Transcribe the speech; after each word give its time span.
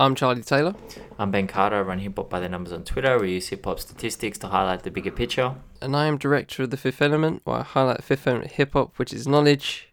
I'm 0.00 0.14
Charlie 0.14 0.40
Taylor. 0.40 0.74
I'm 1.18 1.30
Ben 1.30 1.46
Carter. 1.46 1.76
I 1.76 1.82
run 1.82 1.98
Hip 1.98 2.16
Hop 2.16 2.30
by 2.30 2.40
the 2.40 2.48
Numbers 2.48 2.72
on 2.72 2.84
Twitter. 2.84 3.18
We 3.18 3.32
use 3.32 3.48
hip 3.48 3.66
hop 3.66 3.78
statistics 3.78 4.38
to 4.38 4.46
highlight 4.46 4.82
the 4.82 4.90
bigger 4.90 5.10
picture. 5.10 5.56
And 5.82 5.94
I 5.94 6.06
am 6.06 6.16
director 6.16 6.62
of 6.62 6.70
The 6.70 6.78
Fifth 6.78 7.02
Element, 7.02 7.42
where 7.44 7.58
I 7.58 7.62
highlight 7.62 8.02
fifth 8.02 8.26
element 8.26 8.52
hip 8.52 8.72
hop, 8.72 8.98
which 8.98 9.12
is 9.12 9.28
knowledge. 9.28 9.90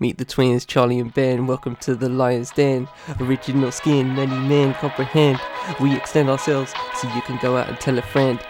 Meet 0.00 0.18
the 0.18 0.24
twins, 0.24 0.64
Charlie 0.64 0.98
and 0.98 1.14
Ben. 1.14 1.46
Welcome 1.46 1.76
to 1.82 1.94
the 1.94 2.08
Lion's 2.08 2.50
Den. 2.50 2.88
Original 3.20 3.70
skin, 3.70 4.12
many 4.16 4.36
men 4.40 4.74
comprehend. 4.74 5.38
We 5.80 5.96
extend 5.96 6.28
ourselves 6.28 6.74
so 6.96 7.08
you 7.14 7.22
can 7.22 7.38
go 7.40 7.56
out 7.56 7.68
and 7.68 7.78
tell 7.78 7.96
a 7.98 8.02
friend 8.02 8.40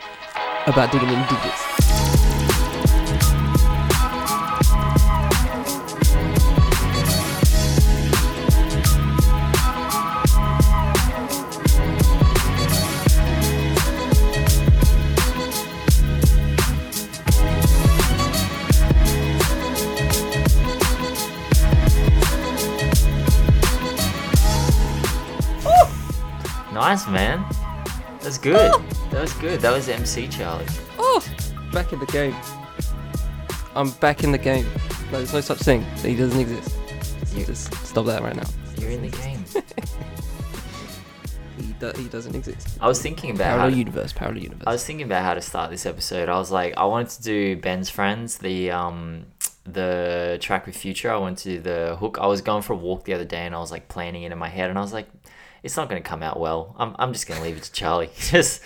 about 0.66 0.90
digging 0.90 1.10
in 1.10 1.22
digits. 1.26 2.05
Nice, 26.86 27.08
man. 27.08 27.44
That's 28.20 28.38
good. 28.38 28.72
That 29.10 29.20
was 29.22 29.32
good. 29.32 29.60
That 29.60 29.72
was 29.72 29.88
MC 29.88 30.28
Charlie. 30.28 30.66
Oh, 31.00 31.20
back 31.72 31.92
in 31.92 31.98
the 31.98 32.06
game. 32.06 32.32
I'm 33.74 33.90
back 33.90 34.22
in 34.22 34.30
the 34.30 34.38
game. 34.38 34.64
No, 35.10 35.18
there's 35.18 35.32
no 35.32 35.40
such 35.40 35.58
thing. 35.58 35.82
He 35.96 36.14
doesn't 36.14 36.38
exist. 36.38 36.76
Just, 36.88 37.36
You- 37.36 37.44
just 37.44 37.74
stop 37.84 38.06
that 38.06 38.22
right 38.22 38.36
now. 38.36 38.46
You're 38.78 38.90
in 38.90 39.02
the 39.02 39.08
game. 39.16 39.44
He, 41.58 41.72
do- 41.80 41.92
he 41.96 42.04
doesn't 42.08 42.34
exist. 42.36 42.78
I 42.80 42.86
was 42.86 43.00
thinking 43.02 43.30
about 43.30 43.44
Parallel 43.56 43.70
to, 43.70 43.76
universe, 43.78 44.12
parallel 44.12 44.42
universe. 44.42 44.64
I 44.66 44.72
was 44.72 44.84
thinking 44.84 45.06
about 45.06 45.24
how 45.24 45.34
to 45.34 45.40
start 45.40 45.70
this 45.70 45.86
episode. 45.86 46.28
I 46.28 46.38
was 46.38 46.50
like, 46.52 46.74
I 46.76 46.84
wanted 46.84 47.08
to 47.10 47.22
do 47.22 47.56
Ben's 47.56 47.88
Friends, 47.90 48.38
the 48.38 48.70
um 48.70 49.24
the 49.64 50.38
track 50.40 50.66
with 50.66 50.76
Future. 50.76 51.10
I 51.10 51.16
went 51.16 51.38
to 51.38 51.58
the 51.58 51.96
hook. 51.98 52.18
I 52.20 52.26
was 52.26 52.42
going 52.42 52.62
for 52.62 52.74
a 52.74 52.76
walk 52.76 53.04
the 53.04 53.14
other 53.14 53.24
day 53.24 53.44
and 53.46 53.54
I 53.54 53.58
was 53.58 53.72
like 53.72 53.88
planning 53.88 54.22
it 54.22 54.30
in 54.32 54.38
my 54.38 54.48
head 54.50 54.68
and 54.70 54.78
I 54.78 54.82
was 54.82 54.92
like, 54.92 55.08
it's 55.66 55.76
not 55.76 55.90
going 55.90 56.02
to 56.02 56.08
come 56.08 56.22
out 56.22 56.40
well. 56.40 56.74
I'm, 56.78 56.96
I'm 56.98 57.12
just 57.12 57.26
going 57.26 57.38
to 57.40 57.46
leave 57.46 57.56
it 57.58 57.64
to 57.64 57.72
Charlie. 57.72 58.08
just 58.18 58.62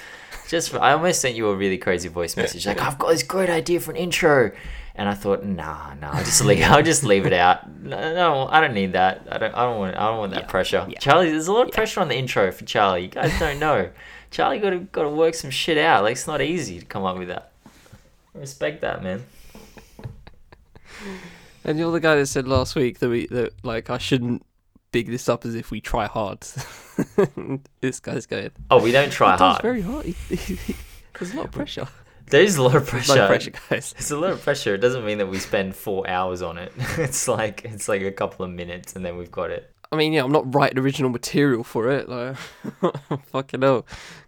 just 0.49 0.73
I 0.75 0.93
almost 0.93 1.21
sent 1.21 1.35
you 1.35 1.49
a 1.49 1.57
really 1.57 1.79
crazy 1.79 2.09
voice 2.09 2.37
message 2.37 2.67
like 2.67 2.81
I've 2.81 2.99
got 2.99 3.09
this 3.11 3.23
great 3.25 3.51
idea 3.51 3.81
for 3.81 3.91
an 3.91 3.97
intro. 3.97 4.53
And 4.97 5.09
I 5.09 5.15
thought, 5.15 5.45
nah, 5.45 5.95
nah, 5.95 6.11
I'll 6.13 6.25
just 6.25 6.45
leave. 6.45 6.63
I'll 6.65 6.83
just 6.83 7.05
leave 7.05 7.25
it 7.25 7.33
out. 7.33 7.61
No, 7.83 8.15
no, 8.15 8.49
I 8.49 8.61
don't 8.61 8.75
need 8.75 8.93
that. 8.93 9.27
I 9.31 9.39
don't. 9.39 9.55
I 9.55 9.63
don't 9.65 9.79
want. 9.79 9.97
I 9.97 10.07
don't 10.09 10.19
want 10.19 10.33
that 10.33 10.43
Yeah, 10.43 10.47
pressure. 10.47 10.87
yeah. 10.91 10.99
Charlie, 10.99 11.31
there's 11.31 11.49
a 11.49 11.53
lot 11.53 11.67
of 11.69 11.73
pressure 11.73 12.01
on 12.01 12.09
the 12.09 12.17
intro 12.17 12.53
for 12.53 12.65
Charlie. 12.67 13.03
You 13.03 13.09
guys 13.09 13.37
don't 13.39 13.59
know. 13.59 13.89
Charlie 14.31 14.59
got 14.59 14.71
to 14.71 14.79
got 14.81 15.03
to 15.05 15.09
work 15.09 15.35
some 15.35 15.51
shit 15.51 15.79
out. 15.79 16.03
Like 16.05 16.13
it's 16.13 16.27
not 16.27 16.43
easy 16.43 16.79
to 16.79 16.85
come 16.85 17.05
up 17.05 17.17
with 17.17 17.29
that. 17.29 17.53
Respect 18.35 18.83
that, 18.83 19.03
man. 19.03 19.25
And 21.65 21.79
you're 21.79 21.93
the 21.93 22.01
guy 22.01 22.17
that 22.17 22.27
said 22.27 22.47
last 22.47 22.75
week 22.77 22.99
that 22.99 23.09
we 23.09 23.27
that 23.29 23.53
like 23.63 23.89
I 23.91 23.99
shouldn't 23.99 24.45
big 24.93 25.09
this 25.09 25.29
up 25.29 25.45
as 25.45 25.55
if 25.55 25.71
we 25.71 25.81
try 25.81 26.07
hard. 26.07 26.41
this 27.81 28.01
guy's 28.01 28.27
going. 28.27 28.51
Oh, 28.71 28.83
we 28.83 28.93
don't 28.93 29.11
try 29.11 29.33
He 29.33 29.39
hard. 29.39 29.63
very 29.63 29.83
hard. 29.83 30.07
He- 30.07 30.37
he- 30.37 30.55
he- 30.57 30.77
There's 31.19 31.33
a 31.33 31.37
lot 31.37 31.47
of 31.47 31.53
pressure. 31.53 31.89
There's 32.27 32.57
a 32.57 32.63
lot 32.63 32.77
of 32.77 32.89
There's 32.91 33.07
pressure. 33.07 33.21
no 33.23 33.27
pressure, 33.27 33.53
guys. 33.69 33.95
It's 33.99 34.11
a 34.13 34.17
lot 34.17 34.31
of 34.31 34.41
pressure. 34.43 34.75
It 34.75 34.79
doesn't 34.79 35.05
mean 35.05 35.19
that 35.19 35.27
we 35.27 35.39
spend 35.39 35.75
four 35.75 36.09
hours 36.09 36.43
on 36.43 36.59
it. 36.59 36.73
It's 36.99 37.27
like 37.27 37.63
it's 37.65 37.89
like 37.89 38.03
a 38.03 38.13
couple 38.13 38.45
of 38.45 38.51
minutes 38.53 38.95
and 38.95 39.05
then 39.05 39.17
we've 39.17 39.31
got 39.33 39.51
it. 39.51 39.73
I 39.93 39.97
mean, 39.97 40.13
yeah, 40.13 40.23
I'm 40.23 40.31
not 40.31 40.55
writing 40.55 40.79
original 40.79 41.11
material 41.11 41.65
for 41.65 41.91
it. 41.91 42.09
Like, 42.09 42.37
fucking 43.27 43.63
hell, 43.63 43.85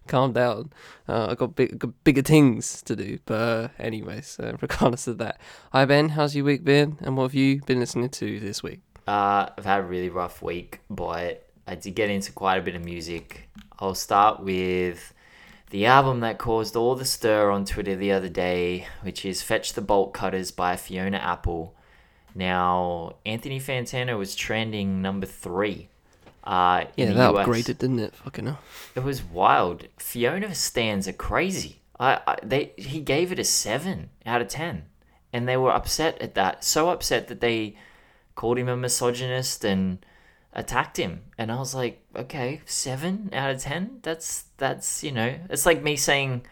calm 0.07 0.33
down. 0.33 0.73
Uh, 1.07 1.27
I 1.29 1.35
got, 1.35 1.55
big, 1.55 1.79
got 1.79 2.03
bigger 2.03 2.21
things 2.21 2.81
to 2.81 2.97
do. 2.97 3.19
But 3.25 3.33
uh, 3.39 3.67
anyways, 3.79 4.39
uh, 4.41 4.57
regardless 4.59 5.07
of 5.07 5.19
that, 5.19 5.39
hi 5.71 5.85
Ben, 5.85 6.09
how's 6.09 6.35
your 6.35 6.43
week 6.43 6.65
been? 6.65 6.97
And 6.99 7.15
what 7.15 7.23
have 7.23 7.33
you 7.33 7.61
been 7.61 7.79
listening 7.79 8.09
to 8.09 8.41
this 8.41 8.61
week? 8.61 8.81
Uh, 9.07 9.47
I've 9.57 9.65
had 9.65 9.79
a 9.81 9.83
really 9.83 10.09
rough 10.09 10.41
week, 10.41 10.79
but 10.89 11.47
I 11.67 11.75
did 11.75 11.95
get 11.95 12.09
into 12.09 12.31
quite 12.31 12.57
a 12.57 12.61
bit 12.61 12.75
of 12.75 12.83
music. 12.83 13.49
I'll 13.79 13.95
start 13.95 14.41
with 14.41 15.13
the 15.71 15.85
album 15.85 16.21
that 16.21 16.37
caused 16.37 16.75
all 16.75 16.95
the 16.95 17.05
stir 17.05 17.49
on 17.51 17.65
Twitter 17.65 17.95
the 17.95 18.11
other 18.11 18.29
day, 18.29 18.87
which 19.01 19.25
is 19.25 19.41
Fetch 19.43 19.73
the 19.73 19.81
Bolt 19.81 20.13
Cutters 20.13 20.51
by 20.51 20.75
Fiona 20.77 21.17
Apple. 21.17 21.75
Now, 22.35 23.15
Anthony 23.25 23.59
Fantano 23.59 24.17
was 24.17 24.35
trending 24.35 25.01
number 25.01 25.25
three. 25.25 25.89
Uh, 26.43 26.85
Yeah, 26.95 27.13
that 27.13 27.33
US. 27.35 27.47
upgraded, 27.47 27.77
didn't 27.79 27.99
it? 27.99 28.15
Fucking 28.15 28.45
hell. 28.45 28.59
It 28.95 29.03
was 29.03 29.23
wild. 29.23 29.87
Fiona 29.97 30.53
stands 30.55 31.07
are 31.07 31.13
crazy. 31.13 31.79
I, 31.99 32.19
I 32.25 32.37
they 32.43 32.73
he 32.75 32.99
gave 33.01 33.31
it 33.31 33.39
a 33.39 33.43
seven 33.43 34.09
out 34.25 34.41
of 34.41 34.47
ten, 34.47 34.83
and 35.31 35.47
they 35.47 35.55
were 35.57 35.71
upset 35.71 36.19
at 36.21 36.33
that. 36.35 36.63
So 36.63 36.89
upset 36.89 37.27
that 37.27 37.39
they 37.39 37.77
called 38.35 38.57
him 38.57 38.67
a 38.67 38.77
misogynist 38.77 39.63
and 39.63 40.05
attacked 40.53 40.97
him. 40.97 41.21
And 41.37 41.51
I 41.51 41.57
was 41.57 41.75
like, 41.75 42.03
okay, 42.15 42.61
seven 42.65 43.29
out 43.33 43.51
of 43.51 43.61
ten. 43.61 43.99
That's 44.01 44.45
that's 44.57 45.03
you 45.03 45.11
know, 45.11 45.35
it's 45.49 45.65
like 45.65 45.83
me 45.83 45.95
saying, 45.95 46.45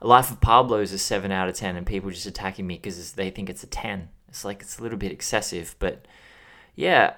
Life 0.00 0.30
of 0.30 0.40
Pablo 0.40 0.80
is 0.80 0.92
a 0.92 0.98
seven 0.98 1.32
out 1.32 1.48
of 1.48 1.56
ten, 1.56 1.76
and 1.76 1.86
people 1.86 2.10
just 2.10 2.26
attacking 2.26 2.66
me 2.66 2.76
because 2.76 3.12
they 3.12 3.30
think 3.30 3.50
it's 3.50 3.64
a 3.64 3.68
ten. 3.68 4.08
It's 4.28 4.44
like 4.44 4.60
it's 4.60 4.78
a 4.78 4.82
little 4.82 4.98
bit 4.98 5.12
excessive, 5.12 5.74
but 5.78 6.06
yeah, 6.74 7.14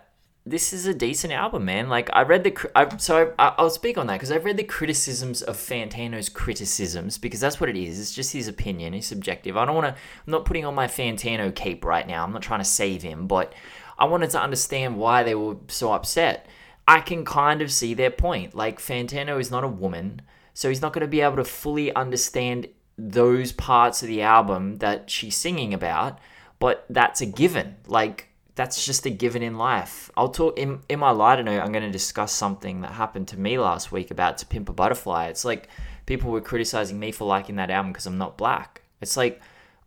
this 0.47 0.73
is 0.73 0.87
a 0.87 0.95
decent 0.95 1.33
album, 1.33 1.67
man. 1.67 1.89
Like 1.89 2.09
I 2.13 2.23
read 2.23 2.45
the, 2.45 2.71
I, 2.75 2.97
so 2.97 3.35
I, 3.39 3.55
I'll 3.59 3.69
speak 3.69 3.99
on 3.99 4.07
that 4.07 4.15
because 4.15 4.33
I've 4.33 4.45
read 4.45 4.57
the 4.57 4.65
criticisms 4.65 5.43
of 5.43 5.57
Fantano's 5.57 6.29
criticisms 6.29 7.19
because 7.19 7.41
that's 7.41 7.61
what 7.61 7.69
it 7.69 7.77
is. 7.77 8.01
It's 8.01 8.15
just 8.15 8.33
his 8.33 8.49
opinion. 8.49 8.95
He's 8.95 9.07
subjective. 9.07 9.57
I 9.57 9.67
don't 9.67 9.75
want 9.75 9.89
to. 9.89 9.93
I'm 9.93 10.31
not 10.31 10.47
putting 10.47 10.65
on 10.65 10.75
my 10.75 10.87
Fantano 10.87 11.55
cape 11.55 11.85
right 11.85 12.07
now. 12.07 12.25
I'm 12.25 12.33
not 12.33 12.43
trying 12.43 12.61
to 12.61 12.65
save 12.65 13.03
him, 13.03 13.27
but 13.27 13.53
I 14.01 14.07
wanted 14.07 14.31
to 14.31 14.41
understand 14.41 14.97
why 14.97 15.23
they 15.23 15.35
were 15.35 15.57
so 15.69 15.93
upset. 15.93 16.47
I 16.89 17.01
can 17.01 17.25
kind 17.25 17.63
of 17.63 17.71
see 17.71 17.95
their 17.95 18.11
point. 18.11 18.55
Like 18.55 18.81
Fantano 18.81 19.39
is 19.39 19.51
not 19.51 19.63
a 19.63 19.69
woman, 19.69 20.23
so 20.55 20.69
he's 20.69 20.83
not 20.83 20.93
going 20.93 21.03
to 21.03 21.07
be 21.07 21.21
able 21.21 21.37
to 21.37 21.45
fully 21.45 21.95
understand 21.95 22.69
those 22.99 23.53
parts 23.53 24.03
of 24.03 24.09
the 24.09 24.23
album 24.23 24.79
that 24.79 25.11
she's 25.11 25.37
singing 25.37 25.75
about. 25.75 26.19
But 26.59 26.85
that's 26.91 27.21
a 27.21 27.27
given. 27.27 27.77
Like 27.87 28.29
that's 28.55 28.85
just 28.85 29.07
a 29.07 29.11
given 29.11 29.43
in 29.43 29.57
life. 29.57 30.11
I'll 30.17 30.31
talk 30.31 30.59
in 30.59 30.81
in 30.89 30.99
my 30.99 31.11
lighter 31.11 31.43
note. 31.43 31.61
I'm 31.61 31.73
going 31.73 31.85
to 31.85 31.91
discuss 31.91 32.33
something 32.33 32.81
that 32.81 32.93
happened 32.93 33.29
to 33.29 33.39
me 33.39 33.59
last 33.59 33.93
week 33.93 34.11
about 34.11 34.39
To 34.39 34.47
Pimp 34.47 34.69
a 34.69 34.73
Butterfly. 34.73 35.29
It's 35.29 35.45
like 35.45 35.69
people 36.07 36.31
were 36.31 36.41
criticizing 36.41 36.99
me 36.99 37.13
for 37.13 37.27
liking 37.27 37.57
that 37.57 37.71
album 37.71 37.93
because 37.93 38.07
I'm 38.07 38.19
not 38.19 38.37
black. 38.37 38.83
It's 39.01 39.17
like, 39.17 39.41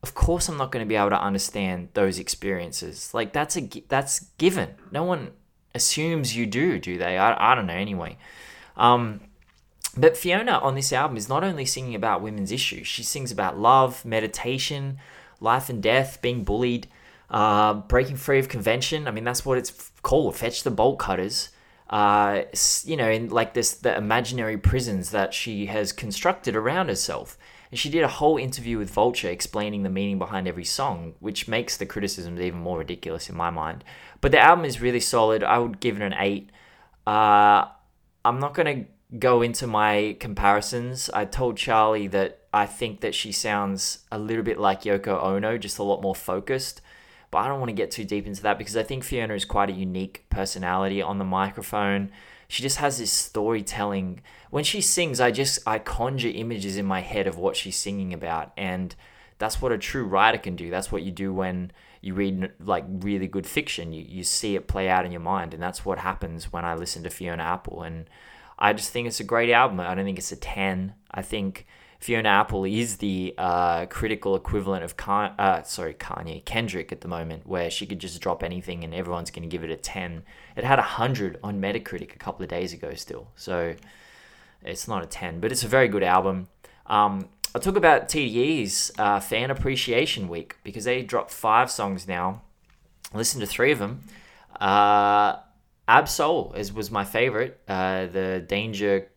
of 0.04 0.14
course 0.14 0.50
I'm 0.50 0.58
not 0.58 0.72
going 0.72 0.86
to 0.86 0.88
be 0.88 0.98
able 0.98 1.10
to 1.12 1.22
understand 1.22 1.90
those 1.94 2.20
experiences. 2.20 3.14
Like 3.14 3.32
that's 3.32 3.58
a 3.58 3.62
that's 3.88 4.20
given. 4.38 4.76
No 4.92 5.04
one 5.04 5.32
assumes 5.74 6.36
you 6.36 6.46
do, 6.46 6.78
do 6.78 6.98
they? 6.98 7.18
I, 7.18 7.52
I 7.52 7.56
don't 7.56 7.66
know. 7.66 7.74
Anyway, 7.74 8.18
um, 8.76 9.22
but 9.96 10.18
Fiona 10.18 10.60
on 10.60 10.76
this 10.76 10.92
album 10.92 11.18
is 11.18 11.30
not 11.30 11.44
only 11.44 11.66
singing 11.66 11.96
about 11.96 12.22
women's 12.22 12.52
issues, 12.52 12.86
she 12.86 13.02
sings 13.02 13.32
about 13.32 13.58
love, 13.58 14.04
meditation, 14.04 14.98
life 15.40 15.70
and 15.70 15.82
death, 15.82 16.22
being 16.22 16.44
bullied, 16.44 16.88
uh, 17.30 17.74
breaking 17.74 18.18
free 18.18 18.40
of 18.40 18.50
convention. 18.50 19.08
I 19.08 19.12
mean, 19.12 19.24
that's 19.24 19.46
what 19.46 19.58
it's 19.58 19.92
called 20.02 20.36
Fetch 20.36 20.64
the 20.64 20.72
Bolt 20.72 21.00
Cutters. 21.00 21.50
Uh, 21.90 22.44
you 22.84 22.98
know, 22.98 23.10
in 23.10 23.30
like 23.30 23.54
this, 23.54 23.76
the 23.76 23.96
imaginary 23.96 24.58
prisons 24.58 25.12
that 25.12 25.34
she 25.34 25.68
has 25.68 25.94
constructed 25.94 26.56
around 26.56 26.90
herself. 26.90 27.38
And 27.74 27.80
she 27.80 27.90
did 27.90 28.04
a 28.04 28.08
whole 28.08 28.38
interview 28.38 28.78
with 28.78 28.92
Vulture 28.92 29.30
explaining 29.30 29.82
the 29.82 29.90
meaning 29.90 30.20
behind 30.20 30.48
every 30.48 30.64
song, 30.64 31.16
which 31.20 31.48
makes 31.48 31.76
the 31.76 31.88
criticisms 31.88 32.40
even 32.40 32.60
more 32.60 32.78
ridiculous 32.78 33.32
in 33.32 33.36
my 33.36 33.50
mind. 33.50 33.84
But 34.22 34.32
the 34.32 34.40
album 34.40 34.64
is 34.64 34.80
really 34.80 35.00
solid. 35.00 35.44
I 35.44 35.58
would 35.58 35.80
give 35.80 35.96
it 35.96 36.04
an 36.04 36.14
8. 36.16 36.52
Uh, 37.08 37.66
I'm 38.24 38.40
not 38.40 38.54
going 38.54 38.86
to 38.86 39.18
go 39.18 39.42
into 39.42 39.66
my 39.66 40.16
comparisons. 40.20 41.10
I 41.16 41.26
told 41.26 41.58
Charlie 41.58 42.06
that 42.10 42.42
I 42.54 42.68
think 42.68 43.02
that 43.02 43.16
she 43.16 43.32
sounds 43.32 44.06
a 44.12 44.20
little 44.20 44.44
bit 44.44 44.60
like 44.60 44.84
Yoko 44.84 45.24
Ono, 45.24 45.58
just 45.58 45.80
a 45.80 45.84
lot 45.84 46.04
more 46.04 46.14
focused. 46.14 46.80
But 47.32 47.40
I 47.40 47.48
don't 47.48 47.58
want 47.58 47.70
to 47.70 47.76
get 47.76 47.90
too 47.90 48.06
deep 48.06 48.28
into 48.28 48.44
that 48.44 48.60
because 48.60 48.78
I 48.78 48.84
think 48.84 49.04
Fiona 49.04 49.34
is 49.34 49.46
quite 49.46 49.72
a 49.72 49.74
unique 49.74 50.26
personality 50.30 51.02
on 51.02 51.18
the 51.18 51.26
microphone. 51.26 52.12
She 52.54 52.62
just 52.62 52.78
has 52.78 53.00
this 53.00 53.12
storytelling. 53.12 54.22
When 54.52 54.64
she 54.64 54.80
sings, 54.80 55.20
I 55.20 55.32
just 55.32 55.58
I 55.66 55.80
conjure 55.80 56.30
images 56.30 56.78
in 56.78 56.86
my 56.86 57.00
head 57.00 57.26
of 57.26 57.36
what 57.36 57.56
she's 57.56 57.76
singing 57.76 58.14
about, 58.14 58.52
and 58.56 58.96
that's 59.40 59.60
what 59.60 59.72
a 59.72 59.78
true 59.80 60.04
writer 60.06 60.38
can 60.38 60.56
do. 60.56 60.70
That's 60.70 60.92
what 60.92 61.02
you 61.02 61.10
do 61.10 61.34
when 61.34 61.72
you 62.00 62.14
read 62.14 62.52
like 62.64 62.86
really 62.88 63.26
good 63.26 63.48
fiction. 63.48 63.92
You 63.92 64.06
you 64.08 64.24
see 64.24 64.56
it 64.56 64.68
play 64.68 64.88
out 64.88 65.04
in 65.04 65.12
your 65.12 65.20
mind, 65.20 65.56
and 65.56 65.64
that's 65.64 65.84
what 65.84 65.98
happens 65.98 66.54
when 66.54 66.64
I 66.64 66.76
listen 66.76 67.02
to 67.02 67.10
Fiona 67.10 67.42
Apple. 67.42 67.82
And 67.82 68.08
I 68.60 68.74
just 68.74 68.92
think 68.92 69.08
it's 69.08 69.20
a 69.20 69.24
great 69.24 69.50
album. 69.50 69.80
I 69.80 69.96
don't 69.96 70.06
think 70.06 70.20
it's 70.20 70.32
a 70.32 70.36
ten. 70.36 70.94
I 71.14 71.22
think 71.22 71.66
Fiona 72.00 72.28
Apple 72.28 72.66
is 72.66 72.98
the 72.98 73.34
uh, 73.38 73.86
critical 73.86 74.36
equivalent 74.36 74.84
of 74.84 74.94
uh, 75.08 75.64
sorry 75.64 75.94
Kanye 75.94 76.44
Kendrick 76.44 76.92
at 76.92 77.02
the 77.02 77.08
moment, 77.08 77.48
where 77.48 77.70
she 77.70 77.86
could 77.86 78.00
just 78.00 78.20
drop 78.20 78.44
anything 78.44 78.84
and 78.84 78.94
everyone's 78.94 79.32
going 79.32 79.44
to 79.44 79.50
give 79.50 79.64
it 79.64 79.72
a 79.72 79.78
ten. 79.78 80.24
It 80.58 80.64
had 80.64 80.80
a 80.80 80.84
hundred 80.84 81.40
on 81.44 81.62
Metacritic 81.62 82.14
a 82.14 82.18
couple 82.18 82.44
of 82.44 82.50
days 82.50 82.74
ago, 82.74 82.94
still. 82.96 83.28
So 83.36 83.76
it's 84.64 84.88
not 84.88 85.04
a 85.04 85.06
ten, 85.06 85.40
but 85.40 85.52
it's 85.52 85.64
a 85.64 85.68
very 85.68 85.88
good 85.88 86.04
album. 86.04 86.50
Um, 86.88 87.30
I'll 87.56 87.62
talk 87.62 87.78
about 87.78 88.10
TDE's 88.10 88.92
uh, 88.98 89.20
Fan 89.20 89.52
Appreciation 89.52 90.28
Week 90.28 90.58
because 90.64 90.86
they 90.86 91.04
dropped 91.04 91.32
five 91.32 91.70
songs 91.70 92.08
now. 92.08 92.42
Listen 93.14 93.40
to 93.40 93.46
three 93.46 93.72
of 93.72 93.80
them. 93.80 94.02
Uh, 94.60 95.38
Ab-Soul 95.88 96.54
is, 96.58 96.74
was 96.74 96.90
my 96.90 97.04
favorite. 97.04 97.60
Uh, 97.68 98.08
the 98.08 98.44
Danger 98.48 99.10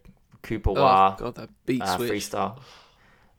Cooper 0.46 0.72
Wah 0.72 1.16
Oh 1.18 1.24
god, 1.24 1.34
that 1.34 1.50
beat 1.66 1.82
uh, 1.82 1.96
switch. 1.96 2.10
freestyle. 2.10 2.58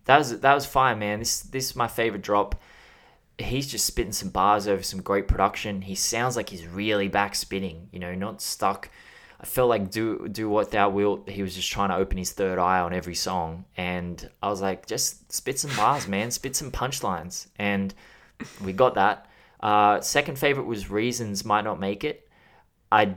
That 0.06 0.20
was 0.20 0.40
that 0.40 0.54
was 0.54 0.66
fine, 0.66 1.00
man. 1.00 1.20
This 1.20 1.42
this 1.42 1.70
is 1.72 1.76
my 1.76 1.88
favorite 1.88 2.22
drop. 2.22 2.62
He's 3.40 3.68
just 3.68 3.86
spitting 3.86 4.14
some 4.14 4.30
bars 4.30 4.68
over 4.68 4.84
some 4.84 5.02
great 5.02 5.28
production. 5.28 5.82
He 5.82 5.96
sounds 5.96 6.36
like 6.36 6.50
he's 6.50 6.66
really 6.66 7.08
back 7.08 7.36
spitting, 7.36 7.88
you 7.92 8.00
know, 8.00 8.16
not 8.16 8.42
stuck. 8.42 8.90
I 9.40 9.46
felt 9.46 9.70
like 9.70 9.92
do 9.92 10.28
do 10.28 10.50
what 10.50 10.72
thou 10.72 10.90
wilt. 10.90 11.30
He 11.30 11.44
was 11.44 11.56
just 11.56 11.72
trying 11.72 11.90
to 11.90 11.96
open 11.96 12.18
his 12.18 12.32
third 12.32 12.58
eye 12.58 12.80
on 12.80 12.94
every 12.94 13.16
song, 13.16 13.66
and 13.78 14.30
I 14.42 14.50
was 14.50 14.62
like, 14.62 14.88
just 14.88 15.32
spit 15.32 15.60
some 15.60 15.76
bars, 15.76 16.08
man. 16.08 16.32
Spit 16.32 16.56
some 16.56 16.72
punchlines, 16.72 17.48
and 17.58 17.94
we 18.64 18.74
got 18.74 18.96
that. 18.96 19.28
Uh, 19.60 20.02
second 20.02 20.38
favorite 20.40 20.66
was 20.66 20.90
Reason's 20.90 21.46
Might 21.46 21.64
Not 21.64 21.80
Make 21.80 22.04
It. 22.04 22.30
I, 22.92 23.16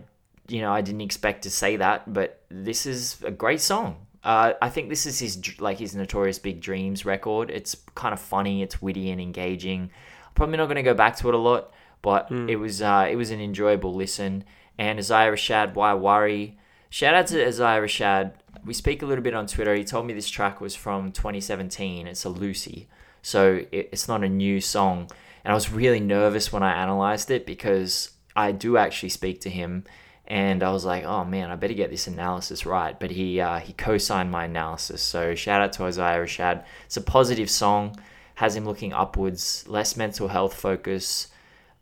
you 0.51 0.61
know, 0.61 0.73
I 0.73 0.81
didn't 0.81 1.03
expect 1.03 1.43
to 1.43 1.51
say 1.51 1.77
that, 1.77 2.13
but 2.13 2.43
this 2.49 2.87
is 2.87 3.23
a 3.25 3.31
great 3.31 3.61
song. 3.61 4.07
Uh, 4.23 4.53
I 4.61 4.69
think 4.69 4.89
this 4.89 5.07
is 5.07 5.19
his 5.19 5.61
like 5.61 5.79
his 5.79 5.95
Notorious 5.95 6.39
B.I.G. 6.39 6.61
Dreams 6.61 7.05
record. 7.07 7.51
It's 7.51 7.77
kind 7.95 8.13
of 8.13 8.21
funny, 8.21 8.63
it's 8.63 8.83
witty 8.83 9.11
and 9.11 9.21
engaging. 9.21 9.91
Probably 10.35 10.57
not 10.57 10.67
going 10.67 10.77
to 10.77 10.83
go 10.83 10.95
back 10.95 11.17
to 11.17 11.29
it 11.29 11.35
a 11.35 11.39
lot, 11.39 11.73
but 12.03 12.31
it 12.31 12.57
was 12.57 12.83
uh, 12.83 13.09
it 13.11 13.17
was 13.17 13.31
an 13.31 13.41
enjoyable 13.41 13.95
listen. 13.95 14.45
And 14.79 14.99
Isaiah 14.99 15.31
Rashad, 15.31 15.75
Why 15.75 15.95
Worry? 15.95 16.59
Shout 16.91 17.15
out 17.15 17.27
to 17.29 17.47
Isaiah 17.47 17.81
Rashad. 17.81 18.33
We 18.65 18.75
speak 18.75 19.03
a 19.03 19.07
little 19.07 19.23
bit 19.23 19.35
on 19.35 19.47
Twitter. 19.47 19.75
He 19.75 19.85
told 19.85 20.07
me 20.07 20.13
this 20.13 20.29
track 20.29 20.61
was 20.61 20.75
from 20.75 21.13
2017. 21.13 22.07
It's 22.07 22.25
a 22.25 22.29
loosie, 22.29 22.89
so 23.23 23.65
it, 23.71 23.91
it's 23.93 24.09
not 24.09 24.25
a 24.25 24.29
new 24.29 24.61
song. 24.61 25.11
And 25.45 25.53
I 25.53 25.55
was 25.55 25.73
really 25.73 26.01
nervous 26.01 26.53
when 26.53 26.63
I 26.63 26.73
analyzed 26.73 27.31
it 27.31 27.47
because 27.47 28.11
I 28.37 28.53
do 28.53 28.77
actually 28.77 29.09
speak 29.09 29.41
to 29.43 29.51
him, 29.51 29.85
and 30.31 30.63
I 30.63 30.71
was 30.71 30.85
like, 30.85 31.03
oh 31.05 31.25
man, 31.25 31.51
I 31.51 31.57
better 31.57 31.75
get 31.75 31.91
this 31.91 32.07
analysis 32.07 32.65
right. 32.65 32.99
But 32.99 33.11
he 33.11 33.41
uh, 33.41 33.59
he 33.59 33.73
co-signed 33.73 34.31
my 34.31 34.45
analysis, 34.45 35.03
so 35.03 35.35
shout 35.35 35.61
out 35.61 35.73
to 35.75 35.85
Isaiah 35.85 36.25
Rashad. 36.25 36.65
It's 36.87 36.97
a 36.97 37.03
positive 37.03 37.51
song, 37.51 37.97
has 38.37 38.55
him 38.55 38.65
looking 38.65 38.93
upwards, 38.93 39.65
less 39.67 39.97
mental 39.97 40.29
health 40.29 40.55
focus. 40.55 41.27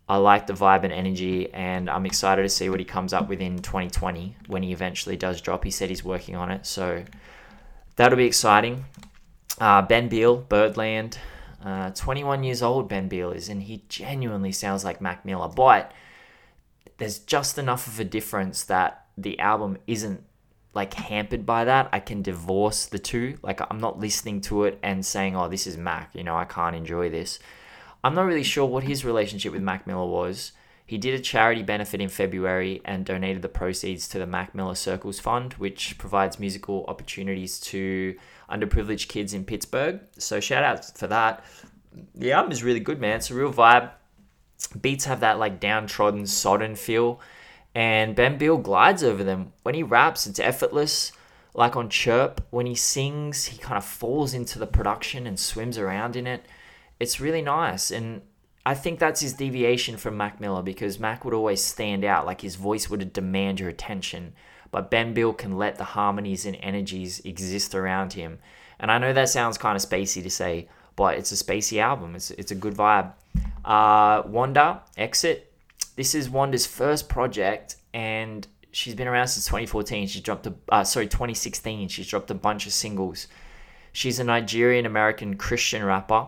I 0.09 0.17
like 0.17 0.47
the 0.47 0.55
vibe 0.55 0.85
and 0.85 0.93
energy, 0.95 1.53
and 1.53 1.91
I'm 1.91 2.06
excited 2.06 2.43
to 2.43 2.49
see 2.49 2.71
what 2.71 2.81
he 2.81 2.87
comes 2.87 3.12
up 3.12 3.29
with 3.29 3.43
in 3.43 3.59
2020 3.59 4.37
when 4.47 4.62
he 4.62 4.73
eventually 4.73 5.19
does 5.19 5.43
drop. 5.43 5.62
He 5.62 5.71
said 5.71 5.91
he's 5.91 6.03
working 6.03 6.35
on 6.35 6.50
it, 6.50 6.65
so 6.65 7.05
that'll 7.97 8.17
be 8.17 8.25
exciting. 8.25 8.87
Uh, 9.61 9.83
ben 9.83 10.09
Beal, 10.09 10.39
Birdland, 10.39 11.19
uh, 11.62 11.91
21 11.91 12.45
years 12.45 12.62
old. 12.62 12.89
Ben 12.89 13.09
Beal 13.09 13.31
is, 13.31 13.50
and 13.50 13.62
he 13.62 13.85
genuinely 13.91 14.53
sounds 14.53 14.87
like 14.87 15.03
Mac 15.03 15.27
Miller, 15.27 15.49
but 15.49 15.93
there's 16.99 17.19
just 17.19 17.59
enough 17.59 17.87
of 17.87 17.99
a 17.99 18.05
difference 18.05 18.65
that 18.65 19.06
the 19.17 19.39
album 19.39 19.79
isn't 19.87 20.23
like 20.75 20.95
hampered 20.95 21.47
by 21.47 21.65
that. 21.65 21.89
I 21.93 22.00
can 22.00 22.23
divorce 22.23 22.87
the 22.87 22.99
two. 22.99 23.39
Like 23.43 23.61
I'm 23.71 23.81
not 23.81 23.99
listening 23.99 24.41
to 24.43 24.65
it 24.65 24.79
and 24.83 25.05
saying, 25.05 25.35
"Oh, 25.35 25.49
this 25.49 25.67
is 25.67 25.77
Mac." 25.77 26.11
You 26.15 26.25
know, 26.25 26.37
I 26.37 26.45
can't 26.45 26.77
enjoy 26.77 27.09
this. 27.09 27.39
I'm 28.05 28.15
not 28.15 28.27
really 28.27 28.45
sure 28.45 28.67
what 28.67 28.85
his 28.85 29.05
relationship 29.05 29.53
with 29.53 29.62
Mac 29.62 29.87
Miller 29.87 30.06
was. 30.06 30.53
He 30.87 30.97
did 30.97 31.19
a 31.19 31.23
charity 31.23 31.62
benefit 31.62 32.00
in 32.00 32.09
February 32.09 32.81
and 32.85 33.05
donated 33.05 33.43
the 33.43 33.49
proceeds 33.49 34.09
to 34.09 34.19
the 34.19 34.27
Mac 34.27 34.55
Miller 34.55 34.75
Circles 34.75 35.21
Fund, 35.21 35.53
which 35.55 35.99
provides 35.99 36.39
musical 36.39 36.85
opportunities 36.89 37.61
to 37.61 38.17
underprivileged 38.50 39.09
kids 39.09 39.35
in 39.35 39.45
Pittsburgh. 39.45 40.00
So 40.17 40.41
shout 40.41 40.65
out 40.65 40.97
for 40.97 41.06
that. 41.09 41.45
The 42.15 42.33
album 42.33 42.53
is 42.53 42.65
really 42.65 42.81
good, 42.81 43.00
man. 43.00 43.17
It's 43.17 43.31
a 43.31 43.35
real 43.35 43.53
vibe. 43.53 43.91
Beats 44.69 45.05
have 45.06 45.20
that 45.20 45.38
like 45.38 45.61
downtrodden, 45.61 46.26
sodden 46.26 46.75
feel, 46.76 47.20
and 47.75 48.15
Ben 48.15 48.38
Beal 48.38 48.56
glides 48.59 49.03
over 49.03 49.25
them. 49.25 49.53
When 49.62 49.75
he 49.75 49.82
raps, 49.82 50.26
it's 50.26 50.41
effortless. 50.41 51.12
Like 51.55 51.76
on 51.76 51.88
Chirp, 51.88 52.47
when 52.50 52.67
he 52.67 52.75
sings, 52.75 53.47
he 53.47 53.59
kind 53.59 53.79
of 53.79 53.85
falls 53.85 54.35
into 54.35 54.59
the 54.59 54.67
production 54.67 55.26
and 55.26 55.38
swims 55.41 55.79
around 55.79 56.15
in 56.15 56.26
it. 56.26 56.44
It's 57.00 57.20
really 57.20 57.43
nice, 57.43 57.91
and 57.91 58.23
I 58.69 58.75
think 58.75 58.99
that's 58.99 59.23
his 59.23 59.32
deviation 59.32 59.97
from 59.97 60.17
Mac 60.19 60.41
Miller 60.41 60.62
because 60.62 61.00
Mac 61.00 61.25
would 61.25 61.32
always 61.32 61.64
stand 61.64 62.05
out, 62.05 62.26
like 62.26 62.43
his 62.43 62.56
voice 62.56 62.91
would 62.91 63.12
demand 63.14 63.61
your 63.61 63.71
attention. 63.71 64.35
But 64.71 64.91
Ben 64.91 65.14
Beal 65.14 65.32
can 65.32 65.56
let 65.56 65.76
the 65.76 65.85
harmonies 65.85 66.44
and 66.44 66.55
energies 66.61 67.21
exist 67.21 67.75
around 67.75 68.12
him. 68.12 68.41
And 68.79 68.91
I 68.91 68.99
know 68.99 69.14
that 69.14 69.31
sounds 69.31 69.56
kind 69.56 69.75
of 69.75 69.82
spacey 69.82 70.23
to 70.23 70.29
say, 70.29 70.69
but 70.99 71.17
it's 71.17 71.33
a 71.33 71.35
spacey 71.35 71.81
album. 71.81 72.15
It's, 72.15 72.31
it's 72.33 72.50
a 72.50 72.55
good 72.55 72.75
vibe. 72.75 73.12
Uh, 73.65 74.25
Wande, 74.25 74.81
Exit. 74.99 75.50
This 75.97 76.15
is 76.15 76.29
Wande's 76.29 76.67
first 76.67 77.09
project, 77.09 77.77
and 77.95 78.47
she's 78.73 78.95
been 78.95 79.09
around 79.09 79.29
since 79.29 79.47
2014. 79.47 80.09
She 80.09 80.21
dropped 80.21 80.47
a, 80.47 80.55
uh, 80.69 80.85
sorry, 80.85 81.06
2016. 81.06 81.89
She's 81.89 82.06
dropped 82.06 82.31
a 82.31 82.35
bunch 82.35 82.67
of 82.67 82.73
singles. 82.73 83.29
She's 83.93 84.19
a 84.19 84.25
Nigerian 84.25 84.85
American 84.85 85.37
Christian 85.37 85.83
rapper 85.83 86.27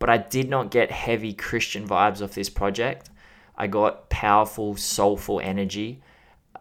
but 0.00 0.10
I 0.10 0.16
did 0.18 0.48
not 0.48 0.72
get 0.72 0.90
heavy 0.90 1.32
Christian 1.32 1.86
vibes 1.86 2.20
off 2.24 2.32
this 2.32 2.50
project. 2.50 3.10
I 3.56 3.68
got 3.68 4.08
powerful, 4.10 4.74
soulful 4.76 5.40
energy. 5.40 6.02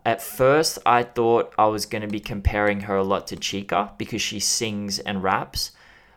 At 0.05 0.21
first, 0.21 0.77
I 0.85 1.03
thought 1.03 1.53
I 1.57 1.67
was 1.67 1.85
going 1.85 2.01
to 2.01 2.07
be 2.07 2.19
comparing 2.19 2.81
her 2.81 2.97
a 2.97 3.03
lot 3.03 3.27
to 3.27 3.37
Chika 3.37 3.97
because 3.97 4.21
she 4.21 4.39
sings 4.39 4.99
and 4.99 5.23
raps, 5.23 5.71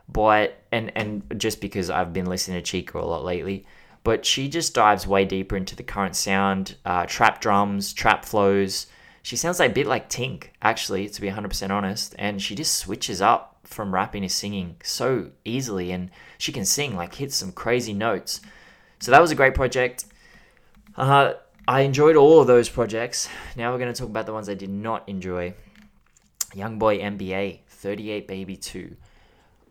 but 0.09 0.63
and 0.71 0.93
and 0.97 1.23
just 1.37 1.61
because 1.61 1.91
I've 1.91 2.13
been 2.13 2.27
listening 2.27 2.63
to 2.63 2.83
Chika 2.83 2.95
a 2.95 3.07
lot 3.07 3.25
lately, 3.25 3.67
but 4.05 4.27
she 4.27 4.49
just 4.49 4.75
dives 4.75 5.07
way 5.07 5.25
deeper 5.25 5.57
into 5.57 5.77
the 5.77 5.83
current 5.83 6.17
sound, 6.17 6.77
uh, 6.85 7.07
trap 7.07 7.41
drums, 7.41 7.93
trap 7.93 8.25
flows. 8.25 8.87
She 9.23 9.37
sounds 9.37 9.61
like 9.61 9.71
a 9.71 9.75
bit 9.75 9.87
like 9.87 10.09
Tink, 10.09 10.47
actually, 10.61 11.09
to 11.09 11.21
be 11.21 11.31
100% 11.31 11.71
honest, 11.71 12.15
and 12.19 12.43
she 12.43 12.57
just 12.57 12.75
switches 12.75 13.23
up 13.23 13.53
from 13.73 13.95
rapping 13.95 14.23
to 14.23 14.29
singing 14.29 14.77
so 14.83 15.31
easily 15.45 15.93
and 15.93 16.11
she 16.39 16.53
can 16.53 16.65
sing 16.65 16.95
like 16.95 17.15
hit 17.15 17.33
some 17.33 17.53
crazy 17.53 17.93
notes. 17.93 18.41
So 19.01 19.11
that 19.11 19.21
was 19.21 19.31
a 19.31 19.35
great 19.35 19.55
project. 19.55 20.07
Uh, 20.97 21.35
i 21.67 21.83
enjoyed 21.83 22.17
all 22.17 22.41
of 22.41 22.47
those 22.47 22.69
projects. 22.69 23.29
Now 23.57 23.73
we're 23.73 23.79
going 23.79 23.93
to 23.93 23.99
talk 23.99 24.11
about 24.11 24.27
the 24.27 24.33
ones 24.33 24.49
i 24.49 24.55
did 24.55 24.71
not 24.71 25.09
enjoy. 25.09 25.55
Young 26.55 26.79
boy 26.79 26.99
NBA 26.99 27.61
38 27.69 28.29
baby 28.29 28.57
2 28.57 28.97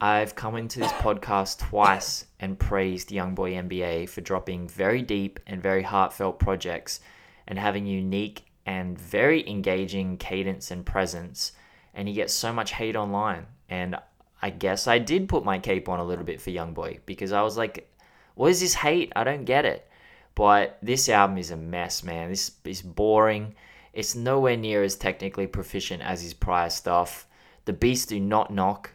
i've 0.02 0.36
come 0.36 0.56
into 0.58 0.80
this 0.80 0.92
podcast 0.94 1.60
twice 1.60 2.26
and 2.40 2.60
praised 2.60 3.12
young 3.12 3.34
boy 3.34 3.54
NBA 3.54 4.10
for 4.10 4.22
dropping 4.22 4.68
very 4.68 5.02
deep 5.02 5.40
and 5.48 5.64
very 5.64 5.84
heartfelt 5.84 6.40
projects 6.40 7.00
and 7.48 7.58
having 7.58 7.86
unique 7.86 8.44
and 8.66 9.00
very 9.00 9.48
engaging 9.50 10.18
cadence 10.18 10.72
and 10.72 10.86
presence 10.86 11.54
and 11.94 12.08
he 12.08 12.14
gets 12.14 12.34
so 12.34 12.52
much 12.52 12.72
hate 12.72 12.96
online 12.96 13.46
and 13.70 13.96
I 14.42 14.50
guess 14.50 14.88
I 14.88 14.98
did 14.98 15.30
put 15.30 15.46
my 15.46 15.60
cape 15.60 15.88
on 15.88 16.00
a 16.00 16.04
little 16.04 16.26
bit 16.26 16.42
for 16.42 16.50
Young 16.50 16.74
Boy 16.74 17.00
because 17.06 17.32
I 17.32 17.44
was 17.44 17.58
like, 17.58 17.88
what 18.34 18.50
is 18.50 18.60
this 18.60 18.74
hate? 18.74 19.14
I 19.16 19.24
don't 19.24 19.46
get 19.46 19.66
it. 19.66 19.88
But 20.34 20.80
this 20.82 21.10
album 21.10 21.38
is 21.38 21.52
a 21.52 21.58
mess, 21.58 22.04
man. 22.04 22.30
This 22.30 22.52
is 22.66 22.82
boring. 22.82 23.54
It's 23.94 24.16
nowhere 24.16 24.58
near 24.58 24.84
as 24.84 24.96
technically 24.96 25.46
proficient 25.46 26.02
as 26.02 26.22
his 26.24 26.34
prior 26.34 26.70
stuff. 26.70 27.28
The 27.66 27.74
beats 27.74 28.06
do 28.06 28.20
not 28.20 28.52
knock. 28.52 28.92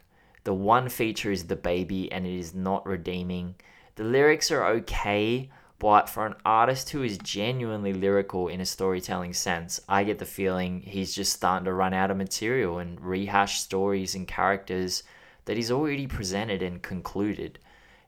The 0.47 0.55
one 0.55 0.88
feature 0.88 1.33
is 1.33 1.43
DaBaby, 1.43 2.11
and 2.12 2.25
it 2.25 2.38
is 2.38 2.55
not 2.55 2.87
redeeming. 2.87 3.57
The 3.97 4.05
lyrics 4.05 4.53
are 4.53 4.65
okay, 4.65 5.50
but 5.81 6.09
for 6.09 6.25
an 6.25 6.37
artist 6.45 6.91
who 6.91 7.03
is 7.03 7.19
genuinely 7.19 7.93
lyrical 7.93 8.47
in 8.47 8.61
a 8.61 8.65
storytelling 8.65 9.33
sense, 9.33 9.81
I 9.88 10.05
get 10.05 10.21
the 10.21 10.25
feeling 10.25 10.83
he's 10.83 11.12
just 11.12 11.33
starting 11.33 11.65
to 11.65 11.73
run 11.73 11.93
out 11.93 12.12
of 12.12 12.17
material 12.17 12.79
and 12.79 13.00
rehash 13.00 13.59
stories 13.59 14.15
and 14.15 14.29
characters 14.29 15.03
that 15.47 15.57
he's 15.57 15.73
already 15.73 16.07
presented 16.07 16.62
and 16.62 16.81
concluded. 16.81 17.59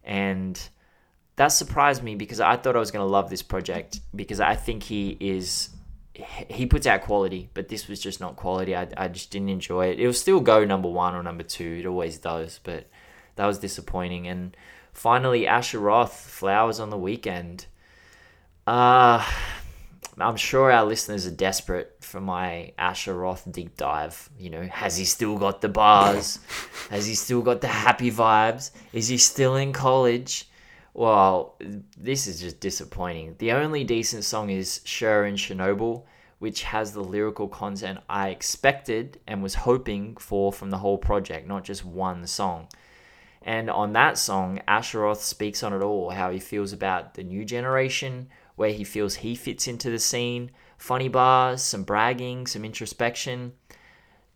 And 0.04 0.60
that 1.34 1.48
surprised 1.48 2.04
me 2.04 2.14
because 2.14 2.38
I 2.38 2.54
thought 2.54 2.76
I 2.76 2.78
was 2.78 2.92
going 2.92 3.04
to 3.04 3.10
love 3.10 3.30
this 3.30 3.42
project 3.42 3.98
because 4.14 4.38
I 4.38 4.54
think 4.54 4.84
he 4.84 5.16
is 5.18 5.70
he 6.48 6.66
puts 6.66 6.86
out 6.86 7.02
quality, 7.02 7.48
but 7.54 7.68
this 7.68 7.86
was 7.86 8.00
just 8.00 8.20
not 8.20 8.36
quality. 8.36 8.74
I, 8.74 8.88
I 8.96 9.08
just 9.08 9.30
didn't 9.30 9.50
enjoy 9.50 9.86
it. 9.86 10.00
It 10.00 10.06
will 10.06 10.12
still 10.12 10.40
go 10.40 10.64
number 10.64 10.88
one 10.88 11.14
or 11.14 11.22
number 11.22 11.44
two. 11.44 11.78
It 11.80 11.86
always 11.86 12.18
does, 12.18 12.60
but 12.64 12.86
that 13.36 13.46
was 13.46 13.58
disappointing. 13.58 14.26
And 14.26 14.56
finally, 14.92 15.46
Asher 15.46 15.78
Roth, 15.78 16.12
Flowers 16.12 16.80
on 16.80 16.90
the 16.90 16.98
Weekend. 16.98 17.66
Uh, 18.66 19.24
I'm 20.18 20.36
sure 20.36 20.72
our 20.72 20.84
listeners 20.84 21.26
are 21.26 21.30
desperate 21.30 21.96
for 22.00 22.20
my 22.20 22.72
Asher 22.76 23.14
Roth 23.14 23.50
deep 23.50 23.76
dive. 23.76 24.28
You 24.38 24.50
know, 24.50 24.62
has 24.62 24.96
he 24.96 25.04
still 25.04 25.38
got 25.38 25.60
the 25.60 25.68
bars? 25.68 26.40
has 26.90 27.06
he 27.06 27.14
still 27.14 27.42
got 27.42 27.60
the 27.60 27.68
happy 27.68 28.10
vibes? 28.10 28.72
Is 28.92 29.06
he 29.06 29.18
still 29.18 29.54
in 29.54 29.72
college? 29.72 30.47
Well, 30.98 31.54
this 31.96 32.26
is 32.26 32.40
just 32.40 32.58
disappointing. 32.58 33.36
The 33.38 33.52
only 33.52 33.84
decent 33.84 34.24
song 34.24 34.50
is 34.50 34.80
Sure 34.82 35.26
and 35.26 35.38
Chernobyl, 35.38 36.02
which 36.40 36.64
has 36.64 36.92
the 36.92 37.04
lyrical 37.04 37.46
content 37.46 38.00
I 38.10 38.30
expected 38.30 39.20
and 39.24 39.40
was 39.40 39.54
hoping 39.54 40.16
for 40.16 40.52
from 40.52 40.70
the 40.70 40.78
whole 40.78 40.98
project, 40.98 41.46
not 41.46 41.62
just 41.62 41.84
one 41.84 42.26
song. 42.26 42.66
And 43.42 43.70
on 43.70 43.92
that 43.92 44.18
song, 44.18 44.60
Asher 44.66 44.98
Roth 44.98 45.22
speaks 45.22 45.62
on 45.62 45.72
it 45.72 45.84
all 45.84 46.10
how 46.10 46.32
he 46.32 46.40
feels 46.40 46.72
about 46.72 47.14
the 47.14 47.22
new 47.22 47.44
generation, 47.44 48.28
where 48.56 48.72
he 48.72 48.82
feels 48.82 49.14
he 49.14 49.36
fits 49.36 49.68
into 49.68 49.90
the 49.90 50.00
scene, 50.00 50.50
funny 50.78 51.08
bars, 51.08 51.62
some 51.62 51.84
bragging, 51.84 52.48
some 52.48 52.64
introspection. 52.64 53.52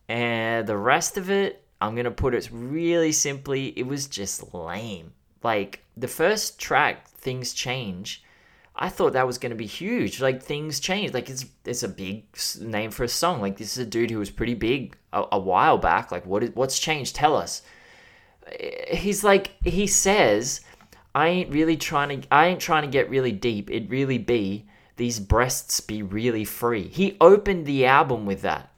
And 0.09 0.69
the 0.69 0.77
rest 0.77 1.19
of 1.19 1.29
it, 1.29 1.65
I'm 1.81 1.97
going 1.97 2.05
to 2.05 2.13
put 2.13 2.37
it 2.37 2.49
really 2.53 3.11
simply, 3.11 3.77
it 3.77 3.89
was 3.89 4.07
just 4.07 4.55
lame. 4.55 5.13
Like 5.43 5.82
the 5.97 6.09
first 6.09 6.59
track, 6.59 7.09
Things 7.09 7.53
Change, 7.53 8.23
I 8.75 8.89
thought 8.89 9.13
that 9.13 9.27
was 9.27 9.39
going 9.39 9.51
to 9.51 9.57
be 9.57 9.67
huge. 9.67 10.21
Like 10.21 10.43
things 10.43 10.81
change. 10.81 11.13
Like 11.13 11.29
it's 11.29 11.45
it's 11.65 11.83
a 11.83 11.89
big 11.89 12.25
name 12.61 12.91
for 12.91 13.05
a 13.05 13.09
song. 13.09 13.41
Like 13.41 13.59
this 13.59 13.77
is 13.77 13.79
a 13.79 13.89
dude 13.89 14.11
who 14.11 14.19
was 14.19 14.31
pretty 14.31 14.55
big 14.55 14.97
a, 15.13 15.25
a 15.33 15.39
while 15.39 15.79
back. 15.79 16.11
Like 16.11 16.25
what 16.27 16.43
is, 16.43 16.51
what's 16.55 16.79
changed? 16.79 17.15
Tell 17.15 17.37
us. 17.37 17.63
Eh, 18.59 18.97
he's 18.97 19.23
like 19.23 19.53
he 19.65 19.87
says, 19.87 20.63
I 21.15 21.29
ain't 21.29 21.53
really 21.53 21.77
trying 21.77 22.23
to 22.23 22.29
I 22.33 22.47
ain't 22.47 22.61
trying 22.61 22.83
to 22.83 22.89
get 22.89 23.11
really 23.11 23.33
deep. 23.33 23.71
It 23.71 23.91
really 23.91 24.19
be 24.19 24.67
these 24.97 25.21
breasts 25.21 25.81
be 25.81 26.03
really 26.03 26.45
free. 26.45 26.89
He 26.89 27.17
opened 27.21 27.67
the 27.67 27.87
album 27.87 28.25
with 28.25 28.43
that. 28.43 28.73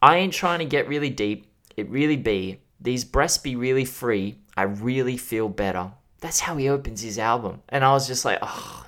I 0.00 0.16
ain't 0.16 0.32
trying 0.32 0.60
to 0.60 0.64
get 0.64 0.88
really 0.88 1.10
deep. 1.10 1.46
It 1.76 1.90
really 1.90 2.16
be 2.16 2.60
these 2.80 3.04
breasts 3.04 3.38
be 3.38 3.54
really 3.54 3.84
free. 3.84 4.38
I 4.56 4.62
really 4.62 5.16
feel 5.16 5.48
better. 5.48 5.92
That's 6.20 6.40
how 6.40 6.56
he 6.56 6.68
opens 6.68 7.02
his 7.02 7.18
album. 7.18 7.62
And 7.68 7.84
I 7.84 7.92
was 7.92 8.06
just 8.06 8.24
like, 8.24 8.38
oh, 8.40 8.86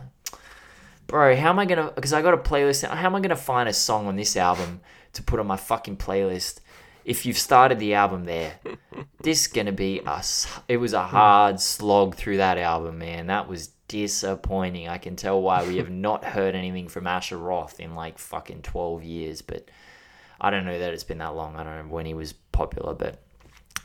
bro, 1.06 1.36
how 1.36 1.50
am 1.50 1.58
I 1.58 1.66
going 1.66 1.84
to, 1.84 1.92
because 1.94 2.12
I 2.12 2.22
got 2.22 2.34
a 2.34 2.38
playlist, 2.38 2.86
how 2.88 3.06
am 3.06 3.14
I 3.14 3.20
going 3.20 3.30
to 3.30 3.36
find 3.36 3.68
a 3.68 3.72
song 3.72 4.06
on 4.06 4.16
this 4.16 4.36
album 4.36 4.80
to 5.14 5.22
put 5.22 5.40
on 5.40 5.46
my 5.46 5.56
fucking 5.56 5.96
playlist 5.96 6.60
if 7.04 7.26
you've 7.26 7.38
started 7.38 7.78
the 7.78 7.94
album 7.94 8.24
there? 8.24 8.58
this 9.22 9.46
going 9.48 9.66
to 9.66 9.72
be 9.72 10.00
us. 10.06 10.46
It 10.68 10.78
was 10.78 10.92
a 10.92 11.02
hard 11.02 11.60
slog 11.60 12.14
through 12.14 12.38
that 12.38 12.58
album, 12.58 12.98
man. 12.98 13.26
That 13.26 13.48
was 13.48 13.70
disappointing. 13.88 14.88
I 14.88 14.98
can 14.98 15.16
tell 15.16 15.40
why 15.40 15.66
we 15.66 15.76
have 15.78 15.90
not 15.90 16.24
heard 16.24 16.54
anything 16.54 16.88
from 16.88 17.06
Asher 17.06 17.38
Roth 17.38 17.80
in 17.80 17.94
like 17.94 18.18
fucking 18.18 18.62
12 18.62 19.02
years, 19.04 19.42
but 19.42 19.68
I 20.40 20.50
don't 20.50 20.64
know 20.64 20.78
that 20.78 20.92
it's 20.92 21.04
been 21.04 21.18
that 21.18 21.34
long. 21.34 21.56
I 21.56 21.64
don't 21.64 21.76
know 21.76 21.94
when 21.94 22.06
he 22.06 22.14
was 22.14 22.32
popular, 22.32 22.94
but 22.94 23.22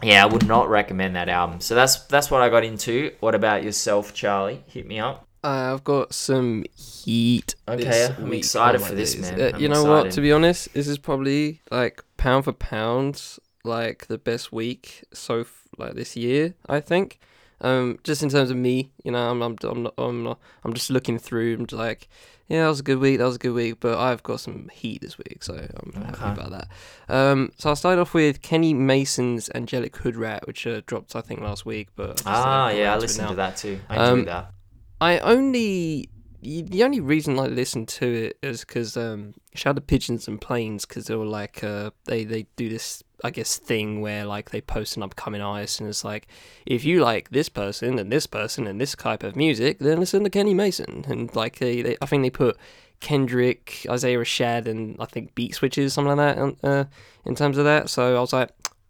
yeah, 0.04 0.24
I 0.24 0.26
would 0.26 0.48
not 0.48 0.70
recommend 0.70 1.16
that 1.16 1.30
album. 1.30 1.62
So 1.62 1.76
that's 1.76 2.04
that's 2.06 2.32
what 2.32 2.42
I 2.42 2.50
got 2.50 2.64
into. 2.64 3.14
What 3.20 3.36
about 3.36 3.64
yourself, 3.64 4.14
Charlie? 4.14 4.64
Hit 4.68 4.88
me 4.88 5.00
up. 5.00 5.28
Uh, 5.44 5.74
I've 5.74 5.84
got 5.84 6.14
some 6.14 6.66
heat. 6.76 7.56
Okay, 7.68 8.10
I'm 8.18 8.34
excited 8.34 8.82
oh 8.82 8.86
for 8.86 8.94
this, 8.94 9.18
man. 9.18 9.34
Uh, 9.34 9.58
you 9.58 9.68
know 9.68 9.82
excited. 9.82 9.90
what? 9.90 10.12
To 10.12 10.22
be 10.22 10.32
honest, 10.32 10.74
this 10.74 10.88
is 10.88 10.98
probably 10.98 11.62
like 11.72 12.04
pound 12.18 12.46
for 12.46 12.54
pound, 12.54 13.38
like 13.64 14.08
the 14.08 14.18
best 14.18 14.52
week 14.52 15.04
so 15.14 15.46
like 15.78 15.96
this 15.96 16.16
year. 16.16 16.54
I 16.68 16.80
think. 16.80 17.20
Um, 17.64 18.00
just 18.04 18.24
in 18.24 18.30
terms 18.30 18.50
of 18.50 18.58
me, 18.58 18.92
you 19.04 19.12
know, 19.12 19.30
I'm 19.30 19.42
I'm 19.42 19.56
I'm 19.64 19.84
not, 19.84 19.94
I'm, 19.98 20.24
not, 20.24 20.40
I'm 20.64 20.74
just 20.74 20.90
looking 20.90 21.20
through. 21.20 21.56
I'm 21.56 21.68
just 21.68 21.80
like, 21.80 22.10
yeah, 22.52 22.64
that 22.64 22.68
was 22.68 22.82
a 22.82 22.84
good 22.84 23.00
week. 23.00 23.20
That 23.20 23.26
was 23.26 23.38
a 23.38 23.40
good 23.40 23.54
week. 23.54 23.80
But 23.80 23.98
I've 23.98 24.22
got 24.24 24.42
some 24.42 24.70
heat 24.74 25.02
this 25.02 25.18
week, 25.18 25.42
so 25.42 25.54
I'm 25.54 25.94
okay. 25.96 26.20
happy 26.20 26.42
about 26.42 26.52
that. 26.52 26.68
Um, 27.08 27.54
so 27.58 27.70
I'll 27.70 27.78
start 27.78 27.98
off 27.98 28.14
with 28.14 28.42
Kenny 28.42 28.74
Mason's 28.74 29.50
Angelic 29.56 29.96
Hood 29.96 30.18
Rat, 30.18 30.46
which 30.46 30.68
uh, 30.68 30.82
dropped 30.86 31.16
I 31.16 31.22
think 31.22 31.40
last 31.40 31.66
week. 31.66 31.88
But 31.96 32.22
ah, 32.26 32.70
yeah, 32.70 32.94
I 32.94 32.98
listened 32.98 33.30
to 33.30 33.36
that 33.36 33.56
too. 33.56 33.80
I 33.90 33.96
um, 33.96 34.26
that. 34.26 34.52
I 35.00 35.20
only 35.20 36.10
the 36.42 36.84
only 36.84 37.00
reason 37.00 37.40
I 37.40 37.46
listened 37.46 37.88
to 37.88 38.06
it 38.06 38.38
is 38.44 38.62
because 38.62 38.98
um, 38.98 39.36
shout 39.56 39.78
out 39.78 39.88
Pigeons 39.88 40.28
and 40.28 40.42
Planes 40.42 40.86
because 40.86 41.06
they 41.06 41.16
were 41.16 41.26
like 41.26 41.64
uh, 41.64 41.92
they 42.04 42.26
they 42.26 42.48
do 42.58 42.68
this 42.68 43.02
I 43.24 43.30
guess 43.32 43.58
thing 43.58 44.02
where 44.02 44.26
like 44.26 44.52
they 44.52 44.62
post 44.62 44.98
an 44.98 45.04
upcoming 45.04 45.42
artist 45.42 45.80
and 45.80 45.90
it's 45.90 46.04
like 46.04 46.28
if 46.66 46.84
you 46.84 47.02
like 47.02 47.30
this 47.30 47.50
person 47.50 48.00
and 48.00 48.12
this 48.12 48.28
person 48.28 48.68
and 48.68 48.80
this 48.80 48.96
type 48.96 49.24
of 49.24 49.36
music 49.36 49.80
then 49.80 50.00
listen 50.00 50.24
to 50.24 50.30
Kenny 50.30 50.54
Mason. 50.54 51.06
And 51.08 51.34
like 51.36 51.60
they, 51.60 51.82
they 51.82 51.98
I 52.02 52.06
think 52.06 52.24
they 52.24 52.30
put 52.30 52.58
Kendrick 53.00 53.86
Isaiah 53.90 54.18
Rashad 54.18 54.68
and 54.68 54.96
I 55.00 55.06
think 55.06 55.36
Beat 55.36 55.56
Switches 55.56 55.94
something 55.94 56.16
like 56.16 56.36
that 56.36 56.56
uh, 56.64 56.86
in 57.26 57.36
terms 57.36 57.58
of 57.58 57.66
that. 57.66 57.90
So 57.90 58.18
I 58.18 58.20
was 58.20 58.34
like 58.34 58.50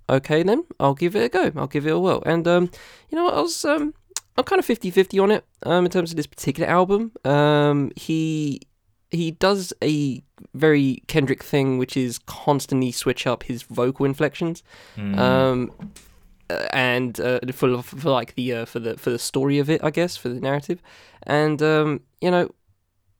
okay 0.09 0.43
then 0.43 0.65
I'll 0.79 0.95
give 0.95 1.15
it 1.15 1.23
a 1.25 1.29
go. 1.29 1.51
I'll 1.59 1.67
give 1.67 1.87
it 1.87 1.91
a 1.91 1.99
whirl. 1.99 2.23
And 2.25 2.47
um 2.47 2.71
you 3.09 3.17
know 3.17 3.29
I 3.29 3.41
was 3.41 3.65
um 3.65 3.93
I'm 4.37 4.45
kind 4.45 4.59
of 4.59 4.65
50-50 4.65 5.21
on 5.21 5.31
it 5.31 5.45
um, 5.63 5.85
in 5.85 5.91
terms 5.91 6.11
of 6.11 6.17
this 6.17 6.25
particular 6.25 6.67
album. 6.67 7.11
Um, 7.25 7.91
he 7.97 8.61
he 9.11 9.31
does 9.31 9.73
a 9.83 10.23
very 10.53 11.03
Kendrick 11.07 11.43
thing, 11.43 11.77
which 11.77 11.95
is 11.95 12.19
constantly 12.19 12.91
switch 12.91 13.27
up 13.27 13.43
his 13.43 13.63
vocal 13.63 14.05
inflections, 14.05 14.63
mm. 14.95 15.17
um, 15.17 15.71
uh, 16.49 16.67
and 16.71 17.19
uh, 17.19 17.39
for, 17.51 17.81
for 17.83 18.09
like 18.09 18.35
the 18.35 18.53
uh, 18.53 18.65
for 18.65 18.79
the 18.79 18.97
for 18.97 19.09
the 19.09 19.19
story 19.19 19.59
of 19.59 19.69
it, 19.69 19.83
I 19.83 19.91
guess, 19.91 20.15
for 20.17 20.29
the 20.29 20.39
narrative, 20.39 20.81
and 21.23 21.61
um, 21.61 22.01
you 22.21 22.31
know, 22.31 22.49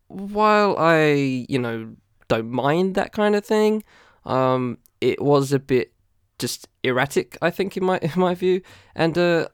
while 0.08 0.76
I 0.78 1.46
you 1.48 1.60
know 1.60 1.94
don't 2.30 2.50
mind 2.50 2.96
that 2.96 3.12
kind 3.12 3.36
of 3.36 3.46
thing, 3.46 3.84
um, 4.26 4.78
it 5.02 5.22
was 5.22 5.52
a 5.52 5.60
bit 5.60 5.92
just 6.40 6.68
erratic, 6.84 7.38
I 7.42 7.52
think, 7.52 7.76
in 7.78 7.84
my 7.84 8.00
in 8.02 8.14
my 8.16 8.34
view, 8.34 8.62
and 8.96 9.18
uh, 9.18 9.50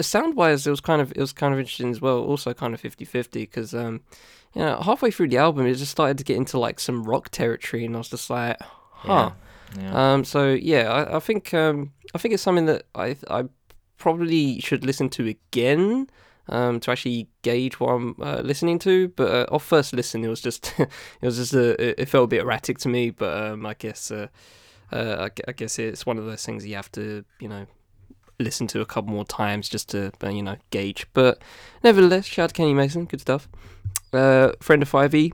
sound 0.00 0.36
wise, 0.36 0.66
it 0.66 0.70
was 0.70 0.80
kind 0.80 1.02
of 1.02 1.12
it 1.12 1.18
was 1.18 1.32
kind 1.32 1.52
of 1.52 1.60
interesting 1.60 1.90
as 1.90 2.00
well. 2.00 2.18
Also, 2.18 2.54
kind 2.54 2.74
of 2.74 2.82
50-50 2.82 3.32
because 3.32 3.74
um, 3.74 4.00
you 4.54 4.62
know, 4.62 4.80
halfway 4.80 5.10
through 5.10 5.28
the 5.28 5.38
album, 5.38 5.66
it 5.66 5.74
just 5.74 5.92
started 5.92 6.18
to 6.18 6.24
get 6.24 6.36
into 6.36 6.58
like 6.58 6.78
some 6.78 7.04
rock 7.04 7.30
territory, 7.30 7.84
and 7.84 7.94
I 7.94 7.98
was 7.98 8.08
just 8.08 8.28
like, 8.28 8.58
huh. 8.60 9.32
Yeah. 9.76 9.82
yeah. 9.82 10.12
Um. 10.12 10.24
So 10.24 10.52
yeah, 10.52 10.90
I, 10.90 11.16
I 11.16 11.20
think 11.20 11.54
um 11.54 11.92
I 12.14 12.18
think 12.18 12.34
it's 12.34 12.42
something 12.42 12.66
that 12.66 12.84
I 12.94 13.16
I 13.30 13.44
probably 13.96 14.60
should 14.60 14.84
listen 14.84 15.08
to 15.10 15.26
again. 15.28 16.08
Um, 16.48 16.80
to 16.80 16.90
actually 16.90 17.28
gauge 17.42 17.78
what 17.78 17.92
I'm 17.92 18.16
uh, 18.20 18.40
listening 18.42 18.80
to, 18.80 19.08
but 19.10 19.30
uh, 19.30 19.54
off 19.54 19.64
first 19.64 19.92
listen, 19.92 20.24
it 20.24 20.28
was 20.28 20.40
just 20.40 20.74
it 20.78 20.88
was 21.22 21.36
just 21.36 21.54
a, 21.54 22.00
it 22.00 22.08
felt 22.08 22.24
a 22.24 22.26
bit 22.26 22.42
erratic 22.42 22.78
to 22.78 22.88
me. 22.88 23.10
But 23.10 23.40
um, 23.40 23.64
I 23.64 23.74
guess 23.74 24.10
uh, 24.10 24.26
uh, 24.90 25.28
I, 25.28 25.42
I 25.48 25.52
guess 25.52 25.78
it's 25.78 26.04
one 26.04 26.18
of 26.18 26.26
those 26.26 26.44
things 26.44 26.66
you 26.66 26.74
have 26.74 26.90
to 26.92 27.24
you 27.38 27.48
know 27.48 27.66
listen 28.40 28.66
to 28.66 28.80
a 28.80 28.86
couple 28.86 29.12
more 29.12 29.24
times 29.24 29.68
just 29.68 29.90
to 29.90 30.12
uh, 30.22 30.28
you 30.28 30.42
know 30.42 30.56
gauge. 30.70 31.06
But 31.14 31.40
nevertheless, 31.84 32.26
shout 32.26 32.44
out 32.44 32.48
to 32.48 32.54
Kenny 32.54 32.74
Mason, 32.74 33.04
good 33.04 33.20
stuff. 33.20 33.48
Uh, 34.12 34.52
friend 34.60 34.82
of 34.82 34.88
Five 34.88 35.14
E, 35.14 35.32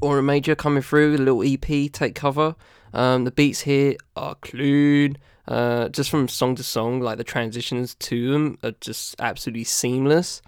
or 0.00 0.18
a 0.18 0.22
Major 0.22 0.54
coming 0.54 0.82
through, 0.82 1.16
a 1.16 1.18
little 1.18 1.42
EP, 1.42 1.92
take 1.92 2.14
cover. 2.14 2.54
Um, 2.92 3.24
the 3.24 3.30
beats 3.30 3.60
here 3.60 3.96
are 4.16 4.34
clean. 4.36 5.16
Uh, 5.46 5.88
just 5.88 6.10
from 6.10 6.28
song 6.28 6.54
to 6.56 6.62
song, 6.62 7.00
like 7.00 7.16
the 7.16 7.24
transitions 7.24 7.94
to 7.94 8.32
them 8.32 8.58
are 8.62 8.74
just 8.80 9.16
absolutely 9.18 9.64
seamless. 9.64 10.42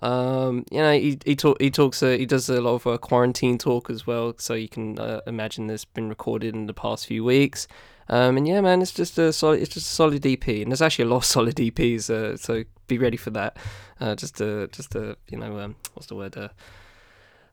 Um, 0.00 0.66
you 0.70 0.78
know, 0.78 0.92
he 0.92 1.18
he, 1.24 1.36
talk, 1.36 1.60
he 1.60 1.70
talks 1.70 2.02
uh, 2.02 2.10
he 2.10 2.26
does 2.26 2.48
a 2.48 2.60
lot 2.60 2.74
of 2.74 2.86
uh, 2.86 2.98
quarantine 2.98 3.56
talk 3.56 3.88
as 3.88 4.06
well, 4.06 4.34
so 4.36 4.54
you 4.54 4.68
can 4.68 4.98
uh, 4.98 5.20
imagine 5.26 5.68
this 5.68 5.84
been 5.84 6.08
recorded 6.08 6.54
in 6.54 6.66
the 6.66 6.74
past 6.74 7.06
few 7.06 7.24
weeks. 7.24 7.66
Um, 8.08 8.36
and 8.36 8.46
yeah, 8.46 8.60
man, 8.60 8.82
it's 8.82 8.92
just 8.92 9.16
a 9.16 9.32
solid, 9.32 9.60
it's 9.60 9.72
just 9.72 9.86
a 9.86 9.94
solid 9.94 10.26
EP, 10.26 10.46
and 10.48 10.70
there's 10.70 10.82
actually 10.82 11.04
a 11.06 11.08
lot 11.08 11.18
of 11.18 11.24
solid 11.36 11.56
EPs, 11.56 12.10
uh, 12.10 12.36
so 12.36 12.64
be 12.88 12.98
ready 12.98 13.16
for 13.16 13.30
that. 13.30 13.56
Uh, 14.00 14.14
just 14.16 14.40
a, 14.40 14.68
just 14.68 14.94
a, 14.96 15.16
you 15.28 15.38
know, 15.38 15.58
um, 15.60 15.76
what's 15.94 16.08
the 16.08 16.16
word? 16.16 16.36
Uh, 16.36 16.48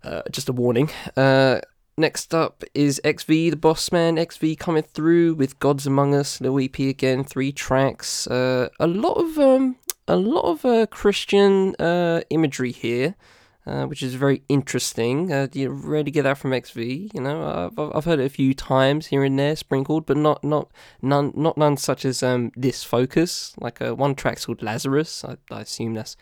uh 0.03 0.21
just 0.31 0.49
a 0.49 0.53
warning. 0.53 0.89
Uh, 1.15 1.59
next 1.97 2.33
up 2.33 2.63
is 2.73 3.01
XV, 3.05 3.27
the 3.27 3.55
Boss 3.55 3.91
Man. 3.91 4.23
XV 4.23 4.57
coming 4.57 4.83
through 4.83 5.35
with 5.35 5.59
Gods 5.59 5.85
Among 5.85 6.15
Us, 6.15 6.41
little 6.41 6.59
EP 6.59 6.79
again, 6.79 7.23
three 7.23 7.51
tracks. 7.51 8.27
Uh, 8.27 8.69
a 8.79 8.87
lot 8.87 9.13
of 9.13 9.37
um, 9.37 9.75
a 10.07 10.15
lot 10.15 10.43
of 10.43 10.89
Christian 10.89 11.75
imagery 12.29 12.71
here. 12.71 13.15
Uh, 13.69 13.85
which 13.85 14.01
is 14.01 14.15
very 14.15 14.41
interesting. 14.49 15.31
Uh, 15.31 15.47
you 15.53 15.69
rarely 15.69 16.09
get 16.09 16.23
that 16.23 16.39
from 16.39 16.59
XV. 16.59 16.77
You 16.77 17.21
know, 17.21 17.69
I've, 17.77 17.77
I've 17.77 18.05
heard 18.05 18.19
it 18.19 18.25
a 18.25 18.29
few 18.29 18.55
times 18.55 19.07
here 19.07 19.23
and 19.23 19.37
there, 19.37 19.55
sprinkled, 19.55 20.07
but 20.07 20.17
not 20.17 20.43
not 20.43 20.71
none 21.03 21.33
not 21.35 21.55
none 21.55 21.77
such 21.77 22.03
as 22.03 22.23
um 22.23 22.51
this 22.55 22.83
focus. 22.83 23.53
Like 23.59 23.79
uh, 23.79 23.93
one 23.93 24.15
track's 24.15 24.47
called 24.47 24.63
Lazarus. 24.63 25.23
I, 25.23 25.37
I 25.51 25.61
assume 25.61 25.93
that's 25.93 26.17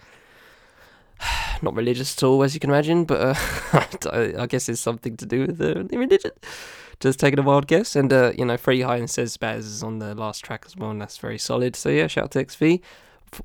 not 1.61 1.75
religious 1.75 2.17
at 2.17 2.23
all, 2.23 2.43
as 2.43 2.53
you 2.53 2.59
can 2.59 2.69
imagine, 2.69 3.05
but 3.05 3.19
uh, 3.19 3.33
I 4.39 4.45
guess 4.47 4.69
it's 4.69 4.81
something 4.81 5.17
to 5.17 5.25
do 5.25 5.41
with 5.47 5.57
the, 5.57 5.83
the 5.83 5.97
religion. 5.97 6.31
Just 6.99 7.19
taking 7.19 7.37
a 7.37 7.43
wild 7.43 7.67
guess, 7.67 7.95
and 7.95 8.11
uh, 8.11 8.31
you 8.37 8.43
know, 8.45 8.57
Freddie 8.57 8.81
High 8.81 8.97
and 8.97 9.09
says 9.09 9.37
Baz 9.37 9.65
is 9.65 9.83
on 9.83 9.99
the 9.99 10.15
last 10.15 10.43
track 10.43 10.63
as 10.65 10.75
well, 10.75 10.89
and 10.89 10.99
that's 11.01 11.17
very 11.19 11.37
solid. 11.37 11.75
So 11.75 11.89
yeah, 11.89 12.07
shout 12.07 12.23
out 12.25 12.31
to 12.31 12.43
XV. 12.49 12.79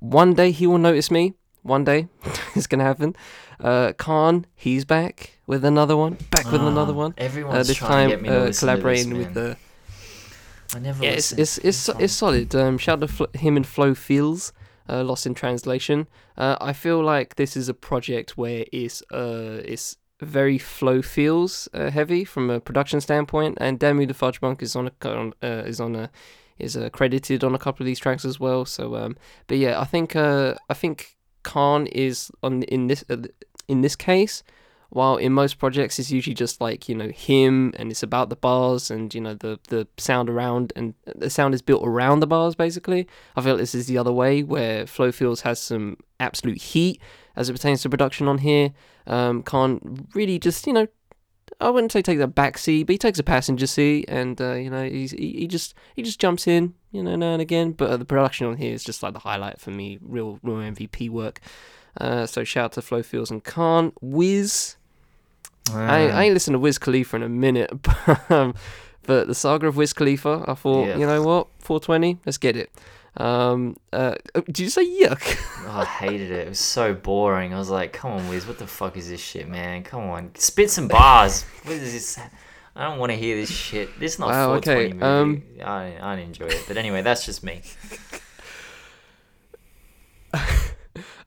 One 0.01 0.33
day 0.33 0.53
he 0.53 0.67
will 0.67 0.79
notice 0.79 1.11
me 1.11 1.35
one 1.63 1.85
day 1.85 2.09
it's 2.55 2.67
gonna 2.67 2.85
happen. 2.85 3.15
Uh, 3.61 3.93
Khan, 3.93 4.47
he's 4.55 4.85
back 4.85 5.39
with 5.47 5.65
another 5.65 5.97
one. 5.97 6.17
Back 6.31 6.51
with 6.51 6.63
another 6.63 6.93
Ah, 6.93 6.97
one. 6.97 7.15
Everyone's 7.19 7.55
Uh, 7.57 7.63
this 7.65 7.77
trying 7.77 7.91
time 7.91 8.11
to 8.11 8.17
get 8.17 8.23
me 8.23 8.29
to 8.31 8.41
uh, 8.45 8.53
to 8.53 8.59
collaborating 8.59 9.11
this, 9.11 9.19
with 9.27 9.35
the. 9.35 9.57
I 10.75 10.79
never 10.81 11.05
Yeah, 11.05 11.11
it's 11.11 11.33
it's 11.33 11.59
it's, 11.59 11.89
it's 11.89 12.13
solid. 12.13 12.55
Um, 12.55 12.79
shout 12.79 13.03
out 13.03 13.09
to 13.09 13.15
Fl- 13.15 13.37
him 13.39 13.57
and 13.57 13.67
Flofilz. 13.67 14.53
Uh, 14.89 15.05
Lost 15.05 15.27
in 15.27 15.35
Translation. 15.35 16.09
Uh, 16.37 16.57
I 16.61 16.73
feel 16.73 17.03
like 17.03 17.37
this 17.37 17.57
is 17.57 17.69
a 17.69 17.75
project 17.75 18.37
where 18.37 18.65
it's 18.73 19.03
uh 19.13 19.61
it's 19.65 19.97
very 20.21 20.59
Flofilz 20.59 21.69
uh, 21.75 21.91
heavy 21.91 22.25
from 22.25 22.51
a 22.51 22.61
production 22.61 23.01
standpoint, 23.01 23.59
and 23.61 23.79
Demu 23.79 24.07
the 24.07 24.15
Fudge 24.15 24.41
Monk 24.41 24.63
is 24.63 24.77
on 24.77 24.89
a 24.89 25.33
uh, 25.43 25.63
is 25.67 25.81
on 25.81 25.97
a 25.97 26.11
is 26.59 26.77
uh, 26.77 26.91
credited 26.91 27.43
on 27.45 27.55
a 27.55 27.59
couple 27.59 27.83
of 27.83 27.87
these 27.87 27.99
tracks 27.99 28.25
as 28.25 28.39
well. 28.39 28.65
So 28.65 28.97
um, 28.97 29.17
but 29.47 29.59
yeah, 29.59 29.81
I 29.81 29.85
think 29.85 30.17
I 30.17 30.75
think 30.75 31.17
Khan 31.43 31.87
is 31.87 32.31
on 32.43 32.63
in 32.65 32.87
this 32.87 33.05
in 33.69 33.81
this 33.83 33.97
case. 33.97 34.43
While 34.93 35.17
in 35.17 35.33
most 35.33 35.59
projects 35.59 35.99
it's 35.99 36.11
usually 36.11 36.35
just 36.35 36.61
like 36.61 36.87
you 36.87 36.95
know 36.95 37.09
him 37.09 37.73
and 37.79 37.91
it's 37.91 38.03
about 38.03 38.29
the 38.29 38.37
bars 38.37 38.91
and 38.91 39.15
you 39.15 39.23
know 39.23 39.33
the 39.33 39.59
the 39.69 39.89
sound 39.97 40.29
around 40.29 40.71
and 40.77 40.93
the 41.17 41.31
sound 41.31 41.55
is 41.55 41.63
built 41.63 41.83
around 41.83 42.21
the 42.21 42.27
bars 42.27 42.55
basically. 42.55 43.09
I 43.35 43.41
feel 43.41 43.57
this 43.57 43.75
is 43.75 43.87
the 43.87 43.97
other 43.97 44.13
way 44.13 44.43
where 44.43 44.85
Flofilz 44.85 45.41
has 45.43 45.59
some 45.61 45.97
absolute 46.21 46.61
heat 46.61 47.01
as 47.37 47.49
it 47.49 47.55
pertains 47.55 47.81
to 47.83 47.89
production 47.89 48.29
on 48.29 48.39
here. 48.39 48.73
Um, 49.07 49.43
can't 49.43 50.07
really 50.15 50.39
just 50.39 50.67
you 50.67 50.75
know 50.75 50.87
I 51.61 51.71
wouldn't 51.71 51.93
say 51.93 52.03
take 52.03 52.19
the 52.19 52.27
back 52.27 52.59
seat, 52.59 52.85
but 52.85 52.93
he 52.93 52.99
takes 52.99 53.19
a 53.19 53.23
passenger 53.23 53.67
seat, 53.67 54.07
and 54.09 54.41
uh, 54.41 54.55
you 54.55 54.69
know 54.69 54.85
he's 54.89 55.13
he, 55.13 55.33
he 55.39 55.47
just 55.47 55.75
he 55.95 56.03
just 56.03 56.21
jumps 56.21 56.47
in, 56.47 56.75
you 56.91 57.03
know, 57.03 57.17
now 57.17 57.33
and 57.33 57.43
again. 57.43 57.73
But 57.73 57.91
uh, 57.91 57.97
the 57.97 58.05
production 58.05 58.47
on 58.47 58.57
here 58.57 58.75
is 58.75 58.85
just 58.85 59.03
like 59.03 59.15
the 59.15 59.21
highlight 59.21 59.61
for 59.61 59.71
me, 59.71 59.99
real 60.03 60.39
real 60.43 60.57
MVP 60.57 61.09
work. 61.11 61.41
Uh, 62.01 62.27
so 62.27 62.45
shout 62.45 62.65
out 62.65 62.73
to 62.73 62.81
Flofilz 62.81 63.31
and 63.31 63.45
Khan, 63.45 63.93
Wiz. 64.01 64.77
I, 65.73 66.09
I 66.09 66.23
ain't 66.25 66.35
listened 66.35 66.55
to 66.55 66.59
Wiz 66.59 66.79
Khalifa 66.79 67.17
in 67.17 67.23
a 67.23 67.29
minute, 67.29 67.71
but, 67.83 68.31
um, 68.31 68.55
but 69.07 69.27
the 69.29 69.35
saga 69.35 69.69
of 69.69 69.77
Wiz 69.77 69.93
Khalifa, 69.93 70.45
I 70.49 70.55
thought, 70.55 70.89
Yeah. 70.89 70.99
you 70.99 71.07
know 71.07 71.23
what, 71.23 71.47
420, 71.61 72.19
let's 72.27 72.39
get 72.39 72.57
it. 72.57 72.71
Um, 73.17 73.77
uh, 73.93 74.15
did 74.47 74.59
you 74.59 74.69
say 74.71 74.85
yuck? 74.85 75.21
Oh, 75.67 75.81
I 75.81 75.85
hated 75.85 76.31
it. 76.33 76.47
It 76.47 76.49
was 76.49 76.59
so 76.59 76.93
boring. 76.95 77.55
I 77.55 77.59
was 77.59 77.71
like, 77.71 77.93
come 77.93 78.11
on, 78.13 78.29
Wiz, 78.29 78.47
what 78.47 78.59
the 78.59 78.67
fuck 78.67 78.97
is 78.97 79.09
this 79.09 79.21
shit, 79.21 79.47
man? 79.49 79.85
Come 79.85 80.03
on. 80.11 80.35
Spit 80.35 80.71
some 80.71 80.89
bars. 80.89 81.45
what 81.63 81.75
is 81.77 81.93
this? 81.93 82.19
I 82.75 82.85
don't 82.89 82.99
want 82.99 83.13
to 83.13 83.17
hear 83.17 83.37
this 83.37 83.51
shit. 83.51 83.99
This 84.01 84.15
is 84.15 84.19
not 84.19 84.31
Wow, 84.31 84.59
420 84.61 84.85
okay, 84.87 84.93
movie. 84.95 85.61
um, 85.63 85.69
I, 85.69 85.97
I 86.01 86.17
didn't 86.17 86.29
enjoy 86.31 86.47
it. 86.47 86.65
But 86.67 86.77
anyway, 86.79 87.03
that's 87.03 87.25
just 87.25 87.45
me. 87.45 87.61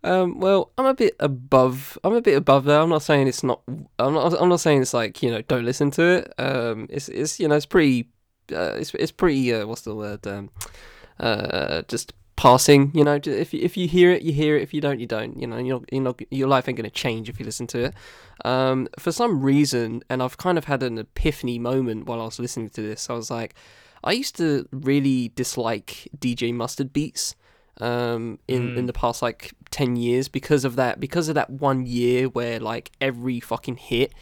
Um, 0.05 0.39
well, 0.39 0.71
I'm 0.77 0.85
a 0.85 0.93
bit 0.93 1.15
above. 1.19 1.97
I'm 2.03 2.13
a 2.13 2.21
bit 2.21 2.37
above 2.37 2.65
that. 2.65 2.79
I'm 2.79 2.89
not 2.89 3.01
saying 3.01 3.27
it's 3.27 3.43
not. 3.43 3.61
I'm 3.97 4.13
not. 4.13 4.39
I'm 4.39 4.49
not 4.49 4.59
saying 4.59 4.83
it's 4.83 4.93
like 4.93 5.23
you 5.23 5.31
know 5.31 5.41
don't 5.41 5.65
listen 5.65 5.89
to 5.91 6.03
it. 6.03 6.33
Um, 6.37 6.85
it's 6.91 7.09
it's 7.09 7.39
you 7.39 7.47
know 7.47 7.55
it's 7.55 7.65
pretty. 7.65 8.09
Uh, 8.51 8.75
it's 8.75 8.93
it's 8.93 9.11
pretty. 9.11 9.51
Uh, 9.51 9.65
what's 9.65 9.81
the 9.81 9.95
word? 9.95 10.25
Um, 10.27 10.51
uh, 11.19 11.81
just 11.87 12.13
passing. 12.35 12.91
You 12.93 13.03
know, 13.03 13.19
if 13.25 13.51
you, 13.51 13.59
if 13.61 13.75
you 13.75 13.87
hear 13.87 14.11
it, 14.11 14.21
you 14.21 14.31
hear 14.31 14.55
it. 14.55 14.61
If 14.61 14.75
you 14.75 14.81
don't, 14.81 14.99
you 14.99 15.07
don't. 15.07 15.39
You 15.41 15.47
know, 15.47 15.57
you're 15.57 15.81
you're 15.91 16.03
not. 16.03 16.21
Your 16.29 16.47
life 16.47 16.69
ain't 16.69 16.77
gonna 16.77 16.91
change 16.91 17.27
if 17.27 17.39
you 17.39 17.45
listen 17.45 17.65
to 17.67 17.85
it. 17.85 17.93
Um, 18.45 18.87
for 18.99 19.11
some 19.11 19.41
reason, 19.41 20.03
and 20.07 20.21
I've 20.21 20.37
kind 20.37 20.59
of 20.59 20.65
had 20.65 20.83
an 20.83 20.99
epiphany 20.99 21.57
moment 21.57 22.05
while 22.05 22.21
I 22.21 22.25
was 22.25 22.37
listening 22.37 22.69
to 22.69 22.81
this. 22.81 23.09
I 23.09 23.13
was 23.13 23.31
like, 23.31 23.55
I 24.03 24.11
used 24.11 24.35
to 24.37 24.67
really 24.71 25.29
dislike 25.29 26.09
DJ 26.19 26.53
Mustard 26.53 26.93
beats 26.93 27.35
um 27.81 28.39
in 28.47 28.77
in 28.77 28.83
Mm. 28.83 28.87
the 28.87 28.93
past 28.93 29.21
like 29.21 29.53
10 29.71 29.95
years 29.97 30.27
because 30.29 30.63
of 30.63 30.75
that 30.77 30.99
because 30.99 31.27
of 31.29 31.35
that 31.35 31.49
one 31.49 31.85
year 31.85 32.27
where 32.29 32.59
like 32.59 32.91
every 33.01 33.39
fucking 33.39 33.75
hit 33.77 34.13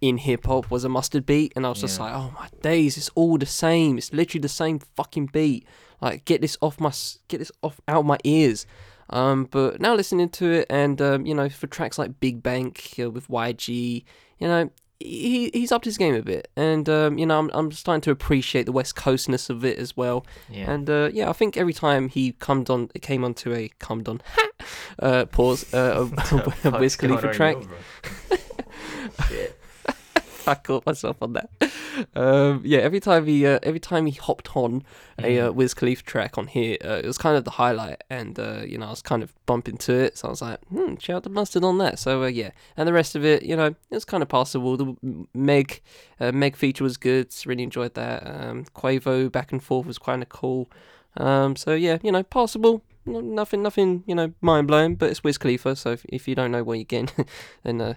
in 0.00 0.16
hip 0.18 0.46
hop 0.46 0.70
was 0.70 0.84
a 0.84 0.88
mustard 0.88 1.24
beat. 1.26 1.52
And 1.56 1.64
I 1.66 1.68
was 1.68 1.80
just 1.80 1.98
like 2.00 2.12
oh 2.14 2.32
my 2.34 2.48
days 2.62 2.96
it's 2.96 3.10
all 3.14 3.38
the 3.38 3.46
same. 3.46 3.98
It's 3.98 4.12
literally 4.12 4.40
the 4.40 4.48
same 4.48 4.80
fucking 4.96 5.26
beat. 5.32 5.66
Like 6.00 6.24
get 6.24 6.40
this 6.40 6.56
off 6.60 6.80
my 6.80 6.92
get 7.28 7.38
this 7.38 7.52
off 7.62 7.80
out 7.86 8.04
my 8.04 8.18
ears. 8.24 8.66
Um 9.10 9.44
but 9.50 9.80
now 9.80 9.94
listening 9.94 10.28
to 10.30 10.50
it 10.50 10.66
and 10.68 11.00
um 11.00 11.24
you 11.26 11.34
know 11.34 11.48
for 11.48 11.66
tracks 11.68 11.98
like 11.98 12.18
Big 12.20 12.42
Bank 12.42 12.94
uh, 13.00 13.10
with 13.10 13.28
YG 13.28 14.04
you 14.38 14.46
know 14.48 14.70
he 15.00 15.50
he's 15.54 15.70
upped 15.70 15.84
his 15.84 15.96
game 15.96 16.14
a 16.14 16.22
bit 16.22 16.48
and 16.56 16.88
um 16.88 17.18
you 17.18 17.24
know 17.26 17.38
I'm 17.38 17.50
I'm 17.54 17.70
starting 17.70 18.00
to 18.02 18.10
appreciate 18.10 18.64
the 18.66 18.72
west 18.72 18.96
coastness 18.96 19.48
of 19.48 19.64
it 19.64 19.78
as 19.78 19.96
well 19.96 20.26
Yeah. 20.50 20.70
and 20.72 20.90
uh, 20.90 21.10
yeah, 21.12 21.28
I 21.30 21.32
think 21.32 21.56
every 21.56 21.72
time 21.72 22.08
he 22.08 22.32
come 22.32 22.64
on, 22.68 22.88
came 23.00 23.24
onto 23.24 23.52
a 23.54 23.70
come 23.78 24.02
on, 24.08 24.20
uh, 24.98 25.26
pause, 25.26 25.72
uh, 25.72 25.78
a, 25.78 26.02
a 26.36 26.40
Fuck's 26.50 26.80
Wiz 26.80 26.96
Khalifa 26.96 27.32
track. 27.32 27.56
Shit. 29.28 29.57
I 30.48 30.54
caught 30.54 30.86
myself 30.86 31.16
on 31.20 31.34
that. 31.34 31.50
Um, 32.14 32.62
yeah, 32.64 32.78
every 32.78 33.00
time 33.00 33.26
he, 33.26 33.44
uh, 33.46 33.58
every 33.62 33.80
time 33.80 34.06
he 34.06 34.12
hopped 34.12 34.56
on 34.56 34.84
a 35.18 35.38
uh, 35.40 35.50
Mhm. 35.50 35.54
Wiz 35.54 35.74
Khalifa 35.74 36.02
track 36.04 36.38
on 36.38 36.46
here, 36.46 36.76
uh, 36.84 37.00
it 37.02 37.06
was 37.06 37.18
kind 37.18 37.36
of 37.36 37.44
the 37.44 37.50
highlight, 37.52 38.02
and 38.08 38.38
uh, 38.38 38.62
you 38.66 38.78
know, 38.78 38.86
I 38.86 38.90
was 38.90 39.02
kind 39.02 39.22
of 39.22 39.34
bumping 39.46 39.76
to 39.78 39.92
it, 39.94 40.16
so 40.16 40.28
I 40.28 40.30
was 40.30 40.42
like, 40.42 40.60
hmm, 40.68 40.94
shout 40.96 41.16
out 41.16 41.22
to 41.24 41.30
Mustard 41.30 41.64
on 41.64 41.78
that. 41.78 41.98
So 41.98 42.22
uh, 42.22 42.26
yeah, 42.26 42.50
and 42.76 42.86
the 42.88 42.92
rest 42.92 43.16
of 43.16 43.24
it, 43.24 43.42
you 43.42 43.56
know, 43.56 43.66
it 43.66 43.76
was 43.90 44.04
kind 44.04 44.22
of 44.22 44.28
passable. 44.28 44.76
The 44.76 45.26
Meg, 45.34 45.80
uh, 46.20 46.32
Meg 46.32 46.56
feature 46.56 46.84
was 46.84 46.96
good. 46.96 47.34
Really 47.46 47.64
enjoyed 47.64 47.94
that. 47.94 48.24
Um, 48.26 48.64
Quavo 48.74 49.30
back 49.30 49.52
and 49.52 49.62
forth 49.62 49.86
was 49.86 49.98
kind 49.98 50.22
of 50.22 50.28
cool. 50.28 50.70
Um, 51.16 51.56
so 51.56 51.74
yeah, 51.74 51.98
you 52.02 52.12
know, 52.12 52.22
passable. 52.22 52.82
No, 53.06 53.20
nothing, 53.20 53.62
nothing, 53.62 54.04
you 54.06 54.14
know, 54.14 54.32
mind 54.40 54.68
blowing. 54.68 54.94
But 54.94 55.10
it's 55.10 55.24
Wiz 55.24 55.38
Khalifa, 55.38 55.74
so 55.76 55.92
if, 55.92 56.04
if 56.10 56.28
you 56.28 56.34
don't 56.34 56.52
know 56.52 56.62
where 56.62 56.76
you're 56.76 56.84
getting, 56.84 57.26
then 57.64 57.80
uh, 57.80 57.94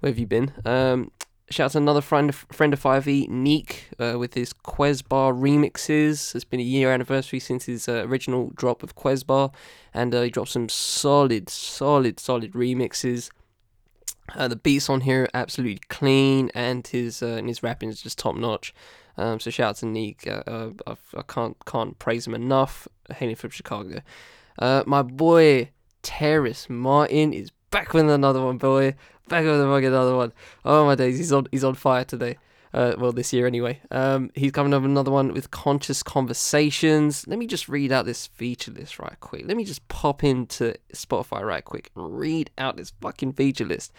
where 0.00 0.10
have 0.10 0.18
you 0.18 0.26
been? 0.26 0.52
Um, 0.64 1.12
shout 1.50 1.66
out 1.66 1.72
to 1.72 1.78
another 1.78 2.00
friend, 2.00 2.34
friend 2.34 2.72
of 2.72 2.82
5e, 2.82 3.28
Neek, 3.28 3.88
uh, 3.98 4.16
with 4.18 4.34
his 4.34 4.52
Quezbar 4.52 5.34
remixes. 5.34 6.34
It's 6.34 6.44
been 6.44 6.60
a 6.60 6.64
year 6.64 6.92
anniversary 6.92 7.40
since 7.40 7.64
his 7.66 7.88
uh, 7.88 8.04
original 8.06 8.52
drop 8.54 8.82
of 8.82 8.94
Quezbar, 8.94 9.52
and 9.92 10.14
uh, 10.14 10.22
he 10.22 10.30
dropped 10.30 10.50
some 10.50 10.68
solid, 10.68 11.48
solid, 11.48 12.20
solid 12.20 12.52
remixes. 12.52 13.30
Uh, 14.34 14.46
the 14.46 14.56
beats 14.56 14.88
on 14.88 15.00
here 15.00 15.24
are 15.24 15.30
absolutely 15.34 15.80
clean, 15.88 16.50
and 16.54 16.86
his 16.86 17.20
uh, 17.22 17.26
and 17.26 17.48
his 17.48 17.64
rapping 17.64 17.88
is 17.88 18.00
just 18.00 18.18
top 18.18 18.36
notch. 18.36 18.72
Um, 19.16 19.40
so 19.40 19.50
shout 19.50 19.70
out 19.70 19.76
to 19.76 19.86
Neek. 19.86 20.28
Uh, 20.28 20.70
I, 20.86 20.96
I 21.16 21.22
can't 21.22 21.56
can't 21.66 21.98
praise 21.98 22.28
him 22.28 22.34
enough. 22.34 22.86
Hailing 23.10 23.34
from 23.34 23.50
Chicago. 23.50 24.02
My 24.60 25.02
boy 25.02 25.70
Terrace 26.02 26.70
Martin 26.70 27.32
is 27.32 27.50
back 27.70 27.92
with 27.92 28.08
another 28.08 28.42
one, 28.42 28.58
boy. 28.58 28.94
Back 29.30 29.44
with 29.44 29.60
fucking 29.60 29.86
another 29.86 30.16
one. 30.16 30.32
Oh 30.64 30.84
my 30.86 30.96
days, 30.96 31.16
he's 31.16 31.32
on 31.32 31.46
he's 31.52 31.62
on 31.62 31.76
fire 31.76 32.04
today. 32.04 32.36
Uh, 32.74 32.94
well, 32.98 33.12
this 33.12 33.32
year 33.32 33.46
anyway. 33.46 33.80
Um, 33.92 34.32
he's 34.34 34.50
coming 34.50 34.74
up 34.74 34.82
another 34.82 35.12
one 35.12 35.32
with 35.32 35.52
conscious 35.52 36.02
conversations. 36.02 37.28
Let 37.28 37.38
me 37.38 37.46
just 37.46 37.68
read 37.68 37.92
out 37.92 38.06
this 38.06 38.26
feature 38.26 38.72
list 38.72 38.98
right 38.98 39.18
quick. 39.20 39.44
Let 39.46 39.56
me 39.56 39.64
just 39.64 39.86
pop 39.86 40.24
into 40.24 40.74
Spotify 40.92 41.42
right 41.42 41.64
quick. 41.64 41.92
and 41.94 42.18
Read 42.18 42.50
out 42.58 42.76
this 42.76 42.92
fucking 43.00 43.34
feature 43.34 43.64
list. 43.64 43.92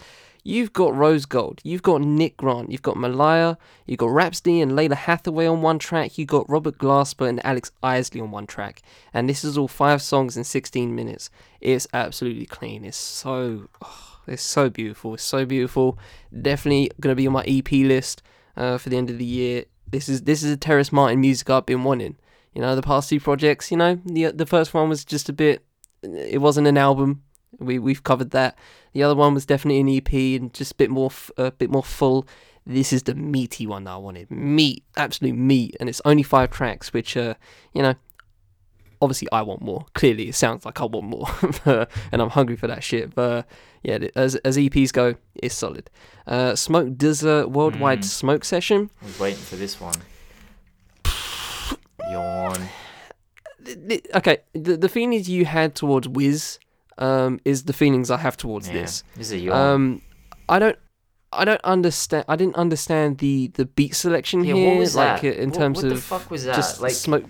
You've 0.44 0.74
got 0.74 0.94
Rose 0.94 1.24
Gold, 1.24 1.60
you've 1.64 1.82
got 1.82 2.02
Nick 2.02 2.36
Grant, 2.36 2.70
you've 2.70 2.82
got 2.82 2.98
Malaya, 2.98 3.56
you've 3.86 4.00
got 4.00 4.10
Rhapsody 4.10 4.60
and 4.60 4.72
Lalah 4.72 4.96
Hathaway 4.96 5.46
on 5.46 5.62
one 5.62 5.78
track, 5.78 6.18
you've 6.18 6.28
got 6.28 6.50
Robert 6.50 6.78
Glasper 6.78 7.28
and 7.28 7.44
Alex 7.46 7.70
Isley 7.82 8.20
on 8.20 8.32
one 8.32 8.48
track, 8.48 8.82
and 9.14 9.28
this 9.28 9.44
is 9.44 9.56
all 9.56 9.68
five 9.68 10.02
songs 10.02 10.36
in 10.36 10.42
16 10.42 10.92
minutes. 10.94 11.30
It's 11.60 11.86
absolutely 11.94 12.46
clean. 12.46 12.84
It's 12.84 12.96
so, 12.96 13.68
oh, 13.82 14.11
it's 14.26 14.42
so 14.42 14.70
beautiful. 14.70 15.14
It's 15.14 15.22
so 15.22 15.44
beautiful. 15.44 15.98
Definitely 16.40 16.90
gonna 17.00 17.14
be 17.14 17.26
on 17.26 17.32
my 17.32 17.44
EP 17.44 17.70
list 17.72 18.22
uh, 18.56 18.78
for 18.78 18.88
the 18.88 18.96
end 18.96 19.10
of 19.10 19.18
the 19.18 19.24
year. 19.24 19.64
This 19.90 20.08
is 20.08 20.22
this 20.22 20.42
is 20.42 20.52
a 20.52 20.56
Terrace 20.56 20.92
Martin 20.92 21.20
music 21.20 21.50
I've 21.50 21.66
been 21.66 21.84
wanting. 21.84 22.16
You 22.54 22.60
know, 22.60 22.76
the 22.76 22.82
past 22.82 23.08
two 23.08 23.20
projects. 23.20 23.70
You 23.70 23.76
know, 23.76 24.00
the 24.04 24.30
the 24.30 24.46
first 24.46 24.74
one 24.74 24.88
was 24.88 25.04
just 25.04 25.28
a 25.28 25.32
bit. 25.32 25.64
It 26.02 26.40
wasn't 26.40 26.66
an 26.66 26.78
album. 26.78 27.22
We 27.58 27.78
we've 27.78 28.04
covered 28.04 28.30
that. 28.30 28.56
The 28.92 29.02
other 29.02 29.14
one 29.14 29.34
was 29.34 29.46
definitely 29.46 29.80
an 29.80 29.88
EP 29.88 30.40
and 30.40 30.52
just 30.52 30.72
a 30.72 30.76
bit 30.76 30.90
more 30.90 31.10
a 31.36 31.50
bit 31.50 31.70
more 31.70 31.84
full. 31.84 32.26
This 32.64 32.92
is 32.92 33.02
the 33.02 33.14
meaty 33.14 33.66
one 33.66 33.84
that 33.84 33.92
I 33.92 33.96
wanted. 33.96 34.30
Meat, 34.30 34.84
absolute 34.96 35.34
meat, 35.34 35.76
and 35.80 35.88
it's 35.88 36.00
only 36.04 36.22
five 36.22 36.50
tracks, 36.50 36.92
which 36.92 37.16
uh, 37.16 37.34
you 37.72 37.82
know, 37.82 37.94
obviously 39.02 39.28
I 39.32 39.42
want 39.42 39.60
more. 39.60 39.84
Clearly, 39.92 40.28
it 40.30 40.34
sounds 40.34 40.64
like 40.64 40.80
I 40.80 40.84
want 40.86 41.06
more, 41.06 41.28
and 42.12 42.22
I'm 42.22 42.30
hungry 42.30 42.56
for 42.56 42.66
that 42.68 42.82
shit. 42.82 43.14
But 43.14 43.46
yeah, 43.82 43.98
as 44.16 44.36
as 44.36 44.56
EPs 44.56 44.92
go, 44.92 45.16
it's 45.34 45.54
solid. 45.54 45.90
Uh, 46.26 46.54
Smoke 46.54 46.88
DZA 46.96 47.50
Worldwide 47.50 48.00
Mm. 48.00 48.04
Smoke 48.04 48.44
Session. 48.44 48.88
I 49.02 49.04
was 49.06 49.18
waiting 49.20 49.40
for 49.40 49.56
this 49.56 49.78
one. 49.80 49.96
Yawn. 52.10 52.68
Okay, 54.14 54.38
the 54.54 54.76
the 54.76 54.88
feelings 54.88 55.28
you 55.28 55.44
had 55.44 55.74
towards 55.74 56.08
Wiz, 56.08 56.58
um, 56.98 57.40
is 57.44 57.64
the 57.64 57.72
feelings 57.72 58.10
I 58.10 58.16
have 58.16 58.36
towards 58.36 58.66
Yeah, 58.68 58.74
this. 58.74 59.04
This 59.16 59.26
is 59.28 59.32
a 59.32 59.38
yawn. 59.38 59.56
Um, 59.74 60.02
I 60.48 60.58
don't. 60.58 60.78
I 61.34 61.44
don't 61.46 61.60
understand. 61.64 62.24
I 62.28 62.36
didn't 62.36 62.56
understand 62.56 63.16
the, 63.18 63.46
the 63.54 63.64
beat 63.64 63.94
selection 63.94 64.44
yeah, 64.44 64.52
here, 64.54 64.68
what 64.68 64.78
was 64.80 64.94
like 64.94 65.22
that? 65.22 65.38
uh, 65.38 65.40
in 65.42 65.48
What- 65.50 65.58
terms 65.58 65.76
what 65.78 65.84
of 65.86 65.90
the 65.96 66.02
fuck 66.02 66.30
was 66.30 66.44
that? 66.44 66.56
just 66.56 66.80
like, 66.82 66.92
smoke. 66.92 67.24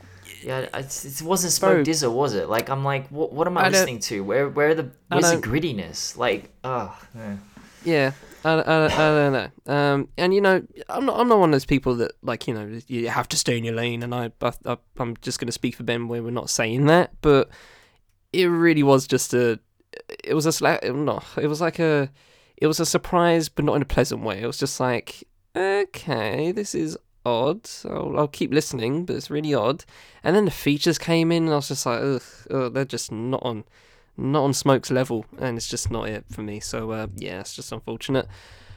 Yeah, 0.44 0.60
it 0.60 1.22
wasn't 1.22 1.52
Smoke. 1.52 1.86
DZA, 1.86 2.12
was 2.12 2.34
it? 2.34 2.48
Like, 2.48 2.68
I'm 2.68 2.84
like, 2.84 3.08
what, 3.08 3.32
what 3.32 3.46
am 3.46 3.56
I, 3.58 3.66
I 3.66 3.68
listening 3.68 4.00
to? 4.00 4.22
Where, 4.24 4.48
where 4.48 4.70
are 4.70 4.74
the, 4.74 4.90
where's 5.08 5.30
the 5.30 5.36
grittiness? 5.36 6.16
Like, 6.16 6.50
oh, 6.64 6.98
yeah. 7.14 7.36
Yeah, 7.84 8.12
I, 8.44 8.52
I, 8.52 8.84
I 8.84 8.88
don't 8.88 9.32
know. 9.32 9.72
Um, 9.72 10.08
and 10.16 10.34
you 10.34 10.40
know, 10.40 10.62
I'm 10.88 11.04
not 11.06 11.18
I'm 11.18 11.28
not 11.28 11.38
one 11.38 11.50
of 11.50 11.52
those 11.52 11.64
people 11.64 11.96
that 11.96 12.12
like 12.22 12.46
you 12.46 12.54
know 12.54 12.78
you 12.86 13.08
have 13.08 13.28
to 13.30 13.36
stay 13.36 13.58
in 13.58 13.64
your 13.64 13.74
lane. 13.74 14.02
And 14.02 14.14
I, 14.14 14.30
I, 14.40 14.52
I 14.66 14.76
I'm 14.98 15.16
just 15.20 15.40
gonna 15.40 15.52
speak 15.52 15.74
for 15.74 15.82
Ben 15.82 16.08
where 16.08 16.22
we're 16.22 16.30
not 16.30 16.50
saying 16.50 16.86
that, 16.86 17.10
but 17.22 17.50
it 18.32 18.46
really 18.46 18.82
was 18.82 19.06
just 19.06 19.34
a, 19.34 19.58
it 20.24 20.34
was 20.34 20.46
a 20.46 20.50
sla- 20.50 20.94
no, 20.94 21.22
it 21.40 21.48
was 21.48 21.60
like 21.60 21.78
a, 21.78 22.10
it 22.56 22.66
was 22.66 22.80
a 22.80 22.86
surprise, 22.86 23.48
but 23.48 23.64
not 23.64 23.74
in 23.74 23.82
a 23.82 23.86
pleasant 23.86 24.22
way. 24.22 24.40
It 24.40 24.46
was 24.46 24.58
just 24.58 24.80
like, 24.80 25.24
okay, 25.56 26.52
this 26.52 26.74
is 26.74 26.96
odd. 27.24 27.68
I'll, 27.84 28.18
I'll 28.18 28.28
keep 28.28 28.52
listening, 28.52 29.04
but 29.04 29.16
it's 29.16 29.30
really 29.30 29.54
odd. 29.54 29.84
And 30.22 30.34
then 30.36 30.44
the 30.44 30.50
features 30.50 30.98
came 30.98 31.32
in, 31.32 31.44
and 31.44 31.52
I 31.52 31.56
was 31.56 31.68
just 31.68 31.86
like, 31.86 32.00
ugh, 32.00 32.22
ugh 32.50 32.74
they're 32.74 32.84
just 32.84 33.12
not 33.12 33.42
on 33.42 33.64
not 34.16 34.44
on 34.44 34.52
Smoke's 34.52 34.90
level, 34.90 35.24
and 35.38 35.56
it's 35.56 35.68
just 35.68 35.90
not 35.90 36.08
it 36.08 36.24
for 36.30 36.42
me. 36.42 36.60
So 36.60 36.90
uh, 36.90 37.06
yeah, 37.16 37.40
it's 37.40 37.54
just 37.54 37.72
unfortunate. 37.72 38.28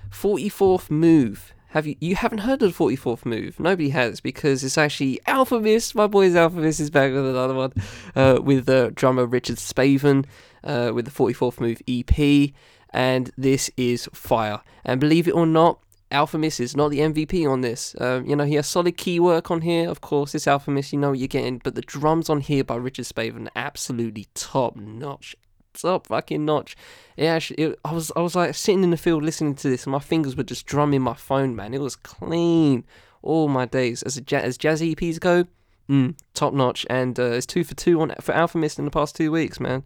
Forty 0.10 0.50
fourth 0.50 0.90
move. 0.90 1.54
Have 1.70 1.86
you 1.86 1.96
you 2.00 2.16
haven't 2.16 2.40
heard 2.40 2.62
of 2.62 2.70
the 2.70 2.74
forty 2.74 2.96
fourth 2.96 3.26
move? 3.26 3.60
Nobody 3.60 3.90
has 3.90 4.22
because 4.22 4.64
it's 4.64 4.78
actually 4.78 5.20
Alfa 5.28 5.60
Mist. 5.60 5.94
My 5.96 6.08
boys 6.08 6.36
Alfa 6.36 6.58
Mist 6.58 6.80
is 6.80 6.90
back 6.90 7.12
with 7.12 7.28
another 7.28 7.54
one, 7.54 7.74
uh, 8.16 8.40
with 8.42 8.70
uh, 8.70 8.92
drummer 8.92 9.26
Richard 9.26 9.58
Spaven, 9.58 10.26
uh, 10.64 10.92
with 10.94 11.06
the 11.06 11.12
forty 11.12 11.34
fourth 11.34 11.60
move 11.60 11.82
EP, 11.88 12.52
and 12.92 13.32
this 13.38 13.70
is 13.76 14.08
fire. 14.14 14.62
And 14.86 15.02
believe 15.02 15.28
it 15.28 15.34
or 15.34 15.46
not. 15.46 15.80
Alfa 16.16 16.38
Mist 16.38 16.62
is 16.62 16.78
not 16.78 16.92
the 16.92 17.00
MVP 17.00 17.50
on 17.50 17.60
this. 17.60 17.94
Um, 18.00 18.26
you 18.26 18.38
know, 18.38 18.46
he 18.46 18.56
has 18.56 18.68
solid 18.68 18.96
key 18.96 19.20
work 19.20 19.52
on 19.52 19.62
here. 19.62 19.90
Of 19.90 20.00
course, 20.00 20.34
it's 20.34 20.48
Mist, 20.68 20.94
you 20.94 21.00
know 21.00 21.10
what 21.10 21.20
you're 21.20 21.28
getting. 21.28 21.60
But 21.60 21.76
the 21.76 21.82
drums 21.82 22.30
on 22.30 22.40
here 22.40 22.64
by 22.64 22.78
Richard 22.78 23.06
Spaven, 23.06 23.50
absolutely 23.56 24.28
top 24.34 24.78
notch. 24.78 25.36
Top 25.74 26.08
fucking 26.08 26.46
notch. 26.46 26.78
It 27.18 27.26
actually, 27.26 27.64
it, 27.64 27.80
I 27.84 27.92
was, 27.92 28.14
I 28.16 28.22
was 28.22 28.34
like 28.34 28.56
sitting 28.56 28.84
in 28.84 28.92
the 28.92 28.98
field 28.98 29.24
listening 29.24 29.56
to 29.56 29.70
this, 29.70 29.84
and 29.84 29.92
my 29.92 30.00
fingers 30.00 30.38
were 30.38 30.44
just 30.44 30.66
drumming 30.66 31.02
my 31.02 31.16
phone, 31.16 31.54
man. 31.54 31.74
It 31.74 31.82
was 31.82 31.98
clean. 31.98 32.86
All 33.22 33.50
my 33.50 33.66
days 33.66 34.02
as 34.04 34.18
a 34.18 34.36
as 34.36 34.58
jazz 34.58 34.82
EPs 34.82 35.20
go, 35.20 35.46
mm, 35.90 36.16
top 36.34 36.54
notch. 36.54 36.86
And 36.90 37.20
uh, 37.20 37.32
it's 37.32 37.46
two 37.46 37.66
for 37.66 37.76
two 37.76 38.00
on 38.00 38.14
for 38.22 38.34
Alfa 38.34 38.58
Mist 38.58 38.80
in 38.80 38.86
the 38.86 38.92
past 38.92 39.16
two 39.18 39.32
weeks, 39.32 39.60
man. 39.60 39.84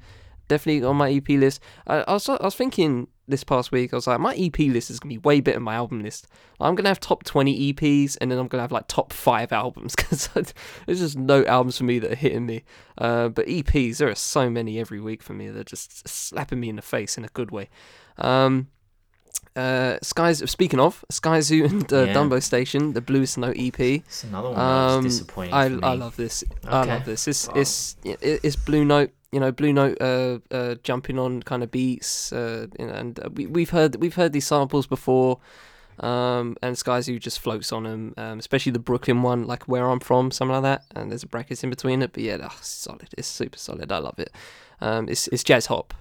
Definitely 0.49 0.83
on 0.85 0.97
my 0.97 1.09
EP 1.11 1.29
list. 1.29 1.61
I, 1.87 1.99
I 2.01 2.13
was, 2.13 2.27
I 2.27 2.37
was 2.43 2.55
thinking 2.55 3.07
this 3.27 3.43
past 3.43 3.71
week, 3.71 3.93
I 3.93 3.95
was 3.95 4.07
like, 4.07 4.19
my 4.19 4.33
EP 4.35 4.57
list 4.59 4.89
is 4.89 4.99
gonna 4.99 5.13
be 5.13 5.19
way 5.19 5.39
better 5.39 5.55
than 5.57 5.63
my 5.63 5.75
album 5.75 6.01
list. 6.01 6.27
I'm 6.59 6.73
gonna 6.75 6.89
have 6.89 6.99
top 6.99 7.23
20 7.23 7.71
EPs, 7.73 8.17
and 8.19 8.29
then 8.31 8.39
I'm 8.39 8.47
gonna 8.47 8.63
have 8.63 8.71
like 8.71 8.87
top 8.87 9.13
five 9.13 9.51
albums 9.53 9.95
because 9.97 10.27
there's 10.33 10.99
just 10.99 11.15
no 11.17 11.45
albums 11.45 11.77
for 11.77 11.83
me 11.85 11.99
that 11.99 12.11
are 12.11 12.15
hitting 12.15 12.45
me. 12.47 12.63
Uh, 12.97 13.29
but 13.29 13.45
EPs, 13.47 13.97
there 13.99 14.09
are 14.09 14.15
so 14.15 14.49
many 14.49 14.79
every 14.79 14.99
week 14.99 15.21
for 15.23 15.33
me. 15.33 15.47
They're 15.49 15.63
just 15.63 16.07
slapping 16.07 16.59
me 16.59 16.67
in 16.69 16.75
the 16.75 16.81
face 16.81 17.17
in 17.17 17.23
a 17.23 17.29
good 17.29 17.51
way. 17.51 17.69
Um, 18.17 18.67
uh, 19.55 19.97
Skies. 20.01 20.49
Speaking 20.49 20.79
of 20.79 21.03
Skyzoo 21.11 21.65
and 21.69 21.91
uh, 21.93 22.03
Yeah. 22.05 22.13
Dumbo 22.13 22.41
Station, 22.41 22.93
the 22.93 23.01
Bluest 23.01 23.37
Note 23.37 23.55
EP. 23.59 23.79
It's 23.79 24.23
another 24.23 24.49
one 24.51 24.59
Um, 24.59 25.03
disappointing 25.03 25.53
I. 25.53 25.65
I 25.65 25.93
love 25.93 26.15
this. 26.15 26.43
I 26.63 26.83
love 26.85 27.05
this. 27.05 27.27
It's 27.27 27.47
Wow. 27.47 27.53
it's 27.57 27.95
it's 28.03 28.55
Blue 28.55 28.85
Note. 28.85 29.11
You 29.31 29.39
know, 29.39 29.51
Blue 29.51 29.71
Note 29.71 29.97
uh, 30.01 30.39
uh, 30.51 30.75
jumping 30.83 31.19
on 31.19 31.43
kind 31.43 31.63
of 31.63 31.71
beats. 31.71 32.33
Uh, 32.33 32.67
and 32.79 33.19
uh, 33.19 33.29
we 33.33 33.45
we've 33.45 33.69
heard 33.69 33.95
we've 33.97 34.15
heard 34.15 34.33
these 34.33 34.47
samples 34.47 34.87
before. 34.87 35.39
Um, 35.99 36.55
and 36.61 36.77
Skyzoo 36.77 37.19
just 37.19 37.39
floats 37.39 37.73
on 37.73 37.83
them, 37.83 38.13
um, 38.15 38.39
especially 38.39 38.71
the 38.71 38.79
Brooklyn 38.79 39.21
one, 39.21 39.45
like 39.45 39.63
where 39.67 39.89
I'm 39.89 39.99
from, 39.99 40.31
something 40.31 40.53
like 40.53 40.63
that. 40.63 40.85
And 40.95 41.11
there's 41.11 41.23
a 41.23 41.27
brackets 41.27 41.61
in 41.61 41.69
between 41.69 42.01
it, 42.01 42.13
but 42.13 42.23
yeah, 42.23 42.37
that's 42.37 42.69
solid. 42.69 43.09
It's 43.17 43.27
super 43.27 43.57
solid. 43.57 43.91
I 43.91 43.97
love 43.97 44.17
it. 44.17 44.31
Um, 44.79 45.09
it's 45.09 45.27
it's 45.27 45.43
jazz 45.43 45.65
hop. 45.65 45.93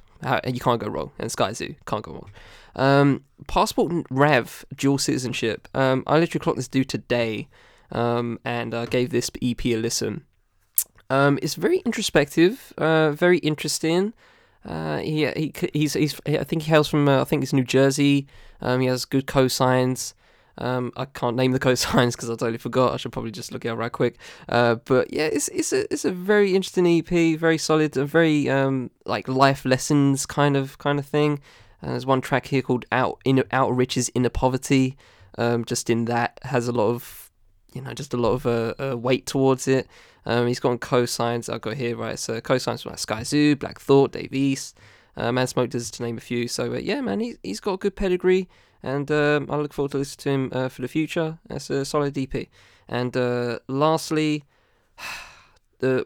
You 0.46 0.60
can't 0.60 0.80
go 0.80 0.88
wrong. 0.88 1.12
And 1.18 1.30
Skyzoo 1.30 1.76
can't 1.86 2.02
go 2.02 2.12
wrong. 2.12 2.30
Um, 2.74 3.24
Passport 3.46 4.06
Rev 4.10 4.64
dual 4.74 4.98
citizenship. 4.98 5.68
Um, 5.74 6.04
I 6.06 6.18
literally 6.18 6.42
clocked 6.42 6.56
this 6.56 6.68
dude 6.68 6.88
today, 6.88 7.48
um, 7.90 8.38
and 8.44 8.74
I 8.74 8.86
gave 8.86 9.10
this 9.10 9.30
EP 9.42 9.64
a 9.66 9.76
listen. 9.76 10.24
Um, 11.10 11.38
it's 11.40 11.54
very 11.54 11.78
introspective, 11.78 12.72
uh, 12.76 13.12
very 13.12 13.38
interesting. 13.38 14.12
Uh, 14.64 14.98
he, 14.98 15.26
he 15.30 15.52
he's 15.72 15.94
he's 15.94 16.20
I 16.26 16.44
think 16.44 16.62
he 16.62 16.70
hails 16.70 16.88
from 16.88 17.08
uh, 17.08 17.22
I 17.22 17.24
think 17.24 17.42
it's 17.42 17.52
New 17.52 17.64
Jersey. 17.64 18.26
Um, 18.60 18.80
he 18.80 18.86
has 18.88 19.04
good 19.04 19.26
cosigns. 19.26 20.14
Um, 20.58 20.92
I 20.96 21.04
can't 21.04 21.36
name 21.36 21.52
the 21.52 21.60
cosigns 21.60 22.12
because 22.12 22.28
I 22.28 22.34
totally 22.34 22.58
forgot. 22.58 22.92
I 22.92 22.96
should 22.96 23.12
probably 23.12 23.30
just 23.30 23.52
look 23.52 23.64
it 23.64 23.68
up 23.68 23.78
right 23.78 23.92
quick. 23.92 24.18
Uh, 24.48 24.74
but 24.74 25.12
yeah, 25.12 25.26
it's 25.26 25.48
it's 25.48 25.72
a 25.72 25.90
it's 25.92 26.04
a 26.04 26.10
very 26.10 26.54
interesting 26.54 26.86
EP, 26.86 27.38
very 27.38 27.58
solid, 27.58 27.96
a 27.96 28.04
very 28.04 28.50
um 28.50 28.90
like 29.06 29.28
life 29.28 29.64
lessons 29.64 30.26
kind 30.26 30.56
of 30.56 30.76
kind 30.78 30.98
of 30.98 31.06
thing. 31.06 31.40
And 31.80 31.92
there's 31.92 32.06
one 32.06 32.20
track 32.20 32.48
here 32.48 32.60
called 32.62 32.84
"Out 32.92 33.20
in 33.24 33.42
Out 33.52 33.74
Riches 33.74 34.10
Inner 34.14 34.28
Poverty." 34.28 34.96
Um, 35.38 35.64
just 35.64 35.88
in 35.88 36.06
that 36.06 36.40
has 36.42 36.66
a 36.66 36.72
lot 36.72 36.88
of 36.88 37.27
you 37.72 37.82
know 37.82 37.92
just 37.92 38.14
a 38.14 38.16
lot 38.16 38.32
of 38.32 38.46
uh, 38.46 38.74
uh 38.80 38.96
weight 38.96 39.26
towards 39.26 39.68
it. 39.68 39.86
Um, 40.24 40.46
he's 40.46 40.60
got 40.60 40.70
on 40.70 40.78
cosigns 40.78 41.52
I've 41.52 41.60
got 41.60 41.76
here, 41.76 41.96
right? 41.96 42.18
So 42.18 42.40
cosigns 42.40 42.82
from 42.82 42.90
like 42.90 42.98
Skyzoo, 42.98 43.58
Black 43.58 43.80
Thought, 43.80 44.12
Dave 44.12 44.34
East, 44.34 44.78
uh, 45.16 45.32
Man 45.32 45.46
Smokers, 45.46 45.90
to 45.92 46.02
name 46.02 46.18
a 46.18 46.20
few. 46.20 46.48
So 46.48 46.74
uh, 46.74 46.78
yeah, 46.78 47.00
man, 47.00 47.20
he's 47.20 47.38
he's 47.42 47.60
got 47.60 47.74
a 47.74 47.78
good 47.78 47.96
pedigree, 47.96 48.48
and 48.82 49.10
um, 49.10 49.48
I 49.50 49.56
look 49.56 49.72
forward 49.72 49.92
to 49.92 49.98
listening 49.98 50.22
to 50.22 50.30
him 50.30 50.64
uh, 50.64 50.68
for 50.68 50.82
the 50.82 50.88
future. 50.88 51.38
That's 51.48 51.70
a 51.70 51.84
solid 51.84 52.14
DP. 52.14 52.48
And 52.88 53.16
uh, 53.16 53.58
lastly, 53.68 54.44
the 55.78 56.02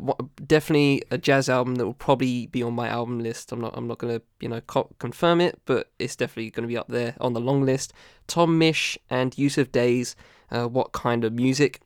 definitely 0.46 1.02
a 1.10 1.16
jazz 1.16 1.48
album 1.48 1.76
that 1.76 1.86
will 1.86 1.94
probably 1.94 2.46
be 2.46 2.62
on 2.62 2.74
my 2.74 2.88
album 2.88 3.20
list. 3.20 3.52
I'm 3.52 3.60
not 3.60 3.74
I'm 3.76 3.86
not 3.86 3.98
gonna 3.98 4.20
you 4.40 4.48
know 4.48 4.60
co- 4.60 4.90
confirm 4.98 5.40
it, 5.40 5.60
but 5.64 5.90
it's 5.98 6.16
definitely 6.16 6.50
gonna 6.50 6.68
be 6.68 6.76
up 6.76 6.88
there 6.88 7.14
on 7.20 7.32
the 7.32 7.40
long 7.40 7.62
list. 7.64 7.92
Tom 8.26 8.58
Misch 8.58 8.96
and 9.08 9.32
Yussef 9.32 9.72
Dayes. 9.72 10.16
Uh, 10.52 10.68
what 10.68 10.92
kind 10.92 11.24
of 11.24 11.32
music? 11.32 11.80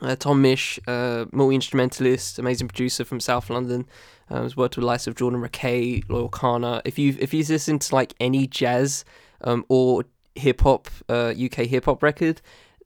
Uh, 0.00 0.14
Tom 0.14 0.42
Misch, 0.42 0.78
uh, 0.86 1.26
multi 1.32 1.56
instrumentalist, 1.56 2.38
amazing 2.38 2.68
producer 2.68 3.04
from 3.04 3.18
South 3.18 3.50
London, 3.50 3.86
uh, 4.30 4.42
has 4.42 4.56
worked 4.56 4.76
with 4.76 4.82
the 4.82 4.86
likes 4.86 5.06
of 5.06 5.16
Jordan 5.16 5.40
Rakei, 5.40 6.08
Loyle 6.08 6.28
Carner. 6.28 6.82
If 6.84 6.98
you 6.98 7.16
if 7.18 7.34
you 7.34 7.42
listen 7.44 7.78
to 7.78 7.94
like 7.94 8.14
any 8.20 8.46
jazz 8.46 9.04
um, 9.40 9.64
or 9.68 10.04
hip 10.34 10.60
hop, 10.60 10.88
uh, 11.08 11.34
UK 11.40 11.66
hip 11.66 11.86
hop 11.86 12.02
record, 12.02 12.40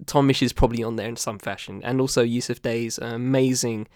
Tom 0.07 0.29
Misch 0.29 0.43
is 0.43 0.53
probably 0.53 0.83
on 0.83 0.97
there 0.97 1.09
in 1.09 1.17
some 1.17 1.39
fashion. 1.39 1.81
And 1.85 2.01
also 2.01 2.25
Yussef 2.25 2.63
Dayes, 2.63 2.99
amazing 2.99 3.89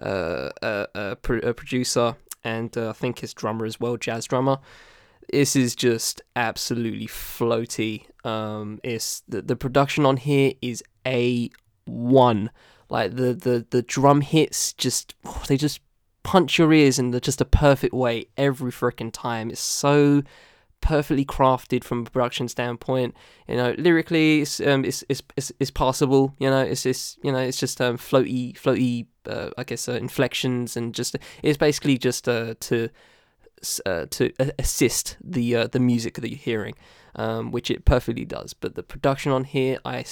uh, 0.00 0.50
uh, 0.62 0.86
uh, 0.94 1.14
pro- 1.16 1.40
uh, 1.40 1.52
producer, 1.52 2.16
and 2.44 2.76
uh, 2.76 2.90
I 2.90 2.92
think 2.92 3.20
his 3.20 3.32
drummer 3.32 3.64
as 3.64 3.80
well, 3.80 3.96
jazz 3.96 4.26
drummer. 4.26 4.58
This 5.32 5.56
is 5.56 5.74
just 5.74 6.22
absolutely 6.34 7.06
floaty. 7.06 8.06
Um, 8.24 8.80
it's 8.82 9.22
the 9.28 9.42
the 9.42 9.56
production 9.56 10.06
on 10.06 10.16
here 10.16 10.52
is 10.62 10.82
a 11.06 11.50
one. 11.84 12.50
Like 12.88 13.16
the 13.16 13.34
the 13.34 13.66
the 13.70 13.82
drum 13.82 14.20
hits 14.20 14.72
just 14.72 15.14
oh, 15.24 15.42
they 15.48 15.56
just 15.56 15.80
punch 16.22 16.58
your 16.58 16.72
ears 16.72 16.98
in 16.98 17.12
the, 17.12 17.20
just 17.20 17.40
a 17.40 17.44
perfect 17.44 17.94
way 17.94 18.26
every 18.36 18.72
freaking 18.72 19.12
time. 19.12 19.48
It's 19.48 19.60
so 19.60 20.22
perfectly 20.80 21.24
crafted 21.24 21.84
from 21.84 22.02
a 22.02 22.10
production 22.10 22.48
standpoint. 22.48 23.14
You 23.48 23.56
know, 23.56 23.74
lyrically, 23.78 24.42
it's 24.42 24.60
um, 24.60 24.84
it's 24.84 25.04
it's 25.08 25.22
it's, 25.36 25.52
it's 25.58 25.70
passable. 25.70 26.34
You 26.38 26.50
know, 26.50 26.60
it's 26.60 26.82
just 26.82 27.18
you 27.24 27.32
know, 27.32 27.38
it's 27.38 27.58
just 27.58 27.80
um, 27.80 27.96
floaty, 27.96 28.54
floaty. 28.54 29.06
Uh, 29.28 29.50
I 29.58 29.64
guess 29.64 29.88
uh, 29.88 29.94
inflections 29.94 30.76
and 30.76 30.94
just 30.94 31.16
it's 31.42 31.58
basically 31.58 31.98
just 31.98 32.28
uh, 32.28 32.54
to 32.60 32.88
uh, 33.86 34.06
to 34.10 34.32
assist 34.58 35.16
the 35.22 35.56
uh, 35.56 35.66
the 35.66 35.80
music 35.80 36.14
that 36.14 36.30
you're 36.30 36.38
hearing, 36.38 36.74
um, 37.14 37.50
which 37.50 37.70
it 37.70 37.84
perfectly 37.84 38.24
does. 38.24 38.54
But 38.54 38.74
the 38.74 38.82
production 38.82 39.32
on 39.32 39.44
here, 39.44 39.78
I 39.84 40.04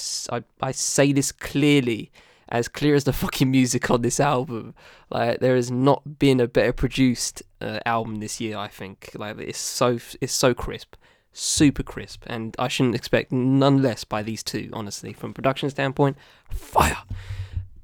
I 0.61 0.73
say 0.73 1.12
this 1.12 1.33
clearly, 1.33 2.11
as 2.49 2.69
clear 2.69 2.95
as 2.95 3.05
the 3.05 3.12
fucking 3.25 3.51
music 3.51 3.90
on 3.90 4.03
this 4.03 4.21
album. 4.21 4.75
Like 5.11 5.40
there 5.40 5.57
has 5.57 5.71
not 5.71 6.19
been 6.19 6.40
a 6.40 6.49
better 6.49 6.73
produced 6.73 7.43
uh, 7.61 7.81
album 7.87 8.17
this 8.17 8.40
year. 8.40 8.57
I 8.57 8.69
think 8.69 9.11
like 9.14 9.38
it's 9.38 9.59
so 9.59 9.99
it's 10.21 10.33
so 10.33 10.55
crisp, 10.55 10.97
super 11.33 11.83
crisp, 11.83 12.25
and 12.27 12.55
I 12.59 12.69
shouldn't 12.69 12.95
expect 12.95 13.33
none 13.33 13.83
less 13.83 14.05
by 14.05 14.23
these 14.23 14.43
two. 14.43 14.71
Honestly, 14.73 15.12
from 15.12 15.35
production 15.35 15.71
standpoint, 15.71 16.17
fire. 16.51 17.03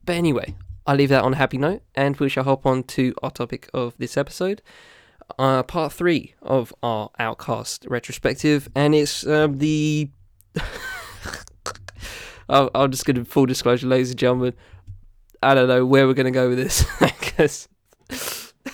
But 0.05 0.17
anyway, 0.17 0.55
I'll 0.87 0.97
leave 0.97 1.11
that 1.11 1.23
on 1.23 1.35
a 1.35 1.37
happy 1.37 1.59
note, 1.59 1.83
and 1.95 2.17
we 2.17 2.29
shall 2.29 2.45
hop 2.45 2.67
on 2.67 2.83
to 2.85 3.15
our 3.23 3.31
topic 3.31 3.69
of 3.75 3.97
this 3.99 4.17
episode 4.17 4.63
uh, 5.41 5.63
part 5.63 5.93
three 5.93 6.35
of 6.43 6.73
our 6.83 7.09
OutKast 7.19 7.89
retrospective, 7.89 8.69
and 8.75 8.95
it's 8.95 9.27
um, 9.27 9.57
the. 9.59 10.11
I'll 12.49 12.89
just 12.89 13.07
give 13.07 13.17
a 13.17 13.25
full 13.25 13.47
disclosure, 13.47 13.87
ladies 13.87 14.11
and 14.11 14.19
gentlemen. 14.19 14.55
I 15.43 15.55
don't 15.55 15.69
know 15.69 15.87
where 15.87 16.07
we're 16.07 16.15
gonna 16.15 16.31
go 16.31 16.51
with 16.51 16.59
this 16.59 16.85
because 17.01 17.69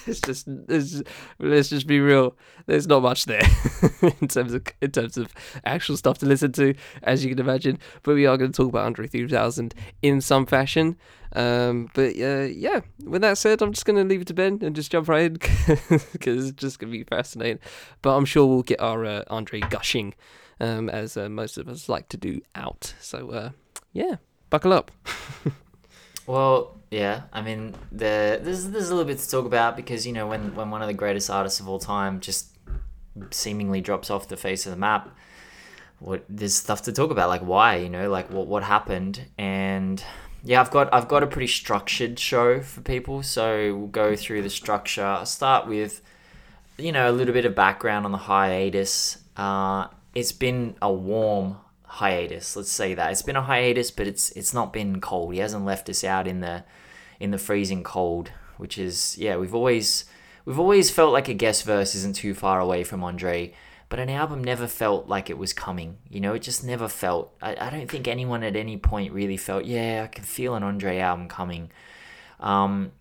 it's 0.07 0.21
just 0.21 0.49
it's, 0.69 1.03
let's 1.39 1.69
just 1.69 1.87
be 1.87 2.01
real. 2.01 2.37
There's 2.67 2.87
not 2.87 3.03
much 3.03 3.25
there 3.27 3.47
in 4.21 4.29
terms 4.29 4.55
of 4.55 4.67
in 4.81 4.91
terms 4.91 5.17
of 5.17 5.33
actual 5.65 5.97
stuff 5.97 6.19
to 6.19 6.27
listen 6.27 6.53
to, 6.53 6.75
as 7.03 7.25
you 7.25 7.31
can 7.31 7.39
imagine. 7.39 7.79
But 8.03 8.15
we 8.15 8.27
are 8.27 8.37
going 8.37 8.53
to 8.53 8.57
talk 8.57 8.69
about 8.69 8.87
Andre 8.87 9.07
3000 9.07 9.75
in 10.03 10.21
some 10.21 10.47
fashion. 10.47 10.97
Um, 11.33 11.91
but 11.95 12.19
uh, 12.19 12.49
yeah, 12.51 12.81
with 13.05 13.23
that 13.23 13.39
said, 13.39 13.61
I'm 13.63 13.73
just 13.73 13.85
going 13.85 13.97
to 13.97 14.05
leave 14.05 14.23
it 14.23 14.29
to 14.29 14.35
Ben 14.35 14.59
and 14.63 14.75
just 14.75 14.91
jump 14.91 15.09
right 15.09 15.25
in 15.25 15.35
because 16.13 16.49
it's 16.49 16.61
just 16.61 16.79
going 16.79 16.93
to 16.93 16.99
be 16.99 17.05
fascinating. 17.05 17.59
But 18.03 18.17
I'm 18.17 18.25
sure 18.25 18.47
we'll 18.47 18.63
get 18.63 18.81
our 18.81 19.05
uh, 19.05 19.25
Andre 19.29 19.61
gushing, 19.61 20.15
um, 20.61 20.89
as 20.89 21.17
uh, 21.17 21.29
most 21.29 21.59
of 21.59 21.69
us 21.69 21.89
like 21.89 22.09
to 22.11 22.17
do, 22.17 22.41
out. 22.55 22.95
So 23.01 23.31
uh, 23.31 23.51
yeah, 23.93 24.17
buckle 24.51 24.73
up. 24.73 24.91
Well, 26.27 26.76
yeah. 26.91 27.23
I 27.33 27.43
mean, 27.43 27.75
the 27.91 28.41
there's 28.43 28.71
there's 28.71 28.91
a 28.91 28.95
little 28.95 29.09
bit 29.09 29.19
to 29.19 29.29
talk 29.29 29.47
about 29.47 29.77
because 29.77 30.07
you 30.07 30.13
know 30.13 30.27
when 30.27 30.55
when 30.55 30.71
one 30.71 30.83
of 30.83 30.89
the 30.89 30.95
greatest 30.95 31.31
artists 31.31 31.61
of 31.61 31.69
all 31.69 31.79
time 31.79 32.21
just 32.21 32.49
seemingly 33.31 33.81
drops 33.81 34.11
off 34.11 34.29
the 34.29 34.37
face 34.37 34.67
of 34.67 34.71
the 34.71 34.77
map, 34.77 35.11
what 35.99 36.25
there's 36.29 36.55
stuff 36.55 36.83
to 36.83 36.93
talk 36.93 37.11
about 37.11 37.29
like 37.29 37.41
why 37.41 37.77
you 37.77 37.89
know 37.89 38.11
like 38.11 38.31
what 38.31 38.47
what 38.47 38.63
happened 38.63 39.23
and 39.39 40.05
yeah 40.45 40.61
I've 40.61 40.71
got 40.71 40.93
I've 40.93 41.09
got 41.09 41.23
a 41.23 41.27
pretty 41.27 41.47
structured 41.47 42.19
show 42.19 42.61
for 42.61 42.83
people 42.83 43.23
so 43.23 43.75
we'll 43.75 43.87
go 43.89 44.15
through 44.15 44.43
the 44.43 44.51
structure. 44.51 45.05
I'll 45.05 45.27
start 45.27 45.67
with 45.67 46.03
you 46.79 46.93
know 46.93 47.11
a 47.11 47.13
little 47.13 47.35
bit 47.35 47.45
of 47.45 47.55
background 47.55 48.05
on 48.05 48.13
the 48.13 48.19
hiatus. 48.19 49.19
Uh, 49.37 49.89
it's 50.15 50.33
been 50.33 50.77
a 50.81 50.93
warm 50.93 51.57
hiatus. 51.97 52.57
Let's 52.57 52.71
say 52.71 52.95
that 52.95 53.11
it's 53.11 53.23
been 53.23 53.37
a 53.37 53.43
hiatus, 53.43 53.91
but 53.91 54.07
it's 54.07 54.31
it's 54.33 54.55
not 54.55 54.73
been 54.73 55.01
cold. 55.01 55.33
He 55.33 55.41
hasn't 55.41 55.65
left 55.65 55.89
us 55.89 56.05
out 56.05 56.27
in 56.27 56.41
the 56.41 56.65
in 57.21 57.31
the 57.31 57.39
freezing 57.39 57.83
cold, 57.83 58.31
which 58.57 58.79
is 58.79 59.17
yeah. 59.19 59.37
We've 59.37 59.55
always 59.55 60.05
we've 60.45 60.59
always 60.59 60.91
felt 60.91 61.13
like 61.13 61.29
a 61.29 61.35
guest 61.35 61.65
verse 61.65 61.95
isn't 61.95 62.17
too 62.17 62.35
far 62.35 62.61
away 62.61 62.85
from 62.85 63.03
Andre, 63.03 63.55
but 63.89 63.99
an 63.99 64.11
album 64.11 64.45
never 64.45 64.67
felt 64.67 65.09
like 65.09 65.31
it 65.31 65.39
was 65.39 65.53
coming. 65.53 65.99
You 66.09 66.21
know, 66.21 66.35
it 66.35 66.43
just 66.43 66.65
never 66.65 66.89
felt. 66.89 67.35
I, 67.41 67.57
I 67.59 67.71
don't 67.71 67.91
think 67.91 68.09
anyone 68.09 68.43
at 68.43 68.57
any 68.57 68.77
point 68.77 69.13
really 69.13 69.37
felt 69.37 69.65
yeah 69.65 70.03
I 70.05 70.09
can 70.09 70.25
feel 70.25 70.55
an 70.55 70.63
Andre 70.63 70.99
album 70.99 71.29
coming. 71.29 71.71
Um, 72.41 72.93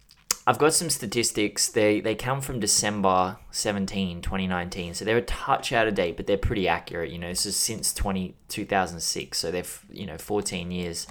I've 0.48 0.60
got 0.60 0.74
some 0.74 0.92
statistics. 0.92 1.70
They 1.70 2.02
they 2.02 2.14
come 2.14 2.40
from 2.40 2.60
December 2.60 3.38
17, 3.52 4.22
2019. 4.22 4.94
So 4.94 5.04
they're 5.04 5.18
a 5.18 5.22
touch 5.22 5.72
out 5.72 5.88
of 5.88 5.96
date, 5.96 6.18
but 6.18 6.28
they're 6.28 6.38
pretty 6.38 6.68
accurate. 6.68 7.10
You 7.10 7.18
know, 7.18 7.30
this 7.30 7.48
is 7.48 7.56
since 7.56 7.94
20, 7.94 8.36
2006. 8.48 9.38
So 9.38 9.52
they've, 9.52 9.86
you 9.92 10.06
know, 10.06 10.18
14 10.18 10.70
years. 10.72 11.08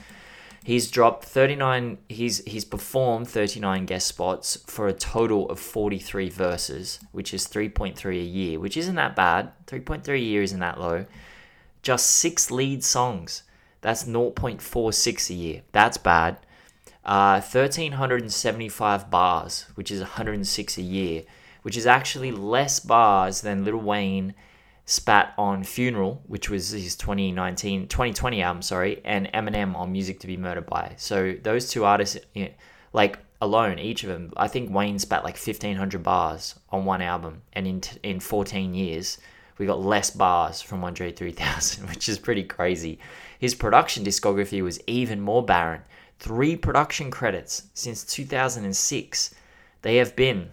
He's 0.63 0.91
dropped 0.91 1.25
39 1.25 1.99
he's 2.09 2.43
he's 2.45 2.65
performed 2.65 3.29
39 3.29 3.85
guest 3.87 4.07
spots 4.07 4.57
for 4.67 4.87
a 4.89 4.95
total 4.95 5.51
of 5.51 5.59
43 5.59 6.31
verses, 6.31 7.01
which 7.13 7.35
is 7.35 7.47
3.3 7.49 8.13
a 8.13 8.25
year, 8.25 8.61
which 8.61 8.77
isn't 8.77 8.95
that 8.95 9.17
bad. 9.17 9.53
3.3 9.67 10.09
a 10.09 10.19
year 10.19 10.43
isn't 10.43 10.61
that 10.61 10.81
low. 10.81 11.07
Just 11.83 12.07
6 12.07 12.51
lead 12.51 12.83
songs. 12.83 13.43
That's 13.83 14.05
0.46 14.05 15.29
a 15.29 15.35
year. 15.35 15.63
That's 15.73 15.99
bad. 15.99 16.39
Uh, 17.05 17.41
1,375 17.41 19.11
bars, 19.11 19.67
which 19.75 19.91
is 19.91 20.01
106 20.01 20.79
a 20.79 20.83
year, 20.83 21.23
which 21.63 21.77
is 21.77 21.87
actually 21.87 22.33
less 22.33 22.81
bars 22.81 23.43
than 23.43 23.65
Lil 23.65 23.77
Wayne 23.77 24.35
spat 24.87 25.35
on 25.37 25.65
Funeral, 25.65 26.23
which 26.27 26.49
was 26.49 26.71
his 26.71 26.97
2019, 26.97 27.89
2020 27.89 28.43
album, 28.43 28.63
sorry, 28.63 29.01
and 29.05 29.31
Eminem 29.33 29.75
on 29.75 29.93
Music 29.93 30.21
to 30.21 30.27
Be 30.27 30.37
Murdered 30.37 30.67
By. 30.67 30.95
So 30.97 31.35
those 31.43 31.71
two 31.71 31.85
artists, 31.85 32.19
you 32.35 32.45
know, 32.45 32.51
like 32.93 33.19
alone, 33.41 33.79
each 33.79 34.03
of 34.03 34.09
them, 34.09 34.33
I 34.37 34.49
think 34.49 34.71
Wayne 34.71 34.99
spat 34.99 35.25
like 35.25 35.37
1,500 35.37 36.03
bars 36.03 36.55
on 36.71 36.85
one 36.85 37.03
album, 37.03 37.43
and 37.53 37.67
in 37.67 37.81
t- 37.81 37.99
in 38.03 38.21
14 38.21 38.75
years, 38.75 39.19
we 39.59 39.67
got 39.67 39.81
less 39.81 40.11
bars 40.11 40.61
from 40.61 40.85
Andre 40.85 41.13
3000, 41.13 41.89
which 41.89 42.09
is 42.09 42.19
pretty 42.19 42.45
crazy. 42.45 42.99
His 43.39 43.55
production 43.55 44.05
discography 44.05 44.63
was 44.63 44.81
even 44.87 45.21
more 45.21 45.45
barren 45.45 45.83
three 46.19 46.57
production 46.57 47.11
credits 47.11 47.65
since 47.75 48.05
2006. 48.05 49.35
They 49.83 49.97
have 49.97 50.17
been, 50.17 50.51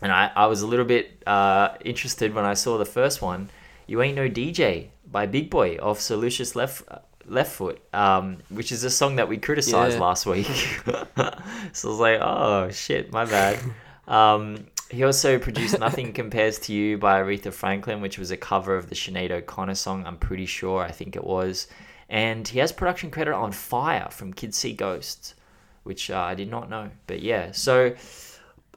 and 0.00 0.12
I, 0.12 0.30
I 0.34 0.46
was 0.46 0.62
a 0.62 0.66
little 0.66 0.84
bit 0.84 1.22
uh, 1.26 1.74
interested 1.84 2.34
when 2.34 2.44
I 2.44 2.54
saw 2.54 2.78
the 2.78 2.84
first 2.84 3.20
one. 3.20 3.50
You 3.86 4.02
Ain't 4.02 4.16
No 4.16 4.28
DJ 4.28 4.88
by 5.10 5.26
Big 5.26 5.50
Boi 5.50 5.76
off 5.76 6.00
Sir 6.00 6.16
Lucious 6.16 6.56
Left 6.56 6.82
Left 7.26 7.52
Foot, 7.52 7.80
um, 7.92 8.38
which 8.48 8.72
is 8.72 8.84
a 8.84 8.90
song 8.90 9.16
that 9.16 9.28
we 9.28 9.36
criticized 9.36 9.96
yeah. 9.96 10.02
last 10.02 10.26
week. 10.26 10.46
so 10.86 11.02
I 11.16 11.32
was 11.72 11.84
like, 11.84 12.20
oh 12.20 12.70
shit, 12.70 13.12
my 13.12 13.24
bad. 13.24 13.58
Um, 14.08 14.68
he 14.88 15.02
also 15.02 15.38
produced 15.38 15.80
Nothing 15.80 16.12
Compares 16.12 16.60
to 16.60 16.72
You 16.72 16.96
by 16.96 17.20
Aretha 17.20 17.52
Franklin, 17.52 18.00
which 18.00 18.18
was 18.18 18.30
a 18.30 18.36
cover 18.36 18.76
of 18.76 18.88
the 18.88 18.94
Sinead 18.94 19.32
O'Connor 19.32 19.74
song, 19.74 20.06
I'm 20.06 20.16
pretty 20.16 20.46
sure, 20.46 20.80
I 20.80 20.92
think 20.92 21.16
it 21.16 21.24
was 21.24 21.66
and 22.08 22.46
he 22.46 22.58
has 22.58 22.72
production 22.72 23.10
credit 23.10 23.34
on 23.34 23.52
Fire 23.52 24.08
from 24.10 24.32
Kids 24.32 24.56
See 24.56 24.72
Ghosts, 24.72 25.34
which 25.82 26.10
uh, 26.10 26.18
I 26.18 26.34
did 26.34 26.50
not 26.50 26.70
know. 26.70 26.90
But 27.06 27.20
yeah, 27.20 27.52
so 27.52 27.94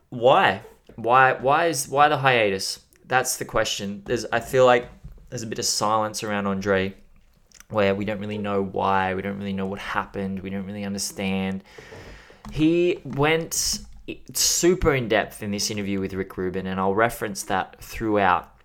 why, 0.09 0.61
why, 0.95 1.33
why 1.33 1.67
is 1.67 1.87
why 1.87 2.07
the 2.07 2.17
hiatus? 2.17 2.79
That's 3.05 3.37
the 3.37 3.45
question. 3.45 4.03
There's, 4.05 4.25
I 4.31 4.39
feel 4.39 4.65
like 4.65 4.89
there's 5.29 5.43
a 5.43 5.47
bit 5.47 5.59
of 5.59 5.65
silence 5.65 6.23
around 6.23 6.47
Andre, 6.47 6.95
where 7.69 7.93
we 7.93 8.05
don't 8.05 8.19
really 8.19 8.37
know 8.37 8.63
why, 8.63 9.13
we 9.13 9.21
don't 9.21 9.37
really 9.37 9.53
know 9.53 9.67
what 9.67 9.79
happened, 9.79 10.39
we 10.39 10.49
don't 10.49 10.65
really 10.65 10.83
understand. 10.83 11.63
He 12.51 12.99
went 13.03 13.81
super 14.33 14.95
in 14.95 15.07
depth 15.07 15.43
in 15.43 15.51
this 15.51 15.69
interview 15.69 15.99
with 15.99 16.13
Rick 16.13 16.35
Rubin, 16.35 16.65
and 16.65 16.79
I'll 16.79 16.95
reference 16.95 17.43
that 17.43 17.81
throughout 17.81 18.58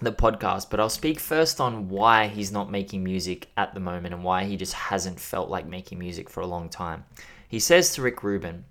the 0.00 0.12
podcast, 0.12 0.70
but 0.70 0.80
I'll 0.80 0.88
speak 0.88 1.20
first 1.20 1.60
on 1.60 1.88
why 1.88 2.26
he's 2.28 2.50
not 2.50 2.70
making 2.70 3.04
music 3.04 3.48
at 3.56 3.74
the 3.74 3.80
moment 3.80 4.14
and 4.14 4.24
why 4.24 4.44
he 4.44 4.56
just 4.56 4.72
hasn't 4.72 5.20
felt 5.20 5.48
like 5.48 5.66
making 5.66 5.98
music 5.98 6.28
for 6.28 6.40
a 6.40 6.46
long 6.46 6.68
time. 6.68 7.04
He 7.48 7.60
says 7.60 7.94
to 7.94 8.02
Rick 8.02 8.22
Rubin, 8.22 8.64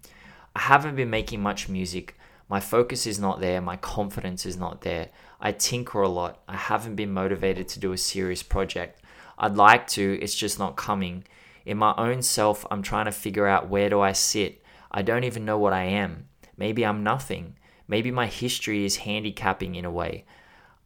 I 0.56 0.62
haven't 0.62 0.96
been 0.96 1.10
making 1.10 1.42
much 1.42 1.70
music. 1.70 2.18
My 2.50 2.60
focus 2.60 3.08
is 3.08 3.20
not 3.20 3.40
there. 3.40 3.62
My 3.62 3.78
confidence 3.78 4.46
is 4.46 4.58
not 4.58 4.82
there. 4.82 5.10
I 5.40 5.54
tinker 5.54 6.02
a 6.02 6.10
lot. 6.10 6.42
I 6.48 6.58
haven't 6.58 6.96
been 6.96 7.14
motivated 7.14 7.68
to 7.70 7.80
do 7.80 7.94
a 7.94 7.98
serious 7.98 8.44
project. 8.44 9.02
I'd 9.38 9.56
like 9.56 9.88
to, 9.90 10.20
it's 10.22 10.36
just 10.36 10.60
not 10.60 10.76
coming. 10.76 11.24
In 11.66 11.78
my 11.78 11.94
own 11.98 12.22
self, 12.22 12.66
I'm 12.70 12.82
trying 12.82 13.06
to 13.06 13.12
figure 13.12 13.48
out 13.48 13.70
where 13.70 13.90
do 13.90 14.02
I 14.02 14.12
sit. 14.12 14.64
I 14.92 15.02
don't 15.02 15.24
even 15.24 15.46
know 15.46 15.58
what 15.58 15.74
I 15.74 15.84
am. 15.84 16.28
Maybe 16.58 16.86
I'm 16.86 17.04
nothing. 17.04 17.56
Maybe 17.88 18.12
my 18.12 18.28
history 18.28 18.84
is 18.84 18.98
handicapping 18.98 19.76
in 19.76 19.86
a 19.86 19.92
way. 19.92 20.26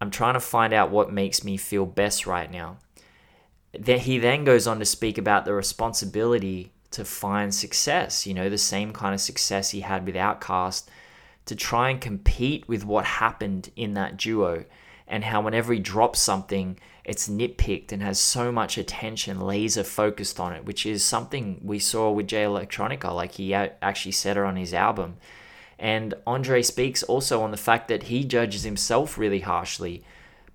I'm 0.02 0.12
trying 0.12 0.34
to 0.34 0.40
find 0.40 0.74
out 0.74 0.92
what 0.92 1.12
makes 1.12 1.44
me 1.44 1.58
feel 1.58 1.86
best 1.86 2.28
right 2.28 2.52
now. 2.52 2.78
That 3.78 4.02
he 4.02 4.18
then 4.18 4.44
goes 4.44 4.68
on 4.68 4.80
to 4.80 4.86
speak 4.86 5.18
about 5.18 5.46
the 5.46 5.54
responsibility 5.54 6.72
to 6.92 7.04
find 7.04 7.54
success, 7.54 8.26
you 8.26 8.34
know, 8.34 8.50
the 8.50 8.58
same 8.58 8.94
kind 8.94 9.14
of 9.14 9.22
success 9.22 9.72
he 9.72 9.82
had 9.82 10.06
with 10.06 10.16
OutKast, 10.16 10.86
to 11.46 11.56
try 11.56 11.90
and 11.90 12.00
compete 12.00 12.68
with 12.68 12.86
what 12.86 13.06
happened 13.06 13.70
in 13.76 13.94
that 13.94 14.18
duo, 14.18 14.66
and 15.08 15.24
how 15.24 15.42
whenever 15.42 15.74
he 15.74 15.80
drops 15.80 16.20
something, 16.20 16.80
it's 17.04 17.28
nitpicked 17.28 17.92
and 17.92 18.02
has 18.02 18.20
so 18.20 18.52
much 18.52 18.78
attention 18.78 19.40
laser 19.40 19.84
focused 19.84 20.40
on 20.40 20.54
it, 20.54 20.66
which 20.66 20.86
is 20.86 21.04
something 21.04 21.60
we 21.64 21.78
saw 21.78 22.10
with 22.10 22.28
Jay 22.28 22.44
Electronica, 22.44 23.14
like 23.14 23.34
he 23.34 23.54
actually 23.54 24.12
said 24.12 24.38
it 24.38 24.44
on 24.44 24.56
his 24.56 24.74
album. 24.74 25.18
And 25.78 26.14
Andre 26.26 26.62
speaks 26.62 27.04
also 27.04 27.42
on 27.42 27.52
the 27.52 27.58
fact 27.58 27.88
that 27.90 28.04
he 28.04 28.24
judges 28.24 28.64
himself 28.64 29.18
really 29.18 29.42
harshly. 29.42 30.04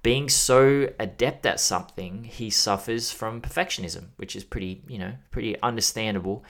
Being 0.02 0.30
so 0.30 0.88
adept 0.98 1.44
at 1.44 1.61
something, 1.61 2.24
he 2.24 2.48
suffers 2.48 3.11
from 3.11 3.42
perfectionism, 3.42 4.06
which 4.16 4.35
is 4.35 4.44
pretty, 4.44 4.83
you 4.88 4.98
know, 4.98 5.12
pretty 5.30 5.61
understandable. 5.61 6.42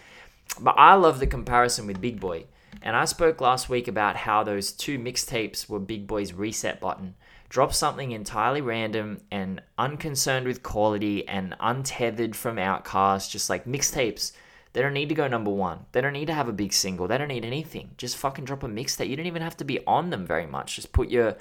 But 0.61 0.77
I 0.79 0.95
love 0.95 1.19
the 1.19 1.27
comparison 1.27 1.87
with 1.87 2.01
Big 2.01 2.21
Boi. 2.21 2.45
And 2.83 2.97
I 2.97 3.05
spoke 3.05 3.41
last 3.41 3.69
week 3.69 3.89
about 3.89 4.17
how 4.17 4.45
those 4.45 4.73
two 4.73 4.99
mixtapes 4.99 5.69
were 5.69 5.81
Big 5.81 6.07
Boi's 6.07 6.33
reset 6.33 6.81
button. 6.81 7.15
Drop 7.49 7.75
something 7.75 8.13
entirely 8.13 8.61
random 8.61 9.21
and 9.33 9.61
unconcerned 9.77 10.47
with 10.47 10.63
quality 10.63 11.27
and 11.27 11.57
untethered 11.59 12.37
from 12.37 12.57
OutKast, 12.57 13.31
just 13.31 13.51
like 13.51 13.65
mixtapes 13.65 14.33
they 14.73 14.83
don't 14.83 14.95
need 14.95 15.09
to 15.09 15.15
go 15.15 15.27
number 15.27 15.51
one. 15.51 15.87
They 15.93 16.01
don't 16.01 16.13
need 16.13 16.27
to 16.27 16.35
have 16.35 16.49
a 16.49 16.53
big 16.53 16.73
single. 16.73 17.09
They 17.09 17.19
don't 17.19 17.29
need 17.29 17.45
anything. 17.45 17.91
Just 17.97 18.17
fucking 18.17 18.45
drop 18.45 18.63
a 18.63 18.69
mixtape. 18.69 19.09
You 19.09 19.17
don't 19.17 19.27
even 19.27 19.43
have 19.43 19.57
to 19.59 19.65
be 19.65 19.85
on 19.87 20.11
them 20.11 20.25
very 20.25 20.47
much. 20.47 20.77
Just 20.77 20.93
put 20.93 21.11
your 21.11 21.37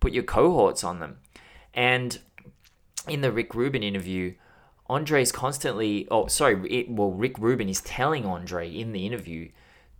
put 0.00 0.12
your 0.12 0.24
cohorts 0.24 0.84
on 0.84 1.00
them. 1.00 1.18
And 1.72 2.18
in 3.08 3.22
the 3.22 3.32
Rick 3.32 3.54
Rubin 3.54 3.82
interview, 3.82 4.34
Andre's 4.86 5.32
constantly 5.32 6.06
oh 6.10 6.26
sorry, 6.26 6.70
it, 6.70 6.90
well 6.90 7.10
Rick 7.10 7.38
Rubin 7.38 7.68
is 7.68 7.80
telling 7.80 8.26
Andre 8.26 8.70
in 8.70 8.92
the 8.92 9.06
interview 9.06 9.48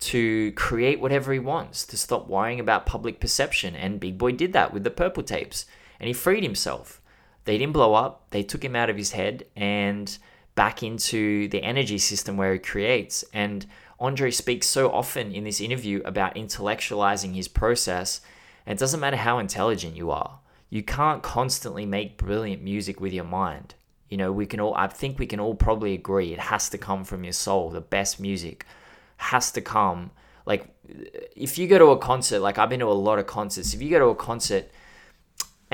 to 0.00 0.52
create 0.52 1.00
whatever 1.00 1.32
he 1.32 1.38
wants, 1.38 1.86
to 1.86 1.96
stop 1.96 2.28
worrying 2.28 2.60
about 2.60 2.84
public 2.84 3.20
perception. 3.20 3.74
And 3.74 4.00
Big 4.00 4.18
Boi 4.18 4.32
did 4.32 4.52
that 4.52 4.74
with 4.74 4.84
the 4.84 4.90
purple 4.90 5.22
tapes. 5.22 5.64
And 5.98 6.08
he 6.08 6.12
freed 6.12 6.42
himself. 6.42 7.00
They 7.44 7.56
didn't 7.56 7.72
blow 7.72 7.94
up. 7.94 8.26
They 8.30 8.42
took 8.42 8.62
him 8.62 8.76
out 8.76 8.90
of 8.90 8.96
his 8.96 9.12
head 9.12 9.46
and 9.56 10.18
back 10.54 10.82
into 10.82 11.48
the 11.48 11.62
energy 11.62 11.98
system 11.98 12.36
where 12.36 12.52
he 12.52 12.58
creates. 12.58 13.24
And 13.32 13.66
Andre 13.98 14.30
speaks 14.30 14.66
so 14.66 14.90
often 14.90 15.32
in 15.32 15.44
this 15.44 15.60
interview 15.60 16.00
about 16.04 16.34
intellectualizing 16.34 17.34
his 17.34 17.48
process. 17.48 18.20
And 18.66 18.78
it 18.78 18.80
doesn't 18.80 19.00
matter 19.00 19.16
how 19.16 19.38
intelligent 19.38 19.96
you 19.96 20.10
are, 20.10 20.38
you 20.70 20.82
can't 20.82 21.22
constantly 21.22 21.86
make 21.86 22.18
brilliant 22.18 22.62
music 22.62 23.00
with 23.00 23.12
your 23.12 23.24
mind. 23.24 23.74
You 24.08 24.16
know, 24.16 24.32
we 24.32 24.46
can 24.46 24.60
all, 24.60 24.74
I 24.74 24.86
think 24.86 25.18
we 25.18 25.26
can 25.26 25.40
all 25.40 25.54
probably 25.54 25.94
agree 25.94 26.32
it 26.32 26.38
has 26.38 26.68
to 26.70 26.78
come 26.78 27.04
from 27.04 27.24
your 27.24 27.32
soul. 27.32 27.70
The 27.70 27.80
best 27.80 28.20
music 28.20 28.66
has 29.16 29.50
to 29.52 29.60
come. 29.60 30.10
Like, 30.46 30.68
if 31.34 31.58
you 31.58 31.66
go 31.66 31.78
to 31.78 31.86
a 31.86 31.98
concert, 31.98 32.40
like 32.40 32.58
I've 32.58 32.68
been 32.68 32.80
to 32.80 32.86
a 32.86 32.92
lot 32.92 33.18
of 33.18 33.26
concerts, 33.26 33.74
if 33.74 33.82
you 33.82 33.90
go 33.90 33.98
to 33.98 34.06
a 34.06 34.14
concert, 34.14 34.70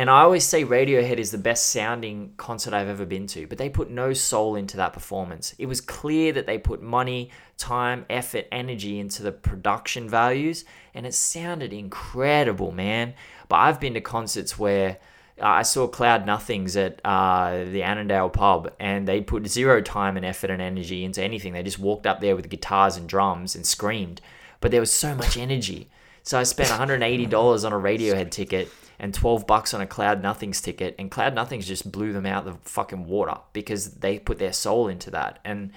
and 0.00 0.08
I 0.08 0.22
always 0.22 0.46
say 0.46 0.64
Radiohead 0.64 1.18
is 1.18 1.30
the 1.30 1.36
best 1.36 1.66
sounding 1.66 2.32
concert 2.38 2.72
I've 2.72 2.88
ever 2.88 3.04
been 3.04 3.26
to, 3.26 3.46
but 3.46 3.58
they 3.58 3.68
put 3.68 3.90
no 3.90 4.14
soul 4.14 4.56
into 4.56 4.78
that 4.78 4.94
performance. 4.94 5.54
It 5.58 5.66
was 5.66 5.82
clear 5.82 6.32
that 6.32 6.46
they 6.46 6.56
put 6.56 6.80
money, 6.80 7.30
time, 7.58 8.06
effort, 8.08 8.46
energy 8.50 8.98
into 8.98 9.22
the 9.22 9.30
production 9.30 10.08
values, 10.08 10.64
and 10.94 11.04
it 11.04 11.12
sounded 11.12 11.74
incredible, 11.74 12.72
man. 12.72 13.12
But 13.50 13.56
I've 13.56 13.78
been 13.78 13.92
to 13.92 14.00
concerts 14.00 14.58
where 14.58 14.96
I 15.38 15.60
saw 15.60 15.86
Cloud 15.86 16.24
Nothings 16.24 16.78
at 16.78 17.04
uh, 17.04 17.64
the 17.64 17.82
Annandale 17.82 18.30
pub, 18.30 18.72
and 18.80 19.06
they 19.06 19.20
put 19.20 19.46
zero 19.48 19.82
time 19.82 20.16
and 20.16 20.24
effort 20.24 20.48
and 20.48 20.62
energy 20.62 21.04
into 21.04 21.22
anything. 21.22 21.52
They 21.52 21.62
just 21.62 21.78
walked 21.78 22.06
up 22.06 22.22
there 22.22 22.36
with 22.36 22.48
guitars 22.48 22.96
and 22.96 23.06
drums 23.06 23.54
and 23.54 23.66
screamed, 23.66 24.22
but 24.62 24.70
there 24.70 24.80
was 24.80 24.90
so 24.90 25.14
much 25.14 25.36
energy. 25.36 25.90
So 26.22 26.38
I 26.38 26.44
spent 26.44 26.70
$180 26.70 27.64
on 27.66 27.72
a 27.74 27.76
Radiohead 27.76 28.30
ticket 28.30 28.70
and 29.00 29.14
12 29.14 29.46
bucks 29.46 29.72
on 29.72 29.80
a 29.80 29.86
Cloud 29.86 30.22
Nothings 30.22 30.60
ticket, 30.60 30.94
and 30.98 31.10
Cloud 31.10 31.34
Nothings 31.34 31.66
just 31.66 31.90
blew 31.90 32.12
them 32.12 32.26
out 32.26 32.44
the 32.44 32.54
fucking 32.62 33.06
water 33.06 33.38
because 33.54 33.94
they 33.94 34.18
put 34.18 34.38
their 34.38 34.52
soul 34.52 34.88
into 34.88 35.10
that. 35.10 35.38
And 35.42 35.72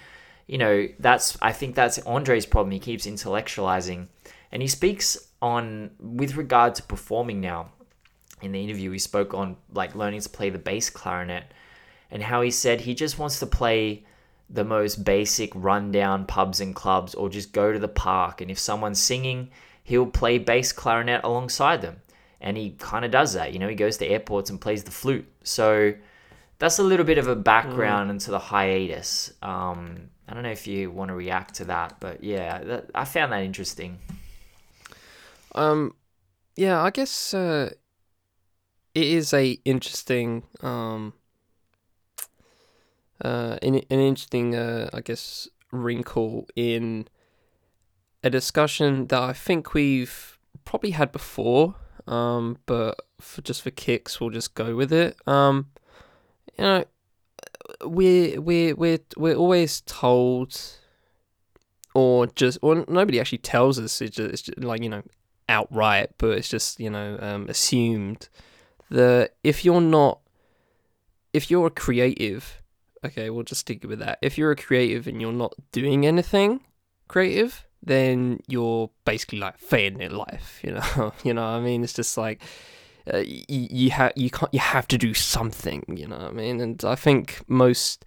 you 0.45 0.57
know, 0.57 0.89
that's 0.99 1.38
I 1.41 1.53
think 1.53 1.73
that's 1.73 1.99
Andre's 1.99 2.45
problem. 2.45 2.71
He 2.71 2.79
keeps 2.79 3.07
intellectualizing, 3.07 4.07
and 4.51 4.62
he 4.62 4.67
speaks 4.67 5.29
on 5.41 5.91
with 5.99 6.36
regard 6.36 6.75
to 6.75 6.83
performing 6.83 7.39
now. 7.39 7.71
In 8.41 8.51
the 8.51 8.62
interview, 8.62 8.91
he 8.91 8.99
spoke 8.99 9.33
on 9.33 9.55
like 9.71 9.95
learning 9.95 10.19
to 10.19 10.29
play 10.29 10.49
the 10.49 10.59
bass 10.59 10.89
clarinet, 10.89 11.45
and 12.12 12.21
how 12.21 12.41
he 12.41 12.51
said 12.51 12.81
he 12.81 12.93
just 12.93 13.17
wants 13.17 13.39
to 13.39 13.45
play 13.45 14.03
the 14.49 14.65
most 14.65 15.05
basic 15.05 15.49
rundown 15.55 16.25
pubs 16.25 16.59
and 16.59 16.75
clubs, 16.75 17.15
or 17.15 17.29
just 17.29 17.53
go 17.53 17.71
to 17.71 17.79
the 17.79 17.88
park, 17.88 18.41
and 18.41 18.51
if 18.51 18.59
someone's 18.59 18.99
singing, 18.99 19.49
he'll 19.81 20.05
play 20.05 20.38
bass 20.38 20.73
clarinet 20.73 21.21
alongside 21.23 21.81
them 21.81 22.01
and 22.43 22.58
he 22.58 22.71
kind 22.71 23.06
of 23.06 23.12
does 23.12 23.34
that. 23.34 23.53
You 23.53 23.60
know, 23.60 23.67
he 23.67 23.75
goes 23.75 23.97
to 23.97 24.06
airports 24.06 24.49
and 24.49 24.60
plays 24.60 24.84
the 24.84 24.91
flute. 24.91 25.25
So 25.43 25.93
that's 26.60 26.77
a 26.77 26.84
little 26.84 27.06
bit 27.06 27.17
of 27.17 27.27
a 27.27 27.36
background 27.36 28.10
mm. 28.10 28.13
into 28.13 28.32
the 28.32 28.39
hiatus. 28.39 29.34
Um, 29.41 30.10
I 30.27 30.34
don't 30.34 30.43
know 30.43 30.51
if 30.51 30.67
you 30.67 30.91
want 30.91 31.10
to 31.10 31.15
react 31.15 31.56
to 31.56 31.65
that, 31.65 31.95
but 31.99 32.23
yeah, 32.23 32.60
that, 32.63 32.91
I 32.93 33.06
found 33.06 33.32
that 33.32 33.43
interesting. 33.43 33.97
Um, 35.56 35.95
yeah, 36.56 36.82
I 36.82 36.89
guess 36.89 37.34
uh, 37.34 37.71
it 38.93 39.08
is 39.08 39.34
a 39.34 39.58
interesting 39.63 40.43
um, 40.62 41.13
uh, 43.23 43.58
an, 43.62 43.75
an 43.75 43.99
interesting 43.99 44.56
uh, 44.56 44.89
I 44.93 45.01
guess 45.01 45.47
wrinkle 45.71 46.47
in 46.56 47.08
a 48.23 48.29
discussion 48.29 49.08
that 49.08 49.21
I 49.21 49.34
think 49.34 49.73
we've 49.73 50.38
probably 50.65 50.91
had 50.91 51.12
before 51.12 51.75
um, 52.07 52.57
but 52.65 52.99
for 53.19 53.41
just 53.41 53.61
for 53.61 53.71
kicks, 53.71 54.19
we'll 54.19 54.29
just 54.29 54.55
go 54.55 54.75
with 54.75 54.91
it. 54.91 55.15
Um, 55.27 55.69
you 56.57 56.63
know, 56.63 56.85
we 57.85 58.37
we 58.37 58.73
we 58.73 58.99
we're 59.17 59.35
always 59.35 59.81
told, 59.81 60.59
or 61.93 62.27
just 62.27 62.59
or 62.61 62.85
nobody 62.87 63.19
actually 63.19 63.37
tells 63.39 63.79
us. 63.79 64.01
It's 64.01 64.15
just, 64.15 64.31
it's 64.31 64.41
just 64.43 64.59
like 64.59 64.83
you 64.83 64.89
know 64.89 65.03
outright, 65.47 66.11
but 66.17 66.37
it's 66.37 66.49
just 66.49 66.79
you 66.79 66.89
know 66.89 67.17
um, 67.21 67.47
assumed 67.49 68.29
that 68.89 69.31
if 69.43 69.63
you're 69.63 69.81
not, 69.81 70.19
if 71.31 71.49
you're 71.49 71.67
a 71.67 71.71
creative, 71.71 72.61
okay, 73.05 73.29
we'll 73.29 73.43
just 73.43 73.61
stick 73.61 73.83
with 73.83 73.99
that. 73.99 74.19
If 74.21 74.37
you're 74.37 74.51
a 74.51 74.55
creative 74.55 75.07
and 75.07 75.21
you're 75.21 75.31
not 75.31 75.53
doing 75.71 76.05
anything 76.05 76.61
creative, 77.07 77.65
then 77.85 78.39
you're 78.47 78.89
basically 79.05 79.39
like 79.39 79.57
failing 79.57 80.01
in 80.01 80.15
life. 80.15 80.59
You 80.63 80.73
know, 80.73 81.13
you 81.23 81.33
know. 81.33 81.41
What 81.43 81.57
I 81.57 81.61
mean, 81.61 81.83
it's 81.83 81.93
just 81.93 82.17
like 82.17 82.41
uh, 83.11 83.17
you, 83.17 83.43
you 83.47 83.91
have 83.91 84.13
you 84.15 84.29
can't 84.29 84.53
you 84.53 84.59
have 84.59 84.87
to 84.89 84.97
do 84.97 85.13
something. 85.13 85.83
You 85.87 86.07
know 86.07 86.17
what 86.17 86.27
I 86.27 86.31
mean? 86.31 86.61
And 86.61 86.83
I 86.85 86.95
think 86.95 87.41
most 87.47 88.05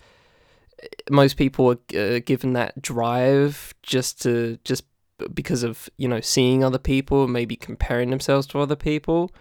most 1.11 1.37
people 1.37 1.71
are 1.71 1.99
uh, 1.99 2.21
given 2.25 2.53
that 2.55 2.81
drive 2.81 3.75
just 3.83 4.23
to 4.23 4.59
just 4.65 4.85
because 5.33 5.63
of 5.63 5.89
you 5.97 6.09
know 6.09 6.21
seeing 6.21 6.65
other 6.65 6.79
people, 6.79 7.29
maybe 7.29 7.57
comparing 7.57 8.11
themselves 8.11 8.47
to 8.49 8.61
other 8.61 8.77
people. 8.77 9.33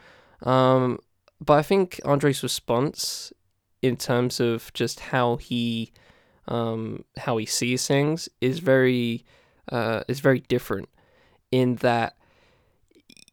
Um, 0.44 1.00
but 1.40 1.54
I 1.54 1.62
think 1.62 2.00
Andre's 2.06 2.44
response 2.44 3.34
in 3.82 3.98
terms 3.98 4.40
of 4.40 4.72
just 4.74 5.00
how 5.00 5.38
he 5.38 5.92
um, 6.48 7.04
how 7.18 7.38
he 7.38 7.46
sees 7.46 7.88
things 7.88 8.30
is 8.42 8.60
very 8.60 9.26
uh, 9.72 10.04
is 10.08 10.20
very 10.20 10.42
different 10.42 10.90
in 11.52 11.76
that 11.78 12.16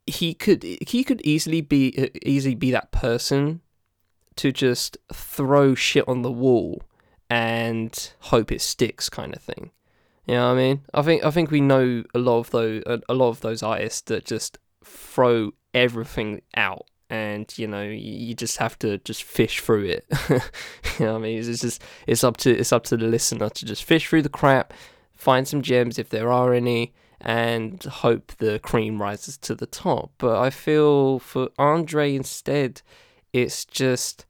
he 0.06 0.34
could 0.34 0.62
he 0.62 1.04
could 1.04 1.20
easily 1.22 1.60
be 1.60 2.10
easily 2.24 2.54
be 2.54 2.70
that 2.70 2.90
person 2.90 3.60
to 4.36 4.52
just 4.52 4.96
throw 5.12 5.74
shit 5.74 6.06
on 6.08 6.22
the 6.22 6.32
wall 6.32 6.82
and 7.28 8.12
hope 8.20 8.50
it 8.52 8.60
sticks 8.60 9.08
kind 9.08 9.34
of 9.34 9.42
thing. 9.42 9.70
You 10.26 10.34
know 10.34 10.48
what 10.48 10.54
I 10.54 10.56
mean? 10.56 10.80
I 10.94 11.02
think 11.02 11.24
I 11.24 11.30
think 11.30 11.50
we 11.50 11.60
know 11.60 12.04
a 12.14 12.18
lot 12.18 12.38
of 12.38 12.50
those 12.50 12.82
a 12.86 13.14
lot 13.14 13.28
of 13.28 13.40
those 13.40 13.62
artists 13.62 14.02
that 14.02 14.24
just 14.24 14.58
throw 14.84 15.52
everything 15.74 16.42
out 16.54 16.86
and 17.08 17.52
you 17.56 17.66
know 17.66 17.82
you 17.82 18.34
just 18.34 18.56
have 18.58 18.78
to 18.80 18.98
just 18.98 19.22
fish 19.22 19.60
through 19.60 19.84
it. 19.84 20.06
you 20.30 21.06
know 21.06 21.12
what 21.12 21.18
I 21.18 21.22
mean? 21.22 21.38
It's 21.38 21.60
just 21.60 21.82
it's 22.06 22.24
up 22.24 22.36
to 22.38 22.50
it's 22.50 22.72
up 22.72 22.84
to 22.84 22.96
the 22.96 23.06
listener 23.06 23.48
to 23.48 23.64
just 23.66 23.84
fish 23.84 24.08
through 24.08 24.22
the 24.22 24.28
crap 24.28 24.72
find 25.22 25.46
some 25.46 25.62
gems 25.62 25.98
if 25.98 26.08
there 26.08 26.32
are 26.32 26.52
any, 26.52 26.92
and 27.20 27.82
hope 27.84 28.32
the 28.38 28.58
cream 28.58 29.00
rises 29.00 29.38
to 29.38 29.54
the 29.54 29.66
top. 29.66 30.10
But 30.18 30.40
I 30.40 30.50
feel 30.50 31.20
for 31.20 31.48
Andre 31.58 32.14
instead, 32.16 32.82
it's 33.32 33.64
just 33.64 34.26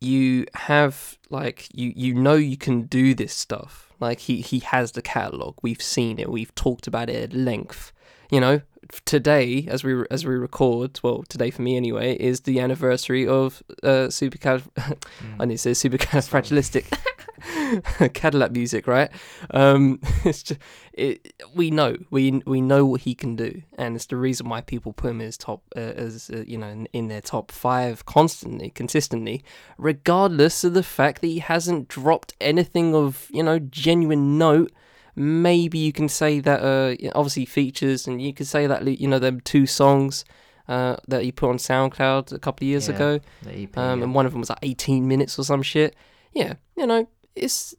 you 0.00 0.46
have 0.54 1.18
like 1.28 1.68
you 1.72 1.92
you 1.94 2.14
know 2.14 2.34
you 2.34 2.56
can 2.56 2.82
do 2.82 3.14
this 3.14 3.32
stuff. 3.32 3.92
Like 4.00 4.18
he 4.20 4.40
he 4.40 4.58
has 4.60 4.92
the 4.92 5.02
catalog. 5.02 5.58
We've 5.62 5.82
seen 5.82 6.18
it. 6.18 6.28
We've 6.28 6.54
talked 6.54 6.88
about 6.88 7.08
it 7.08 7.22
at 7.22 7.32
length. 7.32 7.92
You 8.30 8.40
know, 8.40 8.60
today 9.04 9.66
as 9.68 9.84
we 9.84 10.04
as 10.10 10.24
we 10.24 10.34
record, 10.34 10.98
well, 11.02 11.22
today 11.28 11.50
for 11.50 11.62
me 11.62 11.76
anyway, 11.76 12.16
is 12.16 12.40
the 12.40 12.58
anniversary 12.58 13.26
of 13.26 13.62
uh, 13.84 14.08
Supercal. 14.08 14.62
mm. 14.76 14.96
I 15.38 15.44
need 15.44 15.58
to 15.58 15.74
say 15.74 15.88
Supercalifragilistic. 15.88 16.92
Cadillac 18.14 18.52
music, 18.52 18.86
right? 18.86 19.10
Um, 19.50 20.00
it's 20.24 20.42
just 20.42 20.60
it, 20.92 21.32
we 21.54 21.70
know 21.70 21.96
we 22.10 22.42
we 22.46 22.60
know 22.60 22.84
what 22.84 23.02
he 23.02 23.14
can 23.14 23.36
do, 23.36 23.62
and 23.78 23.96
it's 23.96 24.06
the 24.06 24.16
reason 24.16 24.48
why 24.48 24.60
people 24.60 24.92
put 24.92 25.10
him 25.10 25.20
as 25.20 25.36
top 25.36 25.62
uh, 25.76 25.80
as 25.80 26.30
uh, 26.32 26.44
you 26.46 26.58
know 26.58 26.68
in, 26.68 26.86
in, 26.92 27.08
their 27.08 27.20
top 27.20 27.50
five 27.50 28.04
constantly, 28.04 28.70
consistently, 28.70 29.42
regardless 29.78 30.64
of 30.64 30.74
the 30.74 30.82
fact 30.82 31.20
that 31.20 31.28
he 31.28 31.38
hasn't 31.38 31.88
dropped 31.88 32.34
anything 32.40 32.94
of 32.94 33.28
you 33.30 33.42
know 33.42 33.58
genuine 33.58 34.38
note. 34.38 34.72
Maybe 35.16 35.78
you 35.78 35.92
can 35.92 36.08
say 36.08 36.40
that 36.40 36.60
uh, 36.62 37.10
obviously 37.14 37.44
features, 37.44 38.06
and 38.06 38.22
you 38.22 38.32
could 38.32 38.46
say 38.46 38.66
that 38.66 38.86
you 39.00 39.08
know 39.08 39.18
them 39.18 39.40
two 39.40 39.66
songs. 39.66 40.24
Uh, 40.68 40.94
that 41.08 41.24
he 41.24 41.32
put 41.32 41.48
on 41.50 41.56
SoundCloud 41.56 42.30
a 42.30 42.38
couple 42.38 42.64
of 42.64 42.68
years 42.68 42.88
yeah, 42.88 42.94
ago, 42.94 43.20
EP, 43.48 43.76
um, 43.76 43.98
yeah. 43.98 44.04
and 44.04 44.14
one 44.14 44.24
of 44.24 44.30
them 44.30 44.40
was 44.40 44.50
like 44.50 44.60
18 44.62 45.08
minutes 45.08 45.36
or 45.36 45.42
some 45.42 45.62
shit. 45.62 45.96
Yeah, 46.32 46.54
you 46.76 46.86
know, 46.86 47.08
it's 47.34 47.74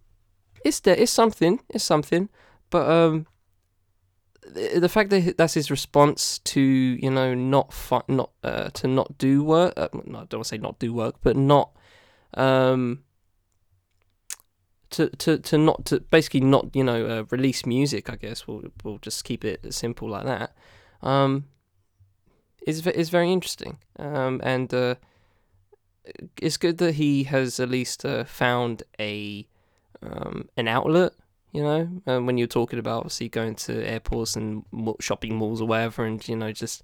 it's 0.64 0.80
there. 0.82 0.96
It's 0.96 1.12
something. 1.12 1.60
It's 1.70 1.84
something. 1.84 2.30
But 2.70 2.90
um, 2.90 3.28
the, 4.48 4.80
the 4.80 4.90
fact 4.90 5.10
that 5.10 5.38
that's 5.38 5.54
his 5.54 5.72
response 5.72 6.40
to 6.40 6.62
you 6.62 7.10
know 7.10 7.34
not 7.34 7.74
fu- 7.74 8.02
not 8.08 8.32
uh, 8.44 8.70
to 8.70 8.88
not 8.88 9.18
do 9.18 9.44
work. 9.44 9.74
Uh, 9.78 9.90
no, 10.06 10.20
I 10.20 10.26
don't 10.26 10.46
say 10.46 10.58
not 10.58 10.80
do 10.80 10.94
work, 10.94 11.16
but 11.22 11.36
not 11.36 11.72
um 12.36 13.04
to 14.92 15.10
to 15.10 15.38
to 15.38 15.58
not 15.58 15.86
to 15.86 16.00
basically 16.00 16.42
not 16.42 16.76
you 16.76 16.84
know 16.84 17.06
uh, 17.06 17.24
release 17.30 17.66
music. 17.66 18.10
I 18.10 18.16
guess 18.16 18.48
we'll 18.48 18.64
we'll 18.84 19.00
just 19.00 19.24
keep 19.24 19.44
it 19.44 19.74
simple 19.74 20.10
like 20.10 20.26
that. 20.26 20.56
Um, 21.02 21.46
is 22.68 22.86
is 22.88 23.10
very 23.10 23.32
interesting. 23.32 23.80
Um, 23.98 24.42
and 24.44 24.74
uh, 24.74 24.96
it's 26.38 26.58
good 26.58 26.78
that 26.80 26.96
he 26.96 27.24
has 27.26 27.60
at 27.60 27.70
least 27.70 28.06
uh, 28.06 28.24
found 28.24 28.84
a 29.00 29.48
um, 30.02 30.50
an 30.58 30.68
outlet. 30.68 31.14
You 31.52 31.64
know, 31.64 31.90
um, 32.08 32.26
when 32.26 32.38
you're 32.38 32.48
talking 32.48 32.80
about 32.80 33.00
obviously 33.00 33.28
going 33.28 33.56
to 33.56 33.86
airports 33.86 34.38
and 34.38 34.64
shopping 35.02 35.36
malls 35.36 35.62
or 35.62 35.68
whatever, 35.68 36.06
and 36.06 36.26
you 36.28 36.36
know 36.36 36.52
just 36.52 36.82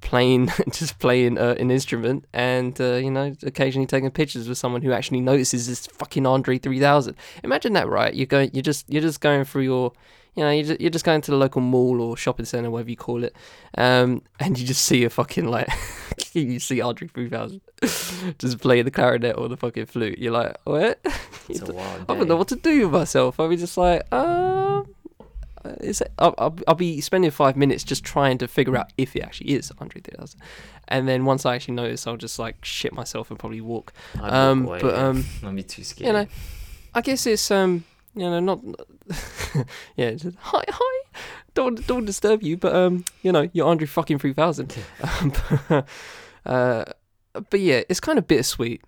playing 0.00 0.50
just 0.70 0.98
playing 0.98 1.38
uh, 1.38 1.54
an 1.58 1.70
instrument 1.70 2.24
and 2.32 2.80
uh, 2.80 2.94
you 2.94 3.10
know 3.10 3.34
occasionally 3.42 3.86
taking 3.86 4.10
pictures 4.10 4.48
with 4.48 4.58
someone 4.58 4.82
who 4.82 4.92
actually 4.92 5.20
notices 5.20 5.66
this 5.66 5.86
fucking 5.86 6.26
Andre 6.26 6.58
3000 6.58 7.16
imagine 7.44 7.72
that 7.74 7.88
right? 7.88 8.14
You're 8.14 8.26
going 8.26 8.50
you're 8.52 8.62
just 8.62 8.88
you're 8.88 9.02
just 9.02 9.20
going 9.20 9.44
through 9.44 9.62
your 9.62 9.92
you 10.34 10.44
know 10.44 10.50
you're 10.50 10.64
just, 10.64 10.80
you're 10.80 10.90
just 10.90 11.04
going 11.04 11.20
to 11.22 11.30
the 11.30 11.36
local 11.36 11.60
mall 11.60 12.00
or 12.00 12.16
shopping 12.16 12.46
center 12.46 12.70
whatever 12.70 12.90
you 12.90 12.96
call 12.96 13.24
it 13.24 13.34
um, 13.76 14.22
and 14.40 14.58
you 14.58 14.66
just 14.66 14.84
see 14.84 15.04
a 15.04 15.10
fucking 15.10 15.46
like 15.46 15.68
you 16.32 16.60
see 16.60 16.80
Andre 16.80 17.08
3000 17.08 17.60
just 18.38 18.58
playing 18.60 18.84
the 18.84 18.90
clarinet 18.90 19.36
or 19.36 19.48
the 19.48 19.56
fucking 19.56 19.86
flute. 19.86 20.18
You're 20.18 20.32
like 20.32 20.56
what? 20.64 21.00
It's 21.48 21.62
a 21.62 21.72
wild 21.72 22.04
I 22.10 22.14
don't 22.14 22.28
know 22.28 22.36
what 22.36 22.48
to 22.48 22.56
do 22.56 22.82
with 22.82 22.92
myself. 22.92 23.40
I'll 23.40 23.48
be 23.48 23.56
just 23.56 23.78
like 23.78 24.10
um 24.12 24.86
is 25.80 26.00
it, 26.00 26.12
I'll, 26.18 26.34
I'll, 26.38 26.56
I'll 26.68 26.74
be 26.74 27.00
spending 27.00 27.30
five 27.30 27.56
minutes 27.56 27.84
just 27.84 28.04
trying 28.04 28.38
to 28.38 28.48
figure 28.48 28.76
out 28.76 28.92
if 28.96 29.16
it 29.16 29.22
actually 29.22 29.50
is 29.50 29.72
Andre 29.78 30.00
3000 30.00 30.40
and 30.88 31.08
then 31.08 31.24
once 31.24 31.44
I 31.44 31.54
actually 31.54 31.74
notice 31.74 32.06
I'll 32.06 32.16
just 32.16 32.38
like 32.38 32.64
shit 32.64 32.92
myself 32.92 33.30
and 33.30 33.38
probably 33.38 33.60
walk. 33.60 33.92
I'd 34.14 34.22
walk 34.22 34.32
um, 34.32 34.64
away, 34.66 34.78
but, 34.80 34.94
um, 34.94 35.24
I'd 35.44 35.56
be 35.56 35.62
too 35.62 35.84
scared. 35.84 36.06
you 36.06 36.12
know 36.12 36.26
I 36.94 37.00
guess 37.00 37.26
it's 37.26 37.50
um 37.50 37.84
you 38.14 38.28
know 38.28 38.40
not 38.40 38.60
yeah 39.96 40.12
just, 40.12 40.36
hi 40.38 40.64
hi 40.68 41.08
don't 41.54 41.86
don't 41.86 42.04
disturb 42.04 42.42
you 42.42 42.56
but 42.56 42.74
um 42.74 43.04
you 43.22 43.32
know 43.32 43.48
you're 43.52 43.66
Andre 43.66 43.86
fucking 43.86 44.18
3000 44.18 44.76
um, 45.02 45.32
uh 46.46 46.84
but 47.50 47.60
yeah 47.60 47.82
it's 47.88 48.00
kind 48.00 48.18
of 48.18 48.26
bittersweet 48.26 48.82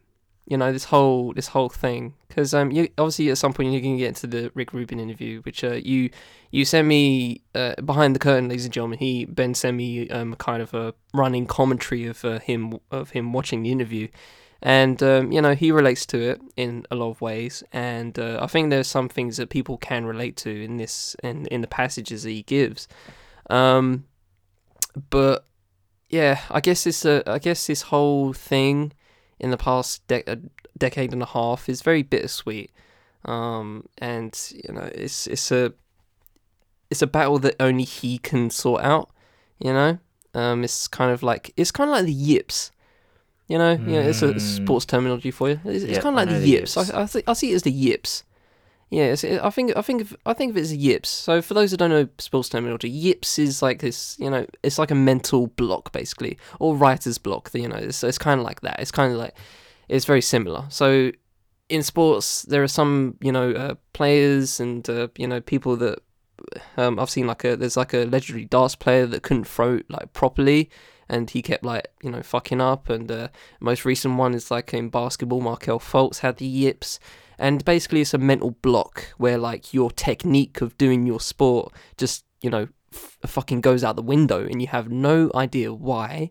you 0.51 0.57
know 0.57 0.73
this 0.73 0.85
whole 0.85 1.33
this 1.33 1.47
whole 1.47 1.69
thing. 1.69 2.15
Because 2.29 2.53
um 2.53 2.73
you 2.73 2.89
obviously 2.99 3.31
at 3.31 3.39
some 3.39 3.53
point 3.53 3.73
you're 3.73 3.81
gonna 3.81 3.97
get 3.97 4.09
into 4.09 4.27
the 4.27 4.51
Rick 4.55 4.73
Rubin 4.73 4.99
interview 4.99 5.41
which 5.43 5.63
uh 5.63 5.75
you 5.75 6.11
you 6.51 6.65
sent 6.65 6.89
me 6.89 7.43
uh, 7.55 7.77
behind 7.77 8.15
the 8.17 8.19
curtain 8.19 8.49
ladies 8.49 8.65
and 8.65 8.75
gentlemen 8.75 8.99
he 8.99 9.25
Ben 9.25 9.55
sent 9.55 9.77
me 9.77 10.09
um 10.11 10.35
kind 10.35 10.61
of 10.61 10.75
a 10.75 10.93
running 11.15 11.47
commentary 11.47 12.05
of 12.07 12.25
uh, 12.25 12.41
him 12.41 12.79
of 12.91 13.11
him 13.11 13.33
watching 13.33 13.63
the 13.63 13.71
interview. 13.71 14.09
And 14.63 15.03
um, 15.03 15.33
you 15.33 15.41
know 15.41 15.55
he 15.55 15.71
relates 15.71 16.05
to 16.07 16.21
it 16.21 16.41
in 16.57 16.85
a 16.91 16.97
lot 16.97 17.11
of 17.11 17.21
ways. 17.21 17.63
And 17.73 18.19
uh, 18.19 18.41
I 18.43 18.49
think 18.49 18.71
there's 18.71 18.89
some 18.89 19.09
things 19.09 19.37
that 19.37 19.51
people 19.51 19.79
can 19.79 20.05
relate 20.05 20.37
to 20.39 20.51
in 20.51 20.77
this 20.79 21.15
in 21.23 21.47
in 21.47 21.61
the 21.61 21.69
passages 21.69 22.25
that 22.25 22.31
he 22.31 22.43
gives. 22.43 22.89
Um 23.49 24.05
but 25.09 25.47
yeah 26.11 26.41
I 26.51 26.61
guess 26.61 26.87
it's 26.87 27.05
a 27.05 27.23
I 27.27 27.39
guess 27.39 27.67
this 27.67 27.83
whole 27.83 28.33
thing 28.33 28.93
in 29.39 29.51
the 29.51 29.57
past 29.57 30.07
de- 30.09 30.25
decade 30.77 31.13
and 31.13 31.23
a 31.23 31.27
half 31.27 31.69
is 31.69 31.81
very 31.83 32.03
bittersweet 32.03 32.71
um 33.25 33.85
and 33.99 34.33
you 34.65 34.73
know 34.75 34.89
it's 34.95 35.27
it's 35.27 35.51
a 35.53 35.73
it's 36.91 37.03
a 37.03 37.07
battle 37.07 37.39
that 37.39 37.55
only 37.61 37.85
he 37.85 38.19
can 38.19 38.51
sort 38.51 38.83
out 38.83 39.11
you 39.59 39.73
know 39.73 39.99
um 40.35 40.65
it's 40.65 40.89
kind 40.89 41.11
of 41.13 41.23
like 41.23 41.53
it's 41.57 41.71
kind 41.71 41.89
of 41.91 41.97
like 41.97 42.05
the 42.07 42.13
yips 42.13 42.73
you 43.49 43.59
know, 43.59 43.73
you 43.73 43.95
know, 43.95 44.03
it's 44.03 44.23
a 44.23 44.33
Mm. 44.35 44.41
sports 44.41 44.85
terminology 44.87 45.33
for 45.33 45.49
you. 45.49 45.61
It's, 45.65 45.83
it's 45.83 45.99
kind 45.99 46.15
of 46.15 46.15
like 46.15 46.29
the 46.29 46.35
the 46.39 46.49
yips. 46.51 46.77
yips. 46.77 46.91
I, 46.93 47.03
I, 47.03 47.07
th- 47.07 47.25
I 47.27 47.33
see 47.33 47.51
it 47.51 47.57
as 47.57 47.63
the 47.65 47.73
yips. 47.73 48.23
Yeah, 48.91 49.15
I 49.43 49.51
think 49.51 49.77
I 49.77 49.83
think 49.83 50.03
of, 50.03 50.17
I 50.27 50.33
think 50.33 50.51
of 50.51 50.57
it 50.57 50.63
as 50.63 50.75
yips. 50.75 51.09
So 51.09 51.41
for 51.41 51.55
those 51.55 51.71
that 51.71 51.77
don't 51.77 51.91
know 51.91 52.09
sports 52.19 52.49
terminology, 52.49 52.91
yips 52.91 53.39
is 53.39 53.63
like 53.63 53.81
this. 53.81 54.17
You 54.19 54.29
know, 54.29 54.47
it's 54.65 54.79
like 54.79 54.91
a 54.91 54.97
mental 54.97 55.47
block 55.47 55.93
basically, 55.93 56.39
or 56.59 56.75
writer's 56.75 57.17
block. 57.17 57.51
You 57.55 57.69
know, 57.69 57.77
it's 57.77 58.03
it's 58.03 58.19
kind 58.19 58.41
of 58.41 58.45
like 58.45 58.63
that. 58.63 58.81
It's 58.81 58.91
kind 58.91 59.13
of 59.13 59.19
like 59.19 59.37
it's 59.89 60.07
very 60.07 60.21
similar. 60.21 60.65
So 60.71 61.13
in 61.69 61.85
sports, 61.85 62.43
there 62.43 62.65
are 62.65 62.69
some 62.69 63.17
you 63.21 63.31
know 63.31 63.53
uh, 63.53 63.75
players 63.93 64.59
and 64.59 64.89
uh, 64.91 65.07
you 65.17 65.29
know 65.29 65.41
people 65.41 65.77
that 65.77 66.01
um, 66.77 66.99
I've 66.99 67.11
seen 67.11 67.29
like 67.29 67.45
a 67.45 67.57
there's 67.57 67.77
like 67.77 67.95
a 67.95 68.05
legendary 68.05 68.45
darts 68.45 68.75
player 68.75 69.07
that 69.07 69.23
couldn't 69.23 69.45
throw 69.45 69.81
like 69.89 70.13
properly, 70.13 70.69
and 71.09 71.31
he 71.31 71.43
kept 71.43 71.65
like 71.65 71.87
you 72.03 72.11
know 72.11 72.23
fucking 72.23 72.61
up. 72.61 72.89
And 72.89 73.11
uh, 73.11 73.29
most 73.61 73.85
recent 73.85 74.17
one 74.17 74.35
is 74.35 74.51
like 74.51 74.75
in 74.75 74.89
basketball, 74.89 75.41
Markelle 75.41 75.79
Fultz 75.81 76.19
had 76.19 76.39
the 76.39 76.47
yips, 76.47 76.99
and 77.41 77.65
basically 77.65 78.01
it's 78.03 78.15
a 78.15 78.19
mental 78.19 78.53
block 78.63 79.13
where 79.19 79.39
like 79.39 79.75
your 79.75 79.91
technique 79.91 80.61
of 80.61 80.79
doing 80.79 81.07
your 81.07 81.21
sport 81.21 81.73
just 81.97 82.25
you 82.41 82.51
know 82.51 82.69
f- 82.93 83.19
fucking 83.27 83.61
goes 83.61 83.85
out 83.85 83.97
the 83.97 84.03
window, 84.03 84.45
and 84.45 84.61
you 84.61 84.69
have 84.69 84.91
no 84.91 85.31
idea 85.35 85.73
why. 85.73 86.31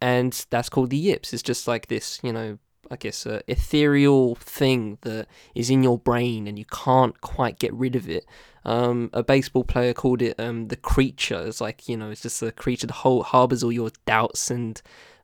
And 0.00 0.46
that's 0.50 0.68
called 0.68 0.90
the 0.90 0.96
yips. 0.96 1.32
It's 1.32 1.42
just 1.42 1.66
like 1.66 1.86
this, 1.88 2.20
you 2.22 2.32
know, 2.32 2.58
I 2.90 2.96
guess, 2.96 3.26
uh, 3.26 3.40
ethereal 3.48 4.34
thing 4.36 4.98
that 5.02 5.26
is 5.54 5.70
in 5.70 5.82
your 5.82 5.98
brain 5.98 6.46
and 6.46 6.58
you 6.58 6.66
can't 6.66 7.18
quite 7.22 7.58
get 7.58 7.72
rid 7.72 7.96
of 7.96 8.08
it. 8.08 8.26
Um, 8.64 9.10
a 9.12 9.22
baseball 9.22 9.64
player 9.64 9.94
called 9.94 10.20
it 10.20 10.38
um, 10.38 10.68
the 10.68 10.76
creature. 10.76 11.42
It's 11.46 11.60
like 11.60 11.88
you 11.88 11.96
know, 11.96 12.10
it's 12.10 12.22
just 12.22 12.42
a 12.42 12.52
creature 12.52 12.88
that 12.88 12.94
whole 12.94 13.22
harbors 13.22 13.62
all 13.62 13.72
your 13.72 13.90
doubts 14.04 14.50
and 14.50 14.80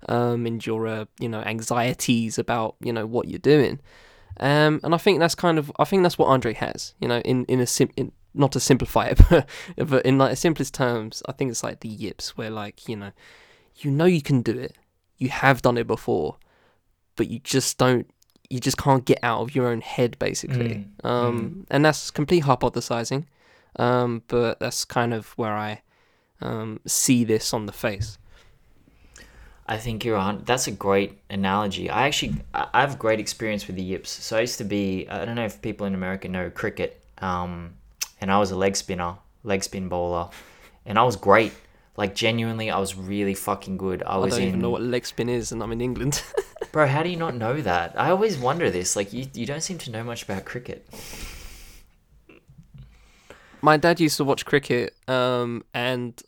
um, 0.09 0.47
and 0.47 0.65
your 0.65 0.87
uh, 0.87 1.05
you 1.19 1.29
know 1.29 1.41
anxieties 1.41 2.39
about 2.39 2.77
you 2.81 2.93
know 2.93 3.07
what 3.07 3.29
you're 3.29 3.39
doing. 3.39 3.81
Um, 4.41 4.81
and 4.83 4.95
I 4.95 4.99
think 4.99 5.19
that's 5.21 5.35
kind 5.35 5.59
of 5.59 5.71
I 5.79 5.85
think 5.85 6.03
that's 6.03 6.19
what 6.19 6.27
Andre 6.27 6.55
has. 6.55 6.95
You 7.01 7.09
know, 7.09 7.21
in 7.21 7.45
in 7.47 7.61
a 7.61 7.67
sim 7.67 7.91
in, 7.97 8.13
not 8.35 8.53
to 8.53 8.61
simplify 8.61 9.07
it, 9.09 9.21
but, 9.31 9.49
but 9.77 10.05
in 10.07 10.19
like 10.19 10.31
the 10.31 10.37
simplest 10.37 10.75
terms, 10.75 11.23
I 11.29 11.33
think 11.33 11.51
it's 11.51 11.63
like 11.63 11.81
the 11.81 11.89
yips, 11.89 12.37
where 12.37 12.51
like 12.51 12.89
you 12.89 12.97
know, 12.97 13.13
you 13.77 13.91
know 13.91 14.07
you 14.07 14.23
can 14.23 14.43
do 14.43 14.59
it, 14.59 14.77
you 15.19 15.29
have 15.29 15.63
done 15.63 15.77
it 15.79 15.87
before, 15.87 16.37
but 17.17 17.29
you 17.29 17.39
just 17.41 17.79
don't 17.79 18.07
you 18.51 18.61
just 18.61 18.77
can't 18.77 19.07
get 19.07 19.19
out 19.23 19.41
of 19.41 19.55
your 19.55 19.67
own 19.67 19.81
head 19.81 20.19
basically 20.19 20.85
Mm, 21.03 21.09
um 21.09 21.67
and 21.71 21.85
that's 21.85 22.11
complete 22.11 22.45
hypothesizing 22.45 23.25
um 23.79 24.23
but 24.29 24.61
that's 24.61 24.85
kind 24.85 25.15
of 25.15 25.29
where 25.39 25.55
i 25.55 25.81
um 26.43 26.79
see 26.87 27.25
this 27.25 27.55
on 27.55 27.65
the 27.65 27.73
face 27.73 28.19
I 29.73 29.79
think 29.79 30.05
you're 30.05 30.19
on. 30.29 30.43
That's 30.45 30.67
a 30.67 30.71
great 30.87 31.11
analogy. 31.31 31.89
I 31.89 32.07
actually 32.09 32.35
I 32.53 32.63
I 32.75 32.81
have 32.83 32.99
great 32.99 33.21
experience 33.21 33.67
with 33.67 33.77
the 33.77 33.83
yips. 33.93 34.11
So 34.11 34.37
I 34.37 34.41
used 34.43 34.59
to 34.59 34.65
be. 34.65 35.09
I 35.09 35.25
don't 35.25 35.35
know 35.41 35.47
if 35.53 35.63
people 35.69 35.87
in 35.87 35.95
America 35.95 36.29
know 36.29 36.51
cricket. 36.51 36.91
Um, 37.19 37.53
and 38.21 38.31
I 38.31 38.39
was 38.39 38.51
a 38.51 38.57
leg 38.65 38.77
spinner, 38.77 39.13
leg 39.45 39.63
spin 39.69 39.89
bowler, 39.89 40.29
and 40.85 40.99
I 40.99 41.05
was 41.05 41.17
great. 41.17 41.53
Like 41.97 42.15
genuinely, 42.15 42.69
I 42.71 42.79
was 42.79 42.95
really 42.97 43.35
fucking 43.35 43.77
good. 43.79 44.03
I 44.03 44.15
i 44.15 44.17
was 44.19 44.35
don't 44.35 44.43
in. 44.43 44.49
even 44.49 44.61
know 44.61 44.71
what 44.77 44.83
leg 44.83 45.05
spin 45.07 45.29
is 45.29 45.53
and 45.53 45.63
i'm 45.63 45.73
in 45.73 45.81
england 45.81 46.23
Bro, 46.73 46.87
how 46.89 47.03
do 47.03 47.11
you 47.11 47.21
not 47.27 47.35
know 47.35 47.61
that? 47.61 47.89
I 48.01 48.09
always 48.11 48.39
wonder 48.39 48.71
this. 48.71 48.97
Like 48.97 49.13
you, 49.13 49.27
you 49.35 49.45
don't 49.45 49.61
seem 49.69 49.77
to 49.85 49.91
know 49.91 50.03
much 50.03 50.23
about 50.23 50.47
cricket. 50.47 50.81
my 53.61 53.77
dad 53.77 54.01
used 54.01 54.17
to 54.17 54.25
watch 54.25 54.45
cricket 54.45 54.95
um 55.09 55.65
and 55.75 56.23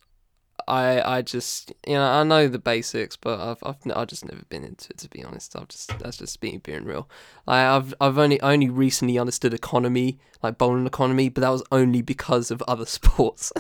I 0.67 1.17
I 1.19 1.23
just 1.23 1.73
you 1.87 1.95
know 1.95 2.05
I 2.05 2.23
know 2.23 2.49
the 2.49 2.59
basics, 2.59 3.17
but 3.17 3.39
I've 3.41 3.59
I've 3.63 3.77
I've 3.95 4.07
just 4.09 4.25
never 4.25 4.43
been 4.49 4.65
into 4.65 4.91
it 4.91 4.99
to 4.99 5.09
be 5.09 5.23
honest. 5.25 5.57
I've 5.57 5.69
just 5.69 5.99
that's 5.99 6.17
just 6.17 6.41
being 6.41 6.59
being 6.61 6.85
real. 6.85 7.09
Like 7.47 7.65
I've 7.67 7.95
I've 8.01 8.19
only 8.19 8.41
only 8.41 8.69
recently 8.71 9.19
understood 9.19 9.55
economy, 9.55 10.19
like 10.43 10.59
bowling 10.59 10.87
economy, 10.87 11.29
but 11.29 11.43
that 11.43 11.51
was 11.51 11.63
only 11.73 12.03
because 12.03 12.51
of 12.51 12.63
other 12.69 12.87
sports. 12.99 13.53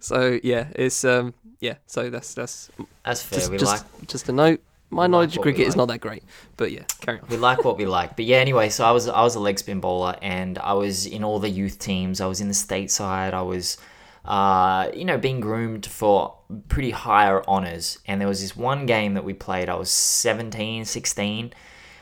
so 0.00 0.38
yeah, 0.42 0.68
it's 0.74 1.04
um 1.04 1.34
yeah. 1.60 1.76
So 1.86 2.10
that's 2.10 2.34
that's 2.34 2.70
That's 3.04 3.22
fair. 3.22 3.38
just 3.38 3.50
we 3.50 3.58
just, 3.58 3.84
like 3.84 4.06
just 4.08 4.28
a 4.28 4.32
note. 4.32 4.60
My 4.88 5.02
like 5.02 5.10
knowledge 5.10 5.30
of 5.32 5.38
what 5.38 5.46
we 5.46 5.52
cricket 5.52 5.68
is 5.68 5.74
not 5.76 5.88
that 5.88 6.00
great, 6.00 6.22
but 6.56 6.70
yeah, 6.70 6.84
carry 7.00 7.18
on. 7.18 7.26
we 7.28 7.36
like 7.36 7.64
what 7.64 7.76
we 7.76 7.86
like. 7.86 8.14
But 8.14 8.24
yeah, 8.24 8.36
anyway, 8.36 8.68
so 8.68 8.84
I 8.84 8.92
was 8.92 9.08
I 9.08 9.22
was 9.22 9.34
a 9.34 9.40
leg 9.40 9.58
spin 9.58 9.80
bowler 9.80 10.16
and 10.22 10.58
I 10.58 10.74
was 10.74 11.06
in 11.06 11.24
all 11.24 11.40
the 11.40 11.48
youth 11.48 11.78
teams. 11.78 12.20
I 12.20 12.26
was 12.26 12.40
in 12.40 12.46
the 12.48 12.54
stateside. 12.54 13.32
I 13.34 13.42
was 13.42 13.78
uh, 14.26 14.90
you 14.94 15.04
know, 15.04 15.18
being 15.18 15.40
groomed 15.40 15.86
for 15.86 16.36
pretty 16.68 16.90
higher 16.90 17.42
honors. 17.48 17.98
And 18.06 18.20
there 18.20 18.28
was 18.28 18.40
this 18.40 18.56
one 18.56 18.86
game 18.86 19.14
that 19.14 19.24
we 19.24 19.32
played. 19.32 19.68
I 19.68 19.76
was 19.76 19.90
17, 19.90 20.84
16. 20.84 21.52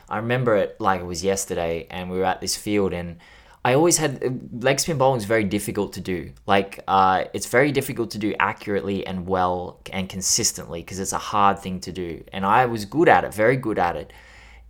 I 0.09 0.17
remember 0.17 0.57
it 0.57 0.81
like 0.81 1.01
it 1.01 1.05
was 1.05 1.23
yesterday 1.23 1.87
and 1.91 2.11
we 2.11 2.19
were 2.19 2.25
at 2.25 2.41
this 2.41 2.57
field 2.57 2.93
and 2.93 3.19
I 3.65 3.75
always 3.75 3.97
had 3.97 4.63
leg 4.63 4.79
spin 4.79 4.99
bowling 4.99 5.19
is 5.19 5.25
very 5.25 5.45
difficult 5.45 5.95
to 5.95 6.01
do. 6.01 6.33
Like, 6.47 6.81
uh, 6.87 7.25
it's 7.33 7.47
very 7.47 7.73
difficult 7.73 8.11
to 8.11 8.19
do 8.19 8.35
accurately 8.39 9.07
and 9.07 9.27
well 9.27 9.81
and 9.91 10.07
consistently 10.07 10.83
because 10.83 11.01
it's 11.01 11.15
a 11.15 11.19
hard 11.19 11.59
thing 11.61 11.81
to 11.81 11.93
do. 11.93 12.23
And 12.33 12.45
I 12.45 12.67
was 12.67 12.85
good 12.85 13.09
at 13.09 13.25
it, 13.25 13.33
very 13.33 13.57
good 13.57 13.79
at 13.79 13.97
it. 13.97 14.13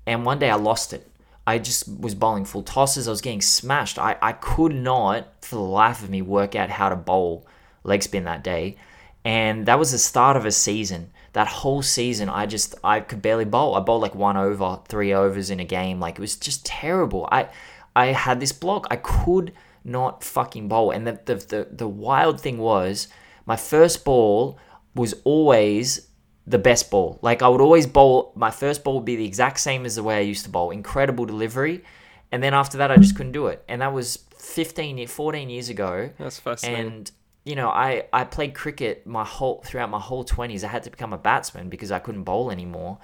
And 0.06 0.24
one 0.24 0.38
day 0.38 0.48
I 0.48 0.54
lost 0.54 0.92
it. 0.92 1.10
I 1.46 1.58
just 1.58 1.88
was 1.88 2.14
bowling 2.14 2.44
full 2.44 2.62
tosses. 2.62 3.06
I 3.06 3.10
was 3.10 3.20
getting 3.20 3.42
smashed. 3.42 3.98
I, 3.98 4.16
I 4.22 4.32
could 4.32 4.74
not, 4.74 5.44
for 5.44 5.56
the 5.56 5.60
life 5.60 6.02
of 6.02 6.10
me, 6.10 6.22
work 6.22 6.54
out 6.54 6.70
how 6.70 6.88
to 6.88 6.96
bowl 6.96 7.46
leg 7.82 8.02
spin 8.02 8.24
that 8.24 8.42
day. 8.42 8.76
And 9.24 9.66
that 9.66 9.78
was 9.78 9.92
the 9.92 9.98
start 9.98 10.36
of 10.36 10.44
a 10.44 10.52
season. 10.52 11.10
That 11.32 11.48
whole 11.48 11.82
season, 11.82 12.28
I 12.28 12.46
just 12.46 12.74
I 12.84 13.00
could 13.00 13.22
barely 13.22 13.44
bowl. 13.44 13.74
I 13.74 13.80
bowled 13.80 14.02
like 14.02 14.14
one 14.14 14.36
over, 14.36 14.80
three 14.86 15.12
overs 15.12 15.50
in 15.50 15.60
a 15.60 15.64
game. 15.64 15.98
Like 16.00 16.18
it 16.18 16.20
was 16.20 16.36
just 16.36 16.64
terrible. 16.64 17.28
I 17.32 17.48
I 17.96 18.06
had 18.06 18.40
this 18.40 18.52
block. 18.52 18.86
I 18.90 18.96
could 18.96 19.52
not 19.84 20.22
fucking 20.22 20.68
bowl. 20.68 20.90
And 20.90 21.06
the 21.06 21.20
the 21.24 21.34
the, 21.34 21.68
the 21.70 21.88
wild 21.88 22.40
thing 22.40 22.58
was 22.58 23.08
my 23.46 23.56
first 23.56 24.04
ball 24.04 24.58
was 24.94 25.14
always 25.24 26.08
the 26.46 26.58
best 26.58 26.90
ball. 26.90 27.18
Like 27.22 27.42
I 27.42 27.48
would 27.48 27.60
always 27.60 27.86
bowl. 27.86 28.32
My 28.34 28.50
first 28.50 28.84
ball 28.84 28.96
would 28.96 29.04
be 29.04 29.16
the 29.16 29.26
exact 29.26 29.60
same 29.60 29.84
as 29.86 29.96
the 29.96 30.02
way 30.02 30.16
I 30.16 30.20
used 30.20 30.44
to 30.44 30.50
bowl. 30.50 30.70
Incredible 30.70 31.24
delivery, 31.24 31.82
and 32.30 32.42
then 32.42 32.54
after 32.54 32.78
that, 32.78 32.90
I 32.90 32.96
just 32.96 33.16
couldn't 33.16 33.32
do 33.32 33.46
it. 33.46 33.64
And 33.68 33.80
that 33.80 33.92
was 33.92 34.24
15, 34.38 34.98
ye- 34.98 35.06
14 35.06 35.48
years 35.48 35.68
ago. 35.68 36.10
That's 36.18 36.38
fascinating. 36.38 36.86
And 36.86 37.10
you 37.44 37.56
know, 37.56 37.68
I, 37.68 38.06
I 38.12 38.24
played 38.24 38.54
cricket 38.54 39.06
my 39.06 39.24
whole 39.24 39.62
throughout 39.64 39.90
my 39.90 40.00
whole 40.00 40.24
twenties. 40.24 40.64
I 40.64 40.68
had 40.68 40.82
to 40.84 40.90
become 40.90 41.12
a 41.12 41.18
batsman 41.18 41.68
because 41.68 41.92
I 41.92 41.98
couldn't 41.98 42.24
bowl 42.24 42.50
anymore. 42.50 42.98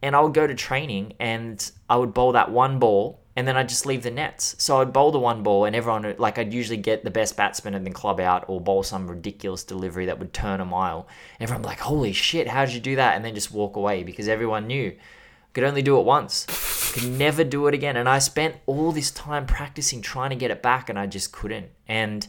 And 0.00 0.16
I 0.16 0.20
would 0.20 0.34
go 0.34 0.46
to 0.46 0.54
training 0.54 1.12
and 1.20 1.70
I 1.88 1.96
would 1.96 2.12
bowl 2.12 2.32
that 2.32 2.50
one 2.50 2.78
ball 2.78 3.20
and 3.34 3.48
then 3.48 3.56
I'd 3.56 3.68
just 3.68 3.86
leave 3.86 4.02
the 4.02 4.10
nets. 4.10 4.54
So 4.58 4.80
I'd 4.80 4.92
bowl 4.92 5.10
the 5.10 5.18
one 5.18 5.42
ball 5.42 5.64
and 5.64 5.74
everyone 5.74 6.14
like 6.18 6.38
I'd 6.38 6.52
usually 6.52 6.76
get 6.76 7.04
the 7.04 7.10
best 7.10 7.36
batsman 7.36 7.74
in 7.74 7.84
the 7.84 7.90
club 7.90 8.20
out 8.20 8.44
or 8.48 8.60
bowl 8.60 8.82
some 8.82 9.08
ridiculous 9.08 9.64
delivery 9.64 10.06
that 10.06 10.18
would 10.18 10.32
turn 10.32 10.60
a 10.60 10.64
mile. 10.64 11.08
And 11.38 11.44
everyone 11.44 11.62
like, 11.62 11.80
holy 11.80 12.12
shit, 12.12 12.48
how 12.48 12.64
did 12.64 12.74
you 12.74 12.80
do 12.80 12.96
that? 12.96 13.16
And 13.16 13.24
then 13.24 13.34
just 13.34 13.52
walk 13.52 13.76
away 13.76 14.02
because 14.02 14.28
everyone 14.28 14.66
knew 14.66 14.90
I 14.90 15.52
could 15.54 15.64
only 15.64 15.82
do 15.82 15.98
it 15.98 16.04
once. 16.04 16.46
Could 16.92 17.10
never 17.10 17.42
do 17.42 17.66
it 17.68 17.74
again. 17.74 17.96
And 17.96 18.08
I 18.08 18.18
spent 18.18 18.56
all 18.66 18.92
this 18.92 19.10
time 19.10 19.46
practicing 19.46 20.02
trying 20.02 20.30
to 20.30 20.36
get 20.36 20.50
it 20.50 20.62
back 20.62 20.90
and 20.90 20.98
I 20.98 21.06
just 21.06 21.32
couldn't. 21.32 21.70
And 21.88 22.26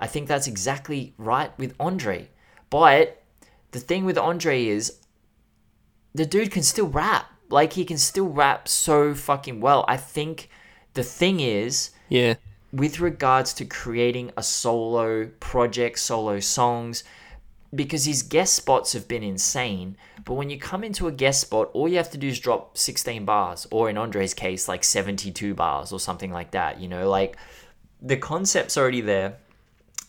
I 0.00 0.08
think 0.08 0.26
that's 0.26 0.48
exactly 0.48 1.14
right 1.16 1.56
with 1.58 1.74
Andre. 1.78 2.28
But 2.70 3.22
the 3.70 3.78
thing 3.78 4.04
with 4.04 4.18
Andre 4.18 4.66
is 4.66 4.98
the 6.12 6.26
dude 6.26 6.50
can 6.50 6.64
still 6.64 6.88
rap. 6.88 7.30
Like 7.50 7.74
he 7.74 7.84
can 7.84 7.98
still 7.98 8.28
rap 8.28 8.68
so 8.68 9.14
fucking 9.14 9.60
well. 9.60 9.84
I 9.88 9.96
think 9.96 10.48
the 10.94 11.02
thing 11.02 11.40
is, 11.40 11.90
Yeah. 12.08 12.34
with 12.72 13.00
regards 13.00 13.52
to 13.54 13.64
creating 13.64 14.30
a 14.36 14.42
solo 14.42 15.26
project, 15.40 15.98
solo 15.98 16.38
songs, 16.40 17.02
because 17.74 18.04
his 18.04 18.22
guest 18.22 18.54
spots 18.54 18.92
have 18.92 19.06
been 19.06 19.22
insane. 19.22 19.96
But 20.24 20.34
when 20.34 20.50
you 20.50 20.58
come 20.58 20.82
into 20.84 21.06
a 21.06 21.12
guest 21.12 21.40
spot, 21.40 21.70
all 21.72 21.88
you 21.88 21.96
have 21.96 22.10
to 22.10 22.18
do 22.18 22.28
is 22.28 22.38
drop 22.40 22.76
16 22.76 23.24
bars, 23.24 23.66
or 23.70 23.88
in 23.90 23.96
Andre's 23.98 24.34
case, 24.34 24.68
like 24.68 24.84
72 24.84 25.54
bars 25.54 25.92
or 25.92 26.00
something 26.00 26.32
like 26.32 26.50
that. 26.52 26.80
You 26.80 26.88
know, 26.88 27.08
like 27.08 27.36
the 28.02 28.16
concept's 28.16 28.76
already 28.76 29.00
there, 29.00 29.36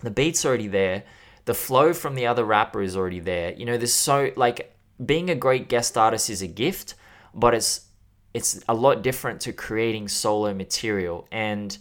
the 0.02 0.12
beat's 0.12 0.46
already 0.46 0.68
there, 0.68 1.04
the 1.46 1.54
flow 1.54 1.94
from 1.94 2.16
the 2.16 2.26
other 2.28 2.44
rapper 2.46 2.82
is 2.82 2.96
already 2.96 3.20
there. 3.20 3.54
You 3.54 3.66
know, 3.66 3.78
there's 3.78 3.94
so, 3.94 4.32
like, 4.36 4.76
being 5.04 5.30
a 5.30 5.36
great 5.36 5.68
guest 5.70 5.98
artist 5.98 6.30
is 6.30 6.42
a 6.42 6.48
gift, 6.48 6.94
but 7.34 7.54
it's 7.54 7.88
it's 8.34 8.64
a 8.70 8.74
lot 8.74 9.02
different 9.02 9.42
to 9.42 9.52
creating 9.52 10.08
solo 10.08 10.54
material 10.54 11.28
and 11.32 11.78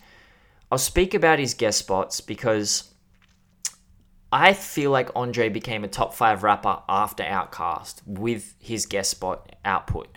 I'll 0.70 0.78
speak 0.78 1.14
about 1.14 1.38
his 1.38 1.54
guest 1.54 1.78
spots 1.78 2.20
because 2.20 2.90
I 4.32 4.52
feel 4.52 4.90
like 4.90 5.10
Andre 5.16 5.48
became 5.48 5.82
a 5.82 5.88
top 5.88 6.14
five 6.14 6.44
rapper 6.44 6.78
after 6.88 7.24
OutKast 7.24 8.06
with 8.06 8.54
his 8.60 8.86
guest 8.86 9.10
spot 9.10 9.56
output. 9.64 10.16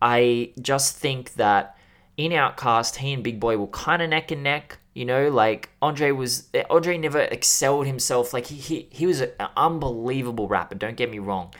I 0.00 0.52
just 0.60 0.96
think 0.96 1.34
that 1.34 1.76
in 2.16 2.32
OutKast, 2.32 2.96
he 2.96 3.12
and 3.12 3.24
Big 3.24 3.40
Boi 3.40 3.56
were 3.56 3.66
kind 3.68 4.02
of 4.02 4.10
neck 4.10 4.30
and 4.30 4.42
neck. 4.42 4.78
You 4.94 5.04
know, 5.04 5.28
like 5.30 5.70
Andre 5.80 6.12
was 6.12 6.48
Andre 6.70 6.98
never 6.98 7.20
excelled 7.20 7.86
himself. 7.86 8.32
Like 8.32 8.46
he 8.46 8.56
he, 8.56 8.88
he 8.90 9.06
was 9.06 9.20
an 9.20 9.32
unbelievable 9.56 10.46
rapper. 10.46 10.74
Don't 10.74 10.96
get 10.96 11.10
me 11.10 11.18
wrong, 11.18 11.52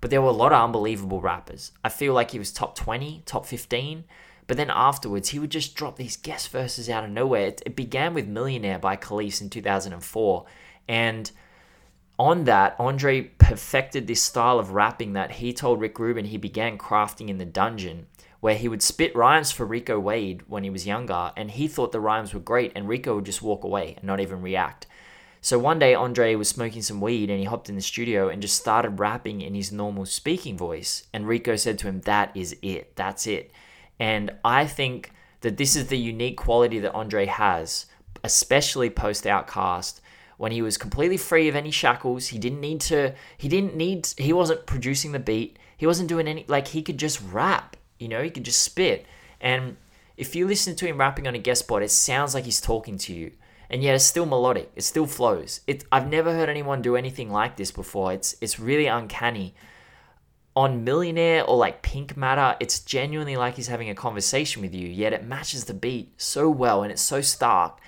but 0.00 0.10
there 0.10 0.22
were 0.22 0.28
a 0.28 0.32
lot 0.32 0.52
of 0.52 0.62
unbelievable 0.62 1.20
rappers. 1.20 1.72
I 1.84 1.88
feel 1.88 2.14
like 2.14 2.30
he 2.30 2.38
was 2.38 2.52
top 2.52 2.76
twenty, 2.76 3.22
top 3.26 3.46
fifteen. 3.46 4.04
But 4.48 4.56
then 4.56 4.70
afterwards, 4.70 5.28
he 5.28 5.38
would 5.38 5.50
just 5.50 5.76
drop 5.76 5.96
these 5.96 6.16
guest 6.16 6.48
verses 6.48 6.88
out 6.88 7.04
of 7.04 7.10
nowhere. 7.10 7.48
It, 7.48 7.62
it 7.66 7.76
began 7.76 8.14
with 8.14 8.26
Millionaire 8.26 8.78
by 8.78 8.96
Kelis 8.96 9.42
in 9.42 9.50
2004. 9.50 10.46
And 10.88 11.30
on 12.18 12.44
that, 12.44 12.74
Andre 12.78 13.22
perfected 13.38 14.06
this 14.06 14.22
style 14.22 14.58
of 14.58 14.72
rapping 14.72 15.12
that 15.12 15.32
he 15.32 15.52
told 15.52 15.80
Rick 15.80 15.98
Rubin 15.98 16.24
he 16.24 16.38
began 16.38 16.78
crafting 16.78 17.28
in 17.28 17.36
the 17.36 17.44
dungeon, 17.44 18.06
where 18.40 18.56
he 18.56 18.68
would 18.68 18.82
spit 18.82 19.14
rhymes 19.14 19.52
for 19.52 19.66
Rico 19.66 20.00
Wade 20.00 20.42
when 20.48 20.64
he 20.64 20.70
was 20.70 20.86
younger, 20.86 21.30
and 21.36 21.50
he 21.50 21.68
thought 21.68 21.92
the 21.92 22.00
rhymes 22.00 22.32
were 22.32 22.40
great, 22.40 22.72
and 22.74 22.88
Rico 22.88 23.16
would 23.16 23.26
just 23.26 23.42
walk 23.42 23.64
away 23.64 23.94
and 23.96 24.04
not 24.04 24.18
even 24.18 24.40
react. 24.40 24.86
So 25.40 25.58
one 25.58 25.78
day, 25.78 25.94
Andre 25.94 26.34
was 26.34 26.48
smoking 26.48 26.82
some 26.82 27.00
weed 27.00 27.30
and 27.30 27.38
he 27.38 27.44
hopped 27.44 27.68
in 27.68 27.76
the 27.76 27.80
studio 27.80 28.28
and 28.28 28.42
just 28.42 28.56
started 28.56 28.98
rapping 28.98 29.40
in 29.40 29.54
his 29.54 29.70
normal 29.70 30.04
speaking 30.04 30.56
voice. 30.56 31.04
And 31.12 31.28
Rico 31.28 31.56
said 31.56 31.78
to 31.80 31.86
him, 31.86 32.00
That 32.02 32.36
is 32.36 32.56
it. 32.62 32.96
That's 32.96 33.26
it. 33.26 33.52
And 34.00 34.32
I 34.44 34.66
think 34.66 35.12
that 35.40 35.56
this 35.56 35.76
is 35.76 35.86
the 35.86 35.98
unique 35.98 36.36
quality 36.36 36.78
that 36.80 36.92
Andre 36.92 37.26
has, 37.26 37.86
especially 38.24 38.90
post 38.90 39.24
OutKast, 39.24 40.00
when 40.36 40.52
he 40.52 40.62
was 40.62 40.78
completely 40.78 41.16
free 41.16 41.48
of 41.48 41.56
any 41.56 41.70
shackles. 41.70 42.28
He 42.28 42.38
didn't 42.38 42.60
need 42.60 42.80
to, 42.82 43.14
he 43.36 43.48
didn't 43.48 43.76
need, 43.76 44.08
he 44.16 44.32
wasn't 44.32 44.66
producing 44.66 45.12
the 45.12 45.18
beat. 45.18 45.58
He 45.76 45.86
wasn't 45.86 46.08
doing 46.08 46.26
any, 46.26 46.44
like, 46.48 46.68
he 46.68 46.82
could 46.82 46.98
just 46.98 47.20
rap, 47.30 47.76
you 47.98 48.08
know, 48.08 48.22
he 48.22 48.30
could 48.30 48.44
just 48.44 48.62
spit. 48.62 49.06
And 49.40 49.76
if 50.16 50.34
you 50.34 50.46
listen 50.46 50.74
to 50.76 50.86
him 50.86 50.98
rapping 50.98 51.28
on 51.28 51.36
a 51.36 51.38
guest 51.38 51.60
spot, 51.60 51.82
it 51.82 51.90
sounds 51.90 52.34
like 52.34 52.44
he's 52.44 52.60
talking 52.60 52.98
to 52.98 53.14
you. 53.14 53.32
And 53.70 53.82
yet 53.82 53.94
it's 53.94 54.04
still 54.04 54.26
melodic. 54.26 54.70
It 54.76 54.82
still 54.82 55.06
flows. 55.06 55.60
It, 55.66 55.84
I've 55.92 56.08
never 56.08 56.32
heard 56.32 56.48
anyone 56.48 56.80
do 56.80 56.96
anything 56.96 57.30
like 57.30 57.56
this 57.56 57.70
before. 57.70 58.12
It's 58.12 58.34
it's 58.40 58.58
really 58.58 58.86
uncanny 58.86 59.54
on 60.58 60.82
Millionaire 60.82 61.44
or 61.44 61.56
like 61.56 61.82
Pink 61.82 62.16
Matter, 62.16 62.56
it's 62.58 62.80
genuinely 62.80 63.36
like 63.36 63.54
he's 63.54 63.68
having 63.68 63.90
a 63.90 63.94
conversation 63.94 64.60
with 64.60 64.74
you, 64.74 64.88
yet 64.88 65.12
it 65.12 65.22
matches 65.22 65.66
the 65.66 65.72
beat 65.72 66.20
so 66.20 66.50
well 66.50 66.82
and 66.82 66.90
it's 66.90 67.00
so 67.00 67.20
stark. 67.20 67.78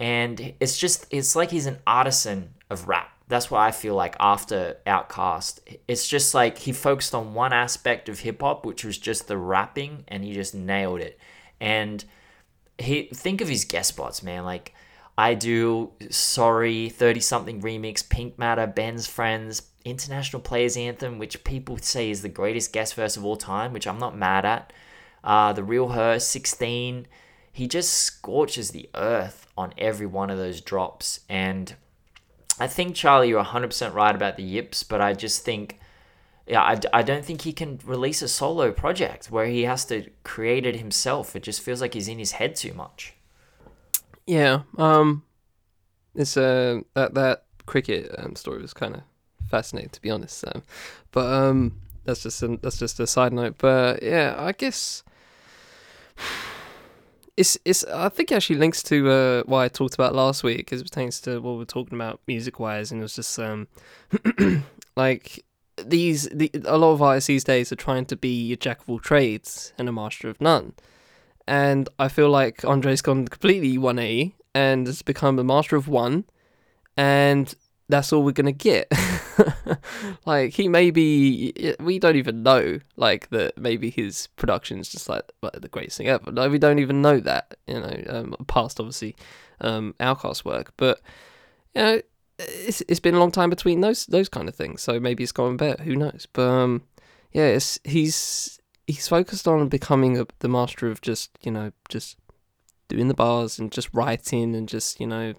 And 0.00 0.54
it's 0.58 0.76
just, 0.78 1.06
it's 1.10 1.36
like 1.36 1.52
he's 1.52 1.66
an 1.66 1.78
artisan 1.86 2.54
of 2.68 2.88
rap. 2.88 3.16
That's 3.28 3.52
what 3.52 3.60
I 3.60 3.70
feel 3.70 3.94
like 3.94 4.16
after 4.18 4.78
OutKast. 4.84 5.60
It's 5.86 6.08
just 6.08 6.34
like 6.34 6.58
he 6.58 6.72
focused 6.72 7.14
on 7.14 7.34
one 7.34 7.52
aspect 7.52 8.08
of 8.08 8.18
hip 8.18 8.40
hop, 8.40 8.66
which 8.66 8.84
was 8.84 8.98
just 8.98 9.28
the 9.28 9.38
rapping, 9.38 10.02
and 10.08 10.24
he 10.24 10.32
just 10.32 10.56
nailed 10.56 11.00
it. 11.00 11.20
And 11.60 12.04
he, 12.78 13.10
think 13.14 13.40
of 13.40 13.48
his 13.48 13.64
guest 13.64 13.90
spots, 13.90 14.24
man. 14.24 14.44
Like, 14.44 14.74
I 15.16 15.34
do 15.34 15.92
Sorry, 16.10 16.88
30 16.88 17.20
something 17.20 17.62
remix, 17.62 18.08
Pink 18.08 18.38
Matter, 18.38 18.66
Benz 18.66 19.06
Friends, 19.06 19.62
International 19.84 20.40
Players 20.40 20.76
Anthem, 20.76 21.18
which 21.18 21.44
people 21.44 21.76
say 21.78 22.10
is 22.10 22.22
the 22.22 22.28
greatest 22.28 22.72
guest 22.72 22.94
verse 22.94 23.16
of 23.16 23.24
all 23.24 23.36
time, 23.36 23.72
which 23.72 23.86
I'm 23.86 23.98
not 23.98 24.16
mad 24.16 24.44
at. 24.44 24.72
Uh, 25.22 25.52
the 25.52 25.64
Real 25.64 25.88
Her, 25.88 26.18
16. 26.18 27.06
He 27.52 27.68
just 27.68 27.92
scorches 27.92 28.70
the 28.70 28.88
earth 28.94 29.46
on 29.56 29.74
every 29.76 30.06
one 30.06 30.30
of 30.30 30.38
those 30.38 30.60
drops. 30.60 31.20
And 31.28 31.74
I 32.58 32.66
think, 32.66 32.96
Charlie, 32.96 33.28
you're 33.28 33.44
100% 33.44 33.92
right 33.92 34.14
about 34.14 34.36
the 34.36 34.42
yips, 34.42 34.82
but 34.82 35.00
I 35.00 35.12
just 35.12 35.44
think, 35.44 35.78
yeah, 36.46 36.62
I, 36.62 36.80
I 36.92 37.02
don't 37.02 37.24
think 37.24 37.42
he 37.42 37.52
can 37.52 37.78
release 37.84 38.22
a 38.22 38.28
solo 38.28 38.72
project 38.72 39.30
where 39.30 39.46
he 39.46 39.62
has 39.62 39.84
to 39.86 40.08
create 40.24 40.64
it 40.64 40.76
himself. 40.76 41.36
It 41.36 41.42
just 41.42 41.60
feels 41.60 41.80
like 41.80 41.94
he's 41.94 42.08
in 42.08 42.18
his 42.18 42.32
head 42.32 42.56
too 42.56 42.72
much. 42.72 43.14
Yeah. 44.26 44.62
Um, 44.78 45.24
it's 46.14 46.36
uh 46.36 46.80
that 46.94 47.14
that 47.14 47.44
cricket 47.66 48.14
um, 48.18 48.36
story 48.36 48.60
was 48.60 48.74
kind 48.74 48.94
of 48.94 49.02
fascinating 49.48 49.90
to 49.90 50.00
be 50.00 50.10
honest. 50.10 50.44
Um, 50.46 50.62
but 51.10 51.32
um, 51.32 51.80
that's 52.04 52.22
just 52.22 52.42
a, 52.42 52.58
that's 52.62 52.78
just 52.78 53.00
a 53.00 53.06
side 53.06 53.32
note. 53.32 53.56
But 53.58 54.02
yeah, 54.02 54.34
I 54.36 54.52
guess 54.52 55.02
it's 57.36 57.58
it's 57.64 57.84
I 57.84 58.08
think 58.08 58.32
it 58.32 58.36
actually 58.36 58.56
links 58.56 58.82
to 58.84 59.10
uh, 59.10 59.42
what 59.44 59.60
I 59.60 59.68
talked 59.68 59.94
about 59.94 60.14
last 60.14 60.42
week 60.42 60.72
as 60.72 60.80
it 60.80 60.84
pertains 60.84 61.20
to 61.22 61.40
what 61.40 61.56
we're 61.56 61.64
talking 61.64 61.94
about 61.94 62.20
music 62.26 62.58
wise, 62.58 62.90
and 62.90 63.00
it 63.00 63.04
was 63.04 63.16
just 63.16 63.38
um 63.38 63.68
like 64.96 65.44
these 65.82 66.28
the 66.28 66.50
a 66.64 66.76
lot 66.76 66.92
of 66.92 67.02
artists 67.02 67.28
these 67.28 67.44
days 67.44 67.72
are 67.72 67.76
trying 67.76 68.04
to 68.06 68.16
be 68.16 68.52
a 68.52 68.56
jack 68.56 68.82
of 68.82 68.90
all 68.90 68.98
trades 68.98 69.72
and 69.78 69.88
a 69.88 69.92
master 69.92 70.28
of 70.28 70.40
none. 70.40 70.74
And 71.46 71.88
I 71.98 72.08
feel 72.08 72.30
like 72.30 72.64
Andre's 72.64 73.02
gone 73.02 73.26
completely 73.26 73.78
180 73.78 74.36
and 74.54 74.86
has 74.86 75.02
become 75.02 75.38
a 75.38 75.44
master 75.44 75.76
of 75.76 75.88
one, 75.88 76.24
and 76.96 77.54
that's 77.88 78.12
all 78.12 78.22
we're 78.22 78.32
gonna 78.32 78.52
get. 78.52 78.90
like 80.26 80.52
he 80.54 80.68
may 80.68 80.90
be, 80.90 81.74
we 81.80 81.98
don't 81.98 82.16
even 82.16 82.42
know. 82.42 82.78
Like 82.96 83.30
that, 83.30 83.58
maybe 83.58 83.90
his 83.90 84.28
production 84.36 84.78
is 84.78 84.88
just 84.88 85.08
like, 85.08 85.24
like 85.42 85.60
the 85.60 85.68
greatest 85.68 85.98
thing 85.98 86.08
ever. 86.08 86.30
No, 86.30 86.48
we 86.48 86.58
don't 86.58 86.78
even 86.78 87.02
know 87.02 87.18
that. 87.20 87.56
You 87.66 87.80
know, 87.80 88.02
um, 88.08 88.36
past 88.46 88.78
obviously, 88.78 89.16
um, 89.60 89.94
OutKast 90.00 90.44
work, 90.44 90.72
but 90.76 91.00
you 91.74 91.82
know, 91.82 92.02
it's 92.38 92.82
it's 92.88 93.00
been 93.00 93.14
a 93.14 93.20
long 93.20 93.30
time 93.30 93.50
between 93.50 93.80
those 93.80 94.06
those 94.06 94.28
kind 94.28 94.48
of 94.48 94.54
things. 94.54 94.82
So 94.82 95.00
maybe 95.00 95.22
it's 95.22 95.32
gone 95.32 95.56
better. 95.56 95.82
Who 95.82 95.96
knows? 95.96 96.26
But 96.32 96.48
um, 96.48 96.82
yeah, 97.32 97.46
it's, 97.46 97.78
he's 97.84 98.58
he's 98.92 99.08
focused 99.08 99.48
on 99.48 99.68
becoming 99.68 100.18
a, 100.18 100.26
the 100.40 100.48
master 100.48 100.88
of 100.88 101.00
just 101.00 101.30
you 101.42 101.50
know 101.50 101.72
just 101.88 102.16
doing 102.88 103.08
the 103.08 103.14
bars 103.14 103.58
and 103.58 103.72
just 103.72 103.88
writing 103.94 104.54
and 104.54 104.68
just 104.68 105.00
you 105.00 105.06
know 105.06 105.32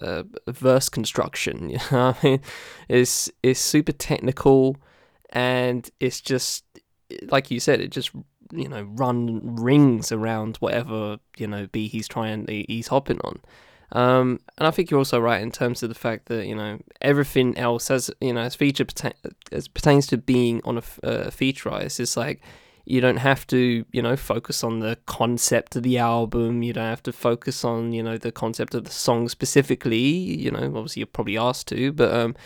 uh, 0.00 0.22
verse 0.48 0.88
construction. 0.88 1.70
You 1.74 1.78
know, 1.90 2.14
I 2.14 2.24
mean, 2.24 2.40
it's 2.88 3.30
it's 3.42 3.60
super 3.60 3.92
technical, 3.92 4.76
and 5.30 5.88
it's 6.00 6.20
just 6.20 6.64
like 7.28 7.50
you 7.50 7.60
said, 7.60 7.80
it 7.80 7.90
just 7.90 8.10
you 8.52 8.68
know 8.68 8.82
run 8.82 9.56
rings 9.56 10.12
around 10.12 10.56
whatever 10.58 11.18
you 11.36 11.46
know 11.46 11.66
be 11.66 11.88
he's 11.88 12.08
trying 12.08 12.46
he's 12.48 12.88
hopping 12.88 13.20
on. 13.24 13.40
Um, 13.92 14.40
and 14.58 14.66
I 14.66 14.70
think 14.72 14.90
you're 14.90 14.98
also 14.98 15.20
right 15.20 15.40
in 15.40 15.52
terms 15.52 15.82
of 15.82 15.88
the 15.88 15.94
fact 15.94 16.26
that 16.26 16.46
you 16.46 16.54
know 16.54 16.80
everything 17.00 17.56
else 17.56 17.90
as 17.90 18.10
you 18.20 18.32
know 18.32 18.40
as 18.40 18.54
feature 18.54 18.86
as 19.52 19.68
pertains 19.68 20.06
to 20.08 20.16
being 20.16 20.60
on 20.64 20.82
a, 21.02 21.30
feature 21.30 21.70
artist 21.70 22.00
is 22.00 22.16
like 22.16 22.40
you 22.86 23.00
don't 23.00 23.16
have 23.16 23.46
to, 23.48 23.84
you 23.92 24.02
know, 24.02 24.16
focus 24.16 24.62
on 24.62 24.80
the 24.80 24.98
concept 25.06 25.76
of 25.76 25.82
the 25.82 25.98
album. 25.98 26.62
You 26.62 26.74
don't 26.74 26.84
have 26.84 27.02
to 27.04 27.12
focus 27.12 27.64
on, 27.64 27.92
you 27.92 28.02
know, 28.02 28.18
the 28.18 28.32
concept 28.32 28.74
of 28.74 28.84
the 28.84 28.90
song 28.90 29.28
specifically. 29.28 29.98
You 29.98 30.50
know, 30.50 30.64
obviously 30.66 31.00
you're 31.00 31.06
probably 31.06 31.38
asked 31.38 31.68
to, 31.68 31.92
but 31.92 32.12
um, 32.12 32.36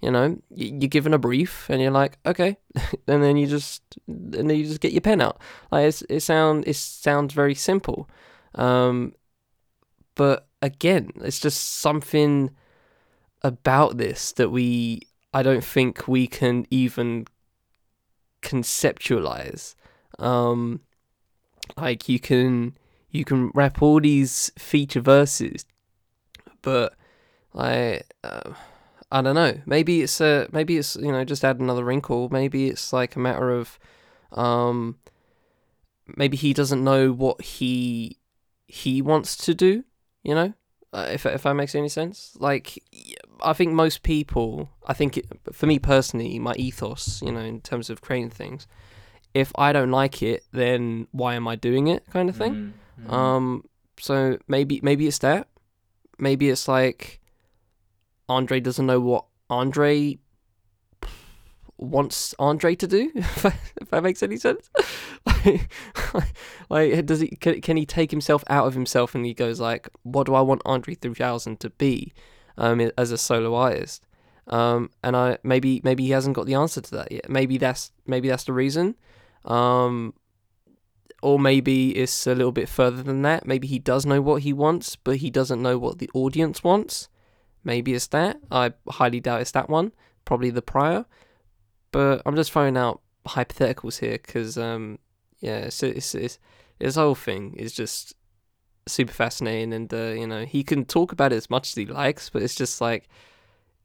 you 0.00 0.10
know, 0.12 0.38
you're 0.54 0.88
given 0.88 1.12
a 1.12 1.18
brief 1.18 1.68
and 1.68 1.82
you're 1.82 1.90
like, 1.90 2.18
okay, 2.24 2.56
and 3.08 3.22
then 3.22 3.36
you 3.36 3.46
just 3.46 3.82
and 4.06 4.48
then 4.48 4.56
you 4.56 4.64
just 4.64 4.80
get 4.80 4.92
your 4.92 5.00
pen 5.00 5.20
out. 5.20 5.40
Like 5.72 5.92
it 6.08 6.20
sound 6.20 6.68
it 6.68 6.76
sounds 6.76 7.34
very 7.34 7.54
simple, 7.54 8.08
um, 8.54 9.14
but 10.14 10.46
again, 10.62 11.10
it's 11.16 11.40
just 11.40 11.80
something 11.80 12.50
about 13.42 13.98
this 13.98 14.32
that 14.32 14.50
we 14.50 15.02
I 15.34 15.42
don't 15.42 15.64
think 15.64 16.06
we 16.06 16.28
can 16.28 16.66
even 16.70 17.26
conceptualize. 18.42 19.74
Um, 20.18 20.80
like 21.76 22.08
you 22.08 22.18
can 22.18 22.76
you 23.10 23.24
can 23.24 23.50
rap 23.54 23.82
all 23.82 24.00
these 24.00 24.50
feature 24.58 25.00
verses, 25.00 25.64
but 26.62 26.94
like 27.52 28.06
uh, 28.24 28.52
I 29.10 29.22
don't 29.22 29.34
know. 29.34 29.60
Maybe 29.66 30.02
it's 30.02 30.20
a 30.20 30.48
maybe 30.52 30.76
it's 30.76 30.96
you 30.96 31.12
know 31.12 31.24
just 31.24 31.44
add 31.44 31.60
another 31.60 31.84
wrinkle. 31.84 32.28
Maybe 32.30 32.68
it's 32.68 32.92
like 32.92 33.16
a 33.16 33.20
matter 33.20 33.50
of 33.50 33.78
um, 34.32 34.98
maybe 36.16 36.36
he 36.36 36.52
doesn't 36.52 36.82
know 36.82 37.12
what 37.12 37.42
he 37.42 38.18
he 38.66 39.02
wants 39.02 39.36
to 39.36 39.54
do. 39.54 39.84
You 40.22 40.34
know, 40.34 40.52
uh, 40.92 41.08
if 41.10 41.24
if 41.26 41.42
that 41.44 41.54
makes 41.54 41.74
any 41.74 41.88
sense. 41.88 42.36
Like 42.38 42.82
I 43.42 43.52
think 43.52 43.72
most 43.72 44.02
people, 44.02 44.68
I 44.86 44.92
think 44.94 45.16
it, 45.16 45.26
for 45.52 45.66
me 45.66 45.78
personally, 45.78 46.38
my 46.38 46.54
ethos, 46.54 47.22
you 47.22 47.32
know, 47.32 47.40
in 47.40 47.60
terms 47.60 47.88
of 47.88 48.00
creating 48.00 48.30
things, 48.30 48.66
if 49.34 49.52
I 49.56 49.72
don't 49.72 49.90
like 49.90 50.22
it, 50.22 50.44
then 50.52 51.06
why 51.12 51.34
am 51.34 51.46
I 51.48 51.56
doing 51.56 51.88
it, 51.88 52.04
kind 52.10 52.28
of 52.28 52.36
thing. 52.36 52.74
Mm-hmm. 53.00 53.14
Um, 53.14 53.64
so 53.98 54.38
maybe 54.48 54.80
maybe 54.82 55.06
it's 55.06 55.18
that. 55.18 55.48
Maybe 56.18 56.48
it's 56.50 56.66
like 56.66 57.20
Andre 58.28 58.60
doesn't 58.60 58.86
know 58.86 59.00
what 59.00 59.26
Andre 59.48 60.18
wants 61.76 62.34
Andre 62.38 62.74
to 62.74 62.86
do. 62.86 63.12
If 63.16 63.42
that, 63.42 63.56
if 63.80 63.90
that 63.90 64.02
makes 64.02 64.22
any 64.22 64.36
sense. 64.36 64.68
like, 65.26 65.68
like, 66.68 67.06
does 67.06 67.20
he 67.20 67.28
can, 67.28 67.60
can 67.60 67.76
he 67.76 67.86
take 67.86 68.10
himself 68.10 68.42
out 68.48 68.66
of 68.66 68.74
himself 68.74 69.14
and 69.14 69.24
he 69.24 69.34
goes 69.34 69.60
like, 69.60 69.88
what 70.02 70.26
do 70.26 70.34
I 70.34 70.40
want 70.40 70.62
Andre 70.64 70.94
3000 70.94 71.60
to 71.60 71.70
be? 71.70 72.12
um, 72.58 72.90
as 72.98 73.10
a 73.10 73.18
solo 73.18 73.54
artist. 73.54 74.04
Um, 74.48 74.90
and 75.02 75.16
I 75.16 75.38
maybe 75.42 75.80
maybe 75.84 76.04
he 76.04 76.10
hasn't 76.10 76.34
got 76.34 76.46
the 76.46 76.54
answer 76.54 76.80
to 76.80 76.90
that 76.92 77.12
yet. 77.12 77.30
Maybe 77.30 77.56
that's 77.56 77.92
maybe 78.06 78.28
that's 78.28 78.44
the 78.44 78.52
reason. 78.52 78.96
Um, 79.44 80.14
or 81.22 81.38
maybe 81.38 81.96
it's 81.96 82.26
a 82.26 82.34
little 82.34 82.52
bit 82.52 82.68
further 82.68 83.02
than 83.02 83.22
that. 83.22 83.46
Maybe 83.46 83.66
he 83.66 83.78
does 83.78 84.06
know 84.06 84.20
what 84.20 84.42
he 84.42 84.52
wants, 84.52 84.96
but 84.96 85.16
he 85.16 85.30
doesn't 85.30 85.60
know 85.60 85.78
what 85.78 85.98
the 85.98 86.10
audience 86.14 86.62
wants. 86.62 87.08
Maybe 87.64 87.94
it's 87.94 88.06
that. 88.08 88.38
I 88.50 88.72
highly 88.88 89.20
doubt 89.20 89.40
it's 89.40 89.50
that 89.52 89.68
one. 89.68 89.92
Probably 90.24 90.50
the 90.50 90.62
prior. 90.62 91.06
But 91.90 92.22
I'm 92.24 92.36
just 92.36 92.52
throwing 92.52 92.76
out 92.76 93.00
hypotheticals 93.26 93.98
here 93.98 94.18
because, 94.24 94.56
um, 94.56 94.98
yeah, 95.40 95.58
it's, 95.58 95.82
it's, 95.82 96.14
it's, 96.14 96.38
this 96.78 96.94
whole 96.94 97.14
thing 97.14 97.54
is 97.54 97.72
just 97.72 98.14
super 98.88 99.12
fascinating, 99.12 99.72
and 99.72 99.92
uh, 99.92 100.08
you 100.08 100.26
know 100.26 100.44
he 100.44 100.62
can 100.62 100.84
talk 100.84 101.12
about 101.12 101.32
it 101.32 101.36
as 101.36 101.50
much 101.50 101.68
as 101.68 101.74
he 101.74 101.86
likes, 101.86 102.30
but 102.30 102.42
it's 102.42 102.54
just 102.54 102.80
like 102.80 103.08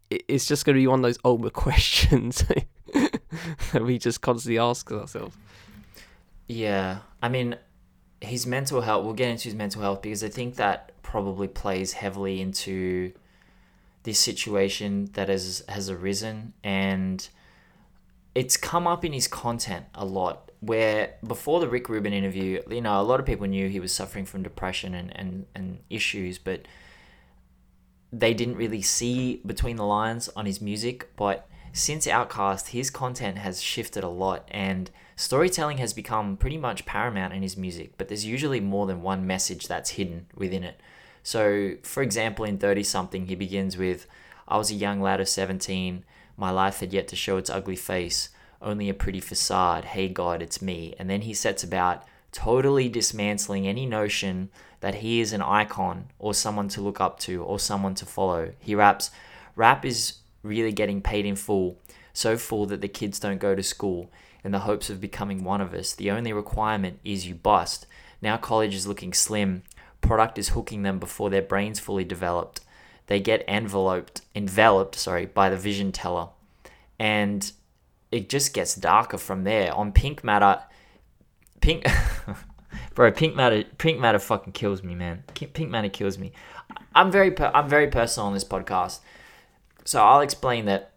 it's 0.09 0.45
just 0.45 0.65
going 0.65 0.75
to 0.75 0.81
be 0.81 0.87
one 0.87 0.99
of 0.99 1.03
those 1.03 1.19
old 1.23 1.51
questions 1.53 2.43
that 2.93 3.81
we 3.83 3.97
just 3.97 4.21
constantly 4.21 4.59
ask 4.59 4.91
ourselves. 4.91 5.35
Yeah, 6.53 6.99
I 7.19 7.29
mean, 7.29 7.57
his 8.21 8.45
mental 8.45 8.81
health. 8.81 9.03
We'll 9.03 9.15
get 9.15 9.29
into 9.29 9.45
his 9.45 9.55
mental 9.55 9.81
health 9.81 10.03
because 10.03 10.23
I 10.23 10.29
think 10.29 10.55
that 10.55 10.91
probably 11.01 11.47
plays 11.47 11.93
heavily 11.93 12.41
into 12.41 13.11
this 14.03 14.19
situation 14.19 15.09
that 15.13 15.29
has 15.29 15.63
has 15.67 15.89
arisen, 15.89 16.53
and 16.63 17.27
it's 18.35 18.55
come 18.55 18.85
up 18.85 19.03
in 19.03 19.13
his 19.13 19.27
content 19.27 19.85
a 19.95 20.05
lot 20.05 20.51
where 20.59 21.15
before 21.25 21.59
the 21.59 21.67
Rick 21.67 21.89
Rubin 21.89 22.13
interview, 22.13 22.61
you 22.69 22.81
know, 22.81 23.01
a 23.01 23.03
lot 23.03 23.19
of 23.19 23.25
people 23.25 23.47
knew 23.47 23.67
he 23.67 23.79
was 23.79 23.91
suffering 23.91 24.25
from 24.25 24.43
depression 24.43 24.93
and, 24.93 25.11
and, 25.17 25.45
and 25.53 25.79
issues, 25.89 26.37
but 26.37 26.61
they 28.13 28.33
didn't 28.33 28.55
really 28.55 28.81
see 28.81 29.41
between 29.45 29.75
the 29.75 29.85
lines 29.85 30.29
on 30.37 30.45
his 30.45 30.61
music. 30.61 31.09
But 31.17 31.49
since 31.73 32.07
OutKast, 32.07 32.67
his 32.67 32.89
content 32.89 33.39
has 33.39 33.61
shifted 33.61 34.03
a 34.03 34.09
lot 34.09 34.47
and 34.51 34.89
storytelling 35.15 35.79
has 35.79 35.91
become 35.91 36.37
pretty 36.37 36.57
much 36.57 36.85
paramount 36.85 37.33
in 37.33 37.41
his 37.41 37.57
music, 37.57 37.93
but 37.97 38.07
there's 38.07 38.25
usually 38.25 38.59
more 38.59 38.85
than 38.85 39.01
one 39.01 39.27
message 39.27 39.67
that's 39.67 39.91
hidden 39.91 40.27
within 40.35 40.63
it. 40.63 40.79
So, 41.23 41.75
for 41.81 42.03
example, 42.03 42.45
in 42.45 42.59
30 42.59 42.83
something, 42.83 43.25
he 43.25 43.35
begins 43.35 43.75
with 43.75 44.05
I 44.47 44.57
was 44.57 44.71
a 44.71 44.75
young 44.75 45.01
lad 45.01 45.19
of 45.19 45.27
17, 45.27 46.05
my 46.37 46.51
life 46.51 46.79
had 46.79 46.93
yet 46.93 47.07
to 47.09 47.15
show 47.15 47.37
its 47.37 47.49
ugly 47.49 47.75
face 47.75 48.29
only 48.61 48.89
a 48.89 48.93
pretty 48.93 49.19
facade. 49.19 49.85
Hey, 49.85 50.07
God, 50.07 50.41
it's 50.41 50.61
me. 50.61 50.95
And 50.97 51.09
then 51.09 51.21
he 51.21 51.33
sets 51.33 51.63
about 51.63 52.03
totally 52.31 52.89
dismantling 52.89 53.67
any 53.67 53.85
notion 53.85 54.49
that 54.79 54.95
he 54.95 55.21
is 55.21 55.33
an 55.33 55.41
icon 55.41 56.05
or 56.17 56.33
someone 56.33 56.67
to 56.69 56.81
look 56.81 56.99
up 56.99 57.19
to 57.19 57.43
or 57.43 57.59
someone 57.59 57.95
to 57.95 58.05
follow. 58.05 58.53
He 58.59 58.73
raps, 58.73 59.11
rap 59.55 59.85
is 59.85 60.15
really 60.43 60.71
getting 60.71 61.01
paid 61.01 61.25
in 61.25 61.35
full, 61.35 61.79
so 62.13 62.37
full 62.37 62.65
that 62.67 62.81
the 62.81 62.87
kids 62.87 63.19
don't 63.19 63.39
go 63.39 63.55
to 63.55 63.63
school 63.63 64.11
in 64.43 64.51
the 64.51 64.59
hopes 64.59 64.89
of 64.89 65.01
becoming 65.01 65.43
one 65.43 65.61
of 65.61 65.73
us. 65.73 65.93
The 65.93 66.11
only 66.11 66.33
requirement 66.33 66.99
is 67.03 67.25
you 67.27 67.33
bust. 67.33 67.87
Now 68.21 68.37
college 68.37 68.75
is 68.75 68.85
looking 68.85 69.13
slim. 69.13 69.63
Product 70.01 70.37
is 70.37 70.49
hooking 70.49 70.83
them 70.83 70.99
before 70.99 71.29
their 71.29 71.41
brains 71.41 71.79
fully 71.79 72.03
developed. 72.03 72.61
They 73.07 73.19
get 73.19 73.43
enveloped, 73.47 74.21
enveloped, 74.35 74.95
sorry, 74.95 75.25
by 75.25 75.49
the 75.49 75.57
vision 75.57 75.91
teller. 75.91 76.29
And 76.99 77.51
it 78.11 78.29
just 78.29 78.53
gets 78.53 78.75
darker 78.75 79.17
from 79.17 79.43
there. 79.43 79.73
On 79.73 79.91
Pink 79.91 80.23
Matter, 80.23 80.61
Pink, 81.61 81.85
bro, 82.95 83.11
Pink 83.11 83.35
Matter, 83.35 83.63
Pink 83.77 83.99
Matter 83.99 84.19
fucking 84.19 84.53
kills 84.53 84.83
me, 84.83 84.95
man. 84.95 85.23
Pink 85.33 85.69
Matter 85.69 85.89
kills 85.89 86.17
me. 86.17 86.31
I'm 86.95 87.11
very, 87.11 87.31
per- 87.31 87.51
I'm 87.53 87.67
very 87.67 87.87
personal 87.87 88.27
on 88.27 88.33
this 88.33 88.43
podcast, 88.43 88.99
so 89.85 90.03
I'll 90.03 90.21
explain 90.21 90.65
that 90.65 90.91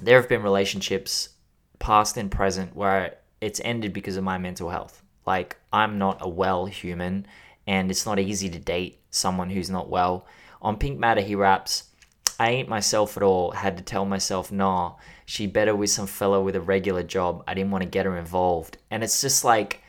there 0.00 0.20
have 0.20 0.28
been 0.28 0.42
relationships, 0.42 1.30
past 1.78 2.16
and 2.16 2.30
present, 2.30 2.74
where 2.76 3.16
it's 3.40 3.60
ended 3.64 3.92
because 3.92 4.16
of 4.16 4.24
my 4.24 4.38
mental 4.38 4.70
health. 4.70 5.02
Like 5.26 5.56
I'm 5.72 5.98
not 5.98 6.18
a 6.20 6.28
well 6.28 6.66
human, 6.66 7.26
and 7.66 7.90
it's 7.90 8.06
not 8.06 8.18
easy 8.18 8.48
to 8.50 8.58
date 8.58 9.00
someone 9.10 9.50
who's 9.50 9.70
not 9.70 9.88
well. 9.88 10.26
On 10.62 10.76
Pink 10.76 10.98
Matter, 10.98 11.20
he 11.20 11.34
raps, 11.34 11.84
"I 12.38 12.50
ain't 12.50 12.68
myself 12.68 13.16
at 13.16 13.22
all. 13.22 13.52
Had 13.52 13.76
to 13.76 13.82
tell 13.82 14.04
myself 14.04 14.52
nah." 14.52 14.94
she 15.26 15.46
better 15.48 15.74
with 15.74 15.90
some 15.90 16.06
fella 16.06 16.40
with 16.40 16.54
a 16.54 16.60
regular 16.60 17.02
job. 17.02 17.42
I 17.46 17.54
didn't 17.54 17.72
want 17.72 17.82
to 17.82 17.90
get 17.90 18.06
her 18.06 18.16
involved. 18.16 18.78
And 18.90 19.02
it's 19.02 19.20
just 19.20 19.44
like 19.44 19.82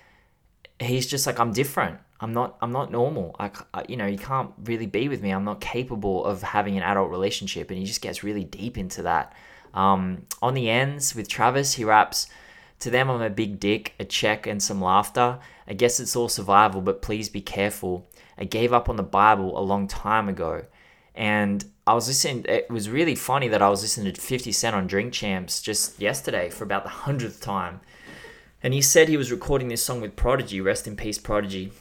he's 0.79 1.07
just 1.07 1.25
like 1.27 1.39
I'm 1.39 1.53
different. 1.53 1.99
I'm 2.19 2.33
not 2.33 2.57
I'm 2.61 2.71
not 2.71 2.91
normal. 2.91 3.35
I, 3.39 3.51
I, 3.73 3.83
you 3.87 3.97
know, 3.97 4.07
you 4.07 4.17
can't 4.17 4.51
really 4.63 4.87
be 4.87 5.07
with 5.07 5.21
me. 5.21 5.31
I'm 5.31 5.43
not 5.43 5.61
capable 5.61 6.25
of 6.25 6.41
having 6.41 6.77
an 6.77 6.83
adult 6.83 7.11
relationship 7.11 7.69
and 7.69 7.79
he 7.79 7.85
just 7.85 8.01
gets 8.01 8.23
really 8.23 8.43
deep 8.43 8.77
into 8.77 9.03
that. 9.03 9.33
Um, 9.73 10.25
on 10.41 10.53
the 10.53 10.69
ends 10.69 11.13
with 11.15 11.27
Travis, 11.27 11.73
he 11.73 11.83
raps 11.83 12.27
to 12.79 12.89
them 12.89 13.09
I'm 13.09 13.21
a 13.21 13.29
big 13.29 13.59
dick, 13.59 13.93
a 13.99 14.05
check 14.05 14.47
and 14.47 14.61
some 14.61 14.81
laughter. 14.81 15.39
I 15.67 15.73
guess 15.73 15.99
it's 15.99 16.15
all 16.15 16.29
survival, 16.29 16.81
but 16.81 17.01
please 17.01 17.29
be 17.29 17.41
careful. 17.41 18.09
I 18.37 18.45
gave 18.45 18.73
up 18.73 18.89
on 18.89 18.95
the 18.95 19.03
Bible 19.03 19.57
a 19.57 19.61
long 19.61 19.87
time 19.87 20.29
ago. 20.29 20.65
And 21.15 21.65
I 21.87 21.95
was 21.95 22.07
listening. 22.07 22.45
It 22.47 22.69
was 22.69 22.89
really 22.89 23.15
funny 23.15 23.47
that 23.47 23.61
I 23.61 23.69
was 23.69 23.81
listening 23.81 24.13
to 24.13 24.21
50 24.21 24.51
Cent 24.51 24.75
on 24.75 24.85
Drink 24.85 25.13
Champs 25.13 25.61
just 25.61 25.99
yesterday 25.99 26.49
for 26.49 26.63
about 26.63 26.83
the 26.83 26.89
hundredth 26.89 27.41
time. 27.41 27.81
And 28.61 28.73
he 28.73 28.81
said 28.81 29.07
he 29.07 29.17
was 29.17 29.31
recording 29.31 29.69
this 29.69 29.83
song 29.83 30.01
with 30.01 30.15
Prodigy, 30.15 30.61
rest 30.61 30.87
in 30.87 30.95
peace, 30.95 31.17
Prodigy, 31.17 31.71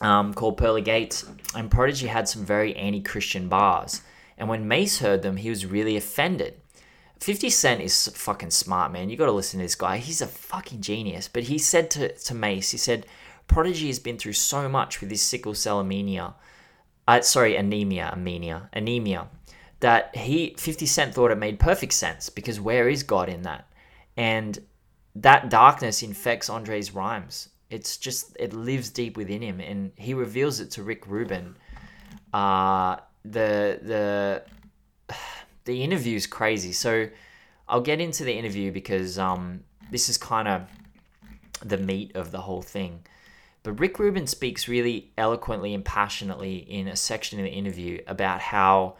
um, 0.00 0.34
called 0.34 0.56
Pearly 0.56 0.82
Gates. 0.82 1.24
And 1.54 1.70
Prodigy 1.70 2.06
had 2.06 2.28
some 2.28 2.44
very 2.44 2.74
anti 2.76 3.00
Christian 3.00 3.48
bars. 3.48 4.02
And 4.38 4.48
when 4.48 4.68
Mase 4.68 5.00
heard 5.00 5.22
them, 5.22 5.36
he 5.36 5.50
was 5.50 5.66
really 5.66 5.96
offended. 5.96 6.54
50 7.18 7.50
Cent 7.50 7.82
is 7.82 8.08
fucking 8.14 8.50
smart, 8.50 8.92
man. 8.92 9.10
You 9.10 9.16
gotta 9.16 9.32
listen 9.32 9.60
to 9.60 9.64
this 9.64 9.74
guy. 9.74 9.98
He's 9.98 10.22
a 10.22 10.26
fucking 10.26 10.80
genius. 10.80 11.28
But 11.28 11.44
he 11.44 11.58
said 11.58 11.90
to, 11.90 12.14
to 12.14 12.34
Mase, 12.34 12.70
he 12.70 12.78
said, 12.78 13.04
Prodigy 13.46 13.88
has 13.88 13.98
been 13.98 14.16
through 14.16 14.32
so 14.34 14.68
much 14.68 15.00
with 15.00 15.10
his 15.10 15.20
sickle 15.20 15.54
cell 15.54 15.80
anemia 15.80 16.34
uh, 17.10 17.20
sorry, 17.22 17.56
anemia, 17.56 18.10
anemia, 18.12 18.68
anemia, 18.72 19.28
that 19.80 20.14
he 20.14 20.54
50 20.56 20.86
Cent 20.86 21.14
thought 21.14 21.32
it 21.32 21.38
made 21.38 21.58
perfect 21.58 21.92
sense 21.92 22.30
because 22.30 22.60
where 22.60 22.88
is 22.88 23.02
God 23.02 23.28
in 23.28 23.42
that? 23.42 23.66
And 24.16 24.58
that 25.16 25.48
darkness 25.48 26.02
infects 26.02 26.48
Andre's 26.48 26.94
rhymes. 26.94 27.48
It's 27.70 27.96
just 27.96 28.36
it 28.38 28.52
lives 28.52 28.90
deep 28.90 29.16
within 29.16 29.42
him, 29.42 29.60
and 29.60 29.92
he 29.96 30.12
reveals 30.14 30.60
it 30.60 30.72
to 30.72 30.82
Rick 30.82 31.06
Rubin. 31.06 31.56
Uh, 32.32 32.96
the 33.24 33.78
the 33.82 34.42
the 35.64 35.82
interview 35.82 36.16
is 36.16 36.26
crazy. 36.26 36.72
So 36.72 37.08
I'll 37.68 37.80
get 37.80 38.00
into 38.00 38.24
the 38.24 38.32
interview 38.32 38.72
because 38.72 39.18
um, 39.18 39.62
this 39.90 40.08
is 40.08 40.18
kind 40.18 40.48
of 40.48 40.62
the 41.64 41.78
meat 41.78 42.16
of 42.16 42.32
the 42.32 42.40
whole 42.40 42.62
thing. 42.62 43.04
But 43.62 43.78
Rick 43.78 43.98
Rubin 43.98 44.26
speaks 44.26 44.68
really 44.68 45.12
eloquently 45.18 45.74
and 45.74 45.84
passionately 45.84 46.56
in 46.56 46.88
a 46.88 46.96
section 46.96 47.38
in 47.38 47.44
the 47.44 47.50
interview 47.50 48.02
about 48.06 48.40
how 48.40 48.96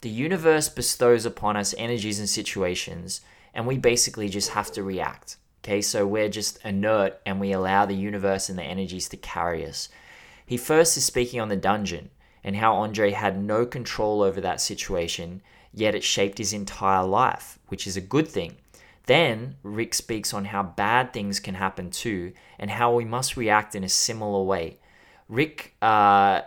the 0.00 0.08
universe 0.08 0.68
bestows 0.68 1.24
upon 1.24 1.56
us 1.56 1.74
energies 1.78 2.18
and 2.18 2.28
situations, 2.28 3.20
and 3.54 3.66
we 3.66 3.78
basically 3.78 4.28
just 4.28 4.50
have 4.50 4.72
to 4.72 4.82
react. 4.82 5.36
Okay, 5.62 5.82
so 5.82 6.06
we're 6.06 6.28
just 6.28 6.64
inert 6.64 7.20
and 7.26 7.38
we 7.38 7.52
allow 7.52 7.84
the 7.84 7.94
universe 7.94 8.48
and 8.48 8.58
the 8.58 8.62
energies 8.62 9.08
to 9.10 9.16
carry 9.16 9.66
us. 9.66 9.88
He 10.46 10.56
first 10.56 10.96
is 10.96 11.04
speaking 11.04 11.40
on 11.40 11.48
the 11.48 11.56
dungeon 11.56 12.10
and 12.42 12.56
how 12.56 12.74
Andre 12.74 13.10
had 13.10 13.42
no 13.42 13.66
control 13.66 14.22
over 14.22 14.40
that 14.40 14.60
situation, 14.60 15.42
yet 15.72 15.94
it 15.94 16.02
shaped 16.02 16.38
his 16.38 16.52
entire 16.54 17.04
life, 17.04 17.58
which 17.68 17.86
is 17.86 17.96
a 17.96 18.00
good 18.00 18.26
thing. 18.26 18.56
Then 19.06 19.56
Rick 19.62 19.94
speaks 19.94 20.32
on 20.32 20.46
how 20.46 20.62
bad 20.62 21.12
things 21.12 21.40
can 21.40 21.54
happen 21.54 21.90
too, 21.90 22.32
and 22.58 22.70
how 22.70 22.94
we 22.94 23.04
must 23.04 23.36
react 23.36 23.74
in 23.74 23.84
a 23.84 23.88
similar 23.88 24.42
way. 24.42 24.78
Rick 25.28 25.74
uh, 25.82 26.42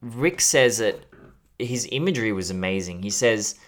Rick 0.00 0.40
says 0.40 0.78
that 0.78 1.00
his 1.58 1.88
imagery 1.90 2.32
was 2.32 2.50
amazing. 2.50 3.02
He 3.02 3.10
says, 3.10 3.58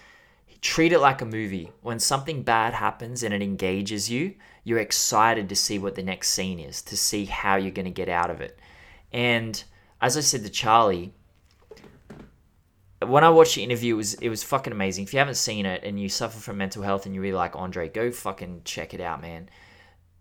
treat 0.60 0.92
it 0.92 1.00
like 1.00 1.22
a 1.22 1.26
movie. 1.26 1.72
When 1.82 1.98
something 1.98 2.42
bad 2.42 2.74
happens 2.74 3.22
and 3.22 3.34
it 3.34 3.42
engages 3.42 4.10
you, 4.10 4.34
you're 4.64 4.78
excited 4.78 5.48
to 5.48 5.56
see 5.56 5.78
what 5.78 5.94
the 5.94 6.02
next 6.02 6.30
scene 6.30 6.58
is, 6.58 6.82
to 6.82 6.96
see 6.96 7.24
how 7.24 7.56
you're 7.56 7.70
going 7.70 7.84
to 7.84 7.90
get 7.90 8.08
out 8.08 8.30
of 8.30 8.40
it. 8.40 8.58
And 9.12 9.62
as 10.00 10.16
I 10.16 10.20
said 10.20 10.42
to 10.42 10.50
Charlie, 10.50 11.14
when 13.04 13.24
I 13.24 13.30
watched 13.30 13.54
the 13.54 13.62
interview, 13.62 13.94
it 13.94 13.98
was 13.98 14.14
it 14.14 14.28
was 14.28 14.42
fucking 14.42 14.72
amazing. 14.72 15.04
If 15.04 15.12
you 15.12 15.18
haven't 15.18 15.36
seen 15.36 15.66
it 15.66 15.84
and 15.84 16.00
you 16.00 16.08
suffer 16.08 16.38
from 16.38 16.56
mental 16.56 16.82
health 16.82 17.06
and 17.06 17.14
you 17.14 17.20
really 17.20 17.36
like 17.36 17.54
Andre, 17.54 17.88
go 17.88 18.10
fucking 18.10 18.62
check 18.64 18.94
it 18.94 19.00
out, 19.00 19.20
man. 19.20 19.48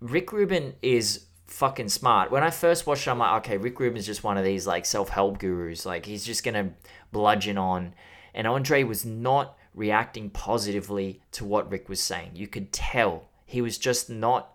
Rick 0.02 0.32
Rubin 0.32 0.76
is 0.82 1.26
fucking 1.48 1.90
smart. 1.90 2.32
When 2.32 2.44
I 2.44 2.50
first 2.50 2.86
watched 2.86 3.08
it, 3.08 3.12
I'm 3.12 3.20
like, 3.20 3.46
okay, 3.46 3.58
Rick 3.58 3.80
Rubin's 3.80 4.06
just 4.06 4.24
one 4.24 4.38
of 4.38 4.44
these 4.44 4.68
like 4.68 4.86
self 4.86 5.10
help 5.10 5.40
gurus. 5.40 5.86
Like 5.86 6.06
he's 6.06 6.26
just 6.26 6.44
gonna 6.44 6.72
bludgeon 7.12 7.58
on. 7.58 7.94
And 8.34 8.48
Andre 8.48 8.84
was 8.84 9.06
not 9.06 9.58
reacting 9.76 10.30
positively 10.30 11.22
to 11.34 11.46
what 11.46 11.70
Rick 11.70 11.90
was 11.90 12.00
saying. 12.00 12.32
You 12.34 12.48
could 12.48 12.72
tell 12.72 13.28
he 13.46 13.62
was 13.62 13.78
just 13.78 14.10
not 14.10 14.54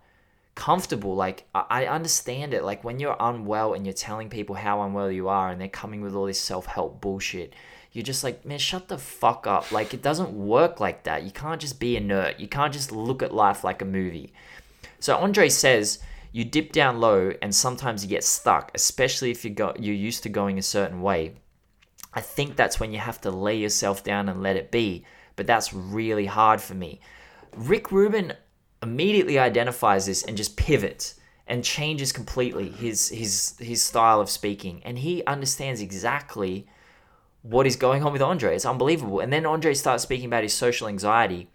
comfortable. 0.55 1.15
Like, 1.15 1.47
I 1.53 1.85
understand 1.85 2.53
it. 2.53 2.63
Like, 2.63 2.83
when 2.83 2.99
you're 2.99 3.15
unwell 3.19 3.73
and 3.73 3.85
you're 3.85 3.93
telling 3.93 4.29
people 4.29 4.55
how 4.55 4.81
unwell 4.81 5.11
you 5.11 5.29
are 5.29 5.49
and 5.49 5.61
they're 5.61 5.67
coming 5.67 6.01
with 6.01 6.15
all 6.15 6.25
this 6.25 6.39
self 6.39 6.65
help 6.65 7.01
bullshit, 7.01 7.53
you're 7.91 8.03
just 8.03 8.23
like, 8.23 8.45
man, 8.45 8.59
shut 8.59 8.87
the 8.87 8.97
fuck 8.97 9.47
up. 9.47 9.71
Like, 9.71 9.93
it 9.93 10.01
doesn't 10.01 10.31
work 10.33 10.79
like 10.79 11.03
that. 11.03 11.23
You 11.23 11.31
can't 11.31 11.61
just 11.61 11.79
be 11.79 11.97
inert. 11.97 12.39
You 12.39 12.47
can't 12.47 12.73
just 12.73 12.91
look 12.91 13.21
at 13.21 13.33
life 13.33 13.63
like 13.63 13.81
a 13.81 13.85
movie. 13.85 14.33
So, 14.99 15.15
Andre 15.17 15.49
says, 15.49 15.99
you 16.31 16.45
dip 16.45 16.71
down 16.71 16.99
low 16.99 17.33
and 17.41 17.53
sometimes 17.53 18.03
you 18.03 18.09
get 18.09 18.23
stuck, 18.23 18.71
especially 18.73 19.31
if 19.31 19.43
you 19.43 19.51
go, 19.51 19.73
you're 19.77 19.95
used 19.95 20.23
to 20.23 20.29
going 20.29 20.57
a 20.57 20.63
certain 20.63 21.01
way. 21.01 21.33
I 22.13 22.21
think 22.21 22.55
that's 22.55 22.79
when 22.79 22.91
you 22.91 22.99
have 22.99 23.21
to 23.21 23.31
lay 23.31 23.57
yourself 23.57 24.03
down 24.03 24.29
and 24.29 24.43
let 24.43 24.55
it 24.55 24.71
be. 24.71 25.05
But 25.35 25.47
that's 25.47 25.73
really 25.73 26.25
hard 26.25 26.61
for 26.61 26.73
me. 26.73 26.99
Rick 27.55 27.91
Rubin 27.91 28.33
immediately 28.83 29.39
identifies 29.39 30.05
this 30.05 30.23
and 30.23 30.35
just 30.35 30.57
pivots 30.57 31.15
and 31.47 31.63
changes 31.63 32.11
completely 32.11 32.69
his 32.69 33.09
his 33.09 33.55
his 33.59 33.83
style 33.83 34.21
of 34.21 34.29
speaking. 34.29 34.81
And 34.83 34.99
he 34.99 35.23
understands 35.25 35.81
exactly 35.81 36.67
what 37.41 37.65
is 37.65 37.75
going 37.75 38.03
on 38.03 38.13
with 38.13 38.21
Andre. 38.21 38.55
It's 38.55 38.65
unbelievable. 38.65 39.19
And 39.19 39.31
then 39.31 39.45
Andre 39.45 39.73
starts 39.73 40.03
speaking 40.03 40.27
about 40.27 40.43
his 40.43 40.53
social 40.53 40.87
anxiety. 40.87 41.49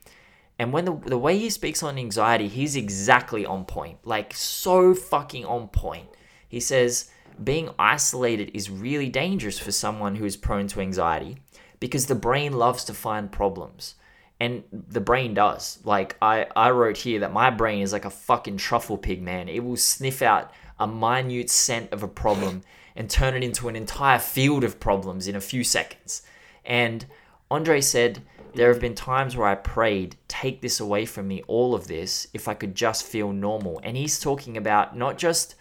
And 0.58 0.72
when 0.72 0.86
the, 0.86 0.96
the 0.96 1.18
way 1.18 1.38
he 1.38 1.50
speaks 1.50 1.82
on 1.82 1.98
anxiety, 1.98 2.48
he's 2.48 2.76
exactly 2.76 3.44
on 3.44 3.64
point. 3.64 3.98
Like 4.04 4.34
so 4.34 4.94
fucking 4.94 5.44
on 5.44 5.68
point. 5.68 6.08
He 6.48 6.60
says, 6.60 7.10
being 7.42 7.70
isolated 7.78 8.50
is 8.54 8.70
really 8.70 9.08
dangerous 9.08 9.58
for 9.58 9.72
someone 9.72 10.16
who 10.16 10.24
is 10.24 10.36
prone 10.36 10.66
to 10.68 10.80
anxiety 10.80 11.38
because 11.80 12.06
the 12.06 12.14
brain 12.14 12.52
loves 12.52 12.84
to 12.84 12.94
find 12.94 13.30
problems. 13.30 13.94
And 14.38 14.64
the 14.70 15.00
brain 15.00 15.34
does. 15.34 15.78
Like 15.84 16.16
I, 16.20 16.46
I 16.54 16.70
wrote 16.70 16.98
here 16.98 17.20
that 17.20 17.32
my 17.32 17.50
brain 17.50 17.82
is 17.82 17.92
like 17.92 18.04
a 18.04 18.10
fucking 18.10 18.58
truffle 18.58 18.98
pig, 18.98 19.22
man. 19.22 19.48
It 19.48 19.64
will 19.64 19.76
sniff 19.76 20.20
out 20.20 20.52
a 20.78 20.86
minute 20.86 21.48
scent 21.48 21.92
of 21.92 22.02
a 22.02 22.08
problem 22.08 22.62
and 22.96 23.10
turn 23.10 23.34
it 23.34 23.44
into 23.44 23.68
an 23.68 23.76
entire 23.76 24.18
field 24.18 24.64
of 24.64 24.80
problems 24.80 25.28
in 25.28 25.36
a 25.36 25.40
few 25.40 25.64
seconds. 25.64 26.22
And 26.64 27.04
Andre 27.50 27.80
said, 27.80 28.22
There 28.54 28.72
have 28.72 28.80
been 28.80 28.94
times 28.94 29.36
where 29.36 29.46
I 29.46 29.54
prayed, 29.54 30.16
take 30.28 30.60
this 30.60 30.80
away 30.80 31.04
from 31.04 31.28
me, 31.28 31.42
all 31.46 31.74
of 31.74 31.86
this, 31.86 32.26
if 32.32 32.48
I 32.48 32.54
could 32.54 32.74
just 32.74 33.04
feel 33.04 33.32
normal. 33.32 33.80
And 33.82 33.96
he's 33.96 34.18
talking 34.18 34.56
about 34.56 34.96
not 34.96 35.18
just 35.18 35.54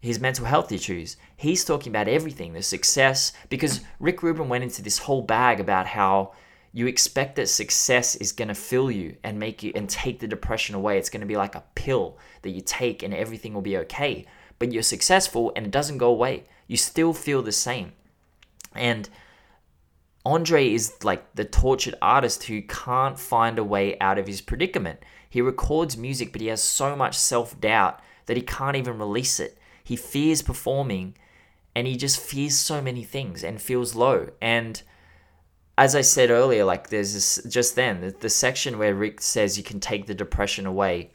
his 0.00 0.20
mental 0.20 0.44
health 0.44 0.70
issues. 0.70 1.16
He's 1.36 1.64
talking 1.64 1.90
about 1.90 2.08
everything, 2.08 2.52
the 2.52 2.62
success, 2.62 3.32
because 3.48 3.80
Rick 3.98 4.22
Rubin 4.22 4.48
went 4.48 4.64
into 4.64 4.82
this 4.82 4.98
whole 4.98 5.22
bag 5.22 5.60
about 5.60 5.86
how 5.86 6.32
you 6.72 6.86
expect 6.86 7.36
that 7.36 7.48
success 7.48 8.14
is 8.16 8.32
going 8.32 8.48
to 8.48 8.54
fill 8.54 8.90
you 8.90 9.16
and 9.24 9.38
make 9.38 9.62
you 9.62 9.72
and 9.74 9.88
take 9.88 10.20
the 10.20 10.28
depression 10.28 10.74
away. 10.74 10.98
It's 10.98 11.10
going 11.10 11.22
to 11.22 11.26
be 11.26 11.36
like 11.36 11.54
a 11.54 11.64
pill 11.74 12.18
that 12.42 12.50
you 12.50 12.60
take 12.60 13.02
and 13.02 13.12
everything 13.12 13.54
will 13.54 13.62
be 13.62 13.78
okay. 13.78 14.26
But 14.58 14.72
you're 14.72 14.82
successful 14.82 15.52
and 15.56 15.66
it 15.66 15.72
doesn't 15.72 15.98
go 15.98 16.08
away. 16.08 16.44
You 16.66 16.76
still 16.76 17.12
feel 17.12 17.42
the 17.42 17.52
same. 17.52 17.92
And 18.74 19.08
Andre 20.24 20.72
is 20.72 20.92
like 21.02 21.34
the 21.34 21.44
tortured 21.44 21.94
artist 22.02 22.44
who 22.44 22.62
can't 22.62 23.18
find 23.18 23.58
a 23.58 23.64
way 23.64 23.98
out 23.98 24.18
of 24.18 24.26
his 24.26 24.40
predicament. 24.40 25.00
He 25.28 25.40
records 25.40 25.96
music, 25.96 26.32
but 26.32 26.40
he 26.40 26.48
has 26.48 26.62
so 26.62 26.94
much 26.94 27.16
self 27.16 27.58
doubt 27.60 28.00
that 28.26 28.36
he 28.36 28.42
can't 28.42 28.76
even 28.76 28.98
release 28.98 29.40
it 29.40 29.57
he 29.88 29.96
fears 29.96 30.42
performing 30.42 31.14
and 31.74 31.86
he 31.86 31.96
just 31.96 32.20
fears 32.20 32.58
so 32.58 32.82
many 32.82 33.02
things 33.02 33.42
and 33.42 33.58
feels 33.58 33.94
low. 33.94 34.28
And 34.42 34.82
as 35.78 35.96
I 35.96 36.02
said 36.02 36.28
earlier, 36.28 36.62
like 36.66 36.90
there's 36.90 37.14
this 37.14 37.42
just 37.48 37.74
then 37.74 38.02
the, 38.02 38.10
the 38.10 38.28
section 38.28 38.76
where 38.76 38.94
Rick 38.94 39.22
says 39.22 39.56
you 39.56 39.64
can 39.64 39.80
take 39.80 40.04
the 40.04 40.14
depression 40.14 40.66
away 40.66 41.12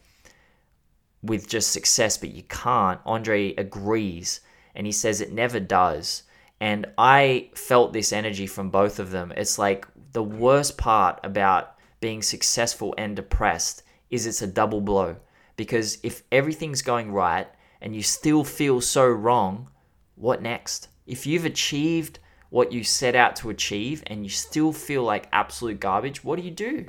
with 1.21 1.47
just 1.47 1.71
success, 1.71 2.17
but 2.17 2.32
you 2.32 2.41
can't. 2.41 2.99
Andre 3.05 3.53
agrees 3.57 4.41
and 4.74 4.88
he 4.88 4.91
says 4.91 5.21
it 5.21 5.32
never 5.32 5.59
does. 5.59 6.24
And 6.59 6.88
I 6.97 7.51
felt 7.53 7.93
this 7.93 8.11
energy 8.11 8.47
from 8.47 8.71
both 8.71 8.97
of 8.97 9.11
them. 9.11 9.32
It's 9.38 9.59
like 9.59 9.86
the 10.13 10.24
worst 10.24 10.80
part 10.80 11.19
about 11.24 11.76
being 11.99 12.24
successful 12.24 12.95
and 12.97 13.15
depressed 13.15 13.84
is 14.09 14.26
it's 14.26 14.41
a 14.41 14.47
double 14.47 14.82
blow. 14.82 15.17
Because 15.57 15.99
if 16.01 16.24
everything's 16.32 16.82
going 16.82 17.11
right, 17.11 17.47
and 17.84 17.93
you 17.93 18.01
still 18.01 18.45
feel 18.45 18.79
so 18.79 19.05
wrong, 19.05 19.69
what 20.15 20.41
next? 20.41 20.88
If 21.05 21.27
you've 21.27 21.43
achieved 21.43 22.17
what 22.49 22.71
you 22.71 22.81
set 22.81 23.13
out 23.13 23.36
to 23.36 23.49
achieve 23.49 24.01
and 24.07 24.23
you 24.23 24.29
still 24.29 24.71
feel 24.71 25.03
like 25.03 25.27
absolute 25.34 25.81
garbage, 25.81 26.23
what 26.23 26.38
do 26.39 26.45
you 26.45 26.51
do? 26.51 26.86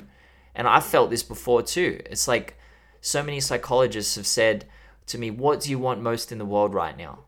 And 0.55 0.69
I've 0.69 0.85
felt 0.85 1.09
this 1.09 1.21
before 1.21 1.61
too. 1.61 1.99
It's 2.05 2.29
like 2.29 2.57
so 3.01 3.21
many 3.21 3.41
psychologists 3.41 4.15
have 4.15 4.25
said 4.25 4.65
to 5.07 5.17
me, 5.17 5.31
What 5.31 5.59
do 5.59 5.69
you 5.69 5.77
want 5.77 6.01
most 6.01 6.31
in 6.31 6.37
the 6.37 6.45
world 6.45 6.73
right 6.73 6.97
now? 6.97 7.25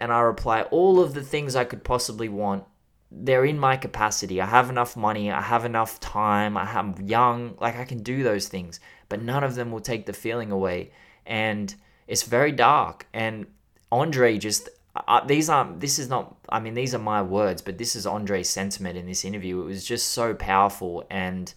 And 0.00 0.10
I 0.10 0.20
reply, 0.20 0.62
All 0.62 0.98
of 0.98 1.12
the 1.12 1.22
things 1.22 1.54
I 1.54 1.64
could 1.64 1.84
possibly 1.84 2.30
want, 2.30 2.64
they're 3.10 3.44
in 3.44 3.58
my 3.58 3.76
capacity. 3.76 4.40
I 4.40 4.46
have 4.46 4.70
enough 4.70 4.96
money, 4.96 5.30
I 5.30 5.42
have 5.42 5.66
enough 5.66 6.00
time, 6.00 6.56
I'm 6.56 6.94
young, 7.06 7.58
like 7.60 7.76
I 7.76 7.84
can 7.84 8.02
do 8.02 8.22
those 8.22 8.48
things, 8.48 8.80
but 9.10 9.20
none 9.20 9.44
of 9.44 9.56
them 9.56 9.70
will 9.70 9.80
take 9.80 10.06
the 10.06 10.14
feeling 10.14 10.50
away. 10.50 10.92
And 11.26 11.74
it's 12.10 12.24
very 12.24 12.52
dark, 12.52 13.06
and 13.14 13.46
Andre 13.92 14.36
just 14.36 14.68
uh, 14.96 15.24
these 15.24 15.48
aren't 15.48 15.80
this 15.80 15.98
is 15.98 16.08
not 16.08 16.36
i 16.48 16.58
mean 16.58 16.74
these 16.74 16.94
are 16.94 16.98
my 16.98 17.22
words 17.22 17.62
but 17.62 17.78
this 17.78 17.94
is 17.94 18.06
andre's 18.06 18.48
sentiment 18.48 18.96
in 18.98 19.06
this 19.06 19.24
interview. 19.24 19.60
It 19.60 19.66
was 19.66 19.84
just 19.84 20.08
so 20.08 20.34
powerful. 20.34 21.06
And 21.10 21.52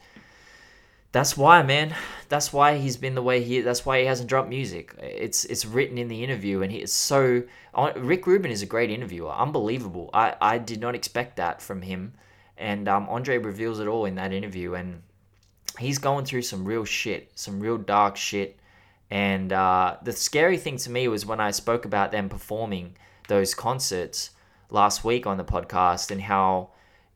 that's 1.12 1.36
why 1.36 1.64
man 1.64 1.96
that's 2.30 2.54
why 2.54 2.78
he's 2.78 2.98
been 2.98 3.16
the 3.16 3.22
way 3.24 3.44
he 3.44 3.62
that's 3.62 3.86
why 3.86 4.02
he 4.02 4.06
hasn't 4.06 4.30
dropped 4.30 4.50
music. 4.50 4.94
It's 5.00 5.46
it's 5.46 5.66
written 5.66 5.98
in 5.98 6.08
the 6.08 6.24
interview 6.24 6.62
and 6.62 6.72
he 6.72 6.80
it's 6.80 6.94
so 6.94 7.44
rick 7.96 8.28
rubin 8.28 8.52
is 8.52 8.62
a 8.62 8.68
great 8.68 8.92
interviewer. 8.92 9.32
Unbelievable. 9.32 10.12
I 10.14 10.36
i 10.40 10.58
did 10.60 10.80
not 10.80 10.94
expect 10.94 11.38
that 11.38 11.62
from 11.62 11.82
him. 11.82 12.14
And 12.56 12.88
um, 12.88 13.10
andre 13.10 13.40
reveals 13.40 13.80
it 13.80 13.88
all 13.88 14.06
in 14.06 14.16
that 14.16 14.32
interview. 14.32 14.76
And 14.76 15.02
he's 15.80 15.98
going 15.98 16.26
through 16.26 16.44
some 16.44 16.66
real 16.66 16.86
shit 16.86 17.32
some 17.34 17.60
real 17.60 17.80
dark 17.80 18.16
shit 18.16 18.60
and 19.14 19.54
uh, 19.54 19.98
the 20.02 20.12
scary 20.12 20.58
thing 20.58 20.78
to 20.78 20.90
me 20.90 21.08
was 21.08 21.24
when 21.24 21.40
I 21.40 21.52
spoke 21.52 21.86
about 21.86 22.12
them 22.12 22.30
performing 22.30 22.96
those 23.28 23.54
concerts 23.54 24.32
last 24.72 25.04
week 25.04 25.28
on 25.28 25.38
the 25.38 25.44
podcast 25.44 26.10
and 26.10 26.20
how 26.20 26.72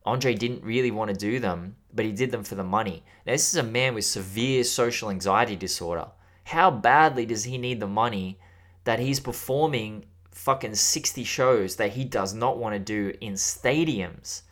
Andre 0.06 0.36
didn't 0.36 0.64
really 0.64 0.92
want 0.92 1.10
to 1.10 1.18
do 1.18 1.40
them, 1.40 1.76
but 1.92 2.06
he 2.06 2.12
did 2.12 2.30
them 2.30 2.44
for 2.44 2.54
the 2.54 2.64
money. 2.64 3.04
Now, 3.26 3.34
this 3.34 3.50
is 3.50 3.58
a 3.58 3.64
man 3.64 3.96
with 3.96 4.06
severe 4.06 4.64
social 4.64 5.10
anxiety 5.10 5.56
disorder. 5.56 6.06
How 6.44 6.70
badly 6.70 7.26
does 7.26 7.46
he 7.46 7.58
need 7.58 7.80
the 7.80 7.88
money 7.88 8.38
that 8.84 9.00
he's 9.00 9.20
performing 9.20 10.06
fucking 10.30 10.76
60 10.76 11.24
shows 11.24 11.78
that 11.78 11.94
he 11.94 12.04
does 12.04 12.32
not 12.32 12.60
want 12.60 12.76
to 12.76 12.80
do 12.80 13.12
in 13.22 13.34
stadiums? 13.34 14.44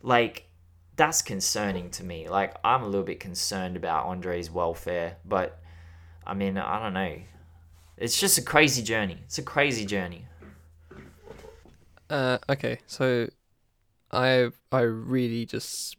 Like, 0.00 0.46
that's 0.96 1.20
concerning 1.20 1.90
to 1.90 2.02
me. 2.02 2.30
Like, 2.30 2.56
I'm 2.64 2.82
a 2.82 2.86
little 2.86 3.02
bit 3.02 3.20
concerned 3.20 3.76
about 3.76 4.06
Andre's 4.06 4.50
welfare, 4.50 5.18
but 5.26 5.60
I 6.28 6.34
mean, 6.34 6.58
I 6.58 6.82
don't 6.82 6.92
know. 6.92 7.16
it's 7.96 8.20
just 8.20 8.36
a 8.36 8.42
crazy 8.42 8.82
journey. 8.82 9.18
It's 9.24 9.38
a 9.38 9.42
crazy 9.42 9.86
journey. 9.86 10.26
Uh, 12.10 12.38
okay, 12.48 12.78
so 12.86 13.28
I 14.12 14.50
I 14.70 14.80
really 14.80 15.46
just 15.46 15.96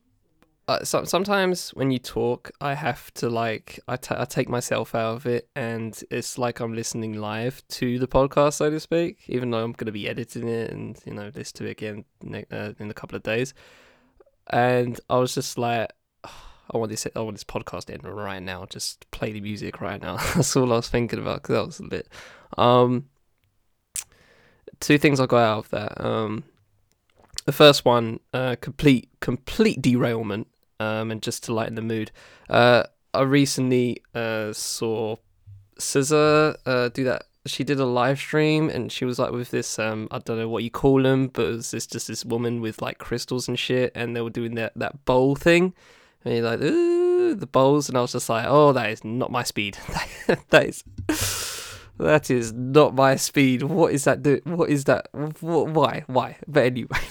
uh, 0.68 0.84
so, 0.84 1.04
sometimes 1.04 1.72
when 1.72 1.90
you 1.90 1.98
talk, 1.98 2.52
I 2.62 2.76
have 2.76 3.12
to 3.16 3.28
like 3.28 3.80
I, 3.88 3.98
I 4.12 4.26
take 4.26 4.48
myself 4.48 4.94
out 4.94 5.16
of 5.16 5.26
it, 5.26 5.50
and 5.56 6.00
it's 6.12 6.38
like 6.38 6.60
I'm 6.60 6.76
listening 6.76 7.14
live 7.14 7.68
to 7.70 7.98
the 7.98 8.08
podcast, 8.08 8.54
so 8.54 8.70
to 8.70 8.80
speak. 8.80 9.24
Even 9.28 9.50
though 9.50 9.64
I'm 9.64 9.72
gonna 9.74 9.92
be 9.92 10.08
editing 10.08 10.48
it 10.48 10.70
and 10.70 11.00
you 11.08 11.14
know 11.16 11.32
listen 11.34 11.58
to 11.58 11.66
it 11.66 11.72
again 11.72 12.06
ne- 12.22 12.46
uh, 12.52 12.74
in 12.78 12.92
a 12.92 12.94
couple 12.94 13.16
of 13.16 13.24
days, 13.24 13.56
and 14.52 15.00
I 15.10 15.18
was 15.18 15.34
just 15.34 15.58
like. 15.58 15.92
I 16.72 16.78
want 16.78 16.92
this. 16.92 17.08
I 17.16 17.20
want 17.20 17.36
this 17.36 17.44
podcast 17.44 17.86
to 17.86 17.94
end 17.94 18.04
right 18.04 18.42
now. 18.42 18.66
Just 18.66 19.10
play 19.12 19.32
the 19.32 19.42
music 19.42 19.82
right 19.82 20.02
now. 20.02 20.18
That's 20.36 20.56
all 20.56 20.72
I 20.72 20.78
was 20.78 20.90
thinking 20.90 21.20
about 21.20 21.42
because 21.42 21.56
that 21.56 21.66
was 21.66 21.80
a 21.80 21.84
bit. 21.84 22.08
Um, 22.58 23.10
two 24.80 24.98
things 24.98 25.20
I 25.20 25.26
got 25.26 25.44
out 25.44 25.66
of 25.66 25.70
that. 25.72 26.04
Um, 26.04 26.44
the 27.46 27.52
first 27.52 27.86
one, 27.86 28.20
uh, 28.34 28.56
complete 28.62 29.10
complete 29.20 29.82
derailment, 29.82 30.48
um, 30.80 31.12
and 31.12 31.22
just 31.22 31.44
to 31.46 31.54
lighten 31.54 31.76
the 31.76 31.82
mood. 31.82 32.12
Uh, 32.50 32.84
I 33.14 33.22
recently 33.22 34.04
uh 34.14 34.54
saw 34.54 35.16
SZA 35.80 36.58
uh 36.66 36.90
do 36.90 37.04
that. 37.06 37.24
She 37.46 37.64
did 37.64 37.80
a 37.80 37.86
live 37.86 38.20
stream 38.20 38.70
and 38.70 38.92
she 38.92 39.06
was 39.06 39.18
like 39.18 39.32
with 39.32 39.50
this 39.50 39.80
um 39.80 40.08
I 40.12 40.20
don't 40.20 40.38
know 40.38 40.50
what 40.50 40.64
you 40.64 40.70
call 40.70 41.02
them, 41.02 41.28
but 41.28 41.46
it 41.46 41.56
was 41.56 41.72
this 41.72 41.88
just 41.88 42.08
this 42.08 42.24
woman 42.24 42.62
with 42.62 42.82
like 42.82 42.98
crystals 42.98 43.48
and 43.48 43.58
shit, 43.58 43.92
and 43.96 44.16
they 44.16 44.22
were 44.22 44.30
doing 44.30 44.56
that 44.56 44.74
that 44.76 45.06
bowl 45.06 45.36
thing, 45.36 45.74
and 46.26 46.34
you're 46.36 46.44
like 46.44 46.62
ooh 46.62 47.36
the 47.36 47.48
bowls, 47.48 47.90
and 47.90 47.98
I 47.98 48.02
was 48.02 48.12
just 48.14 48.30
like 48.30 48.46
oh 48.48 48.74
that 48.74 48.90
is 48.90 49.04
not 49.04 49.32
my 49.32 49.44
speed. 49.44 49.78
that 50.50 50.66
is. 50.66 50.84
That 51.98 52.32
is 52.32 52.54
not 52.54 52.96
my 52.96 53.18
speed. 53.18 53.62
What 53.64 53.92
is 53.94 54.06
that? 54.06 54.24
Do- 54.24 54.40
what 54.46 54.70
is 54.70 54.86
that? 54.86 55.10
What, 55.42 55.72
why? 55.72 56.06
Why? 56.08 56.38
But 56.48 56.64
anyway, 56.64 56.88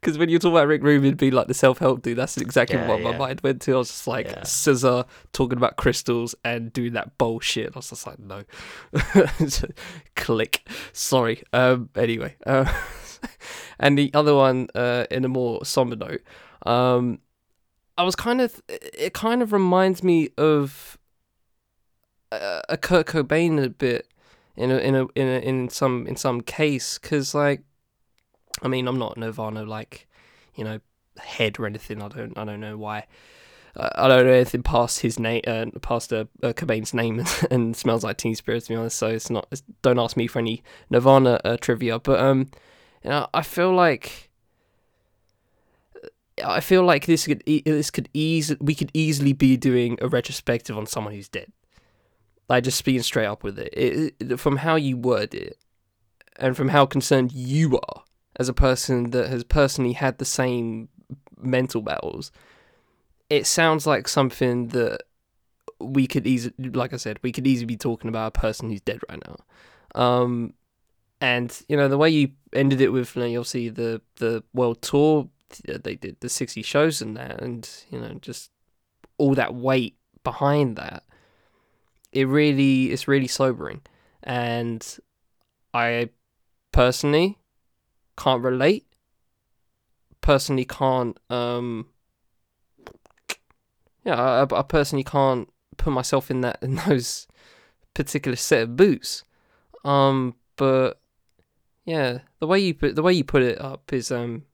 because 0.00 0.16
when 0.18 0.28
you 0.28 0.38
talk 0.38 0.52
about 0.52 0.68
Rick 0.68 0.84
Rubin 0.84 1.16
being 1.16 1.32
like 1.32 1.48
the 1.48 1.54
self-help 1.54 2.02
dude, 2.02 2.16
that's 2.16 2.36
exactly 2.36 2.76
Yeah, 2.76 2.86
what 2.86 3.00
my 3.02 3.16
mind 3.18 3.40
went 3.42 3.60
to. 3.62 3.74
I 3.74 3.78
was 3.78 3.88
just 3.88 4.06
like 4.06 4.26
Yeah. 4.26 4.42
SZA 4.42 5.06
talking 5.32 5.56
about 5.58 5.76
crystals 5.76 6.36
and 6.44 6.72
doing 6.72 6.92
that 6.92 7.18
bullshit. 7.18 7.72
I 7.74 7.78
was 7.80 7.90
just 7.90 8.06
like, 8.06 8.20
no. 8.20 8.44
Click. 10.16 10.68
Sorry. 10.92 11.42
Um. 11.52 11.88
Anyway. 11.96 12.36
Uh, 12.46 12.72
and 13.80 13.98
the 13.98 14.12
other 14.14 14.34
one, 14.36 14.68
uh, 14.76 15.06
in 15.10 15.24
a 15.24 15.28
more 15.28 15.64
somber 15.64 15.96
note, 15.96 16.22
um, 16.66 17.18
I 17.96 18.02
was 18.02 18.16
kind 18.16 18.40
of. 18.40 18.62
It 18.68 19.14
kind 19.14 19.42
of 19.42 19.52
reminds 19.52 20.02
me 20.02 20.30
of 20.36 20.98
a, 22.32 22.62
a 22.70 22.76
Kurt 22.76 23.06
Cobain 23.06 23.62
a 23.62 23.68
bit 23.68 24.08
in 24.56 24.70
a 24.70 24.76
in 24.78 24.94
a 24.94 25.06
in 25.14 25.26
a, 25.26 25.38
in 25.40 25.68
some 25.68 26.06
in 26.06 26.16
some 26.16 26.40
case 26.40 26.98
because 26.98 27.34
like 27.34 27.62
I 28.62 28.68
mean 28.68 28.86
I'm 28.86 28.98
not 28.98 29.16
Nirvana 29.16 29.64
like 29.64 30.06
you 30.54 30.64
know 30.64 30.80
head 31.18 31.58
or 31.58 31.66
anything 31.66 32.02
I 32.02 32.08
don't 32.08 32.36
I 32.38 32.44
don't 32.44 32.60
know 32.60 32.76
why 32.76 33.06
uh, 33.76 33.90
I 33.96 34.08
don't 34.08 34.26
know 34.26 34.32
anything 34.32 34.62
past 34.62 35.00
his 35.00 35.18
name 35.18 35.42
uh, 35.46 35.66
past 35.82 36.12
uh, 36.12 36.26
uh, 36.42 36.52
Cobain's 36.52 36.94
name 36.94 37.18
and, 37.20 37.46
and 37.50 37.76
smells 37.76 38.04
like 38.04 38.16
Teen 38.16 38.34
Spirit 38.34 38.64
to 38.64 38.68
be 38.70 38.76
honest 38.76 38.98
so 38.98 39.08
it's 39.08 39.30
not 39.30 39.46
it's, 39.50 39.62
don't 39.82 39.98
ask 39.98 40.16
me 40.16 40.26
for 40.26 40.38
any 40.38 40.62
Nirvana 40.90 41.40
uh, 41.44 41.56
trivia 41.56 41.98
but 41.98 42.20
um 42.20 42.50
you 43.02 43.10
know 43.10 43.26
I 43.34 43.42
feel 43.42 43.72
like 43.72 44.30
I 46.42 46.60
feel 46.60 46.82
like 46.82 47.06
this 47.06 47.26
could 47.26 47.42
e- 47.46 47.62
this 47.64 47.90
could 47.90 48.08
easily 48.14 48.58
we 48.60 48.74
could 48.74 48.90
easily 48.94 49.32
be 49.32 49.56
doing 49.56 49.98
a 50.00 50.08
retrospective 50.08 50.76
on 50.76 50.86
someone 50.86 51.14
who's 51.14 51.28
dead 51.28 51.52
like 52.48 52.64
just 52.64 52.84
being 52.84 53.02
straight 53.02 53.26
up 53.26 53.42
with 53.42 53.58
it. 53.58 53.72
It, 53.72 54.14
it. 54.20 54.40
From 54.40 54.58
how 54.58 54.76
you 54.76 54.96
word 54.96 55.34
it, 55.34 55.58
and 56.36 56.56
from 56.56 56.68
how 56.68 56.86
concerned 56.86 57.32
you 57.32 57.78
are 57.78 58.02
as 58.36 58.48
a 58.48 58.54
person 58.54 59.10
that 59.10 59.28
has 59.28 59.44
personally 59.44 59.92
had 59.92 60.18
the 60.18 60.24
same 60.24 60.88
mental 61.38 61.82
battles, 61.82 62.32
it 63.30 63.46
sounds 63.46 63.86
like 63.86 64.08
something 64.08 64.68
that 64.68 65.02
we 65.80 66.06
could 66.06 66.26
easily, 66.26 66.54
like 66.58 66.92
I 66.92 66.96
said, 66.96 67.18
we 67.22 67.32
could 67.32 67.46
easily 67.46 67.66
be 67.66 67.76
talking 67.76 68.08
about 68.08 68.36
a 68.36 68.38
person 68.38 68.70
who's 68.70 68.80
dead 68.80 69.00
right 69.08 69.22
now. 69.26 70.00
Um, 70.00 70.54
and 71.20 71.58
you 71.68 71.76
know 71.76 71.88
the 71.88 71.96
way 71.96 72.10
you 72.10 72.32
ended 72.52 72.80
it 72.80 72.90
with, 72.90 73.16
you 73.16 73.22
know, 73.22 73.28
you'll 73.28 73.44
see 73.44 73.68
the 73.68 74.02
the 74.16 74.42
world 74.52 74.82
tour 74.82 75.28
they 75.66 75.94
did 75.94 76.16
the 76.20 76.28
sixty 76.28 76.62
shows 76.62 77.00
and 77.00 77.16
that, 77.16 77.40
and 77.40 77.68
you 77.90 78.00
know 78.00 78.14
just 78.20 78.50
all 79.18 79.34
that 79.34 79.54
weight 79.54 79.96
behind 80.22 80.76
that 80.76 81.04
it 82.14 82.28
really 82.28 82.92
it's 82.92 83.06
really 83.08 83.26
sobering. 83.26 83.82
And 84.22 84.98
i 85.74 86.08
personally 86.72 87.38
can't 88.16 88.42
relate. 88.42 88.86
Personally 90.20 90.64
can't 90.64 91.18
um 91.28 91.88
yeah 94.04 94.14
I, 94.14 94.42
I 94.42 94.62
personally 94.62 95.04
can't 95.04 95.48
put 95.76 95.92
myself 95.92 96.30
in 96.30 96.40
that 96.42 96.58
in 96.62 96.76
those 96.76 97.26
particular 97.92 98.36
set 98.36 98.62
of 98.62 98.76
boots. 98.76 99.24
Um 99.84 100.36
but 100.56 101.00
yeah 101.84 102.20
the 102.38 102.46
way 102.46 102.60
you 102.60 102.72
put 102.72 102.94
the 102.94 103.02
way 103.02 103.12
you 103.12 103.24
put 103.24 103.42
it 103.42 103.60
up 103.60 103.92
is 103.92 104.10
um 104.10 104.44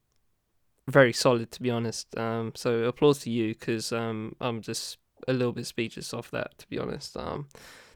very 0.91 1.13
solid 1.13 1.51
to 1.51 1.61
be 1.61 1.69
honest. 1.69 2.17
Um 2.17 2.53
so 2.55 2.83
applause 2.83 3.19
to 3.19 3.29
you 3.29 3.49
because 3.53 3.91
um 3.91 4.35
i'm 4.41 4.61
just 4.61 4.97
a 5.27 5.33
little 5.33 5.53
bit 5.53 5.65
speechless 5.65 6.13
off 6.13 6.31
that 6.31 6.57
to 6.59 6.67
be 6.67 6.79
honest. 6.79 7.17
Um 7.17 7.47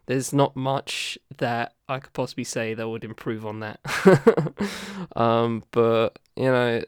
there's 0.07 0.31
not 0.31 0.55
much 0.55 1.17
that 1.37 1.73
i 1.89 1.99
could 1.99 2.13
possibly 2.13 2.43
say 2.43 2.73
that 2.73 2.87
would 2.87 3.03
improve 3.03 3.45
on 3.45 3.59
that. 3.61 3.79
Um 5.15 5.63
but 5.71 6.19
you 6.35 6.45
know 6.45 6.83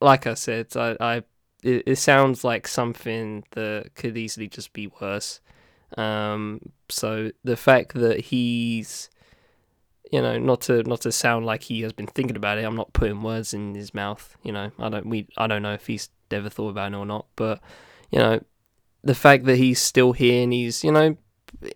like 0.00 0.26
i 0.26 0.34
said 0.34 0.66
i 0.76 0.96
i 1.00 1.16
it, 1.62 1.82
it 1.86 1.96
sounds 1.96 2.44
like 2.44 2.68
something 2.68 3.44
that 3.52 3.94
could 3.94 4.16
easily 4.16 4.48
just 4.48 4.72
be 4.72 4.90
worse. 5.00 5.40
Um 5.96 6.60
so 6.88 7.32
the 7.44 7.56
fact 7.56 7.94
that 7.94 8.20
he's 8.20 9.10
you 10.10 10.22
know 10.22 10.38
not 10.38 10.62
to 10.62 10.82
not 10.84 11.02
to 11.02 11.12
sound 11.12 11.46
like 11.46 11.64
he 11.64 11.82
has 11.82 11.92
been 11.92 12.06
thinking 12.06 12.36
about 12.36 12.58
it. 12.58 12.64
I'm 12.64 12.76
not 12.76 12.92
putting 12.92 13.22
words 13.22 13.54
in 13.54 13.74
his 13.74 13.94
mouth 13.94 14.36
you 14.42 14.52
know. 14.52 14.70
I 14.78 14.88
don't 14.88 15.06
we 15.06 15.28
i 15.36 15.46
don't 15.46 15.62
know 15.62 15.74
if 15.74 15.86
he's 15.86 16.10
ever 16.30 16.48
thought 16.48 16.70
about 16.70 16.92
it 16.92 16.96
or 16.96 17.06
not 17.06 17.26
but 17.36 17.60
you 18.10 18.18
know 18.18 18.40
the 19.02 19.14
fact 19.14 19.44
that 19.44 19.56
he's 19.56 19.80
still 19.80 20.12
here 20.12 20.42
and 20.42 20.52
he's 20.52 20.84
you 20.84 20.92
know 20.92 21.16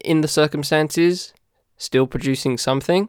in 0.04 0.20
the 0.20 0.28
circumstances 0.28 1.32
still 1.76 2.06
producing 2.06 2.58
something 2.58 3.08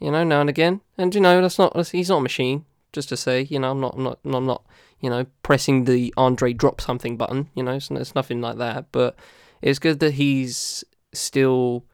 you 0.00 0.10
know 0.10 0.24
now 0.24 0.40
and 0.40 0.50
again. 0.50 0.80
And 0.98 1.14
you 1.14 1.20
know 1.20 1.40
that's 1.40 1.58
not 1.58 1.88
he's 1.88 2.08
not 2.08 2.18
a 2.18 2.22
machine 2.22 2.64
just 2.92 3.08
to 3.08 3.16
say 3.16 3.42
you 3.42 3.58
know 3.58 3.70
i'm 3.70 3.80
not 3.80 3.94
i'm 3.94 4.02
not 4.02 4.18
i'm 4.24 4.46
not 4.46 4.66
you 5.00 5.08
know 5.08 5.24
pressing 5.42 5.84
the 5.84 6.12
andre 6.16 6.52
drop 6.52 6.78
something 6.80 7.16
button 7.16 7.48
you 7.54 7.62
know 7.62 7.72
it's, 7.72 7.90
it's 7.90 8.14
nothing 8.14 8.40
like 8.40 8.58
that. 8.58 8.86
But 8.92 9.16
it's 9.62 9.78
good 9.78 10.00
that 10.00 10.14
he's 10.14 10.84
still 11.12 11.84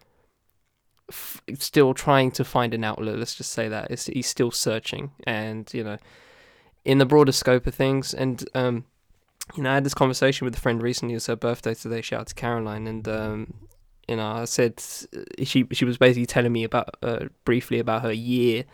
f- 1.11 1.43
still 1.59 1.95
trying 1.95 2.31
to 2.31 2.45
find 2.45 2.75
an 2.75 2.85
outlet 2.85 3.19
let's 3.19 3.35
just 3.35 3.53
say 3.53 3.69
that 3.69 3.91
it's, 3.91 4.07
he's 4.07 4.27
still 4.27 4.51
searching 4.51 5.11
and 5.27 5.71
you 5.73 5.85
know 5.85 5.97
in 6.85 6.99
the 6.99 7.07
broader 7.07 7.33
scope 7.33 7.67
of 7.67 7.75
things 7.75 8.15
and 8.15 8.49
um 8.55 8.85
you 9.57 9.63
know, 9.63 9.71
I 9.71 9.75
had 9.75 9.85
this 9.85 9.95
conversation 9.95 10.45
with 10.45 10.57
a 10.57 10.61
friend 10.61 10.83
recently. 10.83 11.15
It 11.15 11.17
was 11.17 11.27
her 11.27 11.37
birthday 11.37 11.75
today. 11.75 12.01
Shout 12.01 12.21
out 12.21 12.27
to 12.29 12.35
Caroline, 12.35 12.87
and 12.87 13.09
um, 13.09 13.55
you 14.07 14.17
know, 14.17 14.27
I 14.27 14.45
said 14.45 14.83
she 15.43 15.67
she 15.73 15.85
was 15.85 15.99
basically 15.99 16.27
telling 16.27 16.53
me 16.53 16.65
about 16.65 16.97
uh, 17.03 17.27
briefly 17.45 17.79
about 17.79 18.03
her 18.03 18.13
year 18.13 18.65